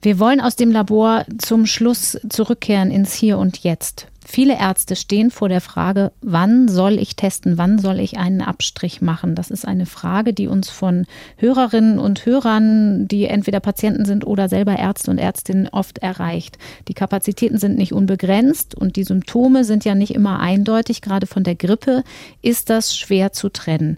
Wir 0.00 0.20
wollen 0.20 0.40
aus 0.40 0.54
dem 0.54 0.70
Labor 0.70 1.26
zum 1.38 1.66
Schluss 1.66 2.18
zurückkehren 2.28 2.90
ins 2.90 3.12
Hier 3.14 3.36
und 3.36 3.58
Jetzt. 3.58 4.06
Viele 4.30 4.58
Ärzte 4.58 4.94
stehen 4.94 5.30
vor 5.30 5.48
der 5.48 5.62
Frage, 5.62 6.12
wann 6.20 6.68
soll 6.68 6.98
ich 6.98 7.16
testen, 7.16 7.56
wann 7.56 7.78
soll 7.78 7.98
ich 7.98 8.18
einen 8.18 8.42
Abstrich 8.42 9.00
machen? 9.00 9.34
Das 9.34 9.50
ist 9.50 9.66
eine 9.66 9.86
Frage, 9.86 10.34
die 10.34 10.48
uns 10.48 10.68
von 10.68 11.06
Hörerinnen 11.38 11.98
und 11.98 12.26
Hörern, 12.26 13.08
die 13.08 13.24
entweder 13.24 13.60
Patienten 13.60 14.04
sind 14.04 14.26
oder 14.26 14.50
selber 14.50 14.78
Ärzte 14.78 15.10
und 15.10 15.16
Ärztinnen 15.16 15.66
oft 15.68 16.00
erreicht. 16.00 16.58
Die 16.88 16.94
Kapazitäten 16.94 17.56
sind 17.56 17.78
nicht 17.78 17.94
unbegrenzt 17.94 18.74
und 18.74 18.96
die 18.96 19.04
Symptome 19.04 19.64
sind 19.64 19.86
ja 19.86 19.94
nicht 19.94 20.14
immer 20.14 20.40
eindeutig. 20.40 21.00
Gerade 21.00 21.26
von 21.26 21.42
der 21.42 21.54
Grippe 21.54 22.04
ist 22.42 22.68
das 22.68 22.94
schwer 22.94 23.32
zu 23.32 23.48
trennen. 23.48 23.96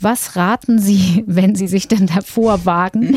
Was 0.00 0.36
raten 0.36 0.78
Sie, 0.78 1.24
wenn 1.26 1.54
Sie 1.54 1.66
sich 1.66 1.88
denn 1.88 2.06
davor 2.06 2.64
wagen? 2.64 3.16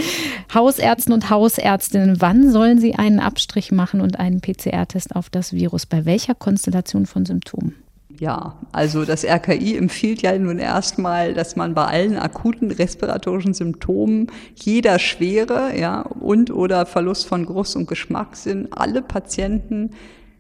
Hausärzten 0.53 1.13
und 1.13 1.29
Hausärztinnen, 1.29 2.21
wann 2.21 2.51
sollen 2.51 2.79
sie 2.79 2.95
einen 2.95 3.19
Abstrich 3.19 3.71
machen 3.71 4.01
und 4.01 4.19
einen 4.19 4.41
PCR-Test 4.41 5.15
auf 5.15 5.29
das 5.29 5.53
Virus? 5.53 5.85
Bei 5.85 6.05
welcher 6.05 6.35
Konstellation 6.35 7.05
von 7.05 7.25
Symptomen? 7.25 7.75
Ja, 8.19 8.57
also 8.71 9.05
das 9.05 9.23
RKI 9.23 9.77
empfiehlt 9.77 10.21
ja 10.21 10.37
nun 10.37 10.59
erstmal, 10.59 11.33
dass 11.33 11.55
man 11.55 11.73
bei 11.73 11.85
allen 11.85 12.17
akuten 12.17 12.69
respiratorischen 12.69 13.53
Symptomen, 13.53 14.27
jeder 14.55 14.99
Schwere, 14.99 15.75
ja, 15.75 16.01
und 16.01 16.51
oder 16.51 16.85
Verlust 16.85 17.25
von 17.25 17.45
Geruchs- 17.45 17.75
und 17.75 17.87
Geschmackssinn, 17.87 18.67
alle 18.71 19.01
Patienten 19.01 19.91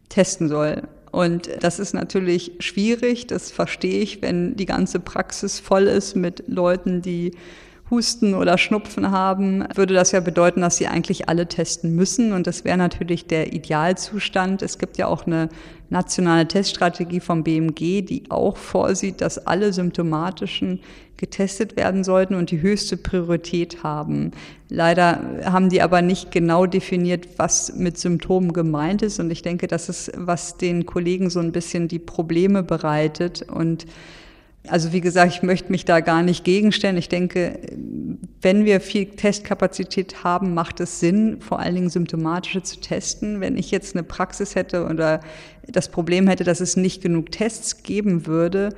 testen 0.09 0.47
soll. 0.47 0.83
Und 1.11 1.49
das 1.59 1.79
ist 1.79 1.93
natürlich 1.93 2.53
schwierig, 2.59 3.27
das 3.27 3.51
verstehe 3.51 4.01
ich, 4.01 4.21
wenn 4.21 4.55
die 4.55 4.65
ganze 4.65 4.99
Praxis 4.99 5.59
voll 5.59 5.83
ist 5.83 6.15
mit 6.15 6.43
Leuten, 6.47 7.01
die 7.01 7.33
Husten 7.91 8.33
oder 8.33 8.57
Schnupfen 8.57 9.11
haben, 9.11 9.65
würde 9.75 9.93
das 9.93 10.13
ja 10.13 10.21
bedeuten, 10.21 10.61
dass 10.61 10.77
sie 10.77 10.87
eigentlich 10.87 11.27
alle 11.27 11.47
testen 11.47 11.93
müssen. 11.93 12.31
Und 12.31 12.47
das 12.47 12.63
wäre 12.63 12.77
natürlich 12.77 13.27
der 13.27 13.51
Idealzustand. 13.51 14.61
Es 14.61 14.79
gibt 14.79 14.97
ja 14.97 15.07
auch 15.07 15.27
eine 15.27 15.49
nationale 15.89 16.47
Teststrategie 16.47 17.19
vom 17.19 17.43
BMG, 17.43 18.01
die 18.01 18.23
auch 18.29 18.55
vorsieht, 18.55 19.19
dass 19.19 19.45
alle 19.45 19.73
symptomatischen 19.73 20.79
getestet 21.21 21.75
werden 21.77 22.03
sollten 22.03 22.33
und 22.33 22.49
die 22.49 22.61
höchste 22.61 22.97
Priorität 22.97 23.83
haben. 23.83 24.31
Leider 24.69 25.21
haben 25.45 25.69
die 25.69 25.83
aber 25.83 26.01
nicht 26.01 26.31
genau 26.31 26.65
definiert, 26.65 27.27
was 27.37 27.75
mit 27.75 27.99
Symptomen 27.99 28.53
gemeint 28.53 29.03
ist. 29.03 29.19
Und 29.19 29.29
ich 29.29 29.43
denke, 29.43 29.67
das 29.67 29.87
ist, 29.87 30.11
was 30.17 30.57
den 30.57 30.87
Kollegen 30.87 31.29
so 31.29 31.39
ein 31.39 31.51
bisschen 31.51 31.87
die 31.87 31.99
Probleme 31.99 32.63
bereitet. 32.63 33.43
Und 33.43 33.85
also 34.67 34.93
wie 34.93 35.01
gesagt, 35.01 35.31
ich 35.31 35.43
möchte 35.43 35.71
mich 35.71 35.85
da 35.85 35.99
gar 35.99 36.23
nicht 36.23 36.43
gegenstellen. 36.43 36.97
Ich 36.97 37.09
denke, 37.09 37.59
wenn 38.41 38.65
wir 38.65 38.81
viel 38.81 39.05
Testkapazität 39.05 40.23
haben, 40.23 40.55
macht 40.55 40.79
es 40.79 40.99
Sinn, 40.99 41.39
vor 41.39 41.59
allen 41.59 41.75
Dingen 41.75 41.89
symptomatische 41.89 42.63
zu 42.63 42.79
testen. 42.79 43.41
Wenn 43.41 43.57
ich 43.57 43.69
jetzt 43.69 43.95
eine 43.95 44.03
Praxis 44.03 44.55
hätte 44.55 44.87
oder 44.87 45.19
das 45.67 45.89
Problem 45.89 46.27
hätte, 46.27 46.43
dass 46.43 46.61
es 46.61 46.77
nicht 46.77 47.03
genug 47.03 47.31
Tests 47.31 47.83
geben 47.83 48.25
würde, 48.25 48.69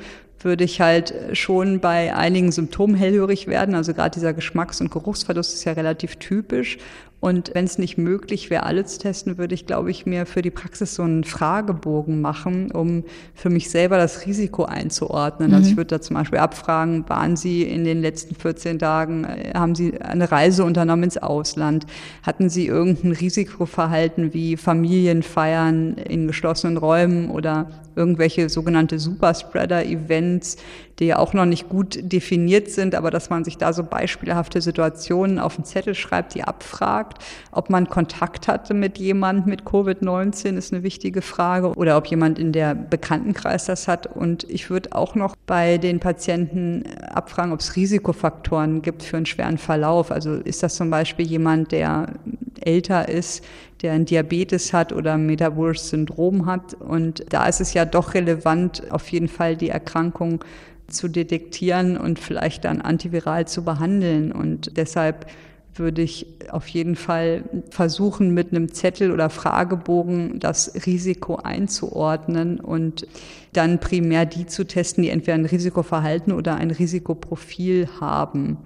würde 0.44 0.64
ich 0.64 0.82
halt 0.82 1.14
schon 1.34 1.80
bei 1.80 2.16
einigen 2.16 2.52
Symptomen 2.52 2.96
hellhörig 2.96 3.48
werden. 3.48 3.76
Also 3.76 3.94
gerade 3.94 4.14
dieser 4.14 4.34
Geschmacks- 4.34 4.82
und 4.82 4.92
Geruchsverlust 4.92 5.54
ist 5.54 5.66
ja 5.66 5.74
relativ 5.74 6.18
typisch. 6.18 6.78
Und 7.24 7.52
wenn 7.54 7.64
es 7.64 7.78
nicht 7.78 7.98
möglich 7.98 8.50
wäre, 8.50 8.64
alle 8.64 8.84
zu 8.84 9.00
testen, 9.00 9.38
würde 9.38 9.56
ich, 9.56 9.66
glaube 9.66 9.90
ich, 9.90 10.06
mir 10.06 10.26
für 10.26 10.42
die 10.42 10.52
Praxis 10.52 10.96
so 10.96 11.04
einen 11.04 11.24
Fragebogen 11.24 12.20
machen, 12.20 12.70
um 12.70 13.06
für 13.34 13.50
mich 13.50 13.70
selber 13.70 13.96
das 13.96 14.26
Risiko 14.26 14.66
einzuordnen. 14.66 15.52
Mhm. 15.52 15.56
Also 15.56 15.68
ich 15.68 15.76
mhm. 15.76 15.78
würde 15.78 15.96
da 15.96 16.02
zum 16.02 16.18
Beispiel 16.18 16.40
abfragen, 16.40 17.08
waren 17.08 17.38
Sie 17.38 17.64
in 17.64 17.86
den 17.86 18.02
letzten 18.02 18.36
14 18.36 18.78
Tagen, 18.78 19.24
äh, 19.24 19.54
haben 19.54 19.74
Sie 19.74 20.02
eine 20.02 20.30
Reise 20.34 20.66
unternommen 20.66 21.04
ins 21.04 21.18
Ausland? 21.18 21.86
Hatten 22.24 22.50
Sie 22.50 22.68
irgendein 22.68 23.14
Risikoverhalten 23.14 24.34
wie 24.34 24.58
Familienfeiern 24.58 25.94
in 25.94 26.28
geschlossenen 26.28 26.76
Räumen 26.76 27.30
oder 27.30 27.70
irgendwelche 27.96 28.50
sogenannte 28.50 29.00
Superspreader-Events, 29.00 30.58
die 31.00 31.06
ja 31.06 31.18
auch 31.18 31.34
noch 31.34 31.46
nicht 31.46 31.70
gut 31.70 32.00
definiert 32.02 32.70
sind, 32.70 32.96
aber 32.96 33.10
dass 33.10 33.30
man 33.30 33.44
sich 33.44 33.58
da 33.58 33.74
so 33.74 33.84
beispielhafte 33.84 34.62
Situationen 34.62 35.40
auf 35.40 35.56
den 35.56 35.66
Zettel 35.66 35.96
schreibt, 35.96 36.36
die 36.36 36.44
abfragt. 36.44 37.24
Ob 37.52 37.70
man 37.70 37.90
Kontakt 37.90 38.48
hatte 38.48 38.74
mit 38.74 38.98
jemandem 39.00 39.50
mit 39.50 39.64
Covid-19 39.64 40.56
ist 40.56 40.74
eine 40.74 40.84
wichtige 40.84 41.22
Frage 41.22 41.74
oder 41.74 41.98
ob 41.98 42.08
jemand 42.08 42.38
in 42.38 42.52
der 42.52 42.76
Bekanntenkreis 42.76 43.66
das 43.66 43.88
hat. 43.88 44.08
Und 44.08 44.44
ich 44.50 44.70
würde 44.70 44.94
auch 44.94 45.16
noch 45.16 45.36
bei 45.48 45.78
den 45.78 46.00
Patienten 46.00 46.84
abfragen, 47.10 47.54
ob 47.54 47.60
es 47.60 47.76
Risikofaktoren 47.76 48.82
gibt 48.82 49.04
für 49.04 49.18
einen 49.18 49.26
schweren 49.26 49.58
Verlauf. 49.58 50.12
Also 50.12 50.34
ist 50.36 50.64
das 50.64 50.76
zum 50.76 50.90
Beispiel 50.90 51.26
jemand, 51.26 51.72
der 51.72 52.14
älter 52.62 53.10
ist, 53.10 53.44
der 53.84 53.94
ein 53.94 54.06
Diabetes 54.06 54.74
hat 54.74 54.94
oder 54.94 55.14
ein 55.14 55.26
metabolisches 55.26 55.90
Syndrom 55.90 56.46
hat. 56.46 56.74
Und 56.74 57.26
da 57.30 57.46
ist 57.48 57.62
es 57.62 57.74
ja 57.74 57.86
doch 57.86 58.14
relevant, 58.14 58.92
auf 58.92 59.10
jeden 59.10 59.28
Fall 59.28 59.56
die 59.56 59.70
Erkrankung 59.70 60.44
zu 60.88 61.08
detektieren 61.08 61.98
und 61.98 62.20
vielleicht 62.20 62.66
dann 62.66 62.82
antiviral 62.82 63.48
zu 63.48 63.64
behandeln. 63.64 64.32
Und 64.32 64.78
deshalb 64.78 65.28
würde 65.76 66.02
ich 66.02 66.28
auf 66.50 66.68
jeden 66.68 66.96
Fall 66.96 67.44
versuchen, 67.70 68.34
mit 68.34 68.52
einem 68.52 68.72
Zettel 68.72 69.12
oder 69.12 69.30
Fragebogen 69.30 70.40
das 70.40 70.86
Risiko 70.86 71.38
einzuordnen 71.38 72.60
und 72.60 73.08
dann 73.54 73.80
primär 73.80 74.26
die 74.26 74.46
zu 74.46 74.66
testen, 74.66 75.04
die 75.04 75.10
entweder 75.10 75.36
ein 75.36 75.46
Risikoverhalten 75.46 76.34
oder 76.34 76.56
ein 76.56 76.72
Risikoprofil 76.72 77.88
haben. 78.00 78.58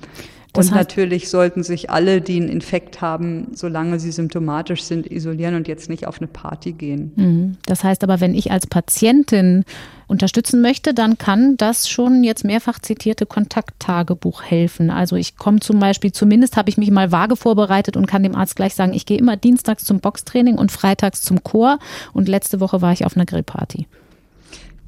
Das 0.57 0.69
und 0.69 0.75
natürlich 0.75 1.29
sollten 1.29 1.63
sich 1.63 1.89
alle, 1.89 2.19
die 2.19 2.37
einen 2.37 2.49
Infekt 2.49 3.01
haben, 3.01 3.49
solange 3.53 3.99
sie 3.99 4.11
symptomatisch 4.11 4.83
sind, 4.83 5.09
isolieren 5.09 5.55
und 5.55 5.67
jetzt 5.67 5.89
nicht 5.89 6.07
auf 6.07 6.19
eine 6.19 6.27
Party 6.27 6.73
gehen. 6.73 7.11
Mhm. 7.15 7.57
Das 7.65 7.83
heißt 7.83 8.03
aber, 8.03 8.19
wenn 8.19 8.33
ich 8.33 8.51
als 8.51 8.67
Patientin 8.67 9.63
unterstützen 10.07 10.61
möchte, 10.61 10.93
dann 10.93 11.17
kann 11.17 11.57
das 11.57 11.89
schon 11.89 12.23
jetzt 12.23 12.43
mehrfach 12.43 12.79
zitierte 12.79 13.25
Kontakttagebuch 13.25 14.41
helfen. 14.43 14.89
Also 14.89 15.15
ich 15.15 15.37
komme 15.37 15.59
zum 15.59 15.79
Beispiel, 15.79 16.11
zumindest 16.11 16.57
habe 16.57 16.69
ich 16.69 16.77
mich 16.77 16.91
mal 16.91 17.11
vage 17.11 17.35
vorbereitet 17.35 17.97
und 17.97 18.07
kann 18.07 18.23
dem 18.23 18.35
Arzt 18.35 18.55
gleich 18.55 18.73
sagen, 18.73 18.93
ich 18.93 19.05
gehe 19.05 19.17
immer 19.17 19.37
dienstags 19.37 19.83
zum 19.83 19.99
Boxtraining 19.99 20.55
und 20.55 20.71
freitags 20.71 21.21
zum 21.21 21.43
Chor 21.43 21.79
und 22.13 22.27
letzte 22.27 22.59
Woche 22.59 22.81
war 22.81 22.93
ich 22.93 23.05
auf 23.05 23.15
einer 23.15 23.25
Grillparty. 23.25 23.87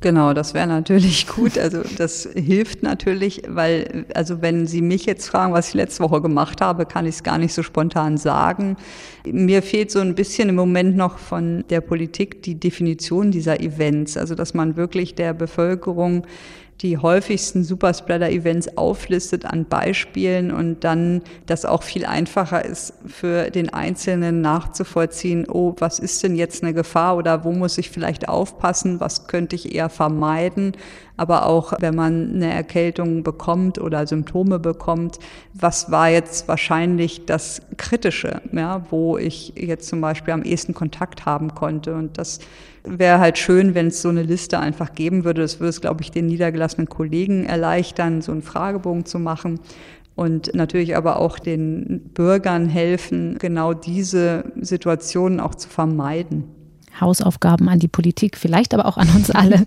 Genau, 0.02 0.34
das 0.34 0.54
wäre 0.54 0.68
natürlich 0.68 1.28
gut. 1.36 1.58
Also 1.58 1.82
das 1.98 2.30
hilft 2.34 2.84
natürlich, 2.84 3.42
weil, 3.48 4.06
also 4.14 4.42
wenn 4.42 4.66
Sie 4.66 4.82
mich 4.82 5.06
jetzt 5.06 5.28
fragen, 5.28 5.52
was 5.54 5.70
ich 5.70 5.74
letzte 5.74 6.04
Woche 6.04 6.22
gemacht 6.22 6.62
habe, 6.62 6.86
kann 6.86 7.06
ich 7.06 7.16
es 7.16 7.24
gar 7.24 7.38
nicht 7.38 7.54
so 7.54 7.64
spontan 7.64 8.18
sagen. 8.18 8.78
Mir 9.26 9.62
fehlt 9.62 9.92
so 9.92 10.00
ein 10.00 10.16
bisschen 10.16 10.50
im 10.50 10.56
Moment 10.56 10.96
noch 10.96 11.18
von 11.18 11.66
der 11.70 11.82
Politik 11.82 12.42
die 12.44 12.56
Definition 12.56 13.32
dieser 13.32 13.60
Events. 13.60 14.16
Also 14.16 14.36
dass 14.36 14.54
man 14.54 14.78
wirklich 14.78 15.16
der 15.16 15.34
Bevölkerung 15.34 16.26
die 16.82 16.98
häufigsten 16.98 17.64
Superspreader-Events 17.64 18.78
auflistet 18.78 19.46
an 19.46 19.66
Beispielen 19.66 20.52
und 20.52 20.84
dann 20.84 21.22
das 21.46 21.66
auch 21.66 21.84
viel 21.84 22.06
einfacher 22.06 22.64
ist 22.64 22.94
für 23.06 23.52
den 23.52 23.70
Einzelnen 23.74 24.40
nachzuvollziehen, 24.40 25.46
oh, 25.50 25.76
was 25.80 26.00
ist 26.00 26.24
denn 26.24 26.36
jetzt 26.36 26.64
eine 26.64 26.74
Gefahr 26.74 27.18
oder 27.18 27.44
wo 27.44 27.52
muss 27.52 27.78
ich 27.78 27.90
vielleicht 27.90 28.30
aufpassen, 28.30 29.02
was 29.02 29.28
könnte 29.28 29.58
ich 29.58 29.76
eher 29.76 29.90
vermeiden, 29.90 30.74
aber 31.20 31.46
auch 31.46 31.74
wenn 31.80 31.96
man 31.96 32.34
eine 32.36 32.54
Erkältung 32.54 33.24
bekommt 33.24 33.80
oder 33.80 34.08
Symptome 34.08 34.58
bekommt, 34.58 35.20
was 35.54 35.92
war 35.92 36.10
jetzt 36.10 36.48
wahrscheinlich 36.48 37.26
das 37.26 37.62
Kritische, 37.78 38.42
ja, 38.54 38.86
wo 38.90 39.18
ich 39.18 39.54
jetzt 39.56 39.90
zum 39.90 40.00
Beispiel 40.00 40.34
am 40.34 40.44
ehesten 40.44 40.74
Kontakt 40.74 41.26
haben 41.26 41.54
konnte 41.56 41.96
und 41.96 42.18
das 42.18 42.40
wäre 42.86 43.20
halt 43.20 43.38
schön, 43.38 43.76
wenn 43.76 43.88
es 43.88 44.02
so 44.02 44.10
eine 44.10 44.24
Liste 44.24 44.60
einfach 44.60 44.94
geben 44.94 45.26
würde. 45.26 45.42
Das 45.42 45.60
würde 45.60 45.70
es, 45.70 45.82
glaube 45.82 46.02
ich, 46.02 46.12
den 46.12 46.28
niedergelassenen 46.28 46.88
Kollegen 46.88 47.46
erleichtern, 47.46 48.22
so 48.22 48.32
einen 48.32 48.42
Fragebogen 48.42 49.06
zu 49.06 49.20
machen 49.20 49.60
und 50.16 50.54
natürlich 50.56 50.96
aber 50.96 51.20
auch 51.20 51.40
den 51.40 52.12
Bürgern 52.14 52.68
helfen, 52.68 53.38
genau 53.40 53.74
diese 53.74 54.46
Situationen 54.60 55.40
auch 55.40 55.56
zu 55.56 55.70
vermeiden. 55.70 56.59
Hausaufgaben 57.02 57.70
an 57.70 57.80
die 57.80 57.88
Politik, 57.88 58.38
vielleicht 58.38 58.74
aber 58.74 58.86
auch 58.86 58.98
an 58.98 59.10
uns 59.16 59.32
alle. 59.32 59.66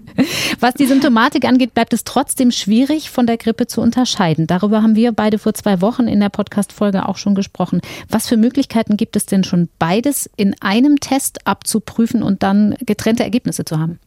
Was 0.61 0.75
die 0.75 0.87
Symptomatik 0.87 1.45
angeht, 1.45 1.75
bleibt 1.75 1.93
es 1.93 2.05
trotzdem 2.05 2.51
schwierig, 2.51 3.11
von 3.11 3.27
der 3.27 3.37
Grippe 3.37 3.67
zu 3.67 3.81
unterscheiden. 3.81 4.47
Darüber 4.47 4.83
haben 4.83 4.97
wir 4.97 5.13
beide 5.13 5.39
vor 5.39 5.55
zwei 5.55 5.81
Wochen 5.81 6.09
in 6.09 6.21
der 6.21 6.29
Podcast-Folge 6.29 7.09
auch 7.09 7.17
schon 7.17 7.35
gesprochen. 7.35 7.81
Was 8.09 8.29
für 8.29 8.37
Möglichkeiten 8.37 8.97
gibt 8.97 9.17
es 9.17 9.27
denn 9.27 9.45
schon, 9.45 9.69
beides 9.79 10.31
in 10.37 10.55
einem 10.61 11.01
Test 11.01 11.47
abzuprüfen 11.47 12.23
und 12.23 12.43
dann 12.43 12.77
getrennte 12.85 13.23
Ergebnisse 13.23 13.65
zu 13.65 13.79
haben? 13.79 13.99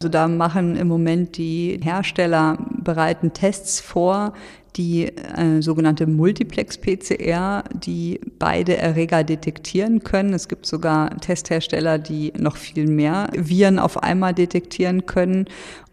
Also 0.00 0.08
da 0.08 0.28
machen 0.28 0.76
im 0.76 0.86
Moment 0.86 1.36
die 1.38 1.80
Hersteller 1.82 2.56
bereiten 2.82 3.32
Tests 3.32 3.80
vor, 3.80 4.32
die 4.78 5.06
äh, 5.06 5.60
sogenannte 5.60 6.06
Multiplex-PCR, 6.06 7.64
die 7.72 8.20
beide 8.38 8.76
Erreger 8.76 9.24
detektieren 9.24 10.04
können. 10.04 10.32
Es 10.32 10.46
gibt 10.48 10.66
sogar 10.66 11.16
Testhersteller, 11.18 11.98
die 11.98 12.32
noch 12.38 12.56
viel 12.56 12.86
mehr 12.86 13.28
Viren 13.34 13.78
auf 13.80 14.02
einmal 14.02 14.34
detektieren 14.34 15.04
können. 15.04 15.46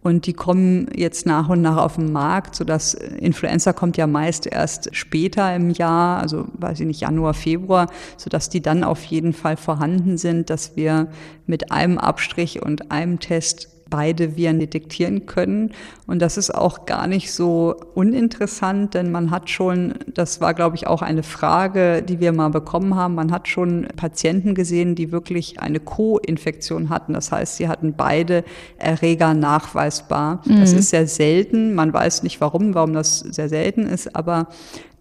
Und 0.03 0.27
die 0.27 0.33
kommen 0.33 0.87
jetzt 0.95 1.25
nach 1.25 1.49
und 1.49 1.63
nach 1.63 1.77
auf 1.77 1.95
den 1.95 2.11
Markt, 2.11 2.55
sodass 2.55 2.93
Influenza 2.93 3.73
kommt 3.73 3.97
ja 3.97 4.05
meist 4.05 4.45
erst 4.45 4.95
später 4.95 5.55
im 5.55 5.71
Jahr, 5.71 6.21
also 6.21 6.45
weiß 6.53 6.81
ich 6.81 6.85
nicht, 6.85 7.01
Januar, 7.01 7.33
Februar, 7.33 7.87
sodass 8.15 8.49
die 8.49 8.61
dann 8.61 8.83
auf 8.83 9.03
jeden 9.05 9.33
Fall 9.33 9.57
vorhanden 9.57 10.19
sind, 10.19 10.51
dass 10.51 10.75
wir 10.75 11.07
mit 11.47 11.71
einem 11.71 11.97
Abstrich 11.97 12.61
und 12.61 12.91
einem 12.91 13.19
Test 13.19 13.74
beide 13.95 14.35
Viren 14.35 14.59
detektieren 14.59 15.25
können. 15.25 15.71
Und 16.05 16.21
das 16.21 16.35
ist 16.35 16.53
auch 16.53 16.85
gar 16.85 17.07
nicht 17.07 17.31
so 17.31 17.75
uninteressant, 17.93 18.93
denn 18.93 19.09
man 19.09 19.31
hat 19.31 19.49
schon, 19.49 19.93
das 20.13 20.41
war, 20.41 20.53
glaube 20.53 20.75
ich, 20.75 20.85
auch 20.85 21.01
eine 21.01 21.23
Frage, 21.23 22.03
die 22.03 22.19
wir 22.19 22.33
mal 22.33 22.49
bekommen 22.49 22.95
haben, 22.95 23.15
man 23.15 23.31
hat 23.31 23.47
schon 23.47 23.87
Patienten 23.95 24.53
gesehen, 24.53 24.95
die 24.95 25.13
wirklich 25.13 25.61
eine 25.61 25.79
Co-Infektion 25.79 26.89
hatten. 26.89 27.13
Das 27.13 27.31
heißt, 27.31 27.55
sie 27.55 27.69
hatten 27.69 27.93
beide 27.95 28.43
Erreger 28.77 29.33
nachweisbar. 29.33 30.41
Mhm. 30.45 30.59
Das 30.59 30.73
ist 30.73 30.89
sehr 30.89 31.07
selten. 31.07 31.73
Man 31.73 31.93
weiß 31.93 32.23
nicht 32.23 32.41
warum, 32.41 32.75
warum 32.75 32.91
das 32.91 33.19
sehr 33.19 33.47
selten 33.47 33.83
ist, 33.83 34.13
aber 34.13 34.49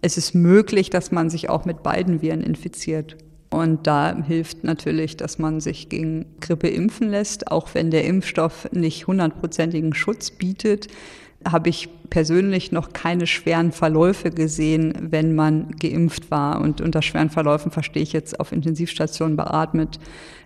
es 0.01 0.17
ist 0.17 0.35
möglich, 0.35 0.89
dass 0.89 1.11
man 1.11 1.29
sich 1.29 1.49
auch 1.49 1.65
mit 1.65 1.83
beiden 1.83 2.21
Viren 2.21 2.39
infiziert. 2.39 3.17
Und 3.55 3.87
da 3.87 4.21
hilft 4.27 4.65
natürlich, 4.65 5.15
dass 5.15 5.39
man 5.39 5.61
sich 5.61 5.87
gegen 5.87 6.25
Grippe 6.41 6.67
impfen 6.67 7.09
lässt, 7.09 7.51
auch 7.51 7.69
wenn 7.73 7.89
der 7.89 8.03
Impfstoff 8.03 8.67
nicht 8.73 9.07
hundertprozentigen 9.07 9.93
Schutz 9.93 10.29
bietet 10.29 10.89
habe 11.47 11.69
ich 11.69 11.89
persönlich 12.09 12.71
noch 12.71 12.91
keine 12.93 13.27
schweren 13.27 13.71
Verläufe 13.71 14.31
gesehen, 14.31 14.93
wenn 14.99 15.35
man 15.35 15.71
geimpft 15.79 16.31
war. 16.31 16.59
Und 16.59 16.81
unter 16.81 17.01
schweren 17.01 17.29
Verläufen 17.29 17.71
verstehe 17.71 18.03
ich 18.03 18.13
jetzt 18.13 18.39
auf 18.39 18.51
Intensivstationen 18.51 19.37
beatmet 19.37 19.99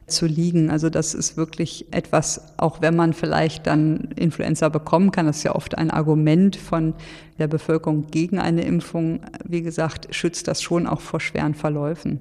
zu 0.08 0.26
liegen. 0.26 0.72
Also 0.72 0.90
das 0.90 1.14
ist 1.14 1.38
wirklich 1.38 1.86
etwas, 1.92 2.58
auch 2.58 2.82
wenn 2.82 2.96
man 2.96 3.14
vielleicht 3.14 3.68
dann 3.68 4.10
Influenza 4.16 4.70
bekommen 4.70 5.12
kann, 5.12 5.28
das 5.28 5.38
ist 5.38 5.44
ja 5.44 5.56
oft 5.56 5.78
ein 5.78 5.92
Argument 5.92 6.56
von 6.56 6.96
der 7.38 7.48
Bevölkerung 7.48 8.08
gegen 8.08 8.40
eine 8.40 8.64
Impfung. 8.64 9.22
Wie 9.46 9.62
gesagt, 9.62 10.14
schützt 10.14 10.48
das 10.48 10.62
schon 10.62 10.88
auch 10.88 11.02
vor 11.02 11.20
schweren 11.20 11.54
Verläufen. 11.54 12.20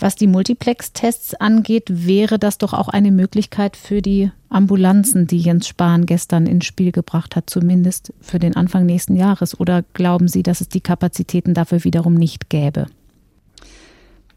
Was 0.00 0.16
die 0.16 0.26
Multiplex-Tests 0.26 1.34
angeht, 1.34 1.84
wäre 1.88 2.38
das 2.38 2.56
doch 2.56 2.72
auch 2.72 2.88
eine 2.88 3.10
Möglichkeit 3.10 3.76
für 3.76 4.00
die 4.00 4.30
Ambulanzen, 4.48 5.26
die 5.26 5.38
Jens 5.38 5.68
Spahn 5.68 6.06
gestern 6.06 6.46
ins 6.46 6.64
Spiel 6.64 6.90
gebracht 6.90 7.36
hat, 7.36 7.50
zumindest 7.50 8.14
für 8.22 8.38
den 8.38 8.56
Anfang 8.56 8.86
nächsten 8.86 9.14
Jahres. 9.14 9.60
Oder 9.60 9.84
glauben 9.92 10.26
Sie, 10.26 10.42
dass 10.42 10.62
es 10.62 10.70
die 10.70 10.80
Kapazitäten 10.80 11.52
dafür 11.52 11.84
wiederum 11.84 12.14
nicht 12.14 12.48
gäbe? 12.48 12.86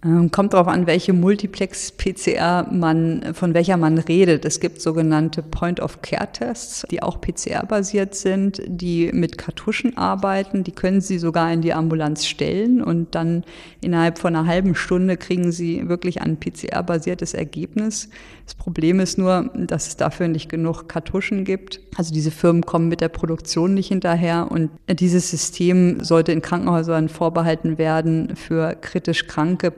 Ähm, 0.04 0.32
kommt 0.32 0.54
darauf 0.54 0.68
an, 0.68 0.86
welche 0.86 1.14
Multiplex-PCR 1.14 2.68
man, 2.72 3.34
von 3.34 3.54
welcher 3.54 3.78
man 3.78 3.98
redet. 3.98 4.44
Es 4.44 4.60
gibt 4.60 4.82
sogenannte 4.82 5.42
Point-of-Care-Tests, 5.42 6.86
die 6.92 7.02
auch 7.02 7.22
PCR-basiert 7.22 8.14
sind, 8.16 8.62
die 8.68 9.12
mit 9.14 9.38
Kartuschen 9.38 9.98
arbeiten. 9.98 10.64
Die 10.64 10.72
können 10.72 11.00
Sie 11.00 11.20
sogar 11.20 11.52
in 11.54 11.62
die 11.62 11.74
Ambulanz 11.74 12.26
stellen 12.26 12.82
und 12.82 13.16
dann 13.16 13.44
innerhalb 13.82 14.18
von 14.18 14.36
einer 14.36 14.48
halben 14.48 14.76
Stunde 14.76 15.16
kriegen 15.16 15.52
Sie 15.52 15.88
wirklich 15.88 16.22
ein 16.22 16.38
PCR-basiertes 16.38 17.34
Ergebnis. 17.34 18.10
Das 18.46 18.56
Problem 18.56 19.00
ist 19.00 19.18
nur, 19.18 19.52
dass 19.56 19.88
es 19.88 19.98
dafür 19.98 20.28
nicht 20.28 20.50
genug 20.50 20.90
Kartuschen 20.90 21.46
gibt. 21.46 21.80
Also 21.96 22.14
diese 22.14 22.32
Firmen 22.32 22.66
kommen 22.66 22.90
mit 22.90 23.00
der 23.00 23.08
Produktion 23.08 23.74
nicht 23.74 23.88
hinterher 23.88 24.52
und 24.52 24.70
dieses 24.90 25.30
System 25.30 26.04
sollte 26.04 26.34
in 26.34 26.42
Krankenhäusern 26.42 27.08
vorbehalten 27.08 27.78
werden 27.78 28.36
für 28.36 28.76
kritisch 28.76 29.28
kranke 29.28 29.72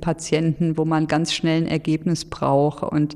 Patienten, 0.00 0.76
wo 0.76 0.84
man 0.84 1.06
ganz 1.06 1.32
schnell 1.32 1.62
ein 1.62 1.68
Ergebnis 1.68 2.24
braucht. 2.24 2.82
Und 2.82 3.14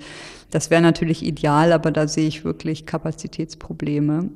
das 0.50 0.70
wäre 0.70 0.82
natürlich 0.82 1.24
ideal, 1.24 1.72
aber 1.72 1.90
da 1.90 2.08
sehe 2.08 2.28
ich 2.28 2.44
wirklich 2.44 2.86
Kapazitätsprobleme. 2.86 4.30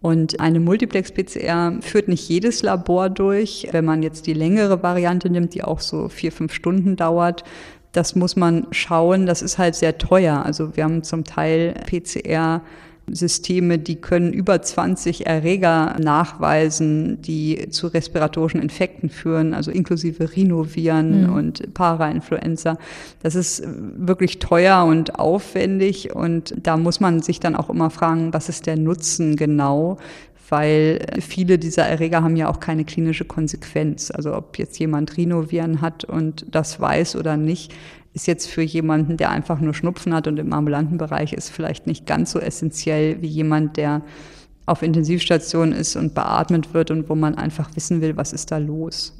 Und 0.00 0.40
eine 0.40 0.58
Multiplex-PCR 0.58 1.78
führt 1.80 2.08
nicht 2.08 2.28
jedes 2.28 2.62
Labor 2.62 3.08
durch. 3.08 3.68
Wenn 3.70 3.84
man 3.84 4.02
jetzt 4.02 4.26
die 4.26 4.34
längere 4.34 4.82
Variante 4.82 5.30
nimmt, 5.30 5.54
die 5.54 5.62
auch 5.62 5.80
so 5.80 6.08
vier, 6.08 6.32
fünf 6.32 6.52
Stunden 6.52 6.96
dauert, 6.96 7.44
das 7.92 8.16
muss 8.16 8.34
man 8.34 8.66
schauen. 8.72 9.26
Das 9.26 9.42
ist 9.42 9.58
halt 9.58 9.76
sehr 9.76 9.98
teuer. 9.98 10.44
Also 10.44 10.76
wir 10.76 10.84
haben 10.84 11.04
zum 11.04 11.24
Teil 11.24 11.74
PCR 11.86 12.62
Systeme, 13.10 13.78
die 13.78 13.96
können 13.96 14.32
über 14.32 14.62
20 14.62 15.26
Erreger 15.26 15.96
nachweisen, 16.00 17.20
die 17.20 17.68
zu 17.70 17.88
respiratorischen 17.88 18.62
Infekten 18.62 19.10
führen, 19.10 19.54
also 19.54 19.70
inklusive 19.70 20.34
Rhinoviren 20.34 21.24
mhm. 21.24 21.32
und 21.32 21.74
Parainfluenza. 21.74 22.78
Das 23.22 23.34
ist 23.34 23.62
wirklich 23.66 24.38
teuer 24.38 24.84
und 24.84 25.18
aufwendig 25.18 26.14
und 26.14 26.54
da 26.62 26.76
muss 26.76 27.00
man 27.00 27.22
sich 27.22 27.40
dann 27.40 27.56
auch 27.56 27.70
immer 27.70 27.90
fragen, 27.90 28.32
was 28.32 28.48
ist 28.48 28.66
der 28.66 28.76
Nutzen 28.76 29.36
genau? 29.36 29.98
weil 30.52 31.06
viele 31.20 31.58
dieser 31.58 31.84
Erreger 31.84 32.22
haben 32.22 32.36
ja 32.36 32.50
auch 32.50 32.60
keine 32.60 32.84
klinische 32.84 33.24
Konsequenz. 33.24 34.10
Also 34.10 34.36
ob 34.36 34.58
jetzt 34.58 34.78
jemand 34.78 35.16
Rhinoviren 35.16 35.80
hat 35.80 36.04
und 36.04 36.44
das 36.50 36.78
weiß 36.78 37.16
oder 37.16 37.38
nicht, 37.38 37.72
ist 38.14 38.26
jetzt 38.26 38.48
für 38.48 38.62
jemanden, 38.62 39.16
der 39.16 39.30
einfach 39.30 39.60
nur 39.60 39.74
Schnupfen 39.74 40.14
hat 40.14 40.26
und 40.26 40.38
im 40.38 40.52
ambulanten 40.52 40.98
Bereich 40.98 41.32
ist, 41.32 41.50
vielleicht 41.50 41.86
nicht 41.86 42.06
ganz 42.06 42.32
so 42.32 42.38
essentiell 42.38 43.22
wie 43.22 43.28
jemand, 43.28 43.76
der 43.76 44.02
auf 44.66 44.82
Intensivstation 44.82 45.72
ist 45.72 45.96
und 45.96 46.14
beatmet 46.14 46.74
wird 46.74 46.90
und 46.90 47.08
wo 47.08 47.14
man 47.14 47.34
einfach 47.36 47.74
wissen 47.74 48.00
will, 48.00 48.16
was 48.16 48.32
ist 48.32 48.50
da 48.50 48.58
los. 48.58 49.14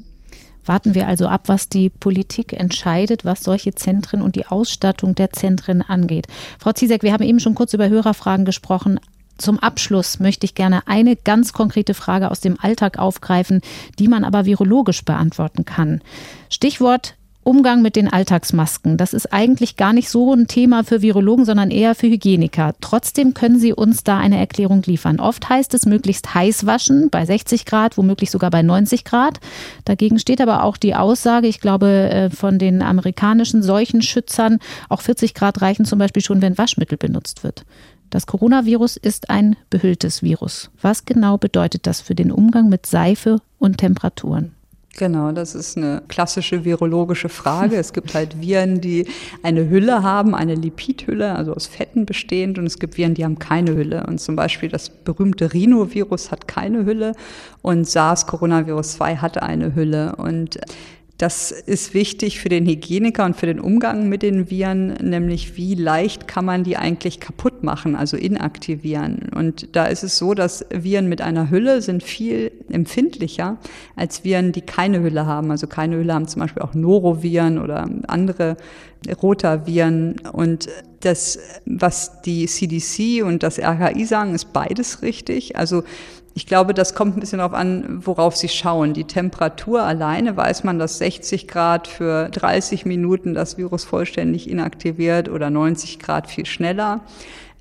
Warten 0.65 0.95
wir 0.95 1.07
also 1.07 1.27
ab, 1.27 1.43
was 1.47 1.67
die 1.67 1.89
Politik 1.89 2.53
entscheidet, 2.53 3.25
was 3.25 3.43
solche 3.43 3.75
Zentren 3.75 4.21
und 4.21 4.35
die 4.35 4.45
Ausstattung 4.45 5.13
der 5.13 5.31
Zentren 5.31 5.81
angeht. 5.81 6.27
Frau 6.57 6.71
Ziesek, 6.71 7.03
wir 7.03 7.11
haben 7.11 7.23
eben 7.23 7.41
schon 7.41 7.55
kurz 7.55 7.73
über 7.73 7.89
Hörerfragen 7.89 8.45
gesprochen. 8.45 8.99
Zum 9.37 9.59
Abschluss 9.59 10.19
möchte 10.19 10.45
ich 10.45 10.55
gerne 10.55 10.87
eine 10.87 11.17
ganz 11.17 11.51
konkrete 11.51 11.93
Frage 11.93 12.31
aus 12.31 12.39
dem 12.39 12.57
Alltag 12.61 12.97
aufgreifen, 12.97 13.61
die 13.99 14.07
man 14.07 14.23
aber 14.23 14.45
virologisch 14.45 15.03
beantworten 15.03 15.65
kann. 15.65 16.01
Stichwort 16.49 17.15
Umgang 17.43 17.81
mit 17.81 17.95
den 17.95 18.07
Alltagsmasken. 18.07 18.97
Das 18.97 19.13
ist 19.13 19.33
eigentlich 19.33 19.75
gar 19.75 19.93
nicht 19.93 20.09
so 20.09 20.33
ein 20.33 20.47
Thema 20.47 20.83
für 20.83 21.01
Virologen, 21.01 21.45
sondern 21.45 21.71
eher 21.71 21.95
für 21.95 22.07
Hygieniker. 22.07 22.73
Trotzdem 22.81 23.33
können 23.33 23.59
Sie 23.59 23.73
uns 23.73 24.03
da 24.03 24.17
eine 24.17 24.37
Erklärung 24.37 24.81
liefern. 24.85 25.19
Oft 25.19 25.49
heißt 25.49 25.73
es 25.73 25.85
möglichst 25.85 26.33
heiß 26.33 26.65
waschen, 26.65 27.09
bei 27.09 27.25
60 27.25 27.65
Grad, 27.65 27.97
womöglich 27.97 28.31
sogar 28.31 28.49
bei 28.49 28.61
90 28.61 29.03
Grad. 29.03 29.39
Dagegen 29.85 30.19
steht 30.19 30.41
aber 30.41 30.63
auch 30.63 30.77
die 30.77 30.95
Aussage, 30.95 31.47
ich 31.47 31.59
glaube, 31.59 31.87
äh, 31.87 32.29
von 32.29 32.59
den 32.59 32.81
amerikanischen 32.81 33.61
Seuchenschützern, 33.61 34.59
auch 34.89 35.01
40 35.01 35.33
Grad 35.33 35.61
reichen 35.61 35.85
zum 35.85 35.99
Beispiel 35.99 36.23
schon, 36.23 36.41
wenn 36.41 36.57
Waschmittel 36.57 36.97
benutzt 36.97 37.43
wird. 37.43 37.65
Das 38.09 38.27
Coronavirus 38.27 38.97
ist 38.97 39.29
ein 39.31 39.55
behülltes 39.69 40.21
Virus. 40.21 40.69
Was 40.81 41.05
genau 41.05 41.37
bedeutet 41.37 41.87
das 41.87 41.99
für 41.99 42.13
den 42.13 42.31
Umgang 42.31 42.69
mit 42.69 42.85
Seife 42.85 43.41
und 43.57 43.79
Temperaturen? 43.79 44.52
Genau, 44.95 45.31
das 45.31 45.55
ist 45.55 45.75
eine 45.75 46.03
klassische 46.07 46.65
virologische 46.65 47.27
Frage. 47.27 47.77
Es 47.77 47.93
gibt 47.93 48.13
halt 48.13 48.39
Viren, 48.39 48.79
die 48.79 49.07
eine 49.41 49.67
Hülle 49.67 50.03
haben, 50.03 50.35
eine 50.35 50.53
Lipidhülle, 50.53 51.35
also 51.35 51.55
aus 51.55 51.65
Fetten 51.65 52.05
bestehend, 52.05 52.59
und 52.59 52.67
es 52.67 52.77
gibt 52.77 52.95
Viren, 52.97 53.15
die 53.15 53.25
haben 53.25 53.39
keine 53.39 53.73
Hülle. 53.75 54.05
Und 54.05 54.19
zum 54.19 54.35
Beispiel 54.35 54.69
das 54.69 54.89
berühmte 54.91 55.51
Rhinovirus 55.51 56.29
hat 56.29 56.47
keine 56.47 56.85
Hülle 56.85 57.13
und 57.63 57.87
SARS-Coronavirus 57.87 58.97
2 58.97 59.15
hat 59.15 59.41
eine 59.41 59.73
Hülle. 59.73 60.15
Und 60.17 60.59
das 61.23 61.51
ist 61.51 61.93
wichtig 61.93 62.41
für 62.41 62.49
den 62.49 62.65
Hygieniker 62.65 63.23
und 63.23 63.37
für 63.37 63.45
den 63.45 63.61
Umgang 63.61 64.09
mit 64.09 64.23
den 64.23 64.49
Viren, 64.49 64.87
nämlich 64.95 65.55
wie 65.55 65.73
leicht 65.73 66.27
kann 66.27 66.43
man 66.43 66.65
die 66.65 66.75
eigentlich 66.75 67.21
kaputt 67.21 67.63
machen, 67.63 67.95
also 67.95 68.17
inaktivieren. 68.17 69.29
Und 69.33 69.73
da 69.73 69.85
ist 69.85 70.03
es 70.03 70.17
so, 70.17 70.33
dass 70.33 70.65
Viren 70.69 71.07
mit 71.07 71.21
einer 71.21 71.49
Hülle 71.49 71.81
sind 71.81 72.03
viel 72.03 72.51
empfindlicher 72.69 73.57
als 73.95 74.25
Viren, 74.25 74.51
die 74.51 74.59
keine 74.59 75.01
Hülle 75.01 75.25
haben. 75.25 75.49
Also 75.49 75.65
keine 75.65 75.95
Hülle 75.95 76.13
haben 76.13 76.27
zum 76.27 76.41
Beispiel 76.41 76.61
auch 76.61 76.73
Noroviren 76.73 77.57
oder 77.57 77.89
andere 78.07 78.57
Rotaviren. 79.21 80.19
Und 80.33 80.67
das, 80.99 81.39
was 81.65 82.21
die 82.23 82.47
CDC 82.47 83.23
und 83.23 83.43
das 83.43 83.59
RKI 83.59 84.03
sagen, 84.03 84.35
ist 84.35 84.51
beides 84.51 85.01
richtig. 85.01 85.55
Also 85.55 85.83
ich 86.35 86.47
glaube, 86.47 86.73
das 86.73 86.95
kommt 86.95 87.15
ein 87.15 87.19
bisschen 87.19 87.39
darauf 87.39 87.53
an, 87.53 88.01
worauf 88.05 88.35
Sie 88.35 88.49
schauen. 88.49 88.93
Die 88.93 89.03
Temperatur 89.03 89.83
alleine 89.83 90.35
weiß 90.35 90.63
man, 90.63 90.79
dass 90.79 90.97
60 90.97 91.47
Grad 91.47 91.87
für 91.87 92.29
30 92.29 92.85
Minuten 92.85 93.35
das 93.35 93.57
Virus 93.57 93.83
vollständig 93.83 94.49
inaktiviert 94.49 95.29
oder 95.29 95.51
90 95.51 95.99
Grad 95.99 96.27
viel 96.27 96.47
schneller. 96.47 97.01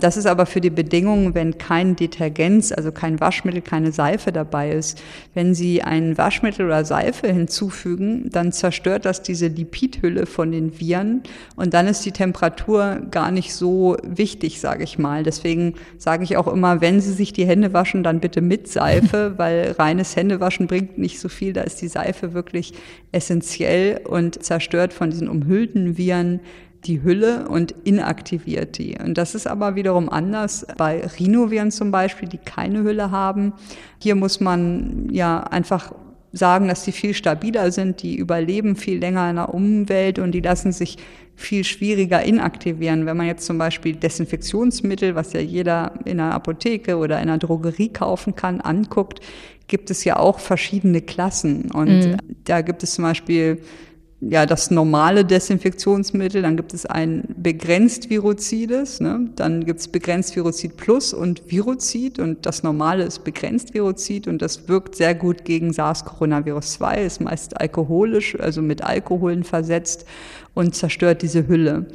Das 0.02 0.16
ist 0.16 0.26
aber 0.26 0.46
für 0.46 0.60
die 0.60 0.70
Bedingungen, 0.70 1.36
wenn 1.36 1.58
kein 1.58 1.94
Detergenz, 1.94 2.72
also 2.72 2.90
kein 2.90 3.20
Waschmittel, 3.20 3.62
keine 3.62 3.92
Seife 3.92 4.32
dabei 4.32 4.72
ist. 4.72 5.00
Wenn 5.32 5.54
Sie 5.54 5.80
ein 5.80 6.18
Waschmittel 6.18 6.66
oder 6.66 6.84
Seife 6.84 7.28
hinzufügen, 7.28 8.28
dann 8.28 8.50
zerstört 8.50 9.04
das 9.04 9.22
diese 9.22 9.46
Lipidhülle 9.46 10.26
von 10.26 10.50
den 10.50 10.80
Viren 10.80 11.22
und 11.54 11.72
dann 11.72 11.86
ist 11.86 12.04
die 12.04 12.10
Temperatur 12.10 13.00
gar 13.12 13.30
nicht 13.30 13.54
so 13.54 13.96
wichtig, 14.02 14.58
sage 14.58 14.82
ich 14.82 14.98
mal. 14.98 15.22
Deswegen 15.22 15.74
sage 15.98 16.24
ich 16.24 16.36
auch 16.36 16.48
immer, 16.48 16.80
wenn 16.80 17.00
Sie 17.00 17.12
sich 17.12 17.32
die 17.32 17.46
Hände 17.46 17.72
waschen, 17.72 18.02
dann 18.02 18.18
bitte 18.18 18.40
mit 18.40 18.66
Seife, 18.66 19.34
weil 19.38 19.76
reines 19.78 20.16
Händewaschen 20.16 20.66
bringt 20.66 20.98
nicht 20.98 21.20
so 21.20 21.28
viel. 21.28 21.52
Da 21.52 21.60
ist 21.60 21.80
die 21.80 21.86
Seife 21.86 22.34
wirklich 22.34 22.72
essentiell 23.12 24.00
und 24.04 24.42
zerstört 24.42 24.92
von 24.92 25.10
diesen 25.10 25.28
umhüllten 25.28 25.96
Viren 25.96 26.40
die 26.84 27.02
Hülle 27.02 27.48
und 27.48 27.74
inaktiviert 27.84 28.78
die. 28.78 28.96
Und 28.98 29.16
das 29.16 29.34
ist 29.34 29.46
aber 29.46 29.76
wiederum 29.76 30.08
anders 30.08 30.66
bei 30.76 31.06
Rhinoviren 31.06 31.70
zum 31.70 31.90
Beispiel, 31.90 32.28
die 32.28 32.38
keine 32.38 32.82
Hülle 32.82 33.10
haben. 33.10 33.52
Hier 33.98 34.14
muss 34.14 34.40
man 34.40 35.08
ja 35.10 35.40
einfach 35.40 35.92
sagen, 36.32 36.68
dass 36.68 36.84
die 36.84 36.92
viel 36.92 37.14
stabiler 37.14 37.70
sind, 37.70 38.02
die 38.02 38.16
überleben 38.16 38.74
viel 38.74 38.98
länger 38.98 39.28
in 39.30 39.36
der 39.36 39.54
Umwelt 39.54 40.18
und 40.18 40.32
die 40.32 40.40
lassen 40.40 40.72
sich 40.72 40.96
viel 41.36 41.64
schwieriger 41.64 42.22
inaktivieren. 42.22 43.06
Wenn 43.06 43.16
man 43.16 43.26
jetzt 43.26 43.46
zum 43.46 43.58
Beispiel 43.58 43.94
Desinfektionsmittel, 43.94 45.14
was 45.14 45.32
ja 45.32 45.40
jeder 45.40 45.92
in 46.04 46.20
einer 46.20 46.34
Apotheke 46.34 46.96
oder 46.96 47.16
in 47.16 47.28
einer 47.28 47.38
Drogerie 47.38 47.90
kaufen 47.90 48.34
kann, 48.34 48.60
anguckt, 48.60 49.20
gibt 49.68 49.90
es 49.90 50.04
ja 50.04 50.18
auch 50.18 50.38
verschiedene 50.38 51.00
Klassen. 51.00 51.70
Und 51.70 52.06
mhm. 52.06 52.16
da 52.44 52.60
gibt 52.62 52.82
es 52.82 52.94
zum 52.94 53.04
Beispiel 53.04 53.60
ja, 54.28 54.46
das 54.46 54.70
normale 54.70 55.24
Desinfektionsmittel, 55.24 56.42
dann 56.42 56.56
gibt 56.56 56.72
es 56.72 56.86
ein 56.86 57.24
begrenzt 57.36 58.08
Viruzides, 58.08 59.00
ne? 59.00 59.28
dann 59.34 59.64
gibt 59.64 59.80
es 59.80 59.88
begrenzt 59.88 60.36
Viruzid 60.36 60.76
Plus 60.76 61.12
und 61.12 61.42
Viruzid 61.50 62.20
und 62.20 62.46
das 62.46 62.62
normale 62.62 63.02
ist 63.02 63.24
begrenzt 63.24 63.74
Viruzid 63.74 64.28
und 64.28 64.40
das 64.40 64.68
wirkt 64.68 64.94
sehr 64.94 65.16
gut 65.16 65.44
gegen 65.44 65.72
SARS-Coronavirus 65.72 66.74
2, 66.74 67.04
ist 67.04 67.20
meist 67.20 67.60
alkoholisch, 67.60 68.38
also 68.38 68.62
mit 68.62 68.84
Alkoholen 68.84 69.42
versetzt 69.42 70.04
und 70.54 70.76
zerstört 70.76 71.22
diese 71.22 71.48
Hülle. 71.48 71.86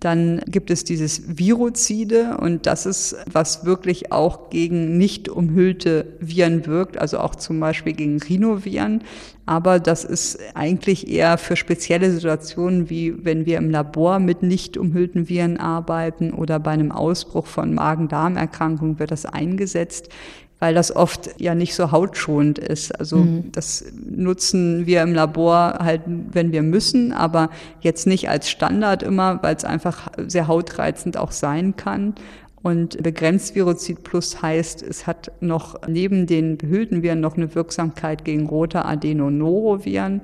Dann 0.00 0.40
gibt 0.46 0.70
es 0.70 0.84
dieses 0.84 1.38
Viruzide 1.38 2.36
und 2.40 2.66
das 2.66 2.86
ist, 2.86 3.16
was 3.30 3.64
wirklich 3.64 4.12
auch 4.12 4.48
gegen 4.48 4.96
nicht 4.96 5.28
umhüllte 5.28 6.06
Viren 6.20 6.66
wirkt, 6.66 6.98
also 6.98 7.18
auch 7.18 7.34
zum 7.34 7.58
Beispiel 7.58 7.94
gegen 7.94 8.22
Rhinoviren. 8.22 9.02
Aber 9.44 9.80
das 9.80 10.04
ist 10.04 10.38
eigentlich 10.54 11.08
eher 11.08 11.36
für 11.36 11.56
spezielle 11.56 12.12
Situationen, 12.12 12.90
wie 12.90 13.24
wenn 13.24 13.44
wir 13.44 13.58
im 13.58 13.70
Labor 13.70 14.20
mit 14.20 14.42
nicht 14.44 14.76
umhüllten 14.76 15.28
Viren 15.28 15.56
arbeiten 15.56 16.32
oder 16.32 16.60
bei 16.60 16.70
einem 16.72 16.92
Ausbruch 16.92 17.46
von 17.46 17.74
Magen-Darm-Erkrankungen 17.74 19.00
wird 19.00 19.10
das 19.10 19.26
eingesetzt 19.26 20.10
weil 20.60 20.74
das 20.74 20.94
oft 20.94 21.40
ja 21.40 21.54
nicht 21.54 21.74
so 21.74 21.92
hautschonend 21.92 22.58
ist. 22.58 22.98
Also 22.98 23.18
mhm. 23.18 23.52
das 23.52 23.84
nutzen 23.94 24.86
wir 24.86 25.02
im 25.02 25.14
Labor 25.14 25.78
halt, 25.80 26.02
wenn 26.06 26.52
wir 26.52 26.62
müssen, 26.62 27.12
aber 27.12 27.50
jetzt 27.80 28.06
nicht 28.06 28.28
als 28.28 28.50
Standard 28.50 29.02
immer, 29.02 29.42
weil 29.42 29.54
es 29.54 29.64
einfach 29.64 30.08
sehr 30.26 30.48
hautreizend 30.48 31.16
auch 31.16 31.32
sein 31.32 31.76
kann. 31.76 32.14
Und 32.60 33.00
begrenzt 33.02 33.54
Virozid 33.54 34.02
Plus 34.02 34.42
heißt, 34.42 34.82
es 34.82 35.06
hat 35.06 35.30
noch 35.40 35.76
neben 35.86 36.26
den 36.26 36.58
behüllten 36.58 37.02
Viren 37.02 37.20
noch 37.20 37.36
eine 37.36 37.54
Wirksamkeit 37.54 38.24
gegen 38.24 38.46
rote 38.46 38.84
Adenonoroviren. 38.84 40.22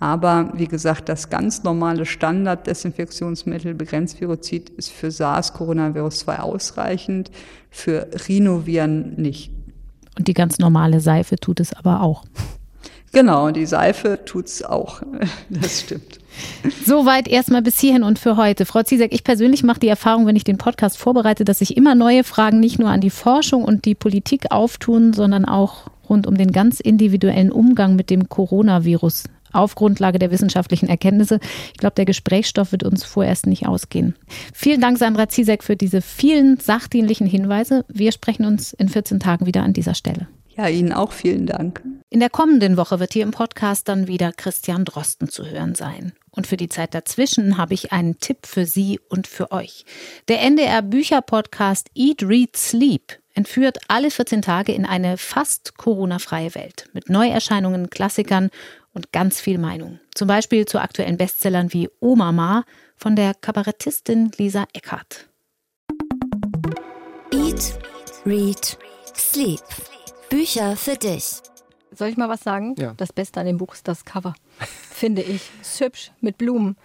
Aber 0.00 0.50
wie 0.54 0.66
gesagt, 0.66 1.08
das 1.08 1.30
ganz 1.30 1.62
normale 1.62 2.04
Standarddesinfektionsmittel 2.04 3.74
begrenzt 3.74 4.20
Virozid 4.20 4.70
ist 4.70 4.90
für 4.90 5.12
SARS-Coronavirus 5.12 6.18
2 6.20 6.40
ausreichend, 6.40 7.30
für 7.70 8.08
Rhinoviren 8.26 9.14
nicht. 9.14 9.55
Und 10.16 10.28
die 10.28 10.34
ganz 10.34 10.58
normale 10.58 11.00
Seife 11.00 11.36
tut 11.36 11.60
es 11.60 11.72
aber 11.72 12.02
auch. 12.02 12.24
Genau, 13.12 13.50
die 13.50 13.66
Seife 13.66 14.20
tut's 14.24 14.62
auch. 14.62 15.02
Das 15.48 15.80
stimmt. 15.80 16.18
Soweit 16.84 17.28
erstmal 17.28 17.62
bis 17.62 17.80
hierhin 17.80 18.02
und 18.02 18.18
für 18.18 18.36
heute. 18.36 18.66
Frau 18.66 18.82
Ziesek, 18.82 19.14
ich 19.14 19.24
persönlich 19.24 19.62
mache 19.62 19.80
die 19.80 19.88
Erfahrung, 19.88 20.26
wenn 20.26 20.36
ich 20.36 20.44
den 20.44 20.58
Podcast 20.58 20.98
vorbereite, 20.98 21.44
dass 21.46 21.60
sich 21.60 21.76
immer 21.78 21.94
neue 21.94 22.24
Fragen 22.24 22.60
nicht 22.60 22.78
nur 22.78 22.90
an 22.90 23.00
die 23.00 23.10
Forschung 23.10 23.64
und 23.64 23.86
die 23.86 23.94
Politik 23.94 24.50
auftun, 24.50 25.14
sondern 25.14 25.46
auch 25.46 25.86
rund 26.10 26.26
um 26.26 26.36
den 26.36 26.52
ganz 26.52 26.80
individuellen 26.80 27.50
Umgang 27.50 27.96
mit 27.96 28.10
dem 28.10 28.28
Coronavirus 28.28 29.24
auf 29.56 29.74
Grundlage 29.74 30.18
der 30.18 30.30
wissenschaftlichen 30.30 30.88
Erkenntnisse. 30.88 31.40
Ich 31.72 31.78
glaube, 31.78 31.94
der 31.94 32.04
Gesprächsstoff 32.04 32.72
wird 32.72 32.84
uns 32.84 33.04
vorerst 33.04 33.46
nicht 33.46 33.66
ausgehen. 33.66 34.14
Vielen 34.52 34.80
Dank, 34.80 34.98
Sandra 34.98 35.28
Ziesek, 35.28 35.64
für 35.64 35.76
diese 35.76 36.02
vielen 36.02 36.58
sachdienlichen 36.58 37.26
Hinweise. 37.26 37.84
Wir 37.88 38.12
sprechen 38.12 38.44
uns 38.44 38.72
in 38.72 38.88
14 38.88 39.20
Tagen 39.20 39.46
wieder 39.46 39.62
an 39.62 39.72
dieser 39.72 39.94
Stelle. 39.94 40.28
Ja, 40.56 40.68
Ihnen 40.68 40.94
auch 40.94 41.12
vielen 41.12 41.46
Dank. 41.46 41.82
In 42.08 42.20
der 42.20 42.30
kommenden 42.30 42.78
Woche 42.78 42.98
wird 42.98 43.12
hier 43.12 43.24
im 43.24 43.30
Podcast 43.30 43.88
dann 43.88 44.06
wieder 44.06 44.32
Christian 44.32 44.86
Drosten 44.86 45.28
zu 45.28 45.44
hören 45.44 45.74
sein. 45.74 46.12
Und 46.30 46.46
für 46.46 46.56
die 46.56 46.70
Zeit 46.70 46.94
dazwischen 46.94 47.58
habe 47.58 47.74
ich 47.74 47.92
einen 47.92 48.18
Tipp 48.20 48.46
für 48.46 48.64
Sie 48.64 48.98
und 49.10 49.26
für 49.26 49.52
euch. 49.52 49.84
Der 50.28 50.40
NDR 50.40 50.80
Bücher-Podcast 50.80 51.88
Eat, 51.94 52.22
Read, 52.22 52.56
Sleep 52.56 53.18
entführt 53.34 53.78
alle 53.88 54.10
14 54.10 54.40
Tage 54.40 54.72
in 54.72 54.86
eine 54.86 55.18
fast 55.18 55.76
Corona-freie 55.76 56.54
Welt 56.54 56.88
mit 56.94 57.10
Neuerscheinungen, 57.10 57.90
Klassikern 57.90 58.48
und 58.96 59.12
ganz 59.12 59.40
viel 59.42 59.58
Meinung. 59.58 60.00
Zum 60.14 60.26
Beispiel 60.26 60.64
zu 60.64 60.80
aktuellen 60.80 61.18
Bestsellern 61.18 61.70
wie 61.74 61.90
O 62.00 62.16
Mama 62.16 62.64
von 62.96 63.14
der 63.14 63.34
Kabarettistin 63.34 64.32
Lisa 64.38 64.66
Eckhardt. 64.72 65.28
Eat, 67.30 67.78
Read, 68.24 68.78
Sleep. 69.14 69.60
Bücher 70.30 70.76
für 70.76 70.96
dich. 70.96 71.42
Soll 71.92 72.08
ich 72.08 72.16
mal 72.16 72.30
was 72.30 72.40
sagen? 72.40 72.74
Ja. 72.78 72.94
Das 72.96 73.12
Beste 73.12 73.38
an 73.38 73.46
dem 73.46 73.58
Buch 73.58 73.74
ist 73.74 73.86
das 73.86 74.06
Cover. 74.06 74.34
Finde 74.90 75.20
ich. 75.20 75.42
Ist 75.60 75.78
hübsch 75.78 76.12
mit 76.22 76.38
Blumen. 76.38 76.76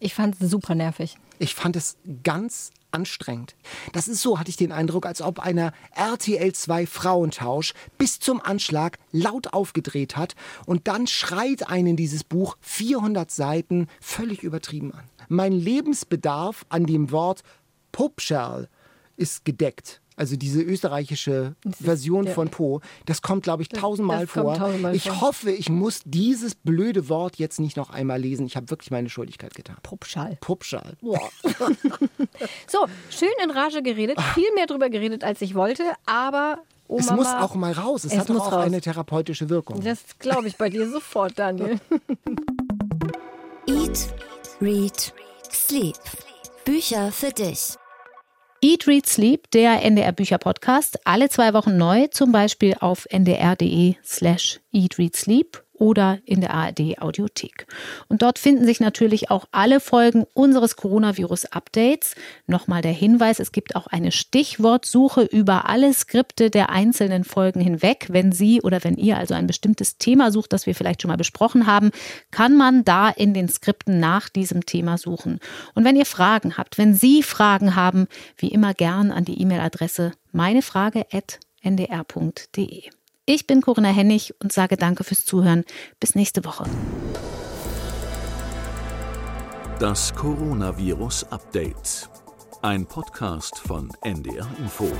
Ich 0.00 0.14
fand 0.14 0.40
es 0.40 0.50
super 0.50 0.74
nervig. 0.74 1.16
Ich 1.38 1.54
fand 1.54 1.76
es 1.76 1.98
ganz 2.24 2.72
anstrengend. 2.92 3.56
Das 3.92 4.08
ist 4.08 4.22
so, 4.22 4.38
hatte 4.38 4.50
ich 4.50 4.56
den 4.56 4.72
Eindruck, 4.72 5.06
als 5.06 5.22
ob 5.22 5.40
einer 5.40 5.72
RTL 5.94 6.52
2 6.52 6.86
Frauentausch 6.86 7.74
bis 7.98 8.20
zum 8.20 8.40
Anschlag 8.40 8.98
laut 9.10 9.52
aufgedreht 9.52 10.16
hat 10.16 10.34
und 10.66 10.88
dann 10.88 11.06
schreit 11.06 11.68
einen 11.68 11.96
dieses 11.96 12.24
Buch 12.24 12.56
400 12.60 13.30
Seiten 13.30 13.88
völlig 14.00 14.42
übertrieben 14.42 14.92
an. 14.92 15.04
Mein 15.28 15.52
Lebensbedarf 15.52 16.66
an 16.68 16.84
dem 16.84 17.10
Wort 17.10 17.42
Pupscherl 17.92 18.68
ist 19.16 19.44
gedeckt. 19.44 20.01
Also 20.22 20.36
diese 20.36 20.62
österreichische 20.62 21.56
Version 21.66 22.28
von 22.28 22.48
Po, 22.48 22.80
das 23.06 23.22
kommt, 23.22 23.42
glaube 23.42 23.62
ich, 23.64 23.68
tausendmal 23.70 24.28
vor. 24.28 24.54
Tausendmal 24.54 24.94
ich 24.94 25.08
vor. 25.10 25.20
hoffe, 25.20 25.50
ich 25.50 25.68
muss 25.68 26.02
dieses 26.04 26.54
blöde 26.54 27.08
Wort 27.08 27.38
jetzt 27.40 27.58
nicht 27.58 27.76
noch 27.76 27.90
einmal 27.90 28.20
lesen. 28.20 28.46
Ich 28.46 28.54
habe 28.54 28.70
wirklich 28.70 28.92
meine 28.92 29.08
Schuldigkeit 29.10 29.52
getan. 29.52 29.74
Puppschall. 29.82 30.38
Puppschal. 30.40 30.92
Boah. 31.00 31.28
So, 32.68 32.86
schön 33.10 33.32
in 33.42 33.50
Rage 33.50 33.82
geredet. 33.82 34.16
Viel 34.34 34.52
mehr 34.54 34.66
drüber 34.66 34.90
geredet, 34.90 35.24
als 35.24 35.42
ich 35.42 35.56
wollte. 35.56 35.82
Aber 36.06 36.58
Oma 36.86 37.00
es 37.00 37.10
muss 37.10 37.26
auch 37.26 37.56
mal 37.56 37.72
raus. 37.72 38.04
Es, 38.04 38.12
Es 38.12 38.18
hat 38.20 38.28
doch 38.30 38.34
muss 38.34 38.42
auch 38.44 38.52
raus. 38.52 38.64
eine 38.64 38.80
therapeutische 38.80 39.48
Wirkung. 39.50 39.82
Das 39.82 39.98
glaube 40.20 40.46
ich 40.46 40.56
bei 40.56 40.68
dir 40.70 40.88
sofort, 40.88 41.36
Daniel. 41.36 41.80
Eat, 43.66 44.14
Read, 44.60 45.12
Sleep. 45.50 45.96
Bücher 46.64 47.10
für 47.10 47.30
dich. 47.32 47.76
Eat, 48.64 48.86
Read, 48.86 49.06
Sleep, 49.08 49.50
der 49.50 49.82
NDR 49.82 50.12
Bücher 50.12 50.38
Podcast, 50.38 50.96
alle 51.04 51.28
zwei 51.28 51.52
Wochen 51.52 51.76
neu, 51.76 52.06
zum 52.12 52.30
Beispiel 52.30 52.76
auf 52.78 53.08
ndr.de 53.10 53.96
slash 54.04 54.60
Eat, 54.72 55.00
Read, 55.00 55.16
Sleep 55.16 55.60
oder 55.82 56.20
in 56.24 56.40
der 56.40 56.54
ARD 56.54 57.00
Audiothek. 57.00 57.66
Und 58.06 58.22
dort 58.22 58.38
finden 58.38 58.64
sich 58.64 58.78
natürlich 58.78 59.32
auch 59.32 59.46
alle 59.50 59.80
Folgen 59.80 60.24
unseres 60.32 60.76
Coronavirus-Updates. 60.76 62.14
Nochmal 62.46 62.82
der 62.82 62.92
Hinweis, 62.92 63.40
es 63.40 63.50
gibt 63.50 63.74
auch 63.74 63.88
eine 63.88 64.12
Stichwortsuche 64.12 65.22
über 65.22 65.68
alle 65.68 65.92
Skripte 65.92 66.50
der 66.50 66.70
einzelnen 66.70 67.24
Folgen 67.24 67.60
hinweg. 67.60 68.06
Wenn 68.10 68.30
Sie 68.30 68.62
oder 68.62 68.84
wenn 68.84 68.96
ihr 68.96 69.18
also 69.18 69.34
ein 69.34 69.48
bestimmtes 69.48 69.98
Thema 69.98 70.30
sucht, 70.30 70.52
das 70.52 70.66
wir 70.66 70.76
vielleicht 70.76 71.02
schon 71.02 71.08
mal 71.08 71.16
besprochen 71.16 71.66
haben, 71.66 71.90
kann 72.30 72.56
man 72.56 72.84
da 72.84 73.08
in 73.08 73.34
den 73.34 73.48
Skripten 73.48 73.98
nach 73.98 74.28
diesem 74.28 74.64
Thema 74.64 74.98
suchen. 74.98 75.40
Und 75.74 75.84
wenn 75.84 75.96
ihr 75.96 76.06
Fragen 76.06 76.56
habt, 76.56 76.78
wenn 76.78 76.94
Sie 76.94 77.24
Fragen 77.24 77.74
haben, 77.74 78.06
wie 78.36 78.52
immer 78.52 78.72
gern 78.72 79.10
an 79.10 79.24
die 79.24 79.42
E-Mail-Adresse 79.42 80.12
meinefrage.ndr.de. 80.30 83.01
Ich 83.24 83.46
bin 83.46 83.60
Corinna 83.60 83.90
Hennig 83.90 84.34
und 84.42 84.52
sage 84.52 84.76
danke 84.76 85.04
fürs 85.04 85.24
Zuhören. 85.24 85.64
Bis 86.00 86.16
nächste 86.16 86.44
Woche. 86.44 86.64
Das 89.78 90.12
Coronavirus 90.12 91.30
Update. 91.30 92.08
Ein 92.62 92.84
Podcast 92.84 93.58
von 93.58 93.92
NDR 94.02 94.48
Info. 94.58 94.90